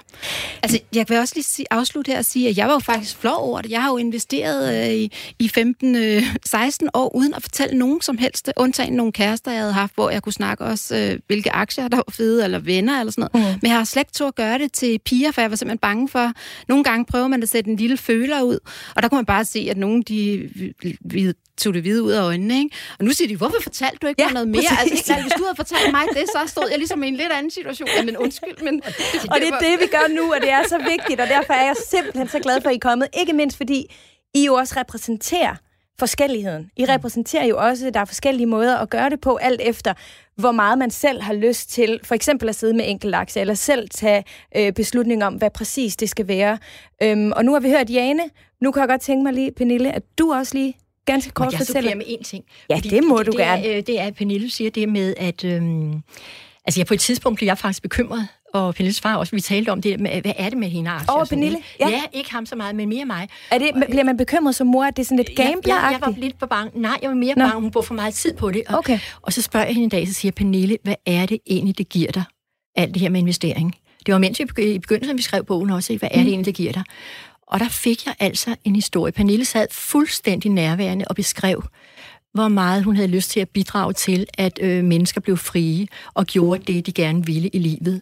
Altså, 0.64 0.80
jeg 0.96 1.06
vil 1.10 1.18
også 1.18 1.34
lige 1.36 1.44
sige, 1.44 1.66
afslutte 1.72 2.12
her 2.12 2.18
og 2.18 2.26
sige, 2.26 2.50
at 2.50 2.58
jeg 2.58 2.68
var 2.68 2.74
jo 2.74 2.80
faktisk 2.80 3.18
flov 3.18 3.36
over 3.38 3.62
det. 3.62 3.72
Jeg 3.72 3.82
har 3.82 3.90
jo 3.90 3.98
investeret 3.98 4.90
øh, 4.90 4.94
i, 4.94 5.12
i 5.40 5.52
15-16 5.58 5.98
øh, 5.98 6.24
16 6.46 6.90
år, 6.94 7.16
uden 7.16 7.34
at 7.34 7.42
fortælle 7.42 7.78
nogen 7.78 8.02
som 8.02 8.18
helst, 8.18 8.52
undtagen 8.58 8.94
nogle 8.94 9.12
kærester, 9.12 9.52
jeg 9.52 9.60
havde 9.62 9.74
haft, 9.74 9.96
hvor 9.96 10.10
jeg 10.10 10.24
kunne 10.24 10.34
snakke 10.34 10.64
også, 10.64 10.96
øh, 10.96 11.20
hvilke 11.28 11.52
aktier 11.52 11.88
der 11.88 11.98
var 11.98 12.06
fede, 12.12 12.44
eller 12.44 12.60
venner, 12.60 13.00
eller 13.00 13.12
sådan 13.12 13.28
noget. 13.34 13.48
Mm. 13.54 13.60
Men 13.62 13.70
jeg 13.70 13.78
har 13.78 13.84
slet 13.84 14.08
ikke 14.20 14.26
at 14.26 14.36
gøre 14.36 14.58
det 14.58 14.72
til 14.72 15.00
piger, 15.06 15.32
for 15.32 15.42
jeg 15.42 15.50
var 15.50 15.56
simpelthen 15.56 15.78
bange 15.80 16.10
for, 16.10 16.32
nogle 16.68 16.84
gange 16.84 17.06
prøver 17.06 17.28
man 17.28 17.44
at 17.44 17.50
sætte 17.50 17.70
en 17.70 17.76
lille 17.76 17.98
føler 17.98 18.42
ud, 18.42 18.60
og 18.96 19.02
der 19.04 19.10
kunne 19.10 19.18
man 19.18 19.26
bare 19.26 19.46
se, 19.46 19.68
at 19.70 19.78
nogen, 19.78 20.02
de 20.02 20.50
vi, 21.06 21.34
tog 21.58 21.74
det 21.74 21.82
hvide 21.82 22.04
ud 22.04 22.12
af 22.12 22.22
øjnene, 22.22 22.58
ikke? 22.58 22.76
Og 23.00 23.06
nu 23.06 23.12
siger 23.12 23.28
de, 23.28 23.36
hvorfor 23.36 23.58
fortalte 23.64 23.98
du 24.02 24.08
ikke 24.08 24.24
Ja, 24.24 24.30
noget 24.30 24.48
mere? 24.48 24.64
præcis. 24.70 24.92
Altså, 24.92 25.14
ikke, 25.14 25.24
hvis 25.24 25.34
du 25.38 25.44
havde 25.44 25.56
fortalt 25.56 25.92
mig 25.92 26.04
det, 26.14 26.26
så 26.28 26.40
stod 26.48 26.64
jeg 26.70 26.78
ligesom 26.78 27.04
i 27.04 27.08
en 27.08 27.16
lidt 27.16 27.32
anden 27.32 27.52
situation. 27.52 27.90
Jamen, 27.98 28.18
undskyld, 28.18 28.64
men... 28.64 28.82
Og 29.32 29.38
det 29.40 29.48
er 29.48 29.60
det, 29.60 29.80
vi 29.80 29.88
gør 29.92 30.16
nu, 30.16 30.34
og 30.34 30.42
det 30.42 30.52
er 30.52 30.64
så 30.68 30.78
vigtigt, 30.78 31.22
og 31.22 31.28
derfor 31.28 31.54
er 31.54 31.66
jeg 31.66 31.76
simpelthen 31.88 32.28
så 32.28 32.40
glad 32.40 32.62
for, 32.62 32.70
at 32.70 32.74
I 32.74 32.76
er 32.76 32.80
kommet. 32.80 33.08
Ikke 33.20 33.34
mindst 33.34 33.58
fordi 33.58 33.96
I 34.34 34.46
jo 34.46 34.54
også 34.54 34.74
repræsenterer 34.78 35.56
forskelligheden. 36.00 36.72
I 36.78 36.86
repræsenterer 36.86 37.46
jo 37.46 37.58
også, 37.58 37.88
at 37.88 37.94
der 37.94 38.00
er 38.00 38.06
forskellige 38.06 38.48
måder 38.48 38.78
at 38.78 38.90
gøre 38.90 39.10
det 39.10 39.22
på, 39.22 39.36
alt 39.36 39.62
efter 39.62 39.94
hvor 40.36 40.52
meget 40.52 40.78
man 40.78 40.92
selv 40.92 41.22
har 41.22 41.34
lyst 41.34 41.70
til, 41.70 42.00
for 42.04 42.16
eksempel 42.16 42.50
at 42.50 42.56
sidde 42.56 42.74
med 42.74 42.86
enkeltaktier, 42.88 43.42
eller 43.42 43.54
selv 43.54 43.90
tage 43.90 44.24
øh, 44.58 44.74
beslutning 44.74 45.24
om, 45.24 45.34
hvad 45.34 45.50
præcis 45.50 45.96
det 45.96 46.10
skal 46.10 46.28
være. 46.28 46.58
Øhm, 47.04 47.32
og 47.32 47.46
nu 47.46 47.54
har 47.54 47.60
vi 47.60 47.70
hørt 47.70 47.90
Jane. 47.90 48.24
Nu 48.62 48.72
kan 48.72 48.80
jeg 48.80 48.90
godt 48.90 49.02
tænke 49.02 49.24
mig 49.24 49.34
lige, 49.34 49.52
Pernille, 49.52 49.92
at 49.92 50.04
du 50.18 50.34
også 50.34 50.56
lige 50.56 50.74
ganske 51.06 51.32
kort 51.32 51.52
jeg 51.52 51.58
fortæller. 51.58 51.92
supplere 51.92 51.96
med 51.96 52.06
én 52.06 52.24
ting? 52.24 52.44
Ja, 52.70 52.80
det 52.84 53.04
må 53.04 53.18
du 53.18 53.32
det 53.32 53.40
gerne. 53.40 53.66
Er, 53.66 53.78
øh, 53.78 53.84
det 53.88 54.00
er, 54.00 54.04
at 54.04 54.16
Pernille 54.16 54.50
siger 54.50 54.70
det 54.70 54.90
med, 54.90 55.14
at... 55.18 55.44
Øhm, 55.44 56.02
altså, 56.66 56.80
jeg 56.80 56.88
på 56.88 56.94
et 56.94 57.00
tidspunkt 57.00 57.38
blev 57.38 57.46
jeg 57.48 57.58
faktisk 57.58 57.82
bekymret, 57.82 58.28
og 58.54 58.76
Pernilles 58.76 59.02
far 59.02 59.16
også, 59.16 59.36
vi 59.36 59.42
talte 59.42 59.70
om 59.70 59.82
det, 59.82 60.00
med, 60.00 60.22
hvad 60.22 60.34
er 60.38 60.50
det 60.50 60.58
med 60.58 60.70
hende 60.70 60.90
aktier? 60.92 61.12
Over 61.12 61.26
Pernille? 61.26 61.58
Ja. 61.80 61.90
Ja. 61.90 62.02
ikke 62.14 62.32
ham 62.32 62.46
så 62.46 62.56
meget, 62.56 62.76
men 62.76 62.90
mere 62.90 63.06
mig. 63.06 63.28
Er 63.52 63.58
det, 63.58 63.72
bliver 63.90 64.04
man 64.04 64.18
bekymret 64.18 64.56
som 64.56 64.68
mor, 64.68 64.84
at 64.86 64.98
det 64.98 65.04
er 65.04 65.06
sådan 65.06 65.18
lidt 65.18 65.30
Jeg, 65.30 65.38
jeg, 65.38 65.54
jeg 65.66 65.82
var 66.02 66.08
gambler 66.08 66.24
lidt 66.24 66.40
på 66.40 66.46
bange. 66.46 66.82
Nej, 66.82 66.98
jeg 67.02 67.10
var 67.10 67.16
mere 67.16 67.36
Nå. 67.38 67.44
bange. 67.46 67.62
Hun 67.62 67.72
bruger 67.72 67.86
for 67.86 67.94
meget 67.94 68.14
tid 68.14 68.34
på 68.34 68.52
det. 68.52 68.64
Og, 68.70 68.78
Okay. 68.78 69.00
og 69.22 69.34
så 69.34 69.42
spørger 69.42 69.66
jeg 69.66 69.76
hende 69.76 69.84
en 69.84 69.90
dag, 69.90 70.08
så 70.08 70.14
siger 70.14 70.32
Pernille, 70.32 70.78
hvad 70.84 70.96
er 71.06 71.26
det 71.26 71.40
egentlig, 71.48 71.78
det 71.78 71.90
giver 71.90 72.12
dig? 72.12 72.24
Alt 72.76 72.94
det 72.94 73.02
her 73.02 73.10
med 73.10 73.20
investering. 73.20 73.76
Det 74.06 74.14
var 74.14 74.20
mens 74.20 74.40
vi 74.40 74.46
i 74.74 74.80
begyndelsen, 74.80 75.18
vi 75.18 75.22
skrev 75.22 75.46
bogen 75.46 75.70
også, 75.70 75.98
hvad 75.98 76.10
er 76.12 76.18
det 76.18 76.28
egentlig, 76.28 76.46
det 76.46 76.56
giver 76.56 76.72
dig? 76.72 76.84
Og 77.48 77.60
der 77.60 77.70
fik 77.70 78.06
jeg 78.06 78.16
altså 78.20 78.56
en 78.64 78.76
historie. 78.76 79.12
Pernille 79.12 79.46
sad 79.46 79.68
fuldstændig 79.72 80.52
nærværende 80.52 81.06
og 81.10 81.16
beskrev, 81.16 81.64
hvor 82.34 82.48
meget 82.48 82.84
hun 82.84 82.96
havde 82.96 83.08
lyst 83.08 83.30
til 83.30 83.40
at 83.40 83.50
bidrage 83.50 83.94
til, 83.94 84.26
at 84.38 84.60
øh, 84.62 84.84
mennesker 84.84 85.22
blev 85.22 85.38
frie 85.38 85.88
og 86.14 86.26
gjorde 86.26 86.74
det, 86.74 86.86
de 86.86 86.92
gerne 86.92 87.26
ville 87.26 87.50
i 87.50 87.60
livet. 87.60 88.02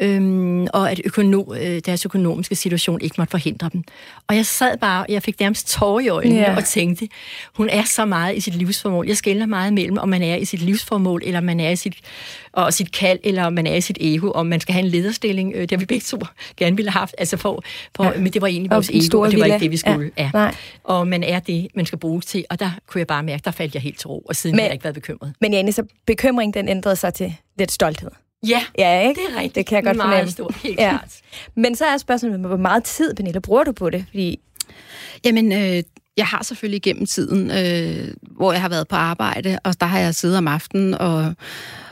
Øhm, 0.00 0.66
og 0.72 0.90
at 0.90 1.00
økono, 1.04 1.44
øh, 1.54 1.80
deres 1.86 2.04
økonomiske 2.04 2.54
situation 2.54 3.00
ikke 3.00 3.14
måtte 3.18 3.30
forhindre 3.30 3.70
dem. 3.72 3.84
Og 4.28 4.36
jeg 4.36 4.46
sad 4.46 4.78
bare, 4.78 5.04
jeg 5.08 5.22
fik 5.22 5.40
nærmest 5.40 5.68
tårer 5.68 6.00
i 6.00 6.08
øjnene 6.08 6.40
yeah. 6.40 6.56
og 6.56 6.64
tænkte, 6.64 7.08
hun 7.56 7.68
er 7.68 7.82
så 7.82 8.04
meget 8.04 8.36
i 8.36 8.40
sit 8.40 8.54
livsformål. 8.54 9.06
Jeg 9.06 9.16
skældner 9.16 9.46
meget 9.46 9.72
mellem, 9.72 9.98
om 9.98 10.08
man 10.08 10.22
er 10.22 10.36
i 10.36 10.44
sit 10.44 10.62
livsformål, 10.62 11.22
eller 11.24 11.40
man 11.40 11.60
er 11.60 11.70
i 11.70 11.76
sit, 11.76 11.94
og 12.52 12.74
sit 12.74 12.92
kald, 12.92 13.18
eller 13.24 13.44
om 13.44 13.52
man 13.52 13.66
er 13.66 13.74
i 13.74 13.80
sit 13.80 13.98
ego, 14.00 14.30
om 14.30 14.46
man 14.46 14.60
skal 14.60 14.72
have 14.72 14.84
en 14.84 14.90
lederstilling. 14.90 15.52
Øh, 15.54 15.60
det 15.60 15.70
har 15.70 15.78
vi 15.78 15.86
begge 15.86 16.04
to 16.04 16.18
gerne 16.58 16.76
ville 16.76 16.90
have 16.90 17.00
haft. 17.00 17.14
Altså 17.18 17.36
for, 17.36 17.62
for, 17.96 18.04
ja. 18.04 18.18
Men 18.18 18.32
det 18.32 18.42
var 18.42 18.48
egentlig 18.48 18.70
Og 18.72 18.74
vores 18.74 18.86
den 18.86 18.96
ego, 18.96 19.20
og 19.20 19.30
det 19.30 19.40
var 19.40 19.46
ikke 19.46 19.58
det, 19.58 19.70
vi 19.70 19.76
skulle. 19.76 20.10
Ja. 20.18 20.22
Ja. 20.22 20.30
Nej. 20.32 20.54
Og 20.84 21.08
man 21.08 21.22
er 21.22 21.38
det, 21.38 21.68
man 21.74 21.86
skal 21.86 21.98
bruges 21.98 22.26
til. 22.26 22.44
Og 22.50 22.60
der 22.60 22.70
kunne 22.86 22.98
jeg 22.98 23.06
bare 23.06 23.22
mærke, 23.22 23.42
der 23.44 23.50
faldt 23.50 23.74
jeg 23.74 23.82
helt 23.82 23.98
til 23.98 24.08
ro. 24.08 24.18
Og 24.28 24.36
siden 24.36 24.56
Men- 24.56 24.60
har 24.60 24.66
jeg 24.66 24.72
ikke 24.72 24.84
været 24.84 24.94
bekymret. 24.94 25.32
Men 25.40 25.52
Jane, 25.52 25.72
så 25.72 25.82
bekymring, 26.06 26.54
den 26.54 26.68
ændrede 26.68 26.96
sig 26.96 27.14
til 27.14 27.34
lidt 27.58 27.72
stolthed. 27.72 28.10
Ja, 28.46 28.62
Ja, 28.78 29.08
ikke? 29.08 29.20
det 29.20 29.30
er 29.32 29.36
rigtigt. 29.36 29.54
Det 29.54 29.66
kan 29.66 29.76
jeg 29.76 29.84
godt 29.84 29.96
Meget 29.96 30.10
fornemme. 30.10 30.30
Stor, 30.32 30.52
helt 30.62 30.78
Ja. 30.80 30.90
klart. 30.90 31.14
Men 31.54 31.76
så 31.76 31.84
er 31.86 31.96
spørgsmålet, 31.96 32.40
hvor 32.40 32.56
meget 32.56 32.84
tid, 32.84 33.14
Pernille, 33.14 33.40
bruger 33.40 33.64
du 33.64 33.72
på 33.72 33.90
det? 33.90 34.04
Fordi 34.08 34.40
Jamen, 35.24 35.52
øh, 35.52 35.82
jeg 36.16 36.26
har 36.26 36.42
selvfølgelig 36.44 36.82
gennem 36.82 37.06
tiden, 37.06 37.50
øh, 37.50 38.14
hvor 38.36 38.52
jeg 38.52 38.60
har 38.60 38.68
været 38.68 38.88
på 38.88 38.96
arbejde, 38.96 39.58
og 39.64 39.80
der 39.80 39.86
har 39.86 39.98
jeg 39.98 40.14
siddet 40.14 40.38
om 40.38 40.48
aftenen 40.48 40.94
og, 40.94 41.34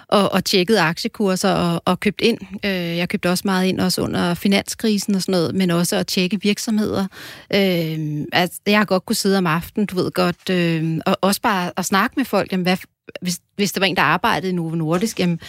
og, 0.09 0.33
og 0.33 0.45
tjekket 0.45 0.77
aktiekurser 0.77 1.51
og, 1.53 1.83
og 1.85 2.01
købt 2.01 2.21
ind. 2.21 2.39
Øh, 2.65 2.71
jeg 2.97 3.09
købte 3.09 3.31
også 3.31 3.43
meget 3.45 3.67
ind 3.67 3.81
også 3.81 4.01
under 4.03 4.35
finanskrisen 4.35 5.15
og 5.15 5.23
sådan 5.23 5.33
noget, 5.33 5.55
men 5.55 5.71
også 5.71 5.97
at 5.97 6.07
tjekke 6.07 6.41
virksomheder. 6.43 7.07
Øh, 7.55 8.25
altså, 8.33 8.61
jeg 8.67 8.79
har 8.79 8.85
godt 8.85 9.05
kunne 9.07 9.17
sidde 9.17 9.39
om 9.39 9.47
aftenen, 9.47 9.87
du 9.87 9.97
ved 9.97 10.11
godt, 10.11 10.51
øh, 10.51 10.99
og 11.07 11.17
også 11.21 11.41
bare 11.41 11.71
at 11.77 11.85
snakke 11.85 12.15
med 12.17 12.25
folk, 12.25 12.53
jamen, 12.53 12.63
hvad, 12.67 12.77
hvis, 13.23 13.39
hvis 13.57 13.73
der 13.73 13.81
var 13.81 13.87
en, 13.87 13.97
der 13.97 14.03
arbejdede 14.03 14.53
i 14.53 14.55
Novo 14.55 14.75
Nordisk, 14.75 15.21
jamen, 15.21 15.41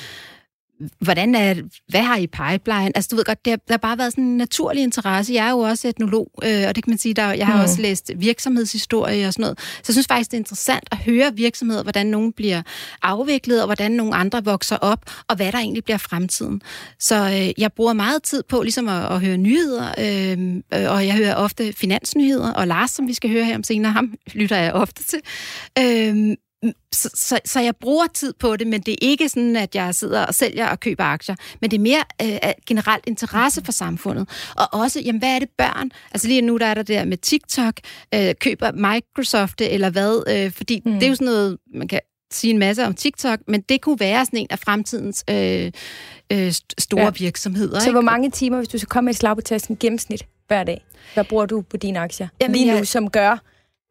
hvordan 0.99 1.35
er, 1.35 1.55
hvad 1.89 2.01
har 2.01 2.17
I 2.17 2.27
pipeline? 2.27 2.91
Altså, 2.95 3.07
du 3.11 3.15
ved 3.15 3.25
godt, 3.25 3.45
det 3.45 3.51
har, 3.51 3.57
der 3.57 3.73
har 3.73 3.77
bare 3.77 3.97
været 3.97 4.11
sådan 4.11 4.23
en 4.23 4.37
naturlig 4.37 4.83
interesse. 4.83 5.33
Jeg 5.33 5.47
er 5.47 5.51
jo 5.51 5.59
også 5.59 5.87
etnolog, 5.87 6.31
øh, 6.43 6.63
og 6.67 6.75
det 6.75 6.83
kan 6.83 6.91
man 6.91 6.97
sige, 6.97 7.13
der, 7.13 7.31
jeg 7.31 7.47
har 7.47 7.55
mm. 7.55 7.61
også 7.61 7.81
læst 7.81 8.11
virksomhedshistorie 8.15 9.27
og 9.27 9.33
sådan 9.33 9.43
noget. 9.43 9.59
Så 9.59 9.83
jeg 9.87 9.93
synes 9.93 10.07
faktisk, 10.07 10.31
det 10.31 10.37
er 10.37 10.41
interessant 10.41 10.83
at 10.91 10.97
høre 10.97 11.33
virksomheder, 11.35 11.83
hvordan 11.83 12.07
nogen 12.07 12.33
bliver 12.33 12.61
afviklet, 13.01 13.61
og 13.61 13.65
hvordan 13.65 13.91
nogle 13.91 14.15
andre 14.15 14.45
vokser 14.45 14.77
op, 14.77 14.99
og 15.27 15.35
hvad 15.35 15.51
der 15.51 15.57
egentlig 15.57 15.83
bliver 15.83 15.97
fremtiden. 15.97 16.61
Så 16.99 17.15
øh, 17.15 17.61
jeg 17.61 17.73
bruger 17.73 17.93
meget 17.93 18.23
tid 18.23 18.43
på 18.49 18.61
ligesom 18.61 18.87
at, 18.87 19.11
at 19.11 19.21
høre 19.21 19.37
nyheder, 19.37 19.87
øh, 19.97 20.89
og 20.89 21.07
jeg 21.07 21.15
hører 21.15 21.35
ofte 21.35 21.73
finansnyheder, 21.73 22.53
og 22.53 22.67
Lars, 22.67 22.91
som 22.91 23.07
vi 23.07 23.13
skal 23.13 23.29
høre 23.29 23.45
her 23.45 23.55
om 23.55 23.63
senere, 23.63 23.91
ham 23.91 24.13
lytter 24.33 24.57
jeg 24.57 24.73
ofte 24.73 25.03
til. 25.03 25.19
Øh, 25.79 26.35
så, 26.93 27.09
så, 27.13 27.39
så 27.45 27.59
jeg 27.59 27.75
bruger 27.75 28.07
tid 28.13 28.33
på 28.39 28.55
det, 28.55 28.67
men 28.67 28.81
det 28.81 28.91
er 28.91 28.97
ikke 29.01 29.29
sådan, 29.29 29.55
at 29.55 29.75
jeg 29.75 29.95
sidder 29.95 30.25
og 30.25 30.35
sælger 30.35 30.67
og 30.67 30.79
køber 30.79 31.03
aktier, 31.03 31.35
men 31.61 31.71
det 31.71 31.77
er 31.77 31.81
mere 31.81 32.03
øh, 32.21 32.53
generelt 32.67 33.03
interesse 33.07 33.65
for 33.65 33.71
samfundet. 33.71 34.29
Og 34.55 34.67
også, 34.71 34.99
jamen, 34.99 35.19
hvad 35.19 35.35
er 35.35 35.39
det 35.39 35.49
børn? 35.57 35.91
Altså 36.11 36.27
lige 36.27 36.41
nu, 36.41 36.57
der 36.57 36.65
er 36.65 36.73
der 36.73 36.83
der 36.83 37.05
med 37.05 37.17
TikTok, 37.17 37.73
øh, 38.13 38.35
køber 38.39 38.71
Microsoft 38.71 39.59
det, 39.59 39.73
eller 39.73 39.89
hvad? 39.89 40.23
Øh, 40.29 40.51
fordi 40.51 40.81
mm. 40.85 40.93
det 40.93 41.03
er 41.03 41.07
jo 41.07 41.15
sådan 41.15 41.25
noget, 41.25 41.57
man 41.73 41.87
kan 41.87 41.99
sige 42.31 42.53
en 42.53 42.59
masse 42.59 42.85
om 42.85 42.93
TikTok, 42.93 43.39
men 43.47 43.61
det 43.61 43.81
kunne 43.81 43.99
være 43.99 44.25
sådan 44.25 44.39
en 44.39 44.47
af 44.49 44.59
fremtidens 44.59 45.23
øh, 45.29 45.71
øh, 46.31 46.53
store 46.77 47.03
ja. 47.03 47.09
virksomheder. 47.09 47.79
Så 47.79 47.85
ikke? 47.85 47.91
hvor 47.91 48.01
mange 48.01 48.31
timer, 48.31 48.57
hvis 48.57 48.67
du 48.67 48.77
skal 48.77 48.87
komme 48.87 49.05
med 49.05 49.13
et 49.13 49.17
slag 49.17 49.35
på 49.35 49.41
testen, 49.41 49.77
gennemsnit 49.77 50.25
hver 50.47 50.63
dag, 50.63 50.85
hvad 51.13 51.23
bruger 51.23 51.45
du 51.45 51.61
på 51.61 51.77
dine 51.77 51.99
aktier? 51.99 52.27
Jamen, 52.41 52.55
lige 52.55 52.71
nu, 52.71 52.77
jeg... 52.77 52.87
som 52.87 53.09
gør, 53.09 53.37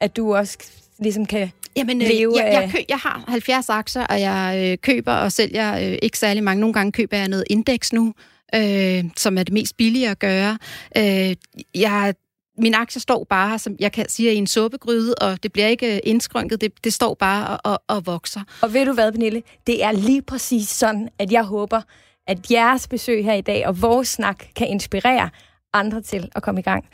at 0.00 0.16
du 0.16 0.36
også 0.36 0.58
ligesom 0.98 1.26
kan 1.26 1.50
Jamen, 1.76 2.02
øh, 2.02 2.08
leve 2.08 2.32
jeg, 2.36 2.52
jeg, 2.52 2.70
kø, 2.72 2.78
jeg 2.88 2.98
har 2.98 3.24
70 3.28 3.68
aktier, 3.68 4.06
og 4.06 4.20
jeg 4.20 4.70
øh, 4.72 4.78
køber 4.78 5.12
og 5.12 5.32
sælger 5.32 5.76
øh, 5.76 5.98
ikke 6.02 6.18
særlig 6.18 6.44
mange. 6.44 6.60
Nogle 6.60 6.74
gange 6.74 6.92
køber 6.92 7.16
jeg 7.16 7.28
noget 7.28 7.44
indeks 7.50 7.92
nu, 7.92 8.14
øh, 8.54 9.04
som 9.16 9.38
er 9.38 9.42
det 9.42 9.52
mest 9.52 9.76
billige 9.76 10.08
at 10.08 10.18
gøre. 10.18 10.58
Øh, 10.96 11.36
jeg 11.74 12.14
min 12.58 12.74
aktie 12.74 13.00
står 13.00 13.24
bare, 13.24 13.58
som 13.58 13.76
jeg 13.80 13.92
kan 13.92 14.08
sige, 14.08 14.32
i 14.32 14.36
en 14.36 14.46
suppegryde, 14.46 15.14
og 15.14 15.42
det 15.42 15.52
bliver 15.52 15.68
ikke 15.68 15.94
øh, 15.94 16.00
indskrænket, 16.04 16.60
det, 16.60 16.84
det 16.84 16.92
står 16.92 17.14
bare 17.14 17.48
og, 17.48 17.72
og, 17.72 17.96
og 17.96 18.06
vokser. 18.06 18.40
Og 18.62 18.74
ved 18.74 18.86
du 18.86 18.92
hvad, 18.92 19.12
Pernille? 19.12 19.42
Det 19.66 19.84
er 19.84 19.92
lige 19.92 20.22
præcis 20.22 20.68
sådan, 20.68 21.08
at 21.18 21.32
jeg 21.32 21.42
håber, 21.42 21.80
at 22.26 22.50
jeres 22.50 22.88
besøg 22.88 23.24
her 23.24 23.34
i 23.34 23.40
dag 23.40 23.66
og 23.66 23.82
vores 23.82 24.08
snak 24.08 24.44
kan 24.56 24.68
inspirere 24.68 25.30
andre 25.72 26.02
til 26.02 26.28
at 26.34 26.42
komme 26.42 26.60
i 26.60 26.62
gang. 26.62 26.84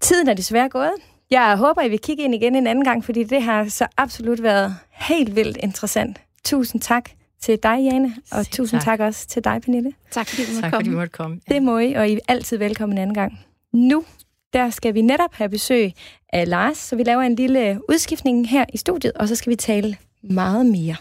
Tiden 0.00 0.28
er 0.28 0.34
desværre 0.34 0.68
gået. 0.68 0.92
Jeg 1.30 1.56
håber, 1.56 1.82
I 1.82 1.88
vil 1.88 1.98
kigge 1.98 2.22
ind 2.24 2.34
igen 2.34 2.54
en 2.54 2.66
anden 2.66 2.84
gang, 2.84 3.04
fordi 3.04 3.24
det 3.24 3.42
har 3.42 3.68
så 3.68 3.86
absolut 3.96 4.42
været 4.42 4.76
helt 4.90 5.36
vildt 5.36 5.56
interessant. 5.56 6.20
Tusind 6.44 6.80
tak 6.80 7.10
til 7.40 7.58
dig, 7.62 7.78
Jane, 7.92 8.14
og 8.32 8.44
Sig 8.44 8.52
tusind 8.52 8.80
tak. 8.80 8.98
tak 8.98 9.00
også 9.00 9.26
til 9.26 9.44
dig, 9.44 9.62
Pernille. 9.62 9.92
Tak 10.10 10.26
fordi 10.28 10.42
du 10.44 10.48
måtte 10.52 10.62
tak, 10.62 10.70
komme. 10.70 10.78
Fordi 10.84 10.90
du 10.90 10.96
måtte 10.96 11.12
komme. 11.12 11.40
Ja. 11.48 11.54
Det 11.54 11.62
må 11.62 11.78
I, 11.78 11.92
og 11.92 12.08
I 12.08 12.12
er 12.14 12.18
altid 12.28 12.58
velkommen 12.58 12.98
en 12.98 13.02
anden 13.02 13.14
gang. 13.14 13.40
Nu, 13.72 14.04
der 14.52 14.70
skal 14.70 14.94
vi 14.94 15.02
netop 15.02 15.34
have 15.34 15.48
besøg 15.48 15.92
af 16.32 16.48
Lars, 16.48 16.76
så 16.76 16.96
vi 16.96 17.02
laver 17.02 17.22
en 17.22 17.34
lille 17.34 17.80
udskiftning 17.88 18.48
her 18.48 18.64
i 18.74 18.76
studiet, 18.76 19.12
og 19.12 19.28
så 19.28 19.34
skal 19.34 19.50
vi 19.50 19.56
tale 19.56 19.96
meget 20.22 20.66
mere. 20.66 20.96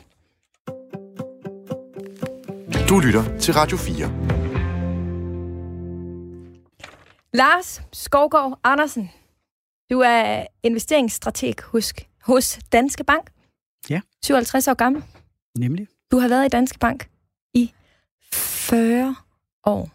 Du 2.89 2.99
lytter 2.99 3.38
til 3.39 3.53
Radio 3.53 3.78
4. 3.78 4.11
Lars 7.34 7.82
Skovgaard 7.93 8.59
Andersen, 8.63 9.11
du 9.91 9.99
er 9.99 10.45
investeringsstrateg 10.63 11.55
hos, 11.63 11.93
hos 12.21 12.59
Danske 12.71 13.03
Bank. 13.03 13.31
Ja. 13.89 14.01
57 14.23 14.67
år 14.67 14.73
gammel. 14.73 15.03
Nemlig. 15.57 15.88
Du 16.11 16.19
har 16.19 16.27
været 16.27 16.45
i 16.45 16.49
Danske 16.49 16.79
Bank 16.79 17.09
i 17.53 17.71
40 18.33 19.15
år. 19.65 19.89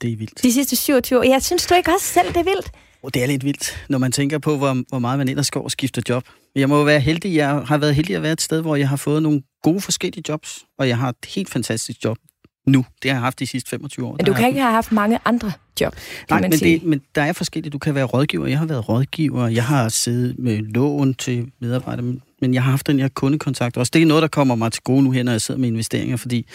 Det 0.00 0.12
er 0.12 0.16
vildt. 0.16 0.42
De 0.42 0.52
sidste 0.52 0.76
27 0.76 1.18
år. 1.18 1.22
Jeg 1.22 1.42
synes 1.42 1.66
du 1.66 1.74
ikke 1.74 1.90
også 1.90 2.06
selv, 2.06 2.28
det 2.28 2.36
er 2.36 2.44
vildt? 2.44 2.70
Oh, 3.02 3.10
det 3.14 3.22
er 3.22 3.26
lidt 3.26 3.44
vildt, 3.44 3.86
når 3.88 3.98
man 3.98 4.12
tænker 4.12 4.38
på, 4.38 4.56
hvor, 4.56 4.84
hvor 4.88 4.98
meget 4.98 5.18
man 5.18 5.28
ellers 5.28 5.50
går 5.50 5.62
og 5.62 5.70
skifter 5.70 6.02
job. 6.08 6.24
Jeg 6.54 6.68
må 6.68 6.84
være 6.84 7.00
heldig. 7.00 7.34
Jeg 7.34 7.48
har 7.48 7.78
været 7.78 7.94
heldig 7.94 8.16
at 8.16 8.22
være 8.22 8.32
et 8.32 8.40
sted, 8.40 8.60
hvor 8.60 8.76
jeg 8.76 8.88
har 8.88 8.96
fået 8.96 9.22
nogle 9.22 9.42
gode 9.62 9.80
forskellige 9.80 10.24
jobs, 10.28 10.64
og 10.78 10.88
jeg 10.88 10.98
har 10.98 11.08
et 11.08 11.24
helt 11.34 11.50
fantastisk 11.50 12.04
job 12.04 12.18
nu. 12.68 12.84
Det 13.02 13.10
har 13.10 13.16
jeg 13.16 13.22
haft 13.22 13.38
de 13.38 13.46
sidste 13.46 13.70
25 13.70 14.06
år. 14.06 14.16
Men 14.16 14.26
du 14.26 14.34
kan 14.34 14.48
ikke 14.48 14.60
have 14.60 14.72
haft 14.72 14.92
mange 14.92 15.18
andre 15.24 15.52
job, 15.80 15.96
Nej, 16.30 16.40
men, 16.40 16.52
sige. 16.52 16.78
det, 16.78 16.86
men 16.86 17.00
der 17.14 17.22
er 17.22 17.32
forskellige. 17.32 17.70
Du 17.70 17.78
kan 17.78 17.94
være 17.94 18.04
rådgiver. 18.04 18.46
Jeg 18.46 18.58
har 18.58 18.66
været 18.66 18.88
rådgiver. 18.88 19.48
Jeg 19.48 19.64
har 19.64 19.88
siddet 19.88 20.38
med 20.38 20.58
lån 20.58 21.14
til 21.14 21.50
medarbejdere, 21.60 22.14
men 22.40 22.54
jeg 22.54 22.62
har 22.62 22.70
haft 22.70 22.86
den 22.86 23.00
her 23.00 23.08
kundekontakt 23.08 23.76
også. 23.76 23.90
Det 23.94 24.02
er 24.02 24.06
noget, 24.06 24.22
der 24.22 24.28
kommer 24.28 24.54
mig 24.54 24.72
til 24.72 24.82
gode 24.82 25.02
nu 25.02 25.10
her, 25.10 25.22
når 25.22 25.32
jeg 25.32 25.40
sidder 25.40 25.60
med 25.60 25.68
investeringer, 25.68 26.16
fordi 26.16 26.46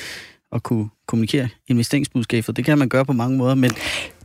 at 0.52 0.64
kunne 0.64 0.90
kommunikere 1.08 1.50
investeringsbudskaber, 1.68 2.54
det 2.54 2.66
kan 2.66 2.78
man 2.78 2.90
gøre 2.90 3.06
på 3.06 3.14
mange 3.14 3.38
måder, 3.38 3.56
men... 3.56 3.72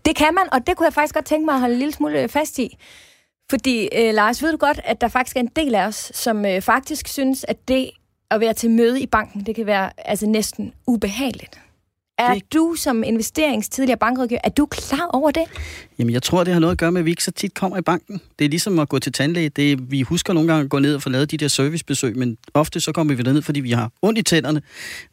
Det 0.05 0.17
kan 0.17 0.35
man, 0.35 0.45
og 0.53 0.67
det 0.67 0.77
kunne 0.77 0.85
jeg 0.85 0.93
faktisk 0.93 1.15
godt 1.15 1.25
tænke 1.25 1.45
mig 1.45 1.55
at 1.55 1.61
holde 1.61 1.73
en 1.75 1.79
lille 1.79 1.95
smule 1.95 2.29
fast 2.29 2.59
i. 2.59 2.77
Fordi, 3.51 3.89
øh, 3.97 4.15
Lars, 4.15 4.43
ved 4.43 4.53
du 4.53 4.57
godt, 4.57 4.81
at 4.85 5.01
der 5.01 5.09
faktisk 5.09 5.37
er 5.37 5.41
en 5.41 5.51
del 5.57 5.75
af 5.75 5.87
os, 5.87 6.13
som 6.15 6.47
øh, 6.47 6.63
faktisk 6.63 7.09
synes, 7.09 7.45
at 7.49 7.69
det 7.69 7.91
at 8.31 8.41
være 8.41 8.55
til 8.55 8.71
møde 8.71 9.01
i 9.01 9.07
banken, 9.07 9.47
det 9.47 9.55
kan 9.55 9.67
være 9.67 9.91
altså 10.09 10.27
næsten 10.27 10.73
ubehageligt. 10.87 11.61
Er 12.19 12.35
det... 12.35 12.53
du 12.53 12.75
som 12.75 13.03
investerings 13.03 13.69
tidligere 13.69 13.99
bankrådgiver, 13.99 14.41
er 14.45 14.49
du 14.49 14.67
klar 14.67 15.07
over 15.13 15.31
det? 15.31 15.43
Jamen, 15.99 16.15
jeg 16.15 16.23
tror, 16.23 16.45
det 16.45 16.53
har 16.53 16.61
noget 16.61 16.73
at 16.73 16.79
gøre 16.79 16.93
med, 16.93 17.01
at 17.01 17.05
vi 17.05 17.11
ikke 17.11 17.25
så 17.25 17.31
tit 17.31 17.55
kommer 17.55 17.79
i 17.79 17.83
banken. 17.83 18.21
Det 18.39 18.45
er 18.45 18.49
ligesom 18.49 18.79
at 18.79 18.89
gå 18.89 18.99
til 18.99 19.13
tandlæge. 19.13 19.49
Det 19.49 19.73
er, 19.73 19.77
vi 19.81 20.03
husker 20.03 20.33
nogle 20.33 20.49
gange 20.49 20.65
at 20.65 20.71
gå 20.71 20.79
ned 20.79 20.95
og 20.95 21.03
få 21.03 21.09
lavet 21.09 21.31
de 21.31 21.37
der 21.37 21.49
servicebesøg, 21.49 22.17
men 22.17 22.37
ofte 22.55 22.81
så 22.81 22.93
kommer 22.93 23.15
vi 23.15 23.23
ned, 23.23 23.43
fordi 23.43 23.61
vi 23.61 23.71
har 23.71 23.91
ondt 24.03 24.19
i 24.19 24.23
tænderne. 24.23 24.63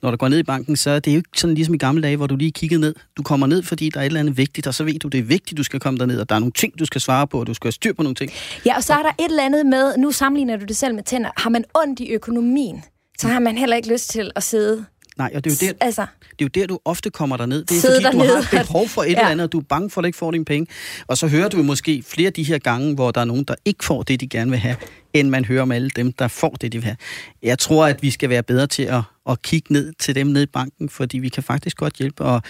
Når 0.02 0.12
du 0.12 0.18
går 0.18 0.28
ned 0.28 0.40
i 0.40 0.44
banken, 0.44 0.76
så 0.76 0.90
er 0.90 1.00
det 1.00 1.12
jo 1.12 1.18
ikke 1.18 1.30
sådan 1.36 1.56
ligesom 1.56 1.76
i 1.76 1.78
gamle 1.78 2.02
dage, 2.02 2.18
hvor 2.18 2.28
du 2.28 2.36
lige 2.36 2.52
kiggede 2.52 2.82
ned. 2.82 2.96
Du 3.18 3.24
kommer 3.24 3.48
ned, 3.48 3.64
fordi 3.64 3.90
der 3.90 4.00
er 4.00 4.04
et 4.04 4.06
eller 4.06 4.20
andet 4.20 4.38
vigtigt, 4.38 4.68
og 4.68 4.74
så 4.74 4.84
ved 4.84 5.00
du, 5.00 5.08
det 5.08 5.20
er 5.20 5.24
vigtigt, 5.24 5.58
du 5.58 5.64
skal 5.64 5.80
komme 5.80 6.00
derned, 6.00 6.20
og 6.20 6.30
der 6.30 6.36
er 6.36 6.40
nogle 6.40 6.52
ting, 6.52 6.80
du 6.80 6.86
skal 6.86 7.02
svare 7.02 7.28
på, 7.28 7.40
og 7.40 7.48
du 7.48 7.54
skal 7.54 7.68
have 7.68 7.72
styr 7.72 7.94
på 7.94 8.04
nogle 8.04 8.16
ting. 8.16 8.32
Ja, 8.66 8.76
og 8.76 8.84
så 8.84 8.94
er 8.94 9.04
der 9.04 9.12
et 9.20 9.30
eller 9.30 9.44
andet 9.44 9.66
med, 9.66 9.98
nu 9.98 10.12
sammenligner 10.12 10.58
du 10.58 10.66
det 10.66 10.78
selv 10.78 10.96
med 10.96 11.04
tænder, 11.04 11.30
har 11.38 11.50
man 11.50 11.64
ondt 11.74 12.00
i 12.00 12.12
økonomien, 12.12 12.84
så 13.20 13.28
har 13.28 13.40
man 13.40 13.58
heller 13.58 13.76
ikke 13.76 13.94
lyst 13.94 14.10
til 14.10 14.32
at 14.36 14.44
sidde 14.44 14.86
Nej, 15.18 15.32
og 15.36 15.44
det 15.44 15.62
er 15.62 15.68
jo 15.68 15.72
der, 15.72 15.86
altså, 15.86 16.06
det 16.22 16.30
er 16.30 16.36
jo 16.46 16.48
der 16.48 16.68
du 16.68 16.80
ofte 16.86 17.10
kommer 17.10 17.38
derned. 17.38 17.66
Det 17.66 17.78
er 17.78 17.82
fordi, 17.82 18.04
du 18.04 18.04
dernede. 18.04 18.44
har 18.44 18.60
et 18.60 18.66
behov 18.68 18.88
for 18.88 19.04
et 19.04 19.12
ja. 19.12 19.12
eller 19.12 19.30
andet, 19.30 19.44
og 19.44 19.52
du 19.52 19.60
er 19.60 19.64
bange 19.64 19.90
for, 19.90 20.02
at 20.02 20.04
du 20.04 20.06
ikke 20.06 20.18
får 20.18 20.32
dine 20.32 20.46
penge. 20.46 20.68
Og 21.08 21.18
så 21.18 21.28
hører 21.28 21.50
du 21.50 21.64
måske 21.64 22.04
flere 22.08 22.28
af 22.28 22.34
de 22.34 22.44
her 22.44 22.58
gange, 22.58 22.96
hvor 22.96 23.12
der 23.12 23.22
er 23.22 23.26
nogen, 23.26 23.44
der 23.44 23.56
ikke 23.66 23.86
får 23.86 24.04
det, 24.04 24.22
de 24.22 24.28
gerne 24.28 24.52
vil 24.52 24.60
have, 24.60 24.76
end 25.14 25.30
man 25.30 25.46
hører 25.46 25.62
om 25.62 25.72
alle 25.72 25.90
dem, 25.90 26.12
der 26.12 26.28
får 26.28 26.50
det, 26.50 26.72
de 26.72 26.78
vil 26.78 26.84
have. 26.84 26.98
Jeg 27.44 27.60
tror, 27.60 27.86
at 27.86 28.04
vi 28.04 28.12
skal 28.12 28.30
være 28.30 28.44
bedre 28.44 28.68
til 28.68 28.84
at, 28.84 29.02
at 29.30 29.42
kigge 29.42 29.74
ned 29.74 29.94
til 30.00 30.16
dem 30.16 30.28
nede 30.28 30.44
i 30.44 30.48
banken, 30.54 30.90
fordi 30.90 31.20
vi 31.20 31.30
kan 31.30 31.44
faktisk 31.44 31.78
godt 31.78 31.94
hjælpe. 31.94 32.24
Og 32.24 32.42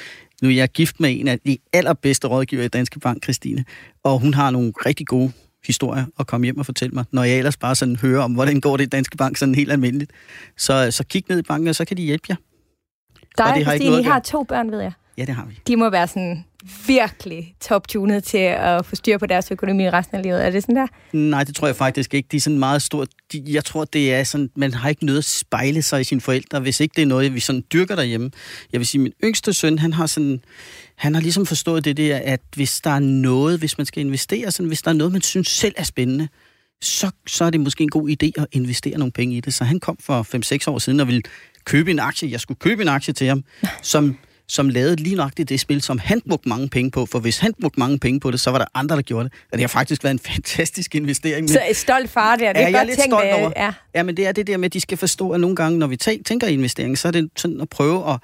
nu 0.42 0.50
er 0.50 0.54
jeg 0.54 0.70
gift 0.70 1.00
med 1.00 1.20
en 1.20 1.28
af 1.28 1.40
de 1.40 1.58
allerbedste 1.74 2.28
rådgiver 2.28 2.64
i 2.64 2.68
Danske 2.68 3.00
Bank, 3.00 3.24
Christine, 3.24 3.66
og 4.04 4.20
hun 4.20 4.34
har 4.34 4.52
nogle 4.52 4.74
rigtig 4.86 5.08
gode 5.08 5.32
historier 5.66 6.06
at 6.20 6.28
komme 6.28 6.46
hjem 6.46 6.58
og 6.58 6.66
fortælle 6.66 6.94
mig, 6.94 7.06
når 7.12 7.24
jeg 7.24 7.38
ellers 7.38 7.58
bare 7.58 7.76
sådan 7.76 7.96
hører 7.96 8.24
om, 8.24 8.34
hvordan 8.34 8.62
går 8.62 8.78
det 8.78 8.84
i 8.84 8.90
Danske 8.90 9.18
Bank 9.18 9.38
sådan 9.38 9.56
helt 9.56 9.72
almindeligt. 9.72 10.12
Så, 10.58 10.92
så 10.92 11.04
kig 11.04 11.24
ned 11.30 11.40
i 11.40 11.42
banken, 11.42 11.68
og 11.68 11.76
så 11.76 11.86
kan 11.86 11.98
de 11.98 12.02
hjælpe 12.02 12.26
jer. 12.30 12.36
Dig 13.38 13.46
Og 13.46 13.56
det 13.56 13.66
har 13.66 13.74
ikke 13.74 13.84
Christine, 13.84 13.92
noget 13.92 14.04
I 14.04 14.08
har 14.08 14.20
to 14.20 14.44
børn, 14.44 14.72
ved 14.72 14.80
jeg. 14.82 14.92
Ja, 15.18 15.26
det 15.26 15.36
har 15.36 15.46
vi. 15.46 15.60
De 15.68 15.76
må 15.76 15.90
være 15.90 16.08
sådan 16.08 16.46
virkelig 16.88 17.56
top-tunet 17.62 18.24
til 18.24 18.38
at 18.38 18.86
få 18.86 18.96
styr 18.96 19.18
på 19.18 19.26
deres 19.26 19.52
økonomi 19.52 19.90
resten 19.90 20.18
af 20.18 20.24
livet. 20.24 20.46
Er 20.46 20.50
det 20.50 20.64
sådan 20.64 20.76
der? 20.76 20.88
Nej, 21.14 21.44
det 21.44 21.56
tror 21.56 21.68
jeg 21.68 21.76
faktisk 21.76 22.14
ikke. 22.14 22.28
De 22.32 22.38
er 22.38 22.42
sådan 22.42 22.60
meget 22.60 22.82
stort. 22.82 23.08
De, 23.32 23.44
jeg 23.48 23.66
tror, 23.66 23.86
det 23.86 24.14
er 24.14 24.24
sådan, 24.24 24.50
man 24.56 24.74
har 24.74 24.90
ikke 24.90 25.06
noget 25.06 25.18
at 25.18 25.26
spejle 25.26 25.82
sig 25.82 26.02
i 26.02 26.04
sine 26.04 26.22
forældre, 26.22 26.60
hvis 26.60 26.80
ikke 26.80 26.94
det 26.96 27.02
er 27.02 27.06
noget, 27.06 27.34
vi 27.34 27.40
sådan 27.40 27.64
dyrker 27.74 27.96
derhjemme. 27.96 28.32
Jeg 28.72 28.80
vil 28.80 28.88
sige, 28.88 29.02
min 29.02 29.14
yngste 29.24 29.54
søn, 29.54 29.80
han 29.80 29.94
har 29.94 30.06
sådan, 30.06 30.42
han 30.96 31.14
har 31.14 31.22
ligesom 31.22 31.46
forstået 31.46 31.86
det 31.86 31.98
der, 31.98 32.20
at 32.24 32.42
hvis 32.56 32.82
der 32.82 32.90
er 32.90 33.00
noget, 33.00 33.60
hvis 33.60 33.78
man 33.78 33.86
skal 33.86 34.06
investere, 34.06 34.52
sådan, 34.52 34.68
hvis 34.68 34.82
der 34.82 34.92
er 34.92 34.96
noget, 34.96 35.14
man 35.14 35.22
synes 35.22 35.48
selv 35.48 35.74
er 35.78 35.84
spændende, 35.84 36.28
så, 36.82 37.12
så 37.28 37.46
er 37.46 37.50
det 37.50 37.60
måske 37.60 37.84
en 37.84 37.90
god 37.90 38.10
idé 38.10 38.42
at 38.42 38.48
investere 38.52 38.98
nogle 38.98 39.12
penge 39.12 39.38
i 39.38 39.40
det. 39.40 39.54
Så 39.54 39.64
han 39.64 39.80
kom 39.80 39.98
for 40.00 40.68
5-6 40.68 40.72
år 40.74 40.80
siden 40.80 41.00
og 41.00 41.08
ville 41.08 41.22
købe 41.66 41.92
en 41.92 42.00
aktie. 42.00 42.32
Jeg 42.32 42.40
skulle 42.40 42.58
købe 42.60 42.82
en 42.82 42.88
aktie 42.88 43.14
til 43.14 43.28
ham, 43.28 43.44
som 43.82 44.18
som 44.48 44.70
lavede 44.70 44.96
lige 44.96 45.16
nok 45.16 45.32
det 45.38 45.60
spil, 45.60 45.82
som 45.82 45.98
han 46.00 46.22
brugte 46.30 46.50
mange 46.50 46.70
penge 46.70 46.92
på. 46.92 47.06
For 47.06 47.20
hvis 47.20 47.38
han 47.38 47.54
brugte 47.62 47.80
mange 47.80 48.00
penge 48.00 48.20
på 48.20 48.32
det, 48.32 48.40
så 48.40 48.52
var 48.52 48.58
der 48.58 48.66
andre, 48.74 48.96
der 48.96 49.02
gjorde 49.02 49.24
det. 49.24 49.34
Og 49.52 49.58
det 49.58 49.62
har 49.62 49.68
faktisk 49.68 50.04
været 50.04 50.14
en 50.14 50.20
fantastisk 50.34 50.96
investering. 50.96 51.42
Men- 51.44 51.48
Så 51.50 51.62
et 51.70 51.78
stolt 51.78 52.10
far 52.10 52.36
der. 52.36 52.54
Det 52.54 52.62
er 52.62 52.68
jeg 52.68 52.74
er 52.74 52.78
godt 52.80 52.88
lidt 52.88 53.00
tænkt, 53.00 53.14
stolt 53.14 53.28
øh, 53.28 53.42
over. 53.42 53.52
Ja. 53.56 53.72
Ja, 53.96 54.04
men 54.04 54.18
det 54.18 54.28
er 54.28 54.32
det 54.32 54.48
der 54.48 54.58
med, 54.58 54.66
at 54.66 54.74
de 54.74 54.80
skal 54.82 54.98
forstå, 54.98 55.30
at 55.32 55.40
nogle 55.40 55.56
gange, 55.56 55.80
når 55.80 55.88
vi 55.88 55.98
tæ- 56.04 56.22
tænker 56.26 56.48
investering, 56.48 56.98
så 56.98 57.08
er 57.08 57.12
det 57.12 57.30
sådan 57.38 57.62
at 57.62 57.70
prøve 57.70 58.10
at, 58.14 58.20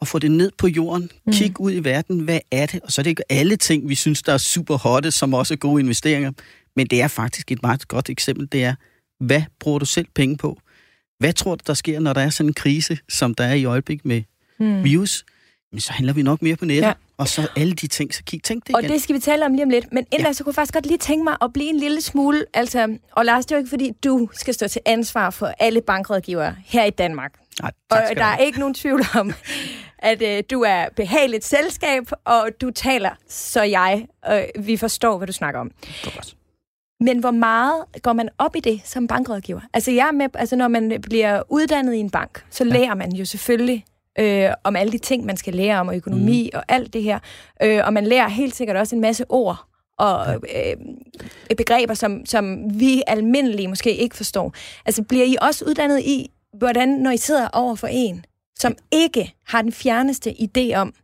og 0.00 0.08
få 0.08 0.18
det 0.18 0.30
ned 0.30 0.50
på 0.58 0.66
jorden. 0.68 1.10
Mm. 1.26 1.32
Kig 1.32 1.60
ud 1.60 1.72
i 1.72 1.84
verden, 1.84 2.20
hvad 2.20 2.38
er 2.50 2.66
det? 2.66 2.80
Og 2.82 2.92
så 2.92 3.00
er 3.00 3.02
det 3.02 3.10
ikke 3.10 3.32
alle 3.32 3.56
ting, 3.56 3.88
vi 3.88 3.94
synes, 3.94 4.22
der 4.22 4.32
er 4.32 4.38
super 4.38 4.76
hotte, 4.78 5.10
som 5.10 5.34
også 5.34 5.54
er 5.54 5.58
gode 5.58 5.82
investeringer. 5.82 6.32
Men 6.76 6.86
det 6.86 7.02
er 7.02 7.08
faktisk 7.08 7.52
et 7.52 7.62
meget 7.62 7.88
godt 7.88 8.10
eksempel. 8.10 8.48
Det 8.52 8.64
er, 8.64 8.74
hvad 9.20 9.42
bruger 9.60 9.78
du 9.78 9.84
selv 9.86 10.06
penge 10.14 10.36
på? 10.36 10.58
Hvad 11.18 11.32
tror 11.32 11.54
du, 11.54 11.62
der 11.66 11.74
sker, 11.74 12.00
når 12.00 12.12
der 12.12 12.20
er 12.20 12.30
sådan 12.30 12.50
en 12.50 12.54
krise, 12.54 12.98
som 13.08 13.34
der 13.34 13.44
er 13.44 13.54
i 13.54 13.64
øjeblik 13.64 14.04
med 14.04 14.22
mm. 14.58 14.84
virus? 14.84 15.24
Men 15.72 15.80
så 15.80 15.92
handler 15.92 16.12
vi 16.12 16.22
nok 16.22 16.42
mere 16.42 16.56
på 16.56 16.64
nettet. 16.64 16.82
Ja. 16.82 16.92
Og 17.16 17.28
så 17.28 17.48
alle 17.56 17.72
de 17.72 17.86
ting, 17.86 18.14
så 18.14 18.22
kig, 18.24 18.42
tænk 18.42 18.62
det 18.62 18.68
igen. 18.68 18.76
Og 18.76 18.82
det 18.82 19.02
skal 19.02 19.14
vi 19.14 19.20
tale 19.20 19.46
om 19.46 19.52
lige 19.52 19.62
om 19.62 19.70
lidt. 19.70 19.92
Men 19.92 20.06
inden 20.12 20.26
ja. 20.26 20.32
så 20.32 20.44
kunne 20.44 20.50
jeg 20.50 20.54
faktisk 20.54 20.74
godt 20.74 20.86
lige 20.86 20.98
tænke 20.98 21.24
mig 21.24 21.36
at 21.42 21.52
blive 21.52 21.68
en 21.68 21.78
lille 21.78 22.00
smule... 22.00 22.44
Altså, 22.54 22.98
og 23.12 23.24
Lars, 23.24 23.46
det 23.46 23.52
er 23.52 23.56
jo 23.56 23.58
ikke, 23.58 23.70
fordi 23.70 23.92
du 24.04 24.28
skal 24.32 24.54
stå 24.54 24.68
til 24.68 24.80
ansvar 24.86 25.30
for 25.30 25.46
alle 25.58 25.80
bankrådgivere 25.80 26.56
her 26.64 26.84
i 26.84 26.90
Danmark. 26.90 27.32
Nej, 27.60 27.70
og 27.90 27.98
der 28.16 28.24
er 28.24 28.36
ikke 28.36 28.58
nogen 28.58 28.74
tvivl 28.74 29.02
om, 29.14 29.32
at 29.98 30.22
øh, 30.22 30.42
du 30.50 30.60
er 30.60 30.86
behageligt 30.96 31.44
selskab, 31.44 32.02
og 32.24 32.48
du 32.60 32.70
taler, 32.70 33.10
så 33.28 33.62
jeg, 33.62 34.06
øh, 34.32 34.66
vi 34.66 34.76
forstår, 34.76 35.18
hvad 35.18 35.26
du 35.26 35.32
snakker 35.32 35.60
om. 35.60 35.70
Men 37.02 37.18
hvor 37.18 37.30
meget 37.30 37.84
går 38.02 38.12
man 38.12 38.28
op 38.38 38.56
i 38.56 38.60
det 38.60 38.80
som 38.84 39.06
bankrådgiver? 39.06 39.60
Altså, 39.74 39.90
jeg 39.90 40.08
er 40.08 40.12
med, 40.12 40.28
altså 40.34 40.56
når 40.56 40.68
man 40.68 41.00
bliver 41.02 41.42
uddannet 41.48 41.94
i 41.94 41.98
en 41.98 42.10
bank, 42.10 42.44
så 42.50 42.64
ja. 42.64 42.70
lærer 42.70 42.94
man 42.94 43.12
jo 43.12 43.24
selvfølgelig 43.24 43.84
øh, 44.18 44.50
om 44.64 44.76
alle 44.76 44.92
de 44.92 44.98
ting, 44.98 45.26
man 45.26 45.36
skal 45.36 45.54
lære 45.54 45.80
om, 45.80 45.88
og 45.88 45.96
økonomi 45.96 46.50
mm. 46.52 46.58
og 46.58 46.64
alt 46.68 46.92
det 46.92 47.02
her. 47.02 47.18
Øh, 47.62 47.80
og 47.84 47.92
man 47.92 48.06
lærer 48.06 48.28
helt 48.28 48.54
sikkert 48.54 48.76
også 48.76 48.96
en 48.96 49.00
masse 49.00 49.24
ord 49.28 49.66
og 49.98 50.34
øh, 50.34 50.76
begreber, 51.56 51.94
som, 51.94 52.26
som 52.26 52.58
vi 52.80 53.02
almindelige 53.06 53.68
måske 53.68 53.96
ikke 53.96 54.16
forstår. 54.16 54.54
Altså, 54.86 55.02
bliver 55.02 55.24
I 55.24 55.36
også 55.40 55.64
uddannet 55.64 56.00
i, 56.00 56.30
hvordan, 56.58 56.88
når 56.88 57.10
I 57.10 57.16
sidder 57.16 57.48
over 57.52 57.74
for 57.74 57.86
en, 57.86 58.24
som 58.58 58.74
ikke 58.92 59.34
har 59.46 59.62
den 59.62 59.72
fjerneste 59.72 60.30
idé 60.30 60.74
om 60.74 60.94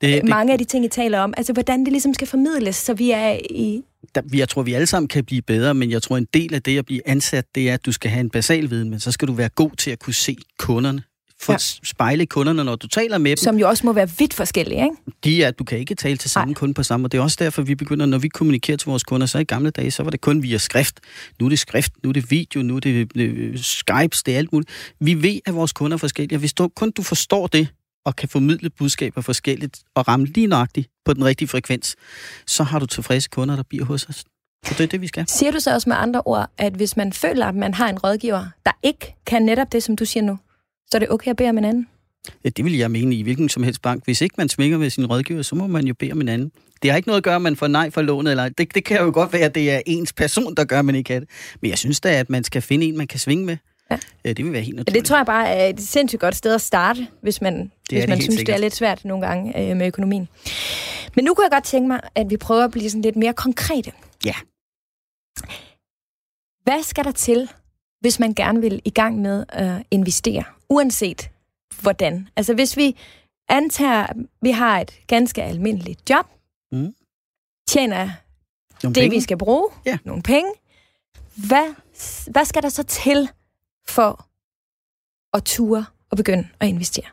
det, 0.00 0.24
mange 0.24 0.46
det, 0.46 0.52
af 0.52 0.58
de 0.58 0.64
ting, 0.64 0.84
I 0.84 0.88
taler 0.88 1.20
om, 1.20 1.34
altså 1.36 1.52
hvordan 1.52 1.84
det 1.84 1.92
ligesom 1.92 2.14
skal 2.14 2.26
formidles, 2.26 2.76
så 2.76 2.94
vi 2.94 3.10
er 3.10 3.38
i... 3.50 3.82
Der, 4.14 4.22
jeg 4.34 4.48
tror, 4.48 4.62
vi 4.62 4.72
alle 4.72 4.86
sammen 4.86 5.08
kan 5.08 5.24
blive 5.24 5.42
bedre, 5.42 5.74
men 5.74 5.90
jeg 5.90 6.02
tror, 6.02 6.16
en 6.16 6.26
del 6.34 6.54
af 6.54 6.62
det 6.62 6.78
at 6.78 6.86
blive 6.86 7.08
ansat, 7.08 7.44
det 7.54 7.70
er, 7.70 7.74
at 7.74 7.86
du 7.86 7.92
skal 7.92 8.10
have 8.10 8.20
en 8.20 8.30
basal 8.30 8.70
viden, 8.70 8.90
men 8.90 9.00
så 9.00 9.12
skal 9.12 9.28
du 9.28 9.32
være 9.32 9.48
god 9.48 9.70
til 9.70 9.90
at 9.90 9.98
kunne 9.98 10.14
se 10.14 10.36
kunderne 10.58 11.02
for 11.40 11.52
ja. 11.52 11.58
spejle 11.84 12.26
kunderne, 12.26 12.64
når 12.64 12.76
du 12.76 12.86
taler 12.86 13.18
med 13.18 13.30
dem. 13.30 13.36
Som 13.36 13.58
jo 13.58 13.68
også 13.68 13.86
må 13.86 13.92
være 13.92 14.10
vidt 14.18 14.34
forskellige, 14.34 14.82
ikke? 14.82 14.96
De 15.24 15.42
er, 15.42 15.50
du 15.50 15.64
kan 15.64 15.78
ikke 15.78 15.94
tale 15.94 16.16
til 16.16 16.30
samme 16.30 16.52
Ej. 16.52 16.54
kunde 16.54 16.74
på 16.74 16.82
samme 16.82 17.02
måde. 17.02 17.10
Det 17.10 17.18
er 17.18 17.22
også 17.22 17.36
derfor, 17.40 17.62
vi 17.62 17.74
begynder, 17.74 18.06
når 18.06 18.18
vi 18.18 18.28
kommunikerer 18.28 18.76
til 18.76 18.86
vores 18.86 19.04
kunder, 19.04 19.26
så 19.26 19.38
i 19.38 19.44
gamle 19.44 19.70
dage, 19.70 19.90
så 19.90 20.02
var 20.02 20.10
det 20.10 20.20
kun 20.20 20.42
via 20.42 20.58
skrift. 20.58 21.00
Nu 21.40 21.46
er 21.46 21.50
det 21.50 21.58
skrift, 21.58 21.92
nu 22.02 22.08
er 22.08 22.12
det 22.12 22.30
video, 22.30 22.62
nu 22.62 22.76
er 22.76 22.80
det 22.80 23.16
øh, 23.16 23.58
Skypes, 23.58 24.22
det 24.22 24.34
er 24.34 24.38
alt 24.38 24.52
muligt. 24.52 24.70
Vi 25.00 25.22
ved, 25.22 25.40
at 25.46 25.54
vores 25.54 25.72
kunder 25.72 25.96
er 25.96 25.98
forskellige, 25.98 26.36
og 26.36 26.40
hvis 26.40 26.52
du, 26.52 26.68
kun 26.68 26.90
du 26.90 27.02
forstår 27.02 27.46
det, 27.46 27.68
og 28.06 28.16
kan 28.16 28.28
formidle 28.28 28.70
budskaber 28.70 29.20
forskelligt, 29.20 29.82
og 29.94 30.08
ramme 30.08 30.26
lige 30.26 30.46
nøjagtigt 30.46 30.88
på 31.04 31.12
den 31.12 31.24
rigtige 31.24 31.48
frekvens, 31.48 31.96
så 32.46 32.62
har 32.62 32.78
du 32.78 32.86
tilfredse 32.86 33.28
kunder, 33.28 33.56
der 33.56 33.62
bliver 33.62 33.84
hos 33.84 34.04
os. 34.04 34.24
Så 34.66 34.74
det 34.78 34.80
er 34.80 34.86
det, 34.86 35.00
vi 35.00 35.06
skal. 35.06 35.24
Siger 35.28 35.52
du 35.52 35.60
så 35.60 35.74
også 35.74 35.88
med 35.88 35.96
andre 35.96 36.22
ord, 36.24 36.50
at 36.58 36.72
hvis 36.72 36.96
man 36.96 37.12
føler, 37.12 37.46
at 37.46 37.54
man 37.54 37.74
har 37.74 37.88
en 37.88 37.98
rådgiver, 37.98 38.44
der 38.66 38.72
ikke 38.82 39.14
kan 39.26 39.42
netop 39.42 39.72
det, 39.72 39.82
som 39.82 39.96
du 39.96 40.04
siger 40.04 40.24
nu, 40.24 40.38
så 40.90 40.96
er 40.96 40.98
det 40.98 41.10
okay 41.10 41.30
at 41.30 41.36
bede 41.36 41.48
om 41.48 41.58
en 41.58 41.64
anden? 41.64 41.88
Ja, 42.44 42.48
det 42.48 42.64
vil 42.64 42.76
jeg 42.76 42.90
mene 42.90 43.14
i 43.14 43.22
hvilken 43.22 43.48
som 43.48 43.62
helst 43.62 43.82
bank. 43.82 44.04
Hvis 44.04 44.20
ikke 44.20 44.34
man 44.38 44.48
sminger 44.48 44.78
med 44.78 44.90
sin 44.90 45.06
rådgiver, 45.06 45.42
så 45.42 45.54
må 45.54 45.66
man 45.66 45.86
jo 45.86 45.94
bede 45.94 46.12
om 46.12 46.20
en 46.20 46.28
anden. 46.28 46.52
Det 46.82 46.90
har 46.90 46.96
ikke 46.96 47.08
noget 47.08 47.20
at 47.20 47.24
gøre, 47.24 47.36
at 47.36 47.42
man 47.42 47.56
får 47.56 47.66
nej 47.66 47.90
for 47.90 48.02
lånet. 48.02 48.30
Eller, 48.30 48.48
det, 48.48 48.74
det 48.74 48.84
kan 48.84 49.00
jo 49.00 49.10
godt 49.14 49.32
være, 49.32 49.42
at 49.42 49.54
det 49.54 49.70
er 49.70 49.80
ens 49.86 50.12
person, 50.12 50.54
der 50.54 50.64
gør, 50.64 50.78
at 50.78 50.84
man 50.84 50.94
ikke 50.94 51.08
kan 51.08 51.20
det. 51.20 51.30
Men 51.62 51.70
jeg 51.70 51.78
synes 51.78 52.00
da, 52.00 52.18
at 52.18 52.30
man 52.30 52.44
skal 52.44 52.62
finde 52.62 52.86
en, 52.86 52.96
man 52.96 53.06
kan 53.06 53.18
svinge 53.18 53.44
med. 53.44 53.56
Ja. 53.90 53.98
det 54.24 54.44
vil 54.44 54.52
være 54.52 54.62
helt 54.62 54.76
naturligt. 54.76 54.96
Ja, 54.96 55.00
det 55.00 55.06
tror 55.08 55.16
jeg 55.16 55.26
bare 55.26 55.48
er 55.48 55.68
et 55.68 55.80
sindssygt 55.80 56.20
godt 56.20 56.36
sted 56.36 56.54
at 56.54 56.60
starte, 56.60 57.08
hvis 57.22 57.40
man, 57.40 57.58
det 57.60 57.70
hvis 57.98 58.08
man 58.08 58.20
synes, 58.20 58.34
sikkert. 58.34 58.46
det 58.46 58.54
er 58.54 58.60
lidt 58.60 58.74
svært 58.74 59.04
nogle 59.04 59.26
gange 59.26 59.70
øh, 59.70 59.76
med 59.76 59.86
økonomien. 59.86 60.28
Men 61.16 61.24
nu 61.24 61.34
kunne 61.34 61.44
jeg 61.44 61.50
godt 61.50 61.64
tænke 61.64 61.88
mig, 61.88 62.00
at 62.14 62.30
vi 62.30 62.36
prøver 62.36 62.64
at 62.64 62.70
blive 62.70 62.90
sådan 62.90 63.02
lidt 63.02 63.16
mere 63.16 63.32
konkrete. 63.32 63.92
Ja. 64.24 64.34
Hvad 66.64 66.82
skal 66.82 67.04
der 67.04 67.12
til, 67.12 67.50
hvis 68.00 68.18
man 68.20 68.34
gerne 68.34 68.60
vil 68.60 68.82
i 68.84 68.90
gang 68.90 69.18
med 69.18 69.44
at 69.48 69.82
investere, 69.90 70.44
uanset 70.68 71.30
hvordan. 71.80 72.28
Altså 72.36 72.54
hvis 72.54 72.76
vi 72.76 72.96
antager, 73.48 74.06
at 74.06 74.16
vi 74.42 74.50
har 74.50 74.80
et 74.80 75.00
ganske 75.06 75.42
almindeligt 75.42 76.10
job, 76.10 76.26
mm. 76.72 76.94
tjener 77.68 78.10
nogle 78.82 78.94
det, 78.94 79.02
penge. 79.02 79.10
vi 79.10 79.20
skal 79.20 79.38
bruge, 79.38 79.68
ja. 79.86 79.98
nogle 80.04 80.22
penge, 80.22 80.50
hvad, 81.36 81.74
hvad 82.30 82.44
skal 82.44 82.62
der 82.62 82.68
så 82.68 82.82
til 82.82 83.28
for 83.88 84.26
at 85.34 85.44
ture 85.44 85.84
og 86.10 86.16
begynde 86.16 86.48
at 86.60 86.68
investere? 86.68 87.06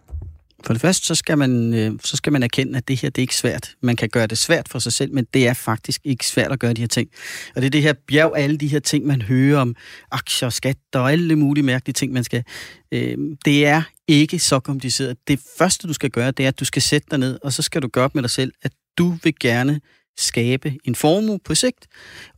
For 0.66 0.74
det 0.74 0.82
første, 0.82 1.06
så 1.08 1.16
skal, 1.16 1.38
man, 1.38 1.74
øh, 1.74 1.92
så 2.04 2.18
skal 2.18 2.34
man 2.34 2.44
erkende, 2.44 2.78
at 2.78 2.88
det 2.88 3.02
her 3.02 3.10
det 3.10 3.22
er 3.22 3.24
ikke 3.24 3.36
svært. 3.36 3.76
Man 3.82 3.96
kan 3.96 4.10
gøre 4.10 4.28
det 4.28 4.38
svært 4.38 4.70
for 4.70 4.80
sig 4.80 4.94
selv, 4.94 5.14
men 5.14 5.28
det 5.34 5.48
er 5.48 5.54
faktisk 5.54 6.02
ikke 6.04 6.28
svært 6.28 6.52
at 6.52 6.60
gøre 6.60 6.74
de 6.74 6.82
her 6.82 6.88
ting. 6.88 7.10
Og 7.56 7.62
det 7.62 7.66
er 7.66 7.70
det 7.70 7.82
her 7.82 7.94
bjerg 8.08 8.34
alle 8.36 8.58
de 8.58 8.68
her 8.68 8.80
ting, 8.80 9.06
man 9.06 9.22
hører 9.22 9.60
om 9.60 9.76
aktier, 10.12 10.50
skat 10.50 10.78
og 10.94 11.12
alle 11.12 11.36
mulige 11.36 11.64
mærkelige 11.64 11.94
ting, 11.94 12.14
man 12.14 12.24
skal. 12.24 12.44
Øh, 12.92 13.18
det 13.46 13.66
er 13.66 13.84
ikke 14.08 14.40
så 14.40 14.60
kompliceret. 14.60 15.18
Det 15.28 15.40
første, 15.58 15.88
du 15.88 15.94
skal 15.94 16.10
gøre, 16.10 16.32
det 16.32 16.44
er, 16.44 16.48
at 16.48 16.60
du 16.60 16.66
skal 16.66 16.82
sætte 16.82 17.08
dig 17.12 17.20
ned, 17.20 17.40
og 17.44 17.54
så 17.54 17.62
skal 17.62 17.82
du 17.82 17.88
gøre 17.88 18.06
op 18.06 18.16
med 18.16 18.24
dig 18.24 18.32
selv, 18.32 18.54
at 18.62 18.72
du 18.98 19.18
vil 19.24 19.34
gerne 19.40 19.82
skabe 20.18 20.78
en 20.84 20.96
formue 20.96 21.40
på 21.40 21.56
sigt, 21.56 21.88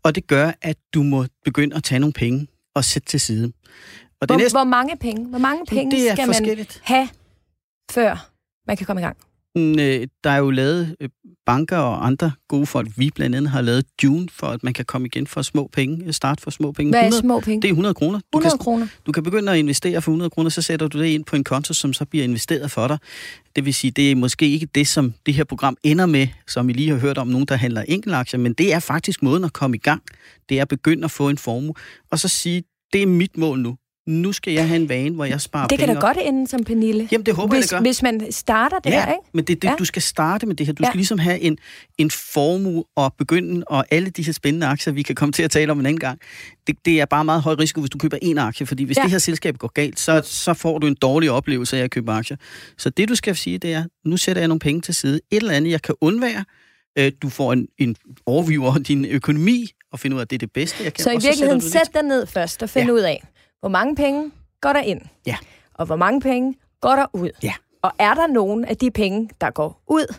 og 0.03 0.15
det 0.15 0.27
gør, 0.27 0.51
at 0.61 0.77
du 0.93 1.03
må 1.03 1.25
begynde 1.43 1.75
at 1.75 1.83
tage 1.83 1.99
nogle 1.99 2.13
penge 2.13 2.47
og 2.75 2.85
sætte 2.85 3.07
til 3.07 3.19
side. 3.19 3.53
Og 4.25 4.29
det 4.29 4.35
hvor, 4.35 4.43
næste, 4.43 4.55
hvor 4.55 4.63
mange 4.63 4.97
penge? 4.97 5.25
Hvor 5.25 5.39
mange 5.39 5.65
penge 5.65 5.95
det 5.95 6.09
er 6.09 6.15
skal 6.15 6.27
man 6.27 6.65
have 6.81 7.09
før 7.91 8.29
man 8.67 8.77
kan 8.77 8.85
komme 8.85 9.01
i 9.01 9.03
gang? 9.03 9.17
Mm, 9.55 9.79
øh, 9.79 10.07
der 10.23 10.29
er 10.29 10.37
jo 10.37 10.49
lavet 10.49 10.95
øh, 10.99 11.09
banker 11.45 11.77
og 11.77 12.05
andre 12.05 12.31
gode 12.47 12.65
folk. 12.65 12.89
Vi 12.97 13.11
blandt 13.15 13.35
andet 13.35 13.51
har 13.51 13.61
lavet 13.61 13.85
June, 14.03 14.27
for 14.31 14.47
at 14.47 14.63
man 14.63 14.73
kan 14.73 14.85
komme 14.85 15.07
igen 15.07 15.27
for 15.27 15.41
små 15.41 15.69
penge. 15.73 16.13
Start 16.13 16.41
for 16.41 16.51
små 16.51 16.71
penge. 16.71 16.91
Hvad 16.91 16.99
er 16.99 17.03
100, 17.03 17.21
små 17.21 17.39
penge? 17.39 17.61
Det 17.61 17.67
er 17.67 17.71
100 17.71 17.93
kroner. 17.93 18.19
100 18.33 18.51
du 18.51 18.57
kan, 18.57 18.63
kroner? 18.63 18.87
Du 19.05 19.11
kan 19.11 19.23
begynde 19.23 19.51
at 19.51 19.57
investere 19.57 20.01
for 20.01 20.11
100 20.11 20.29
kroner, 20.29 20.49
så 20.49 20.61
sætter 20.61 20.87
du 20.87 20.99
det 20.99 21.05
ind 21.05 21.25
på 21.25 21.35
en 21.35 21.43
konto, 21.43 21.73
som 21.73 21.93
så 21.93 22.05
bliver 22.05 22.23
investeret 22.23 22.71
for 22.71 22.87
dig. 22.87 22.97
Det 23.55 23.65
vil 23.65 23.73
sige, 23.73 23.91
det 23.91 24.11
er 24.11 24.15
måske 24.15 24.49
ikke 24.49 24.65
det, 24.75 24.87
som 24.87 25.13
det 25.25 25.33
her 25.33 25.43
program 25.43 25.77
ender 25.83 26.05
med, 26.05 26.27
som 26.47 26.67
vi 26.67 26.73
lige 26.73 26.89
har 26.89 26.97
hørt 26.97 27.17
om, 27.17 27.27
nogen, 27.27 27.45
der 27.45 27.55
handler 27.55 27.81
enkeltaktier, 27.81 28.39
men 28.39 28.53
det 28.53 28.73
er 28.73 28.79
faktisk 28.79 29.23
måden 29.23 29.43
at 29.43 29.53
komme 29.53 29.77
i 29.77 29.79
gang. 29.79 30.01
Det 30.49 30.57
er 30.57 30.61
at 30.61 30.67
begynde 30.67 31.03
at 31.03 31.11
få 31.11 31.29
en 31.29 31.37
formue, 31.37 31.73
og 32.11 32.19
så 32.19 32.27
sige, 32.27 32.63
det 32.93 33.01
er 33.01 33.07
mit 33.07 33.37
mål 33.37 33.59
nu 33.59 33.75
nu 34.07 34.31
skal 34.31 34.53
jeg 34.53 34.67
have 34.67 34.81
en 34.81 34.89
vane, 34.89 35.15
hvor 35.15 35.25
jeg 35.25 35.41
sparer 35.41 35.67
Det 35.67 35.79
kan 35.79 35.87
da 35.87 35.93
godt 35.93 36.17
ende 36.21 36.47
som 36.47 36.63
Pernille. 36.63 37.07
Jamen, 37.11 37.25
det 37.25 37.35
håber 37.35 37.55
hvis, 37.55 37.71
jeg, 37.71 37.77
det 37.79 37.83
gør. 37.83 37.89
Hvis 37.89 38.01
man 38.01 38.31
starter 38.31 38.79
der, 38.79 38.89
ja, 38.89 39.05
ikke? 39.05 39.19
men 39.33 39.45
det, 39.45 39.61
det, 39.61 39.67
ja. 39.67 39.75
du 39.79 39.85
skal 39.85 40.01
starte 40.01 40.45
med 40.45 40.55
det 40.55 40.65
her. 40.65 40.73
Du 40.73 40.83
ja. 40.83 40.89
skal 40.89 40.97
ligesom 40.97 41.19
have 41.19 41.39
en, 41.39 41.57
en 41.97 42.11
formue 42.11 42.83
og 42.95 43.13
begynde, 43.17 43.63
og 43.67 43.85
alle 43.91 44.09
de 44.09 44.23
her 44.23 44.33
spændende 44.33 44.67
aktier, 44.67 44.93
vi 44.93 45.01
kan 45.01 45.15
komme 45.15 45.31
til 45.31 45.43
at 45.43 45.51
tale 45.51 45.71
om 45.71 45.79
en 45.79 45.85
anden 45.85 45.99
gang, 45.99 46.19
det, 46.67 46.75
det 46.85 47.01
er 47.01 47.05
bare 47.05 47.25
meget 47.25 47.41
høj 47.41 47.55
risiko, 47.59 47.81
hvis 47.81 47.89
du 47.89 47.97
køber 47.97 48.17
en 48.21 48.37
aktie, 48.37 48.65
fordi 48.65 48.83
hvis 48.83 48.97
ja. 48.97 49.03
det 49.03 49.11
her 49.11 49.17
selskab 49.17 49.57
går 49.57 49.71
galt, 49.73 49.99
så, 49.99 50.21
så 50.23 50.53
får 50.53 50.79
du 50.79 50.87
en 50.87 50.95
dårlig 50.95 51.31
oplevelse 51.31 51.77
af 51.77 51.83
at 51.83 51.91
købe 51.91 52.11
aktier. 52.11 52.37
Så 52.77 52.89
det, 52.89 53.09
du 53.09 53.15
skal 53.15 53.35
sige, 53.35 53.57
det 53.57 53.73
er, 53.73 53.83
nu 54.05 54.17
sætter 54.17 54.41
jeg 54.41 54.47
nogle 54.47 54.59
penge 54.59 54.81
til 54.81 54.95
side. 54.95 55.19
Et 55.31 55.37
eller 55.37 55.53
andet, 55.53 55.71
jeg 55.71 55.81
kan 55.81 55.95
undvære. 56.01 56.45
Øh, 56.97 57.11
du 57.21 57.29
får 57.29 57.53
en, 57.53 57.67
en 57.77 57.95
overview 58.25 58.63
over 58.63 58.77
din 58.77 59.05
økonomi, 59.05 59.67
og 59.91 59.99
finde 59.99 60.15
ud 60.15 60.19
af, 60.19 60.25
at 60.25 60.29
det 60.29 60.35
er 60.35 60.39
det 60.39 60.51
bedste, 60.51 60.83
jeg 60.83 60.93
kan. 60.93 61.03
Så 61.03 61.11
i 61.11 61.17
virkeligheden, 61.21 61.61
sæt 61.61 61.89
dig 61.93 62.03
ned 62.03 62.27
først 62.27 62.63
og 62.63 62.69
find 62.69 62.85
ja. 62.85 62.93
ud 62.93 62.99
af, 62.99 63.23
hvor 63.59 63.69
mange 63.69 63.95
penge 63.95 64.31
går 64.61 64.73
der 64.73 64.81
ind? 64.81 65.01
Ja. 65.25 65.37
Og 65.73 65.85
hvor 65.85 65.95
mange 65.95 66.21
penge 66.21 66.55
går 66.81 66.95
der 66.95 67.05
ud? 67.13 67.29
Ja. 67.43 67.53
Og 67.81 67.91
er 67.99 68.13
der 68.13 68.27
nogen 68.27 68.65
af 68.65 68.77
de 68.77 68.91
penge, 68.91 69.29
der 69.41 69.51
går 69.51 69.83
ud, 69.87 70.15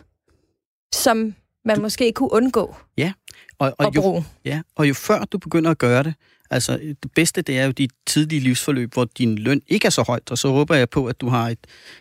som 0.93 1.35
man 1.65 1.75
du... 1.75 1.81
måske 1.81 2.11
kunne 2.11 2.31
undgå 2.31 2.75
ja. 2.97 3.13
og, 3.59 3.75
og 3.77 3.87
at 3.87 3.95
jo, 3.95 4.01
bruge? 4.01 4.25
Ja, 4.45 4.61
og 4.75 4.89
jo 4.89 4.93
før 4.93 5.23
du 5.23 5.37
begynder 5.37 5.71
at 5.71 5.77
gøre 5.77 6.03
det, 6.03 6.13
altså 6.49 6.77
det 7.03 7.11
bedste, 7.15 7.41
det 7.41 7.59
er 7.59 7.65
jo 7.65 7.71
dit 7.71 7.91
tidlige 8.05 8.39
livsforløb, 8.39 8.93
hvor 8.93 9.05
din 9.05 9.37
løn 9.37 9.61
ikke 9.67 9.85
er 9.85 9.89
så 9.89 10.03
højt, 10.07 10.31
og 10.31 10.37
så 10.37 10.49
håber 10.49 10.75
jeg 10.75 10.89
på, 10.89 11.05
at 11.05 11.21
du 11.21 11.29
har 11.29 11.49
et, 11.49 11.59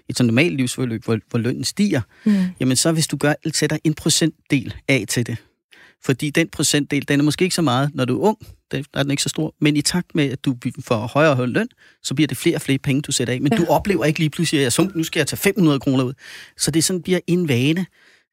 et 0.09 0.16
sådan 0.16 0.26
normalt 0.26 0.57
livsforløb, 0.57 1.05
hvor, 1.05 1.18
hvor 1.30 1.39
lønnen 1.39 1.64
stiger. 1.64 2.01
Mm. 2.24 2.45
Jamen 2.61 2.76
så 2.76 2.93
hvis 2.93 3.07
du 3.07 3.16
gør, 3.16 3.34
sætter 3.53 3.78
en 3.84 3.95
procentdel 3.95 4.74
af 4.89 5.05
til 5.09 5.26
det, 5.26 5.37
fordi 6.05 6.30
den 6.30 6.49
procentdel, 6.49 7.09
den 7.09 7.20
er 7.20 7.24
måske 7.24 7.43
ikke 7.43 7.55
så 7.55 7.62
meget, 7.62 7.91
når 7.95 8.05
du 8.05 8.22
er 8.22 8.28
ung, 8.28 8.39
der 8.70 8.82
er 8.94 9.02
den 9.02 9.10
ikke 9.10 9.22
så 9.22 9.28
stor, 9.28 9.54
men 9.60 9.76
i 9.76 9.82
takt 9.82 10.14
med, 10.14 10.32
at 10.32 10.44
du 10.44 10.56
får 10.84 10.96
højere 10.96 11.30
og 11.30 11.36
højere 11.36 11.50
løn, 11.50 11.68
så 12.02 12.14
bliver 12.14 12.28
det 12.28 12.36
flere 12.36 12.56
og 12.56 12.60
flere 12.60 12.78
penge, 12.78 13.02
du 13.02 13.12
sætter 13.12 13.34
af. 13.34 13.40
Men 13.40 13.52
ja. 13.52 13.58
du 13.58 13.66
oplever 13.66 14.04
ikke 14.04 14.18
lige 14.18 14.30
pludselig, 14.30 14.66
at 14.66 14.78
jeg, 14.78 14.88
nu 14.94 15.02
skal 15.02 15.20
jeg 15.20 15.26
tage 15.26 15.38
500 15.38 15.80
kroner 15.80 16.04
ud. 16.04 16.12
Så 16.56 16.70
det 16.70 16.84
sådan 16.84 17.02
bliver 17.02 17.20
en 17.26 17.48
vane. 17.48 17.86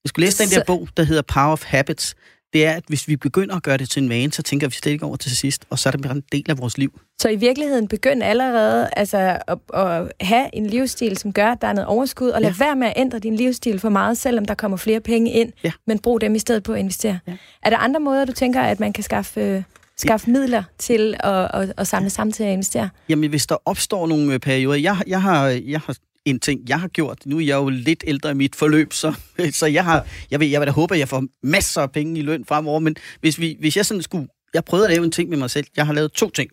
Jeg 0.03 0.09
skulle 0.09 0.25
læse 0.25 0.43
den 0.43 0.51
der 0.51 0.63
bog, 0.67 0.87
der 0.97 1.03
hedder 1.03 1.21
Power 1.21 1.51
of 1.51 1.63
Habits. 1.63 2.15
Det 2.53 2.65
er, 2.65 2.71
at 2.71 2.83
hvis 2.87 3.07
vi 3.07 3.15
begynder 3.15 3.55
at 3.55 3.63
gøre 3.63 3.77
det 3.77 3.89
til 3.89 4.03
en 4.03 4.09
vane, 4.09 4.31
så 4.31 4.41
tænker 4.41 4.67
vi 4.67 4.73
slet 4.73 4.91
ikke 4.91 5.05
over 5.05 5.15
til 5.15 5.37
sidst, 5.37 5.65
og 5.69 5.79
så 5.79 5.89
er 5.89 5.91
det 5.91 6.01
bare 6.01 6.15
en 6.15 6.23
del 6.31 6.45
af 6.49 6.57
vores 6.57 6.77
liv. 6.77 6.99
Så 7.21 7.29
i 7.29 7.35
virkeligheden 7.35 7.87
begynd 7.87 8.23
allerede 8.23 8.89
altså, 8.95 9.39
at, 9.47 9.57
at 9.73 10.11
have 10.21 10.55
en 10.55 10.65
livsstil, 10.65 11.17
som 11.17 11.33
gør, 11.33 11.51
at 11.51 11.61
der 11.61 11.67
er 11.67 11.73
noget 11.73 11.87
overskud, 11.87 12.29
og 12.29 12.41
lad 12.41 12.51
ja. 12.59 12.65
være 12.65 12.75
med 12.75 12.87
at 12.87 12.93
ændre 12.95 13.19
din 13.19 13.35
livsstil 13.35 13.79
for 13.79 13.89
meget, 13.89 14.17
selvom 14.17 14.45
der 14.45 14.53
kommer 14.53 14.77
flere 14.77 14.99
penge 14.99 15.31
ind, 15.31 15.51
ja. 15.63 15.71
men 15.87 15.99
brug 15.99 16.21
dem 16.21 16.35
i 16.35 16.39
stedet 16.39 16.63
på 16.63 16.73
at 16.73 16.79
investere. 16.79 17.19
Ja. 17.27 17.33
Er 17.63 17.69
der 17.69 17.77
andre 17.77 17.99
måder, 17.99 18.25
du 18.25 18.31
tænker, 18.31 18.61
at 18.61 18.79
man 18.79 18.93
kan 18.93 19.03
skaffe 19.03 19.65
skaffe 19.97 20.31
midler 20.31 20.63
til 20.77 21.15
at, 21.19 21.47
at, 21.53 21.73
at 21.77 21.87
samle 21.87 22.09
sammen 22.09 22.31
til 22.33 22.43
at 22.43 22.53
investere? 22.53 22.89
Jamen, 23.09 23.29
hvis 23.29 23.47
der 23.47 23.55
opstår 23.65 24.07
nogle 24.07 24.33
øh, 24.33 24.39
perioder... 24.39 24.77
Jeg, 24.77 24.97
jeg, 25.07 25.21
har, 25.21 25.47
jeg 25.47 25.79
har 25.79 25.97
en 26.25 26.39
ting, 26.39 26.61
jeg 26.69 26.79
har 26.79 26.87
gjort. 26.87 27.25
Nu 27.25 27.37
er 27.37 27.41
jeg 27.41 27.55
jo 27.55 27.69
lidt 27.69 28.03
ældre 28.07 28.31
i 28.31 28.33
mit 28.33 28.55
forløb, 28.55 28.93
så, 28.93 29.13
så 29.59 29.65
jeg, 29.65 29.83
har, 29.83 30.05
jeg, 30.31 30.39
vil, 30.39 30.49
jeg 30.49 30.61
vil 30.61 30.67
da 30.67 30.71
håbe, 30.71 30.93
at 30.93 30.99
jeg 30.99 31.09
får 31.09 31.23
masser 31.43 31.81
af 31.81 31.91
penge 31.91 32.19
i 32.19 32.21
løn 32.21 32.45
fremover. 32.45 32.79
Men 32.79 32.95
hvis, 33.21 33.39
vi, 33.39 33.57
hvis 33.59 33.77
jeg 33.77 33.85
sådan 33.85 34.01
skulle... 34.03 34.27
Jeg 34.53 34.65
prøvede 34.65 34.87
at 34.87 34.91
lave 34.93 35.03
en 35.05 35.11
ting 35.11 35.29
med 35.29 35.37
mig 35.37 35.49
selv. 35.49 35.67
Jeg 35.77 35.85
har 35.85 35.93
lavet 35.93 36.11
to 36.11 36.29
ting. 36.29 36.51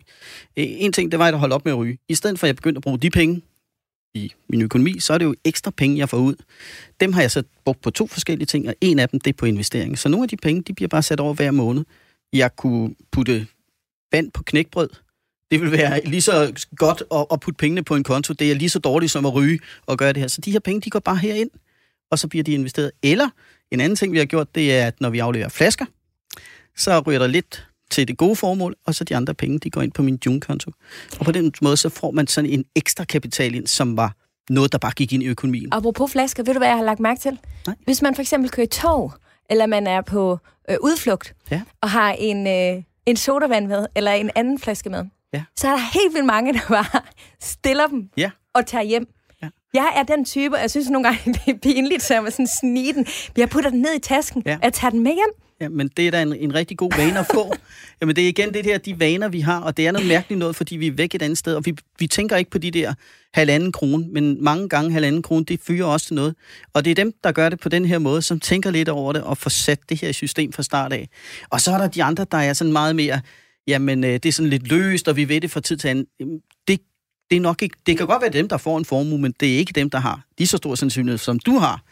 Øh, 0.56 0.64
En 0.68 0.92
ting, 0.92 1.10
det 1.10 1.18
var 1.18 1.28
at 1.28 1.38
holde 1.38 1.54
op 1.54 1.64
med 1.64 1.72
at 1.72 1.78
ryge. 1.78 1.98
I 2.08 2.14
stedet 2.14 2.38
for, 2.38 2.46
at 2.46 2.48
jeg 2.48 2.56
begyndte 2.56 2.78
at 2.78 2.82
bruge 2.82 2.98
de 2.98 3.10
penge 3.10 3.42
i 4.14 4.32
min 4.48 4.62
økonomi, 4.62 5.00
så 5.00 5.12
er 5.12 5.18
det 5.18 5.24
jo 5.24 5.34
ekstra 5.44 5.70
penge, 5.70 5.98
jeg 5.98 6.08
får 6.08 6.16
ud. 6.16 6.34
Dem 7.00 7.12
har 7.12 7.20
jeg 7.20 7.30
så 7.30 7.42
brugt 7.64 7.82
på 7.82 7.90
to 7.90 8.06
forskellige 8.06 8.46
ting, 8.46 8.68
og 8.68 8.74
en 8.80 8.98
af 8.98 9.08
dem, 9.08 9.20
det 9.20 9.30
er 9.30 9.36
på 9.38 9.46
investering. 9.46 9.98
Så 9.98 10.08
nogle 10.08 10.24
af 10.24 10.28
de 10.28 10.36
penge, 10.36 10.62
de 10.62 10.72
bliver 10.74 10.88
bare 10.88 11.02
sat 11.02 11.20
over 11.20 11.34
hver 11.34 11.50
måned. 11.50 11.84
Jeg 12.32 12.56
kunne 12.56 12.94
putte 13.12 13.46
vand 14.12 14.30
på 14.30 14.42
knækbrød. 14.42 14.88
Det 15.50 15.60
vil 15.60 15.72
være 15.72 16.04
lige 16.04 16.22
så 16.22 16.64
godt 16.76 17.02
at, 17.14 17.26
at 17.32 17.40
putte 17.40 17.58
pengene 17.58 17.82
på 17.82 17.96
en 17.96 18.02
konto. 18.02 18.32
Det 18.34 18.50
er 18.50 18.54
lige 18.54 18.70
så 18.70 18.78
dårligt 18.78 19.12
som 19.12 19.26
at 19.26 19.34
ryge 19.34 19.60
og 19.86 19.98
gøre 19.98 20.12
det 20.12 20.20
her. 20.20 20.28
Så 20.28 20.40
de 20.40 20.52
her 20.52 20.60
penge, 20.60 20.80
de 20.80 20.90
går 20.90 20.98
bare 20.98 21.16
herind, 21.16 21.50
og 22.10 22.18
så 22.18 22.28
bliver 22.28 22.44
de 22.44 22.52
investeret. 22.52 22.92
Eller 23.02 23.28
en 23.70 23.80
anden 23.80 23.96
ting, 23.96 24.12
vi 24.12 24.18
har 24.18 24.24
gjort, 24.24 24.54
det 24.54 24.72
er, 24.72 24.86
at 24.86 25.00
når 25.00 25.10
vi 25.10 25.18
afleverer 25.18 25.48
flasker, 25.48 25.84
så 26.76 27.00
ryger 27.00 27.18
der 27.18 27.26
lidt 27.26 27.66
til 27.90 28.08
det 28.08 28.16
gode 28.16 28.36
formål, 28.36 28.76
og 28.86 28.94
så 28.94 29.04
de 29.04 29.16
andre 29.16 29.34
penge, 29.34 29.58
de 29.58 29.70
går 29.70 29.82
ind 29.82 29.92
på 29.92 30.02
min 30.02 30.18
June-konto. 30.26 30.72
Og 31.18 31.24
på 31.24 31.32
den 31.32 31.52
måde, 31.62 31.76
så 31.76 31.88
får 31.88 32.10
man 32.10 32.26
sådan 32.26 32.50
en 32.50 32.64
ekstra 32.76 33.04
kapital 33.04 33.54
ind, 33.54 33.66
som 33.66 33.96
var 33.96 34.16
noget, 34.50 34.72
der 34.72 34.78
bare 34.78 34.92
gik 34.92 35.12
ind 35.12 35.22
i 35.22 35.26
økonomien. 35.26 35.68
Apropos 35.72 36.12
flasker, 36.12 36.42
ved 36.42 36.54
du, 36.54 36.58
hvad 36.58 36.68
jeg 36.68 36.76
har 36.76 36.84
lagt 36.84 37.00
mærke 37.00 37.20
til? 37.20 37.38
Nej. 37.66 37.76
Hvis 37.84 38.02
man 38.02 38.14
for 38.14 38.22
eksempel 38.22 38.50
kører 38.50 38.66
i 38.66 38.70
tog, 38.70 39.12
eller 39.50 39.66
man 39.66 39.86
er 39.86 40.00
på 40.00 40.38
øh, 40.70 40.76
udflugt, 40.82 41.34
Ja. 41.50 41.62
og 41.82 41.90
har 41.90 42.12
en, 42.18 42.46
øh, 42.46 42.82
en 43.06 43.16
sodavand 43.16 43.66
med, 43.66 43.86
eller 43.96 44.12
en 44.12 44.30
anden 44.34 44.58
flaske 44.58 44.90
med, 44.90 45.04
Ja. 45.34 45.42
så 45.56 45.68
er 45.68 45.72
der 45.72 45.92
helt 45.92 46.14
vildt 46.14 46.26
mange, 46.26 46.52
der 46.52 46.60
bare 46.68 47.00
stiller 47.40 47.86
dem 47.86 48.08
Ja. 48.16 48.30
og 48.54 48.66
tager 48.66 48.82
hjem. 48.84 49.06
Ja. 49.42 49.48
Jeg 49.74 49.92
er 49.96 50.02
den 50.02 50.24
type, 50.24 50.54
og 50.56 50.60
jeg 50.60 50.70
synes 50.70 50.90
nogle 50.90 51.04
gange, 51.08 51.20
det 51.32 51.54
er 51.54 51.58
pinligt, 51.62 52.02
så 52.02 52.14
jeg 52.14 52.22
må 52.22 52.30
sådan 52.30 52.46
snige 52.60 52.92
den. 52.92 53.06
Jeg 53.36 53.48
putter 53.50 53.70
den 53.70 53.80
ned 53.80 53.94
i 53.96 53.98
tasken, 53.98 54.42
Ja. 54.46 54.50
ja. 54.50 54.58
jeg 54.62 54.72
tager 54.72 54.90
den 54.90 55.00
med 55.02 55.12
hjem. 55.12 55.44
Ja, 55.60 55.68
men 55.68 55.88
det 55.96 56.06
er 56.06 56.10
da 56.10 56.22
en, 56.22 56.36
en 56.36 56.54
rigtig 56.54 56.76
god 56.76 56.96
vane 56.96 57.18
at 57.18 57.26
få. 57.34 57.54
Jamen 58.00 58.16
det 58.16 58.24
er 58.24 58.28
igen 58.28 58.54
det 58.54 58.64
der, 58.64 58.78
de 58.78 59.00
vaner, 59.00 59.28
vi 59.28 59.40
har, 59.40 59.60
og 59.60 59.76
det 59.76 59.86
er 59.86 59.92
noget 59.92 60.08
mærkeligt 60.08 60.38
noget, 60.38 60.56
fordi 60.56 60.76
vi 60.76 60.86
er 60.86 60.92
væk 60.92 61.14
et 61.14 61.22
andet 61.22 61.38
sted, 61.38 61.54
og 61.54 61.66
vi, 61.66 61.74
vi 61.98 62.06
tænker 62.06 62.36
ikke 62.36 62.50
på 62.50 62.58
de 62.58 62.70
der 62.70 62.94
halvanden 63.34 63.72
krone, 63.72 64.08
men 64.08 64.44
mange 64.44 64.68
gange 64.68 64.92
halvanden 64.92 65.22
krone, 65.22 65.44
det 65.44 65.60
fyrer 65.66 65.86
også 65.86 66.06
til 66.06 66.14
noget. 66.14 66.34
Og 66.74 66.84
det 66.84 66.90
er 66.90 66.94
dem, 66.94 67.12
der 67.24 67.32
gør 67.32 67.48
det 67.48 67.60
på 67.60 67.68
den 67.68 67.84
her 67.84 67.98
måde, 67.98 68.22
som 68.22 68.40
tænker 68.40 68.70
lidt 68.70 68.88
over 68.88 69.12
det 69.12 69.22
og 69.22 69.38
får 69.38 69.50
sat 69.50 69.78
det 69.88 70.00
her 70.00 70.12
system 70.12 70.52
fra 70.52 70.62
start 70.62 70.92
af. 70.92 71.08
Og 71.50 71.60
så 71.60 71.70
er 71.72 71.78
der 71.78 71.88
de 71.88 72.02
andre, 72.02 72.26
der 72.32 72.38
er 72.38 72.52
sådan 72.52 72.72
meget 72.72 72.96
mere, 72.96 73.20
jamen 73.66 74.04
øh, 74.04 74.12
det 74.12 74.26
er 74.26 74.32
sådan 74.32 74.50
lidt 74.50 74.68
løst, 74.68 75.08
og 75.08 75.16
vi 75.16 75.28
ved 75.28 75.40
det 75.40 75.50
fra 75.50 75.60
tid 75.60 75.76
til 75.76 75.88
anden. 75.88 76.06
Det, 76.68 76.80
det 77.30 77.36
er 77.36 77.40
nok 77.40 77.62
ikke, 77.62 77.76
det 77.86 77.98
kan 77.98 78.06
godt 78.06 78.22
være 78.22 78.32
dem, 78.32 78.48
der 78.48 78.56
får 78.56 78.78
en 78.78 78.84
formue, 78.84 79.18
men 79.18 79.34
det 79.40 79.54
er 79.54 79.58
ikke 79.58 79.72
dem, 79.72 79.90
der 79.90 79.98
har 79.98 80.20
lige 80.38 80.48
så 80.48 80.56
stor 80.56 80.74
sandsynlighed, 80.74 81.18
som 81.18 81.38
du 81.38 81.58
har, 81.58 81.82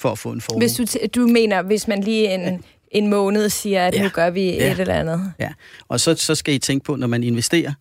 for 0.00 0.10
at 0.10 0.18
få 0.18 0.32
en 0.32 0.40
formue. 0.40 0.60
Hvis 0.60 0.72
du, 0.72 0.82
t- 0.82 1.06
du 1.06 1.26
mener, 1.26 1.62
hvis 1.62 1.88
man 1.88 2.02
lige 2.02 2.34
en, 2.34 2.64
en 2.92 3.08
måned 3.10 3.48
siger, 3.48 3.86
at 3.86 3.94
Ja. 3.94 4.02
nu 4.02 4.08
gør 4.08 4.30
vi 4.30 4.40
Ja. 4.50 4.72
et 4.72 4.80
eller 4.80 4.94
andet. 4.94 5.32
Ja, 5.38 5.52
og 5.88 6.00
så, 6.00 6.14
så 6.14 6.34
skal 6.34 6.54
I 6.54 6.58
tænke 6.58 6.84
på, 6.84 6.96
når 6.96 7.06
man 7.06 7.22
investerer, 7.24 7.72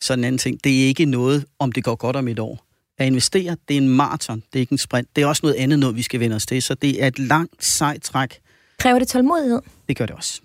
så 0.00 0.12
en 0.14 0.24
anden 0.24 0.38
ting, 0.38 0.64
det 0.64 0.82
er 0.82 0.86
ikke 0.86 1.04
noget, 1.04 1.44
om 1.58 1.72
det 1.72 1.84
går 1.84 1.94
godt 1.94 2.16
om 2.16 2.28
et 2.28 2.38
år. 2.38 2.64
At 2.98 3.06
investere, 3.06 3.56
det 3.68 3.74
er 3.76 3.80
en 3.80 3.88
maraton, 3.88 4.36
det 4.52 4.58
er 4.58 4.60
ikke 4.60 4.72
en 4.72 4.78
sprint. 4.78 5.08
Det 5.16 5.22
er 5.22 5.26
også 5.26 5.40
noget 5.42 5.56
andet, 5.56 5.78
noget 5.78 5.96
vi 5.96 6.02
skal 6.02 6.20
vende 6.20 6.36
os 6.36 6.46
til, 6.46 6.62
så 6.62 6.74
det 6.74 7.02
er 7.02 7.06
et 7.06 7.18
langt, 7.18 7.64
sejt 7.64 8.02
træk. 8.02 8.38
Kræver 8.78 8.98
det 8.98 9.08
tålmodighed? 9.08 9.60
Det 9.88 9.96
gør 9.96 10.06
det 10.06 10.14
også. 10.16 10.40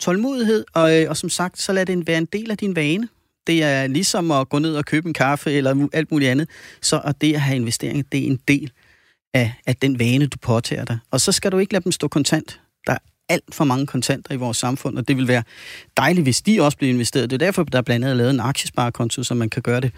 Tålmodighed, 0.00 0.64
og, 0.74 1.00
øh, 1.02 1.10
og 1.10 1.16
som 1.16 1.28
sagt, 1.30 1.60
så 1.60 1.72
lad 1.72 1.86
det 1.86 2.06
være 2.06 2.18
en 2.18 2.24
del 2.32 2.50
af 2.50 2.56
din 2.58 2.76
vane. 2.76 3.08
Det 3.46 3.62
er 3.62 3.86
ligesom 3.86 4.30
at 4.30 4.48
gå 4.48 4.58
ned 4.58 4.76
og 4.76 4.84
købe 4.84 5.06
en 5.08 5.14
kaffe 5.14 5.52
eller 5.52 5.88
alt 5.92 6.10
muligt 6.10 6.30
andet. 6.30 6.48
Så 6.82 7.00
og 7.04 7.20
det 7.20 7.34
at 7.34 7.40
have 7.40 7.56
investeringer, 7.56 8.02
det 8.12 8.22
er 8.22 8.26
en 8.26 8.40
del 8.48 8.70
af, 9.34 9.52
af 9.66 9.76
den 9.76 9.98
vane, 9.98 10.26
du 10.26 10.38
påtager 10.38 10.84
dig. 10.84 10.98
Og 11.10 11.20
så 11.20 11.32
skal 11.32 11.52
du 11.52 11.58
ikke 11.58 11.72
lade 11.72 11.84
dem 11.84 11.92
stå 11.92 12.08
kontant. 12.08 12.60
Der 12.86 12.92
er 12.92 12.98
alt 13.32 13.44
for 13.54 13.64
mange 13.64 13.86
kontanter 13.86 14.34
i 14.34 14.36
vores 14.36 14.56
samfund, 14.56 14.98
og 14.98 15.08
det 15.08 15.16
vil 15.16 15.28
være 15.28 15.42
dejligt, 15.96 16.24
hvis 16.24 16.42
de 16.42 16.60
også 16.62 16.78
bliver 16.78 16.92
investeret. 16.92 17.30
Det 17.30 17.42
er 17.42 17.46
derfor, 17.46 17.62
der 17.64 17.82
blandt 17.82 18.04
andet 18.04 18.10
er 18.14 18.18
lavet 18.18 18.30
en 18.30 18.40
aktiesparekonto, 18.40 19.22
så 19.22 19.34
man 19.34 19.50
kan 19.50 19.62
gøre 19.62 19.80
det 19.80 19.90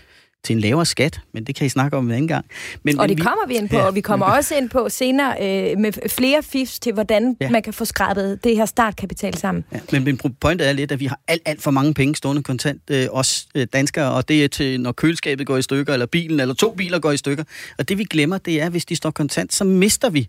til 0.44 0.54
en 0.56 0.60
lavere 0.60 0.86
skat, 0.86 1.20
men 1.34 1.44
det 1.44 1.54
kan 1.54 1.66
I 1.66 1.68
snakke 1.68 1.96
om 1.96 2.04
en 2.06 2.10
anden 2.12 2.28
gang. 2.28 2.44
Men, 2.82 3.00
Og 3.00 3.08
det 3.08 3.20
kommer 3.20 3.46
vi 3.48 3.54
ind 3.54 3.68
på, 3.68 3.76
Ja. 3.76 3.82
og 3.86 3.94
vi 3.94 4.00
kommer 4.00 4.26
også 4.26 4.54
ind 4.54 4.70
på 4.70 4.88
senere 4.88 5.32
øh, 5.72 5.78
med 5.78 5.92
flere 6.10 6.42
fifs 6.42 6.78
til, 6.80 6.92
hvordan 6.92 7.36
Ja. 7.40 7.50
man 7.50 7.62
kan 7.62 7.72
få 7.72 7.84
skrabet 7.84 8.44
det 8.44 8.56
her 8.56 8.66
startkapital 8.66 9.36
sammen. 9.36 9.64
Ja, 9.72 9.78
men 9.92 10.04
min 10.04 10.16
pointe 10.40 10.64
er 10.64 10.72
lidt, 10.72 10.92
at 10.92 11.00
vi 11.00 11.06
har 11.06 11.20
alt, 11.28 11.42
alt 11.44 11.62
for 11.62 11.70
mange 11.70 11.94
penge 11.94 12.14
stående 12.16 12.42
kontant, 12.42 12.82
øh, 12.90 13.06
os 13.10 13.46
øh, 13.54 13.66
danskere, 13.72 14.12
og 14.12 14.28
det 14.28 14.44
er 14.44 14.48
til, 14.48 14.80
når 14.80 14.92
køleskabet 14.92 15.46
går 15.46 15.56
i 15.56 15.62
stykker, 15.62 15.92
eller 15.92 16.06
bilen, 16.06 16.40
eller 16.40 16.54
to 16.54 16.74
biler 16.74 16.98
går 16.98 17.10
i 17.12 17.16
stykker. 17.16 17.44
Og 17.78 17.88
det 17.88 17.98
vi 17.98 18.04
glemmer, 18.04 18.38
det 18.38 18.60
er, 18.60 18.64
at 18.66 18.70
hvis 18.70 18.84
de 18.84 18.96
står 18.96 19.10
kontant, 19.10 19.54
så 19.54 19.64
mister 19.64 20.10
vi. 20.10 20.28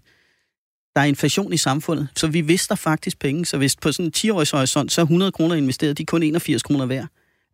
Der 0.95 1.01
er 1.01 1.05
inflation 1.05 1.53
i 1.53 1.57
samfundet, 1.57 2.07
så 2.15 2.27
vi 2.27 2.41
mister 2.41 2.75
faktisk 2.75 3.19
penge. 3.19 3.45
Så 3.45 3.57
hvis 3.57 3.75
på 3.75 3.91
sådan 3.91 4.05
en 4.05 4.11
10-årig 4.17 4.47
horisont, 4.51 4.91
så 4.91 5.01
er 5.01 5.05
100 5.05 5.31
kroner 5.31 5.55
investeret, 5.55 5.97
de 5.97 6.01
er 6.03 6.05
kun 6.05 6.23
81 6.23 6.63
kroner 6.63 6.85
værd. 6.85 7.05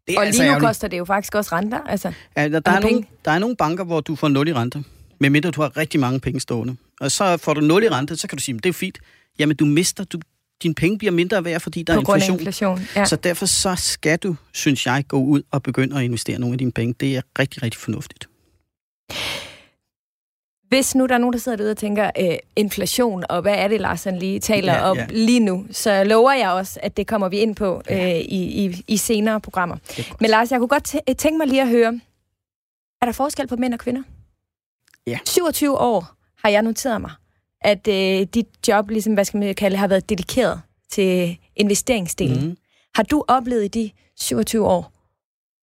Det 0.08 0.14
er 0.14 0.20
Og 0.20 0.26
altså 0.26 0.42
lige 0.42 0.48
nu 0.50 0.54
ærgerligt. 0.54 0.68
koster 0.68 0.88
det 0.88 0.98
jo 0.98 1.06
faktisk 1.06 1.36
også 1.36 1.56
renter. 1.56 1.80
Altså, 1.80 2.12
Ja, 2.38 2.50
der, 2.50 2.60
der, 2.60 2.72
er 2.72 2.80
nogle, 2.80 3.04
der 3.26 3.32
er 3.32 3.40
nogle 3.40 3.56
banker, 3.56 3.84
hvor 3.84 4.02
du 4.02 4.16
får 4.16 4.28
0 4.28 4.48
i 4.48 4.54
rente, 4.54 4.84
medmindre 5.20 5.52
du 5.52 5.62
har 5.62 5.78
rigtig 5.78 6.00
mange 6.00 6.20
penge 6.20 6.40
stående. 6.40 6.76
Og 7.02 7.12
så 7.12 7.38
får 7.38 7.54
du 7.54 7.62
0 7.62 7.84
i 7.84 7.90
rente, 7.90 8.16
så 8.18 8.28
kan 8.28 8.38
du 8.38 8.44
sige, 8.44 8.54
"Men 8.54 8.60
det 8.60 8.70
er 8.70 8.74
fint. 8.74 9.00
Jamen, 9.40 9.56
du 9.56 9.66
mister, 9.66 10.04
du, 10.04 10.20
dine 10.64 10.76
penge 10.76 10.98
bliver 10.98 11.12
mindre 11.12 11.46
værd, 11.46 11.62
fordi 11.62 11.84
der 11.84 11.94
på 11.94 12.00
er 12.00 12.04
grund 12.04 12.22
af 12.24 12.30
inflation. 12.30 12.78
inflation. 12.78 13.02
Ja. 13.02 13.06
Så 13.06 13.16
derfor 13.16 13.46
så 13.46 13.76
skal 13.76 14.18
du, 14.18 14.36
synes 14.54 14.86
jeg, 14.86 15.04
gå 15.08 15.18
ud 15.24 15.42
og 15.52 15.64
begynde 15.64 15.98
at 15.98 16.04
investere 16.04 16.40
nogle 16.40 16.54
af 16.54 16.58
dine 16.58 16.72
penge. 16.72 16.96
Det 17.00 17.16
er 17.18 17.22
rigtig, 17.40 17.64
rigtig 17.64 17.82
fornuftigt. 17.82 18.28
Hvis 20.72 20.96
nu 20.96 21.06
der 21.06 21.14
er 21.14 21.18
nogen, 21.18 21.34
der 21.34 21.40
sidder 21.40 21.56
derude 21.58 21.72
og 21.72 21.78
tænker, 21.78 22.12
øh, 22.20 22.36
inflation, 22.56 23.24
og 23.30 23.42
hvad 23.42 23.54
er 23.56 23.68
det, 23.68 23.82
Larsen 23.82 24.18
lige 24.18 24.40
taler 24.40 24.74
Ja, 24.74 24.90
om 24.90 24.98
ja. 24.98 25.06
lige 25.10 25.40
nu, 25.40 25.66
så 25.72 26.04
lover 26.04 26.32
jeg 26.34 26.50
også, 26.52 26.80
at 26.84 26.98
det 26.98 27.08
kommer 27.08 27.30
vi 27.30 27.38
ind 27.40 27.56
på 27.56 27.82
øh, 27.90 28.10
i, 28.20 28.66
i, 28.66 28.84
i 28.88 28.98
senere 28.98 29.42
programmer. 29.42 29.76
Er. 29.98 30.04
Men 30.20 30.30
Lars, 30.30 30.52
jeg 30.52 30.60
kunne 30.60 30.68
godt 30.68 30.96
tæ- 30.96 31.14
tænke 31.18 31.38
mig 31.38 31.48
lige 31.48 31.62
at 31.62 31.68
høre, 31.70 32.00
er 33.02 33.06
der 33.06 33.12
forskel 33.12 33.48
på 33.48 33.56
mænd 33.56 33.74
og 33.74 33.80
kvinder? 33.80 34.02
Ja. 35.08 35.20
27 35.26 35.78
år 35.78 36.14
har 36.44 36.50
jeg 36.50 36.62
noteret 36.62 37.02
mig, 37.02 37.12
at 37.62 37.88
øh, 37.88 38.28
dit 38.34 38.48
job, 38.68 38.90
ligesom, 38.90 39.14
hvad 39.14 39.26
skal 39.26 39.40
man 39.40 39.56
kalde, 39.56 39.78
har 39.78 39.88
været 39.88 40.10
dedikeret 40.10 40.62
til 40.92 41.38
investeringsdelen. 41.56 42.46
Mhm. 42.46 42.58
Har 42.96 43.04
du 43.04 43.24
oplevet 43.28 43.64
i 43.64 43.68
de 43.68 43.92
27 44.20 44.68
år, 44.68 44.92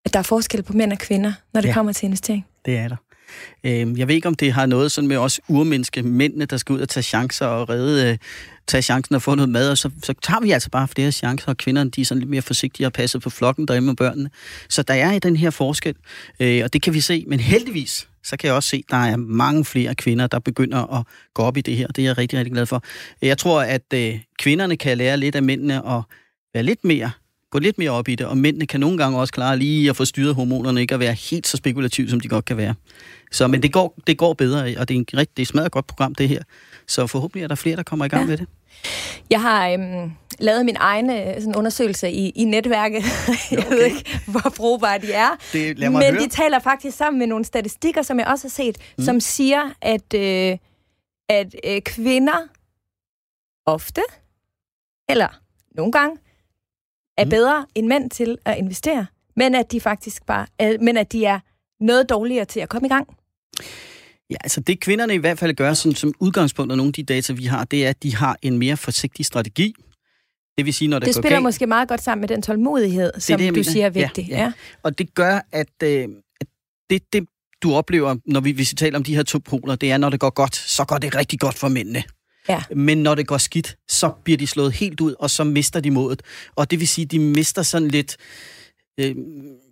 at 0.05 0.13
der 0.13 0.19
er 0.19 0.23
forskel 0.23 0.63
på 0.63 0.73
mænd 0.73 0.93
og 0.93 0.99
kvinder, 0.99 1.33
når 1.55 1.61
det 1.61 1.69
Ja. 1.69 1.75
kommer 1.75 1.93
til 1.93 2.07
investering? 2.07 2.47
Det 2.65 2.79
er 2.79 2.89
der. 2.89 2.97
Øh, 3.65 3.99
Jeg 3.99 4.09
ved 4.09 4.15
ikke, 4.15 4.29
om 4.29 4.35
det 4.35 4.53
har 4.53 4.67
noget 4.67 4.93
sådan 4.93 5.09
med 5.09 5.17
os 5.17 5.41
urmenneske 5.49 6.03
mændene, 6.03 6.45
der 6.45 6.57
skal 6.57 6.73
ud 6.73 6.81
og 6.81 6.89
tage 6.89 7.05
chancer 7.05 7.47
og 7.47 7.69
redde, 7.69 8.11
øh, 8.13 8.19
tage 8.67 8.83
chancen 8.83 9.15
og 9.15 9.23
få 9.23 9.35
noget 9.35 9.49
mad, 9.49 9.71
og 9.71 9.79
så, 9.79 9.91
så 10.03 10.15
tager 10.23 10.41
vi 10.41 10.51
altså 10.51 10.71
bare 10.71 10.89
flere 10.89 11.13
chancer, 11.13 11.49
og 11.49 11.57
kvinderne 11.57 11.91
de 11.91 12.01
er 12.01 12.05
sådan 12.05 12.19
lidt 12.19 12.31
mere 12.31 12.43
forsigtige 12.43 12.87
og 12.87 12.93
passer 12.93 13.19
på 13.19 13.31
flokken 13.31 13.69
derhjemme 13.69 13.87
med 13.87 13.97
børnene. 13.97 14.31
Så 14.69 14.83
der 14.83 14.95
er 14.95 15.13
i 15.13 15.19
den 15.19 15.37
her 15.37 15.51
forskel, 15.51 15.95
øh, 16.41 16.61
og 16.65 16.73
det 16.73 16.83
kan 16.83 16.95
vi 16.95 17.01
se. 17.01 17.25
Men 17.27 17.41
heldigvis, 17.41 18.09
så 18.25 18.37
kan 18.37 18.47
jeg 18.47 18.55
også 18.55 18.69
se, 18.69 18.77
at 18.77 18.91
der 18.91 18.97
er 18.97 19.17
mange 19.17 19.65
flere 19.65 19.95
kvinder, 19.95 20.27
der 20.27 20.39
begynder 20.39 20.99
at 20.99 21.07
gå 21.35 21.43
op 21.43 21.57
i 21.57 21.61
det 21.61 21.77
her. 21.77 21.87
Det 21.87 21.99
er 21.99 22.07
jeg 22.07 22.19
rigtig, 22.19 22.39
rigtig 22.39 22.53
glad 22.53 22.67
for. 22.67 22.83
Jeg 23.23 23.39
tror, 23.39 23.63
at 23.63 23.93
øh, 23.95 24.19
kvinderne 24.39 24.77
kan 24.77 24.99
lære 24.99 25.17
lidt 25.17 25.35
af 25.35 25.43
mændene 25.43 25.89
at 25.89 26.03
være 26.55 26.63
lidt 26.63 26.85
mere 26.85 27.11
gå 27.51 27.59
lidt 27.59 27.79
mere 27.79 27.91
op 27.91 28.09
i 28.09 28.15
det, 28.15 28.27
og 28.27 28.37
mændene 28.39 28.67
kan 28.67 28.81
nogle 28.81 28.99
gange 28.99 29.19
også 29.19 29.33
klare 29.33 29.59
lige 29.59 29.91
at 29.91 29.97
få 29.97 30.05
styret 30.05 30.35
hormonerne, 30.35 30.81
ikke 30.81 30.95
at 30.95 31.01
være 31.01 31.13
helt 31.13 31.47
så 31.47 31.57
spekulativ, 31.57 32.09
som 32.09 32.21
de 32.21 32.29
godt 32.29 32.45
kan 32.45 32.57
være. 32.57 32.75
Så, 33.33 33.47
men 33.47 33.63
det 33.63 33.73
går, 33.73 33.95
det 34.07 34.19
går 34.19 34.33
bedre, 34.35 34.61
og 34.79 34.89
det 34.89 34.95
er, 34.95 34.99
en 34.99 35.07
rigtig, 35.15 35.37
det 35.37 35.43
er 35.43 35.45
et 35.45 35.49
smadret 35.49 35.73
godt 35.73 35.87
program, 35.87 36.15
det 36.15 36.29
her. 36.29 36.43
Så 36.87 37.07
forhåbentlig 37.07 37.45
er 37.45 37.49
der 37.49 37.55
flere, 37.55 37.77
der 37.77 37.83
kommer 37.83 38.05
i 38.05 38.09
gang 38.09 38.23
Ja. 38.23 38.29
med 38.29 38.37
det. 38.37 38.47
Jeg 39.31 39.43
har 39.43 39.69
øhm, 39.69 40.13
lavet 40.39 40.65
min 40.65 40.77
egen 40.79 41.11
øh, 41.11 41.35
sådan 41.41 41.57
undersøgelse 41.57 42.11
i, 42.11 42.29
i 42.31 42.45
netværket. 42.45 43.03
jeg 43.51 43.67
ved 43.71 43.85
ikke, 43.85 44.21
hvor 44.27 44.53
brugbare 44.57 44.99
de 44.99 45.13
er. 45.13 45.29
Det, 45.53 45.79
Men 45.79 45.93
høre. 45.93 46.13
de 46.13 46.29
taler 46.29 46.59
faktisk 46.59 46.97
sammen 46.97 47.19
med 47.19 47.27
nogle 47.27 47.45
statistikker, 47.45 48.03
som 48.03 48.19
jeg 48.19 48.27
også 48.27 48.45
har 48.45 48.51
set, 48.51 48.77
mm. 48.99 49.05
som 49.05 49.21
siger, 49.21 49.63
at, 49.83 50.15
øh, 50.15 50.59
at 51.29 51.55
øh, 51.65 51.81
kvinder 51.83 52.39
ofte, 53.67 54.01
eller 55.09 55.29
nogle 55.77 55.93
gange, 55.93 56.17
er 57.19 57.25
Mm. 57.25 57.31
bedre 57.31 57.67
end 57.75 57.87
mænd 57.87 58.11
til 58.11 58.39
at 58.45 58.59
investere, 58.59 59.07
men 59.37 59.55
at 59.55 59.73
de 59.73 59.81
faktisk 59.81 60.27
bare, 60.27 60.47
øh, 60.63 60.81
men 60.81 60.97
at 60.97 61.13
de 61.13 61.25
er 61.25 61.41
noget 61.81 62.11
dårligere 62.11 62.45
til 62.45 62.61
at 62.61 62.69
komme 62.69 62.87
i 62.87 62.89
gang. 62.89 63.09
Ja, 64.31 64.37
altså 64.45 64.61
det 64.61 64.81
kvinderne 64.81 65.15
i 65.15 65.19
hvert 65.19 65.39
fald 65.39 65.55
gør 65.55 65.75
sådan, 65.75 65.97
som 65.97 66.15
udgangspunkt 66.21 66.73
af 66.73 66.77
nogle 66.77 66.89
af 66.89 66.93
de 66.93 67.03
data, 67.03 67.33
vi 67.33 67.45
har, 67.45 67.65
det 67.65 67.87
er, 67.87 67.91
at 67.91 68.03
de 68.03 68.17
har 68.17 68.37
en 68.43 68.59
mere 68.59 68.77
forsigtig 68.77 69.27
strategi. 69.27 69.75
Det 70.59 70.67
vil 70.67 70.75
sige, 70.75 70.89
når 70.89 70.99
det, 70.99 71.07
Det 71.07 71.15
går 71.15 71.23
spiller 71.23 71.37
galt, 71.37 71.43
måske 71.43 71.67
meget 71.67 71.89
godt 71.89 72.03
sammen 72.03 72.21
med 72.21 72.29
den 72.29 72.43
tålmodighed, 72.43 73.13
som 73.19 73.39
det, 73.39 73.49
du 73.49 73.53
mener. 73.53 73.63
siger 73.65 73.87
er 73.87 73.91
Ja, 73.95 74.01
vigtig. 74.07 74.27
ja. 74.29 74.53
Og 74.83 74.99
det 74.99 75.15
gør, 75.15 75.41
at, 75.53 75.83
øh, 75.83 76.09
at 76.41 76.47
det, 76.91 77.13
det, 77.13 77.27
du 77.63 77.75
oplever, 77.75 78.17
når 78.27 78.41
vi, 78.41 78.51
hvis 78.51 78.73
vi 78.73 78.77
taler 78.77 78.99
om 78.99 79.05
de 79.05 79.15
her 79.17 79.23
to 79.23 79.39
poler, 79.39 79.77
det 79.77 79.91
er, 79.93 79.97
når 79.99 80.11
det 80.11 80.21
går 80.21 80.31
godt, 80.31 80.57
så 80.57 80.85
går 80.85 80.99
det 80.99 81.15
rigtig 81.15 81.41
godt 81.41 81.55
for 81.59 81.69
mændene. 81.69 82.03
Ja. 82.49 82.63
Men 82.77 82.99
når 82.99 83.15
det 83.15 83.27
går 83.27 83.39
skidt, 83.39 83.77
så 83.89 84.11
bliver 84.25 84.37
de 84.37 84.47
slået 84.47 84.73
helt 84.73 85.01
ud, 85.01 85.15
og 85.19 85.31
så 85.31 85.45
mister 85.45 85.81
de 85.81 85.91
modet. 85.91 86.23
Og 86.57 86.71
det 86.71 86.81
vil 86.81 86.89
sige, 86.89 87.05
de 87.05 87.19
mister 87.19 87.63
sådan 87.63 87.89
lidt 87.89 88.17
øh, 89.01 89.17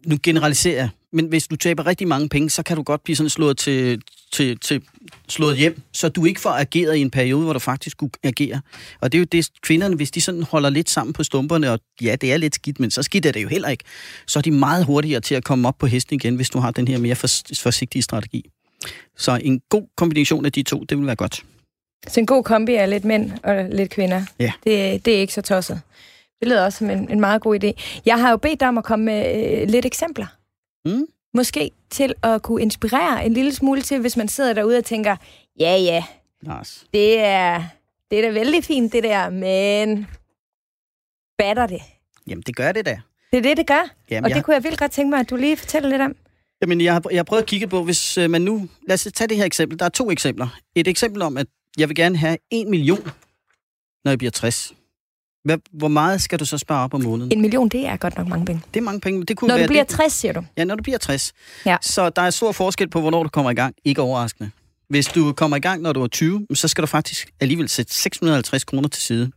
nu 0.06 0.16
generaliserer 0.22 0.76
jeg, 0.76 0.88
men 1.12 1.26
hvis 1.26 1.46
du 1.46 1.56
taber 1.56 1.86
rigtig 1.86 2.08
mange 2.08 2.28
penge, 2.28 2.50
så 2.50 2.62
kan 2.62 2.76
du 2.76 2.82
godt 2.82 3.04
blive 3.04 3.16
sådan 3.16 3.30
slået 3.30 3.58
til, 3.58 4.02
til, 4.32 4.58
til 4.58 4.82
slået 5.28 5.56
hjem, 5.56 5.82
så 5.92 6.08
du 6.08 6.24
ikke 6.24 6.40
får 6.40 6.50
ageret 6.50 6.96
i 6.96 7.00
en 7.00 7.10
periode, 7.10 7.44
hvor 7.44 7.52
du 7.52 7.58
faktisk 7.58 7.96
kunne 7.96 8.10
agere. 8.22 8.60
Og 9.00 9.12
det 9.12 9.18
er 9.18 9.20
jo 9.20 9.26
det, 9.32 9.50
kvinderne, 9.62 9.96
hvis 9.96 10.10
de 10.10 10.20
sådan 10.20 10.42
holder 10.42 10.70
lidt 10.70 10.90
sammen 10.90 11.12
på 11.12 11.24
stumperne, 11.24 11.70
og 11.70 11.80
ja, 12.02 12.16
det 12.20 12.32
er 12.32 12.36
lidt 12.36 12.54
skidt, 12.54 12.80
men 12.80 12.90
så 12.90 13.02
skidt 13.02 13.26
er 13.26 13.32
det 13.32 13.42
jo 13.42 13.48
heller 13.48 13.68
ikke, 13.68 13.84
så 14.26 14.38
er 14.38 14.42
de 14.42 14.50
meget 14.50 14.84
hurtigere 14.84 15.20
til 15.20 15.34
at 15.34 15.44
komme 15.44 15.68
op 15.68 15.78
på 15.78 15.86
hesten 15.86 16.14
igen, 16.14 16.36
hvis 16.36 16.50
du 16.50 16.58
har 16.58 16.70
den 16.70 16.88
her 16.88 16.98
mere 16.98 17.16
forsigtige 17.56 18.02
strategi. 18.02 18.50
Så 19.16 19.40
en 19.42 19.60
god 19.68 19.88
kombination 19.96 20.46
af 20.46 20.52
de 20.52 20.62
to, 20.62 20.84
det 20.88 20.98
vil 20.98 21.06
være 21.06 21.16
godt. 21.16 21.44
Så 22.08 22.20
en 22.20 22.26
god 22.26 22.44
kombi 22.44 22.74
af 22.74 22.90
lidt 22.90 23.04
mænd 23.04 23.30
og 23.42 23.64
lidt 23.64 23.90
kvinder. 23.90 24.22
Ja. 24.38 24.52
Det, 24.64 25.04
det 25.04 25.16
er 25.16 25.20
ikke 25.20 25.32
så 25.32 25.42
tosset. 25.42 25.80
Det 26.40 26.48
lyder 26.48 26.64
også 26.64 26.78
som 26.78 26.90
en, 26.90 27.10
en 27.10 27.20
meget 27.20 27.42
god 27.42 27.64
idé. 27.64 28.00
Jeg 28.06 28.20
har 28.20 28.30
jo 28.30 28.36
bedt 28.36 28.60
dig 28.60 28.68
om 28.68 28.78
at 28.78 28.84
komme 28.84 29.04
med 29.04 29.44
øh, 29.62 29.68
lidt 29.68 29.86
eksempler. 29.86 30.26
Mm. 30.84 31.06
Måske 31.34 31.70
til 31.90 32.14
at 32.22 32.42
kunne 32.42 32.62
inspirere 32.62 33.26
en 33.26 33.32
lille 33.32 33.54
smule 33.54 33.82
til, 33.82 34.00
hvis 34.00 34.16
man 34.16 34.28
sidder 34.28 34.52
derude 34.52 34.78
og 34.78 34.84
tænker, 34.84 35.16
ja 35.60 35.76
ja, 35.76 36.04
Lars. 36.42 36.84
det 36.92 37.18
er, 37.18 37.62
det 38.10 38.18
er 38.18 38.22
da 38.22 38.30
vældig 38.30 38.64
fint 38.64 38.92
det 38.92 39.02
der, 39.02 39.30
men 39.30 40.06
batter 41.38 41.66
det? 41.66 41.82
Jamen, 42.26 42.42
det 42.46 42.56
gør 42.56 42.72
det 42.72 42.86
da. 42.86 43.00
Det 43.32 43.38
er 43.38 43.42
det, 43.42 43.56
det 43.56 43.66
gør. 43.66 43.90
Jamen, 44.10 44.24
og 44.24 44.30
jeg, 44.30 44.36
det 44.36 44.44
kunne 44.44 44.54
jeg 44.54 44.64
vildt 44.64 44.78
godt 44.78 44.92
tænke 44.92 45.10
mig, 45.10 45.20
at 45.20 45.30
du 45.30 45.36
lige 45.36 45.56
fortæller 45.56 45.88
lidt 45.88 46.02
om. 46.02 46.16
jamen, 46.62 46.80
jeg, 46.80 46.92
har, 46.92 47.02
jeg 47.10 47.18
har 47.18 47.24
prøvet 47.24 47.42
at 47.42 47.48
kigge 47.48 47.66
på, 47.66 47.82
hvis 47.82 48.18
øh, 48.18 48.30
man 48.30 48.42
nu... 48.42 48.68
Lad 48.88 48.94
os 48.94 49.08
tage 49.14 49.28
det 49.28 49.36
her 49.36 49.44
eksempel. 49.44 49.78
Der 49.78 49.84
er 49.84 49.88
to 49.88 50.10
eksempler. 50.10 50.48
Et 50.74 50.88
eksempel 50.88 51.22
om, 51.22 51.36
at 51.36 51.46
jeg 51.76 51.88
vil 51.88 51.96
gerne 51.96 52.16
have 52.16 52.36
en 52.50 52.70
million, 52.70 53.02
når 54.04 54.10
jeg 54.10 54.18
bliver 54.18 54.30
60. 54.30 54.72
Hvad, 55.44 55.58
hvor 55.72 55.88
meget 55.88 56.20
skal 56.22 56.38
du 56.38 56.44
så 56.44 56.58
spare 56.58 56.84
op 56.84 56.94
om 56.94 57.02
måneden? 57.02 57.32
En 57.32 57.40
million, 57.40 57.68
det 57.68 57.86
er 57.86 57.96
godt 57.96 58.16
nok 58.18 58.28
mange 58.28 58.46
penge. 58.46 58.62
Det 58.74 58.80
er 58.80 58.84
mange 58.84 59.00
penge, 59.00 59.24
det 59.24 59.36
kunne 59.36 59.48
Når 59.48 59.54
være... 59.54 59.66
du 59.66 59.70
bliver 59.70 59.84
det, 59.84 59.96
60, 59.96 60.12
siger 60.12 60.32
du. 60.32 60.44
Ja, 60.56 60.64
når 60.64 60.74
du 60.74 60.82
bliver 60.82 60.98
60. 60.98 61.32
Ja. 61.66 61.76
Så 61.82 62.10
der 62.10 62.22
er 62.22 62.30
stor 62.30 62.52
forskel 62.52 62.88
på, 62.90 63.00
hvornår 63.00 63.22
du 63.22 63.28
kommer 63.28 63.50
i 63.50 63.54
gang. 63.54 63.74
Ikke 63.84 64.02
overraskende. 64.02 64.50
Hvis 64.88 65.06
du 65.06 65.32
kommer 65.32 65.56
i 65.56 65.60
gang, 65.60 65.82
når 65.82 65.92
du 65.92 66.02
er 66.02 66.06
20, 66.08 66.46
så 66.54 66.68
skal 66.68 66.82
du 66.82 66.86
faktisk 66.86 67.30
alligevel 67.40 67.68
sætte 67.68 67.94
650 67.94 68.64
kroner 68.64 68.88
til 68.88 69.02
side. 69.02 69.30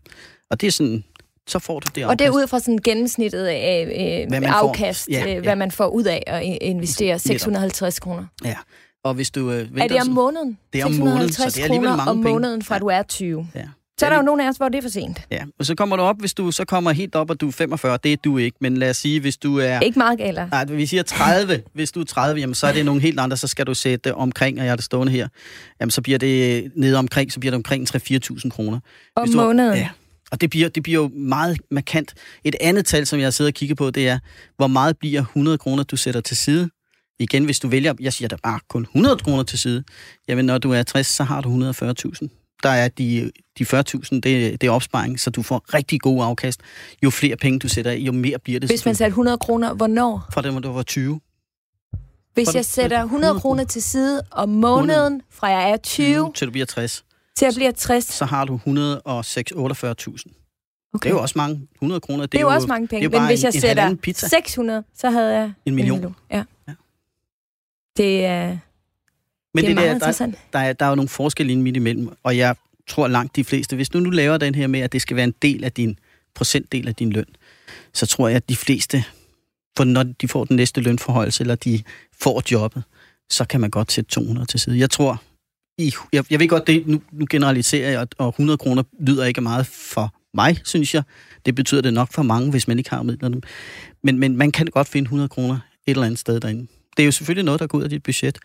Og 0.50 0.62
det 0.62 0.68
er 0.68 0.72
sådan, 0.72 1.04
så 1.48 1.60
får 1.60 1.80
du 1.80 1.88
det 1.96 2.06
Og 2.06 2.20
det 2.20 2.26
er 2.26 2.30
afkast. 2.30 2.44
ud 2.44 2.48
fra 2.48 2.60
sådan 2.60 2.80
gennemsnittet 2.84 3.46
af 3.46 4.22
øh, 4.24 4.30
Hvad 4.30 4.40
man 4.42 4.50
får. 4.50 4.56
afkast, 4.70 5.08
Ja, 5.12 5.24
øh, 5.24 5.30
ja. 5.30 5.40
hvad 5.40 5.56
man 5.56 5.72
får 5.72 5.88
ud 5.88 6.04
af 6.04 6.24
at 6.28 6.44
investere 6.62 7.20
650 7.20 8.00
kroner. 8.00 8.26
Ja. 8.44 8.56
Og 9.04 9.14
hvis 9.14 9.32
du 9.32 9.52
øh, 9.52 9.58
venter... 9.58 9.84
Er 9.84 9.88
det 9.88 10.02
om 10.02 10.08
måneden? 10.08 10.58
Det 10.74 10.82
er 10.82 10.86
om 10.86 10.92
måneden, 10.92 11.30
så 11.30 11.34
650 11.34 11.54
det 11.54 11.60
er 11.62 11.64
alligevel 11.66 11.90
mange 11.90 12.12
om 12.12 12.18
penge. 12.18 12.32
måneden, 12.34 12.62
fra 12.64 12.76
Ja. 12.76 12.80
du 12.80 12.86
er 12.88 13.04
20. 13.04 13.48
Ja. 13.56 13.62
Så 14.00 14.06
er 14.06 14.10
der 14.10 14.18
jo 14.18 14.22
nogen 14.24 14.42
af 14.42 14.50
os, 14.50 14.58
hvor 14.58 14.70
det 14.70 14.78
er 14.78 14.82
for 14.82 14.90
sent. 14.90 15.22
Ja, 15.32 15.44
og 15.60 15.66
så 15.66 15.76
kommer 15.76 15.96
du 15.96 16.02
op, 16.04 16.20
hvis 16.20 16.34
du 16.34 16.52
så 16.52 16.66
kommer 16.66 16.92
helt 16.92 17.16
op, 17.16 17.30
og 17.30 17.42
du 17.42 17.48
er 17.48 17.52
45. 17.52 17.98
Det 18.04 18.14
er 18.14 18.18
du 18.18 18.38
ikke, 18.38 18.58
men 18.62 18.78
lad 18.78 18.90
os 18.90 18.98
sige, 18.98 19.20
hvis 19.20 19.38
du 19.38 19.58
er... 19.60 19.80
Ikke 19.80 20.00
meget 20.00 20.18
galt. 20.20 20.38
Nej, 20.52 20.66
vi 20.66 20.86
siger 20.86 21.04
30. 21.04 21.62
Hvis 21.74 21.92
du 21.92 22.00
er 22.02 22.06
30, 22.06 22.40
jamen, 22.40 22.54
så 22.56 22.68
er 22.68 22.72
det 22.74 22.86
nogle 22.86 23.02
helt 23.02 23.20
andre, 23.20 23.38
så 23.38 23.48
skal 23.48 23.66
du 23.68 23.74
sætte 23.74 24.16
omkring, 24.16 24.60
og 24.60 24.66
jeg 24.66 24.72
har 24.72 24.76
det 24.76 24.86
stående 24.86 25.12
her. 25.14 25.28
Jamen, 25.82 25.92
så 25.92 26.02
bliver 26.02 26.20
det 26.20 26.72
nede 26.76 26.98
omkring, 26.98 27.32
så 27.32 27.40
bliver 27.40 27.52
det 27.52 27.56
omkring 27.56 27.88
3-4.000 27.96 28.50
kroner. 28.50 28.80
Om 29.16 29.24
Hvis 29.24 29.36
du- 29.36 29.42
måneden. 29.42 29.76
Ja, 29.78 29.90
og 30.32 30.42
det 30.42 30.50
bliver, 30.50 30.70
det 30.70 30.84
bliver 30.84 31.02
jo 31.02 31.08
meget 31.14 31.58
markant. 31.72 32.14
Et 32.44 32.56
andet 32.62 32.86
tal, 32.86 33.06
som 33.08 33.20
jeg 33.20 33.34
sidder 33.34 33.50
og 33.50 33.54
kigger 33.54 33.76
på, 33.76 33.92
det 33.92 34.08
er, 34.08 34.20
hvor 34.58 34.68
meget 34.68 34.98
bliver 34.98 35.22
100 35.22 35.58
kroner, 35.58 35.84
du 35.84 35.96
sætter 35.98 36.22
til 36.22 36.38
side. 36.38 36.70
Igen, 37.20 37.46
hvis 37.46 37.60
du 37.60 37.68
vælger, 37.68 37.94
jeg 38.00 38.14
siger 38.14 38.28
der 38.28 38.38
bare 38.44 38.60
kun 38.68 38.82
100 38.82 39.18
kroner 39.18 39.44
til 39.44 39.60
side, 39.60 39.84
jamen 40.28 40.46
når 40.46 40.58
du 40.58 40.72
er 40.72 40.84
60, 40.84 41.08
så 41.08 41.24
har 41.24 41.42
du 41.42 41.72
140.000. 41.72 42.28
Der 42.64 42.70
er 42.70 42.88
de, 42.88 43.32
de 43.60 43.64
40.000, 43.64 43.80
det, 44.12 44.24
det 44.62 44.64
er 44.64 44.72
opsparing, 44.72 45.20
så 45.20 45.30
du 45.30 45.42
får 45.42 45.74
rigtig 45.74 46.02
god 46.02 46.24
afkast. 46.24 46.60
Jo 47.04 47.10
flere 47.10 47.36
penge 47.36 47.60
du 47.60 47.68
sætter 47.68 47.92
af, 47.92 47.96
jo 47.96 48.12
mere 48.12 48.40
bliver 48.40 48.60
det. 48.60 48.70
Hvis 48.70 48.86
man 48.86 48.96
satte 48.96 49.10
100 49.10 49.38
kroner, 49.38 49.74
hvornår? 49.74 50.28
Fra 50.34 50.42
det, 50.42 50.52
hvor 50.52 50.60
du 50.60 50.72
var 50.72 50.84
20. 50.84 51.20
Hvis 52.34 52.56
jeg 52.56 52.66
sætter 52.66 52.98
100 52.98 53.30
100 53.30 53.42
kroner 53.42 53.64
til 53.64 53.84
side 53.84 54.22
om 54.32 54.50
måneden, 54.50 55.22
fra 55.32 55.48
jeg 55.48 55.72
er 55.72 55.78
20 55.78 56.32
til 56.36 56.48
du 56.48 56.52
bliver 56.52 56.66
60, 56.66 57.06
til 57.36 57.46
jeg 57.46 57.54
bliver 57.56 57.72
60. 57.72 58.06
så 58.06 58.26
har 58.26 58.46
du 58.46 58.56
148.000. 58.56 60.40
Okay. 60.94 61.10
Det 61.10 61.10
er 61.10 61.10
jo 61.10 61.22
også 61.22 61.34
mange. 61.38 61.68
100 61.76 62.02
kroner, 62.02 62.22
det, 62.22 62.32
Det 62.32 62.38
er 62.38 62.42
jo 62.42 62.48
også 62.48 62.68
mange 62.68 62.88
det 62.88 62.94
er 62.96 63.00
penge. 63.00 63.20
Men 63.20 63.28
hvis 63.28 63.44
jeg 63.44 63.50
en, 63.50 63.56
en 63.56 63.62
sætter 63.62 63.82
halvanden 63.82 63.98
pizza. 63.98 64.28
600, 64.28 64.84
så 64.96 65.10
havde 65.10 65.40
jeg 65.40 65.52
En 65.66 65.76
million. 65.76 66.16
Ja. 66.32 66.38
Ja. 66.38 66.44
Det 68.00 68.26
er, 68.26 68.58
Men 69.54 69.64
det 69.64 69.72
er 69.72 69.76
meget 69.76 69.76
der, 69.76 69.84
der, 69.84 69.94
interessant. 69.94 70.36
der, 70.54 70.60
er, 70.60 70.74
der 70.74 70.86
er 70.86 70.90
jo 70.90 70.96
nogle 70.96 71.10
forskelle 71.10 71.60
midt 71.60 71.76
imellem, 71.76 72.10
og 72.24 72.38
jeg 72.38 72.56
tror 72.88 73.08
langt 73.08 73.36
de 73.36 73.44
fleste, 73.44 73.76
hvis 73.76 73.90
du 73.90 74.00
nu 74.00 74.10
laver 74.10 74.38
den 74.38 74.56
her 74.56 74.68
med, 74.68 74.80
at 74.80 74.92
det 74.94 75.02
skal 75.02 75.16
være 75.16 75.24
en 75.24 75.34
del 75.42 75.64
af 75.64 75.72
din 75.72 76.00
procentdel 76.36 76.88
af 76.88 76.96
din 76.96 77.12
løn, 77.12 77.26
så 77.94 78.06
tror 78.06 78.28
jeg, 78.28 78.36
at 78.36 78.50
de 78.50 78.56
fleste, 78.56 79.04
for 79.78 79.84
når 79.84 80.04
de 80.04 80.28
får 80.28 80.46
den 80.46 80.56
næste 80.56 80.82
lønforhøjelse, 80.82 81.42
eller 81.42 81.56
de 81.56 81.84
får 82.22 82.44
jobbet, 82.52 82.84
så 83.30 83.46
kan 83.46 83.62
man 83.62 83.70
godt 83.70 83.92
sætte 83.92 84.12
200 84.12 84.48
til 84.48 84.60
side. 84.60 84.80
Jeg 84.80 84.90
tror, 84.90 85.22
i, 85.78 85.94
jeg, 86.14 86.24
jeg 86.32 86.40
ved 86.40 86.48
godt, 86.48 86.68
det, 86.68 86.88
nu, 86.88 87.02
nu 87.12 87.26
generaliserer 87.30 87.90
jeg, 87.92 88.08
og 88.18 88.30
100 88.30 88.58
kroner 88.58 88.84
lyder 89.00 89.26
ikke 89.26 89.42
meget 89.42 89.68
for 89.68 90.14
mig, 90.34 90.58
synes 90.66 90.94
jeg. 90.94 91.04
Det 91.46 91.56
betyder 91.56 91.82
det 91.82 91.94
nok 91.94 92.14
for 92.14 92.22
mange, 92.22 92.52
hvis 92.52 92.68
man 92.68 92.78
ikke 92.78 92.90
har 92.90 93.04
midlerne. 93.04 93.42
Men, 94.04 94.20
men 94.20 94.38
man 94.38 94.52
kan 94.52 94.66
godt 94.66 94.88
finde 94.88 95.06
100 95.06 95.30
kroner 95.30 95.56
et 95.56 95.92
eller 95.92 96.06
andet 96.06 96.20
sted 96.20 96.40
derinde. 96.40 96.68
Det 97.00 97.04
er 97.04 97.08
jo 97.08 97.12
selvfølgelig 97.12 97.46
noget, 97.46 97.60
der 97.60 97.68
går 97.68 97.78
ud 97.78 97.84
af 97.84 97.90
dit 97.90 98.04
budget 98.04 98.38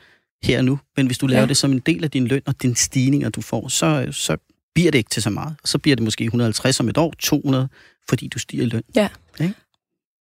her 0.42 0.58
og 0.58 0.64
nu, 0.64 0.78
men 0.96 1.06
hvis 1.06 1.18
du 1.18 1.26
laver 1.26 1.38
Ja. 1.38 1.42
ja. 1.42 1.48
det 1.48 1.56
som 1.56 1.72
en 1.72 1.78
del 1.78 2.04
af 2.04 2.10
din 2.10 2.26
løn 2.26 2.42
og 2.46 2.62
din 2.62 2.74
stigninger, 2.76 3.28
du 3.28 3.40
får, 3.40 3.68
så, 3.68 4.08
så 4.10 4.36
bliver 4.74 4.90
det 4.90 4.98
ikke 4.98 5.10
til 5.10 5.22
så 5.22 5.30
meget. 5.30 5.56
Så 5.64 5.78
bliver 5.78 5.96
det 5.96 6.02
måske 6.04 6.24
150 6.24 6.80
om 6.80 6.88
et 6.88 6.98
år, 6.98 7.14
200, 7.18 7.68
fordi 8.08 8.28
du 8.28 8.38
stiger 8.38 8.62
i 8.62 8.66
løn. 8.66 8.82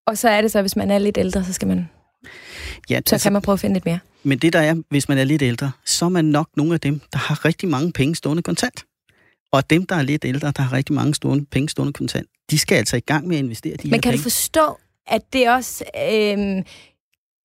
Og 0.06 0.18
så 0.18 0.28
er 0.28 0.40
det 0.40 0.50
så, 0.52 0.60
hvis 0.60 0.76
man 0.76 0.90
er 0.90 0.98
lidt 0.98 1.18
ældre, 1.18 1.44
så 1.44 1.52
skal 1.52 1.68
man, 1.68 1.88
Ja, 2.90 3.00
så 3.06 3.18
kan 3.22 3.32
man 3.32 3.42
prøve 3.42 3.54
at 3.54 3.60
finde 3.60 3.74
lidt 3.74 3.84
mere. 3.84 3.98
Men 4.22 4.38
det 4.38 4.52
der 4.52 4.58
er, 4.60 4.74
hvis 4.88 5.08
man 5.08 5.18
er 5.18 5.24
lidt 5.24 5.42
ældre, 5.42 5.72
så 5.84 6.04
er 6.04 6.08
man 6.08 6.24
nok 6.24 6.48
nogle 6.56 6.74
af 6.74 6.80
dem, 6.80 7.00
der 7.12 7.18
har 7.18 7.44
rigtig 7.44 7.68
mange 7.68 7.92
penge 7.92 8.14
stående 8.14 8.42
kontant. 8.42 8.84
Og 9.52 9.70
dem, 9.70 9.86
der 9.86 9.94
er 9.96 10.02
lidt 10.02 10.24
ældre, 10.24 10.52
der 10.56 10.62
har 10.62 10.72
rigtig 10.72 10.94
mange 10.94 11.14
stående, 11.14 11.44
penge 11.44 11.68
stående 11.68 11.92
kontant, 11.92 12.28
de 12.50 12.58
skal 12.58 12.76
altså 12.76 12.96
i 12.96 13.00
gang 13.00 13.26
med 13.28 13.36
at 13.36 13.44
investere 13.44 13.76
de 13.76 13.82
her 13.88 13.90
Men 13.90 14.00
kan 14.00 14.10
penge. 14.10 14.18
du 14.18 14.22
forstå, 14.22 14.78
at 15.06 15.22
det 15.32 15.48
også 15.50 15.84
øh, 16.12 16.62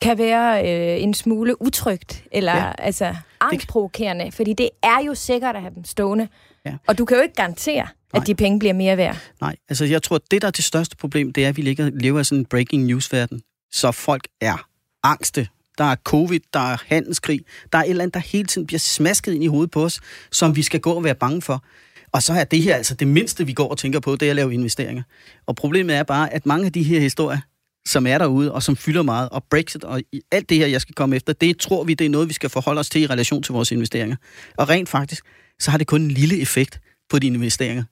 kan 0.02 0.18
være 0.18 0.68
øh, 0.68 1.04
en 1.04 1.14
smule 1.14 1.62
utrygt, 1.62 2.24
eller 2.32 2.58
ja. 2.58 2.72
Altså 2.78 3.16
angstprovokerende? 3.42 4.32
Fordi 4.32 4.54
det 4.54 4.70
er 4.84 5.04
jo 5.08 5.16
sikkert 5.16 5.56
at 5.56 5.62
have 5.62 5.74
dem 5.76 5.86
stående. 5.86 6.28
Ja. 6.66 6.74
Og 6.88 6.98
du 6.98 7.06
kan 7.06 7.18
jo 7.18 7.24
ikke 7.24 7.36
garantere, 7.36 7.88
Nej. 8.14 8.22
at 8.22 8.28
de 8.28 8.36
penge 8.36 8.60
bliver 8.60 8.74
mere 8.74 8.98
værd. 8.98 9.18
Nej, 9.42 9.56
altså 9.70 9.86
jeg 9.86 10.04
tror, 10.04 10.20
det, 10.32 10.42
der 10.42 10.48
er 10.48 10.52
det 10.52 10.64
største 10.64 10.96
problem, 10.96 11.34
det 11.34 11.46
er, 11.46 11.50
at 11.50 11.58
vi 11.58 11.62
ligger, 11.62 11.90
lever 11.94 12.20
i 12.20 12.24
sådan 12.24 12.38
en 12.38 12.46
breaking 12.46 12.86
news-verden. 12.86 13.42
Så 13.72 13.92
folk 13.92 14.28
er 14.42 14.68
angste. 15.04 15.48
Der 15.78 15.84
er 15.84 15.96
covid, 16.04 16.40
der 16.54 16.60
er 16.60 16.78
handelskrig, 16.88 17.42
der 17.72 17.78
er 17.78 17.84
et 17.84 17.90
eller 17.90 18.04
andet, 18.04 18.14
der 18.14 18.20
hele 18.20 18.46
tiden 18.48 18.68
bliver 18.68 18.80
smasket 18.80 19.34
ind 19.34 19.44
i 19.44 19.48
hovedet 19.48 19.72
på 19.72 19.84
os, 19.84 20.00
som 20.32 20.56
vi 20.56 20.64
skal 20.64 20.80
gå 20.80 20.92
og 20.92 21.04
være 21.04 21.16
bange 21.16 21.42
for. 21.42 21.64
Og 22.12 22.24
så 22.24 22.34
er 22.34 22.44
det 22.44 22.62
her 22.62 22.76
altså 22.76 22.96
det 22.96 23.08
mindste, 23.08 23.46
vi 23.46 23.54
går 23.54 23.68
og 23.70 23.78
tænker 23.78 24.00
på, 24.00 24.16
det 24.16 24.26
er 24.26 24.30
at 24.30 24.36
lave 24.36 24.54
investeringer. 24.54 25.04
Og 25.48 25.56
problemet 25.56 25.96
er 25.96 26.04
bare, 26.04 26.34
at 26.34 26.46
mange 26.46 26.66
af 26.66 26.74
de 26.74 26.84
her 26.84 27.00
historier, 27.00 27.40
som 27.88 28.08
er 28.08 28.18
derude, 28.18 28.54
og 28.54 28.64
som 28.64 28.76
fylder 28.76 29.04
meget, 29.04 29.30
og 29.30 29.44
Brexit 29.44 29.84
og 29.84 30.02
alt 30.32 30.50
det 30.50 30.58
her, 30.58 30.68
jeg 30.68 30.82
skal 30.82 30.96
komme 30.96 31.16
efter, 31.16 31.34
det 31.34 31.60
tror 31.60 31.84
vi, 31.84 31.94
det 31.94 32.06
er 32.06 32.10
noget, 32.10 32.28
vi 32.28 32.34
skal 32.34 32.50
forholde 32.50 32.80
os 32.80 32.90
til 32.90 33.02
i 33.02 33.08
relation 33.08 33.44
til 33.44 33.54
vores 33.54 33.72
investeringer. 33.72 34.16
Og 34.58 34.70
rent 34.70 34.90
faktisk, 34.90 35.26
så 35.60 35.72
har 35.72 35.78
det 35.78 35.88
kun 35.88 36.02
en 36.02 36.12
lille 36.12 36.42
effekt 36.42 36.82
på 37.10 37.20
dine 37.20 37.36
investeringer. 37.36 37.84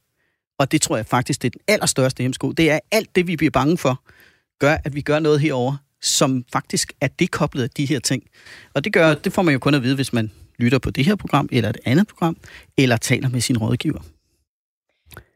Og 0.59 0.71
det 0.71 0.81
tror 0.81 0.95
jeg 0.95 1.05
faktisk, 1.05 1.41
det 1.41 1.47
er 1.47 1.51
den 1.51 1.61
allerstørste 1.67 2.23
hemsko. 2.23 2.51
Det 2.51 2.71
er 2.71 2.79
alt 2.91 3.15
det, 3.15 3.27
vi 3.27 3.35
bliver 3.35 3.51
bange 3.51 3.77
for, 3.77 4.03
gør, 4.59 4.77
at 4.83 4.95
vi 4.95 5.01
gør 5.01 5.19
noget 5.19 5.39
herover, 5.39 5.75
som 6.01 6.45
faktisk 6.53 6.93
er 7.01 7.07
dekoblet 7.07 7.63
af 7.63 7.69
de 7.69 7.85
her 7.85 7.99
ting. 7.99 8.23
Og 8.73 8.83
det, 8.83 8.93
gør, 8.93 9.13
det 9.13 9.33
får 9.33 9.41
man 9.41 9.53
jo 9.53 9.59
kun 9.59 9.73
at 9.73 9.83
vide, 9.83 9.95
hvis 9.95 10.13
man 10.13 10.31
lytter 10.59 10.79
på 10.79 10.91
det 10.91 11.05
her 11.05 11.15
program, 11.15 11.49
eller 11.51 11.69
et 11.69 11.77
andet 11.85 12.07
program, 12.07 12.37
eller 12.77 12.97
taler 12.97 13.29
med 13.29 13.41
sin 13.41 13.57
rådgiver. 13.57 13.99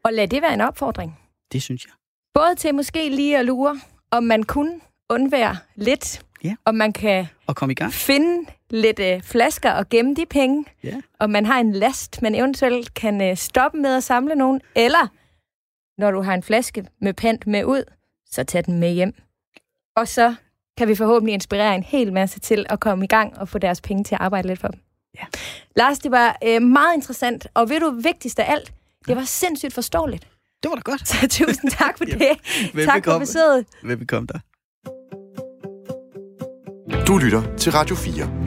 Og 0.04 0.12
lad 0.12 0.28
det 0.28 0.42
være 0.42 0.54
en 0.54 0.60
opfordring. 0.60 1.18
Det 1.52 1.62
synes 1.62 1.84
jeg. 1.84 1.92
Både 2.34 2.54
til 2.54 2.74
måske 2.74 3.08
lige 3.08 3.38
at 3.38 3.44
lure, 3.44 3.80
om 4.12 4.22
man 4.24 4.42
kunne 4.42 4.80
undvære 5.10 5.56
lidt, 5.74 6.22
Ja. 6.44 6.54
om 6.64 6.74
man 6.74 6.92
kan 6.92 7.26
Og 7.46 7.56
kom 7.56 7.70
i 7.70 7.74
gang. 7.74 7.92
finde 7.92 8.46
lidt 8.70 8.98
øh, 8.98 9.22
flasker 9.22 9.72
og 9.72 9.88
gemme 9.88 10.14
de 10.14 10.26
penge, 10.26 10.64
Ja. 10.84 11.00
og 11.20 11.30
man 11.30 11.46
har 11.46 11.60
en 11.60 11.72
last, 11.72 12.22
man 12.22 12.34
eventuelt 12.34 12.94
kan 12.94 13.20
øh, 13.30 13.36
stoppe 13.36 13.78
med 13.78 13.96
at 13.96 14.04
samle 14.04 14.34
nogen, 14.34 14.60
eller 14.76 15.08
når 16.00 16.10
du 16.10 16.20
har 16.22 16.34
en 16.34 16.42
flaske 16.42 16.84
med 17.00 17.14
pant 17.14 17.46
med 17.46 17.64
ud, 17.64 17.84
så 18.30 18.44
tag 18.44 18.66
den 18.66 18.80
med 18.80 18.92
hjem. 18.92 19.14
Og 19.96 20.08
så 20.08 20.34
kan 20.78 20.88
vi 20.88 20.94
forhåbentlig 20.94 21.34
inspirere 21.34 21.74
en 21.74 21.82
hel 21.82 22.12
masse 22.12 22.40
til 22.40 22.66
at 22.68 22.80
komme 22.80 23.04
i 23.04 23.08
gang 23.08 23.38
og 23.38 23.48
få 23.48 23.58
deres 23.58 23.80
penge 23.80 24.04
til 24.04 24.14
at 24.14 24.20
arbejde 24.20 24.48
lidt 24.48 24.60
for 24.60 24.68
dem. 24.68 24.80
Ja. 25.20 25.24
Lars, 25.76 25.98
det 25.98 26.10
var 26.10 26.38
øh, 26.46 26.62
meget 26.62 26.94
interessant, 26.94 27.46
og 27.54 27.68
ved 27.68 27.80
du, 27.80 27.90
vigtigst 27.90 28.38
af 28.38 28.52
alt, 28.52 28.72
det 29.08 29.16
var 29.16 29.24
sindssygt 29.24 29.74
forståeligt. 29.74 30.28
Det 30.62 30.68
var 30.70 30.74
da 30.74 30.80
godt. 30.84 31.08
Så 31.08 31.28
tusind 31.28 31.70
tak 31.80 31.98
for 31.98 32.04
det. 32.04 32.18
tak 32.18 32.36
for 32.70 32.76
Velbekomme. 32.76 33.18
besøget. 33.20 33.66
Velbekomme 33.82 34.28
dig. 34.32 34.40
Du 37.06 37.18
lytter 37.18 37.56
til 37.56 37.72
Radio 37.72 37.96
4. 37.96 38.42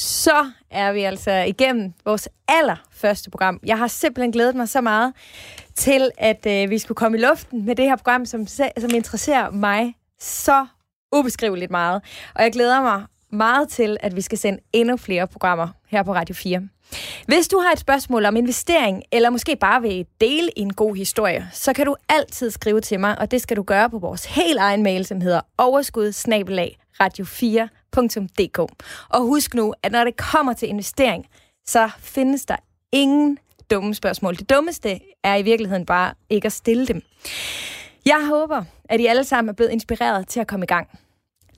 så 0.00 0.50
er 0.70 0.92
vi 0.92 1.02
altså 1.02 1.30
igennem 1.32 1.92
vores 2.04 2.28
allerførste 2.48 3.30
program. 3.30 3.60
Jeg 3.66 3.78
har 3.78 3.86
simpelthen 3.86 4.32
glædet 4.32 4.54
mig 4.54 4.68
så 4.68 4.80
meget 4.80 5.12
til, 5.74 6.10
at 6.18 6.46
øh, 6.46 6.70
vi 6.70 6.78
skulle 6.78 6.96
komme 6.96 7.18
i 7.18 7.20
luften 7.20 7.66
med 7.66 7.76
det 7.76 7.84
her 7.84 7.96
program, 7.96 8.24
som, 8.26 8.46
som 8.46 8.90
interesserer 8.94 9.50
mig 9.50 9.94
så 10.20 10.66
ubeskriveligt 11.16 11.70
meget. 11.70 12.02
Og 12.34 12.42
jeg 12.42 12.52
glæder 12.52 12.82
mig 12.82 13.02
meget 13.32 13.68
til, 13.68 13.96
at 14.00 14.16
vi 14.16 14.20
skal 14.20 14.38
sende 14.38 14.58
endnu 14.72 14.96
flere 14.96 15.26
programmer 15.26 15.68
her 15.88 16.02
på 16.02 16.14
Radio 16.14 16.34
4. 16.34 16.68
Hvis 17.26 17.48
du 17.48 17.58
har 17.58 17.72
et 17.72 17.78
spørgsmål 17.78 18.24
om 18.24 18.36
investering, 18.36 19.02
eller 19.12 19.30
måske 19.30 19.56
bare 19.56 19.82
vil 19.82 20.06
dele 20.20 20.58
en 20.58 20.72
god 20.72 20.96
historie, 20.96 21.48
så 21.52 21.72
kan 21.72 21.86
du 21.86 21.96
altid 22.08 22.50
skrive 22.50 22.80
til 22.80 23.00
mig, 23.00 23.18
og 23.18 23.30
det 23.30 23.42
skal 23.42 23.56
du 23.56 23.62
gøre 23.62 23.90
på 23.90 23.98
vores 23.98 24.24
helt 24.24 24.58
egen 24.58 24.82
mail, 24.82 25.04
som 25.04 25.20
hedder 25.20 25.40
overskud 25.58 26.12
radio4.dk. 27.02 28.58
Og 29.08 29.22
husk 29.22 29.54
nu, 29.54 29.74
at 29.82 29.92
når 29.92 30.04
det 30.04 30.16
kommer 30.16 30.52
til 30.52 30.68
investering, 30.68 31.26
så 31.66 31.90
findes 31.98 32.46
der 32.46 32.56
ingen 32.92 33.38
dumme 33.70 33.94
spørgsmål. 33.94 34.36
Det 34.36 34.50
dummeste 34.50 35.00
er 35.24 35.36
i 35.36 35.42
virkeligheden 35.42 35.86
bare 35.86 36.14
ikke 36.30 36.46
at 36.46 36.52
stille 36.52 36.86
dem. 36.86 37.02
Jeg 38.06 38.26
håber, 38.26 38.64
at 38.84 39.00
I 39.00 39.06
alle 39.06 39.24
sammen 39.24 39.48
er 39.48 39.52
blevet 39.54 39.70
inspireret 39.72 40.28
til 40.28 40.40
at 40.40 40.46
komme 40.46 40.64
i 40.64 40.66
gang. 40.66 40.88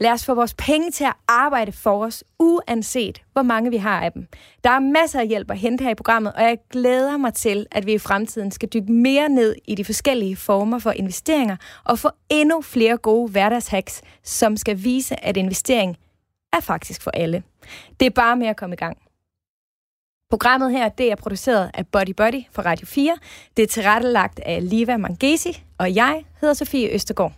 Lad 0.01 0.12
os 0.12 0.26
få 0.26 0.34
vores 0.34 0.55
penge 0.55 0.90
til 0.90 1.05
at 1.05 1.14
arbejde 1.28 1.72
for 1.72 2.05
os, 2.05 2.24
uanset 2.38 3.22
hvor 3.32 3.42
mange 3.42 3.70
vi 3.70 3.76
har 3.76 4.01
af 4.01 4.12
dem. 4.12 4.26
Der 4.64 4.70
er 4.70 4.78
masser 4.78 5.20
af 5.20 5.28
hjælp 5.28 5.51
at 5.51 5.59
hente 5.59 5.84
her 5.84 5.90
i 5.90 5.94
programmet, 5.94 6.32
og 6.32 6.42
jeg 6.42 6.59
glæder 6.70 7.16
mig 7.16 7.34
til, 7.34 7.66
at 7.70 7.86
vi 7.86 7.92
i 7.92 7.99
fremtiden 7.99 8.51
skal 8.51 8.68
dykke 8.68 8.92
mere 8.92 9.28
ned 9.28 9.55
i 9.64 9.74
de 9.74 9.84
forskellige 9.84 10.36
former 10.36 10.78
for 10.78 10.90
investeringer 10.90 11.57
og 11.84 11.99
få 11.99 12.11
endnu 12.30 12.61
flere 12.61 12.96
gode 12.96 13.30
hverdagshacks, 13.30 14.03
som 14.22 14.57
skal 14.57 14.84
vise, 14.84 15.24
at 15.24 15.36
investering 15.36 15.96
er 16.53 16.61
faktisk 16.61 17.03
for 17.03 17.11
alle. 17.11 17.42
Det 18.01 18.07
er 18.07 18.11
bare 18.11 18.36
med 18.36 18.46
at 18.46 18.57
komme 18.57 18.74
i 18.74 18.76
gang. 18.76 18.99
Programmet 20.30 20.72
her 20.72 20.88
det 20.88 21.11
er 21.11 21.16
produceret 21.16 21.70
af 21.74 21.86
Body 21.86 22.14
Body 22.16 22.42
for 22.53 22.62
Radio 22.62 22.86
4. 22.86 23.16
Det 23.57 23.62
er 23.62 23.66
tilrettelagt 23.66 24.40
af 24.40 24.70
Liva 24.70 24.96
Mangesi, 24.96 25.62
og 25.78 25.94
jeg 25.94 26.24
hedder 26.40 26.55
Sofie 26.55 26.94
Østergaard. 26.94 27.38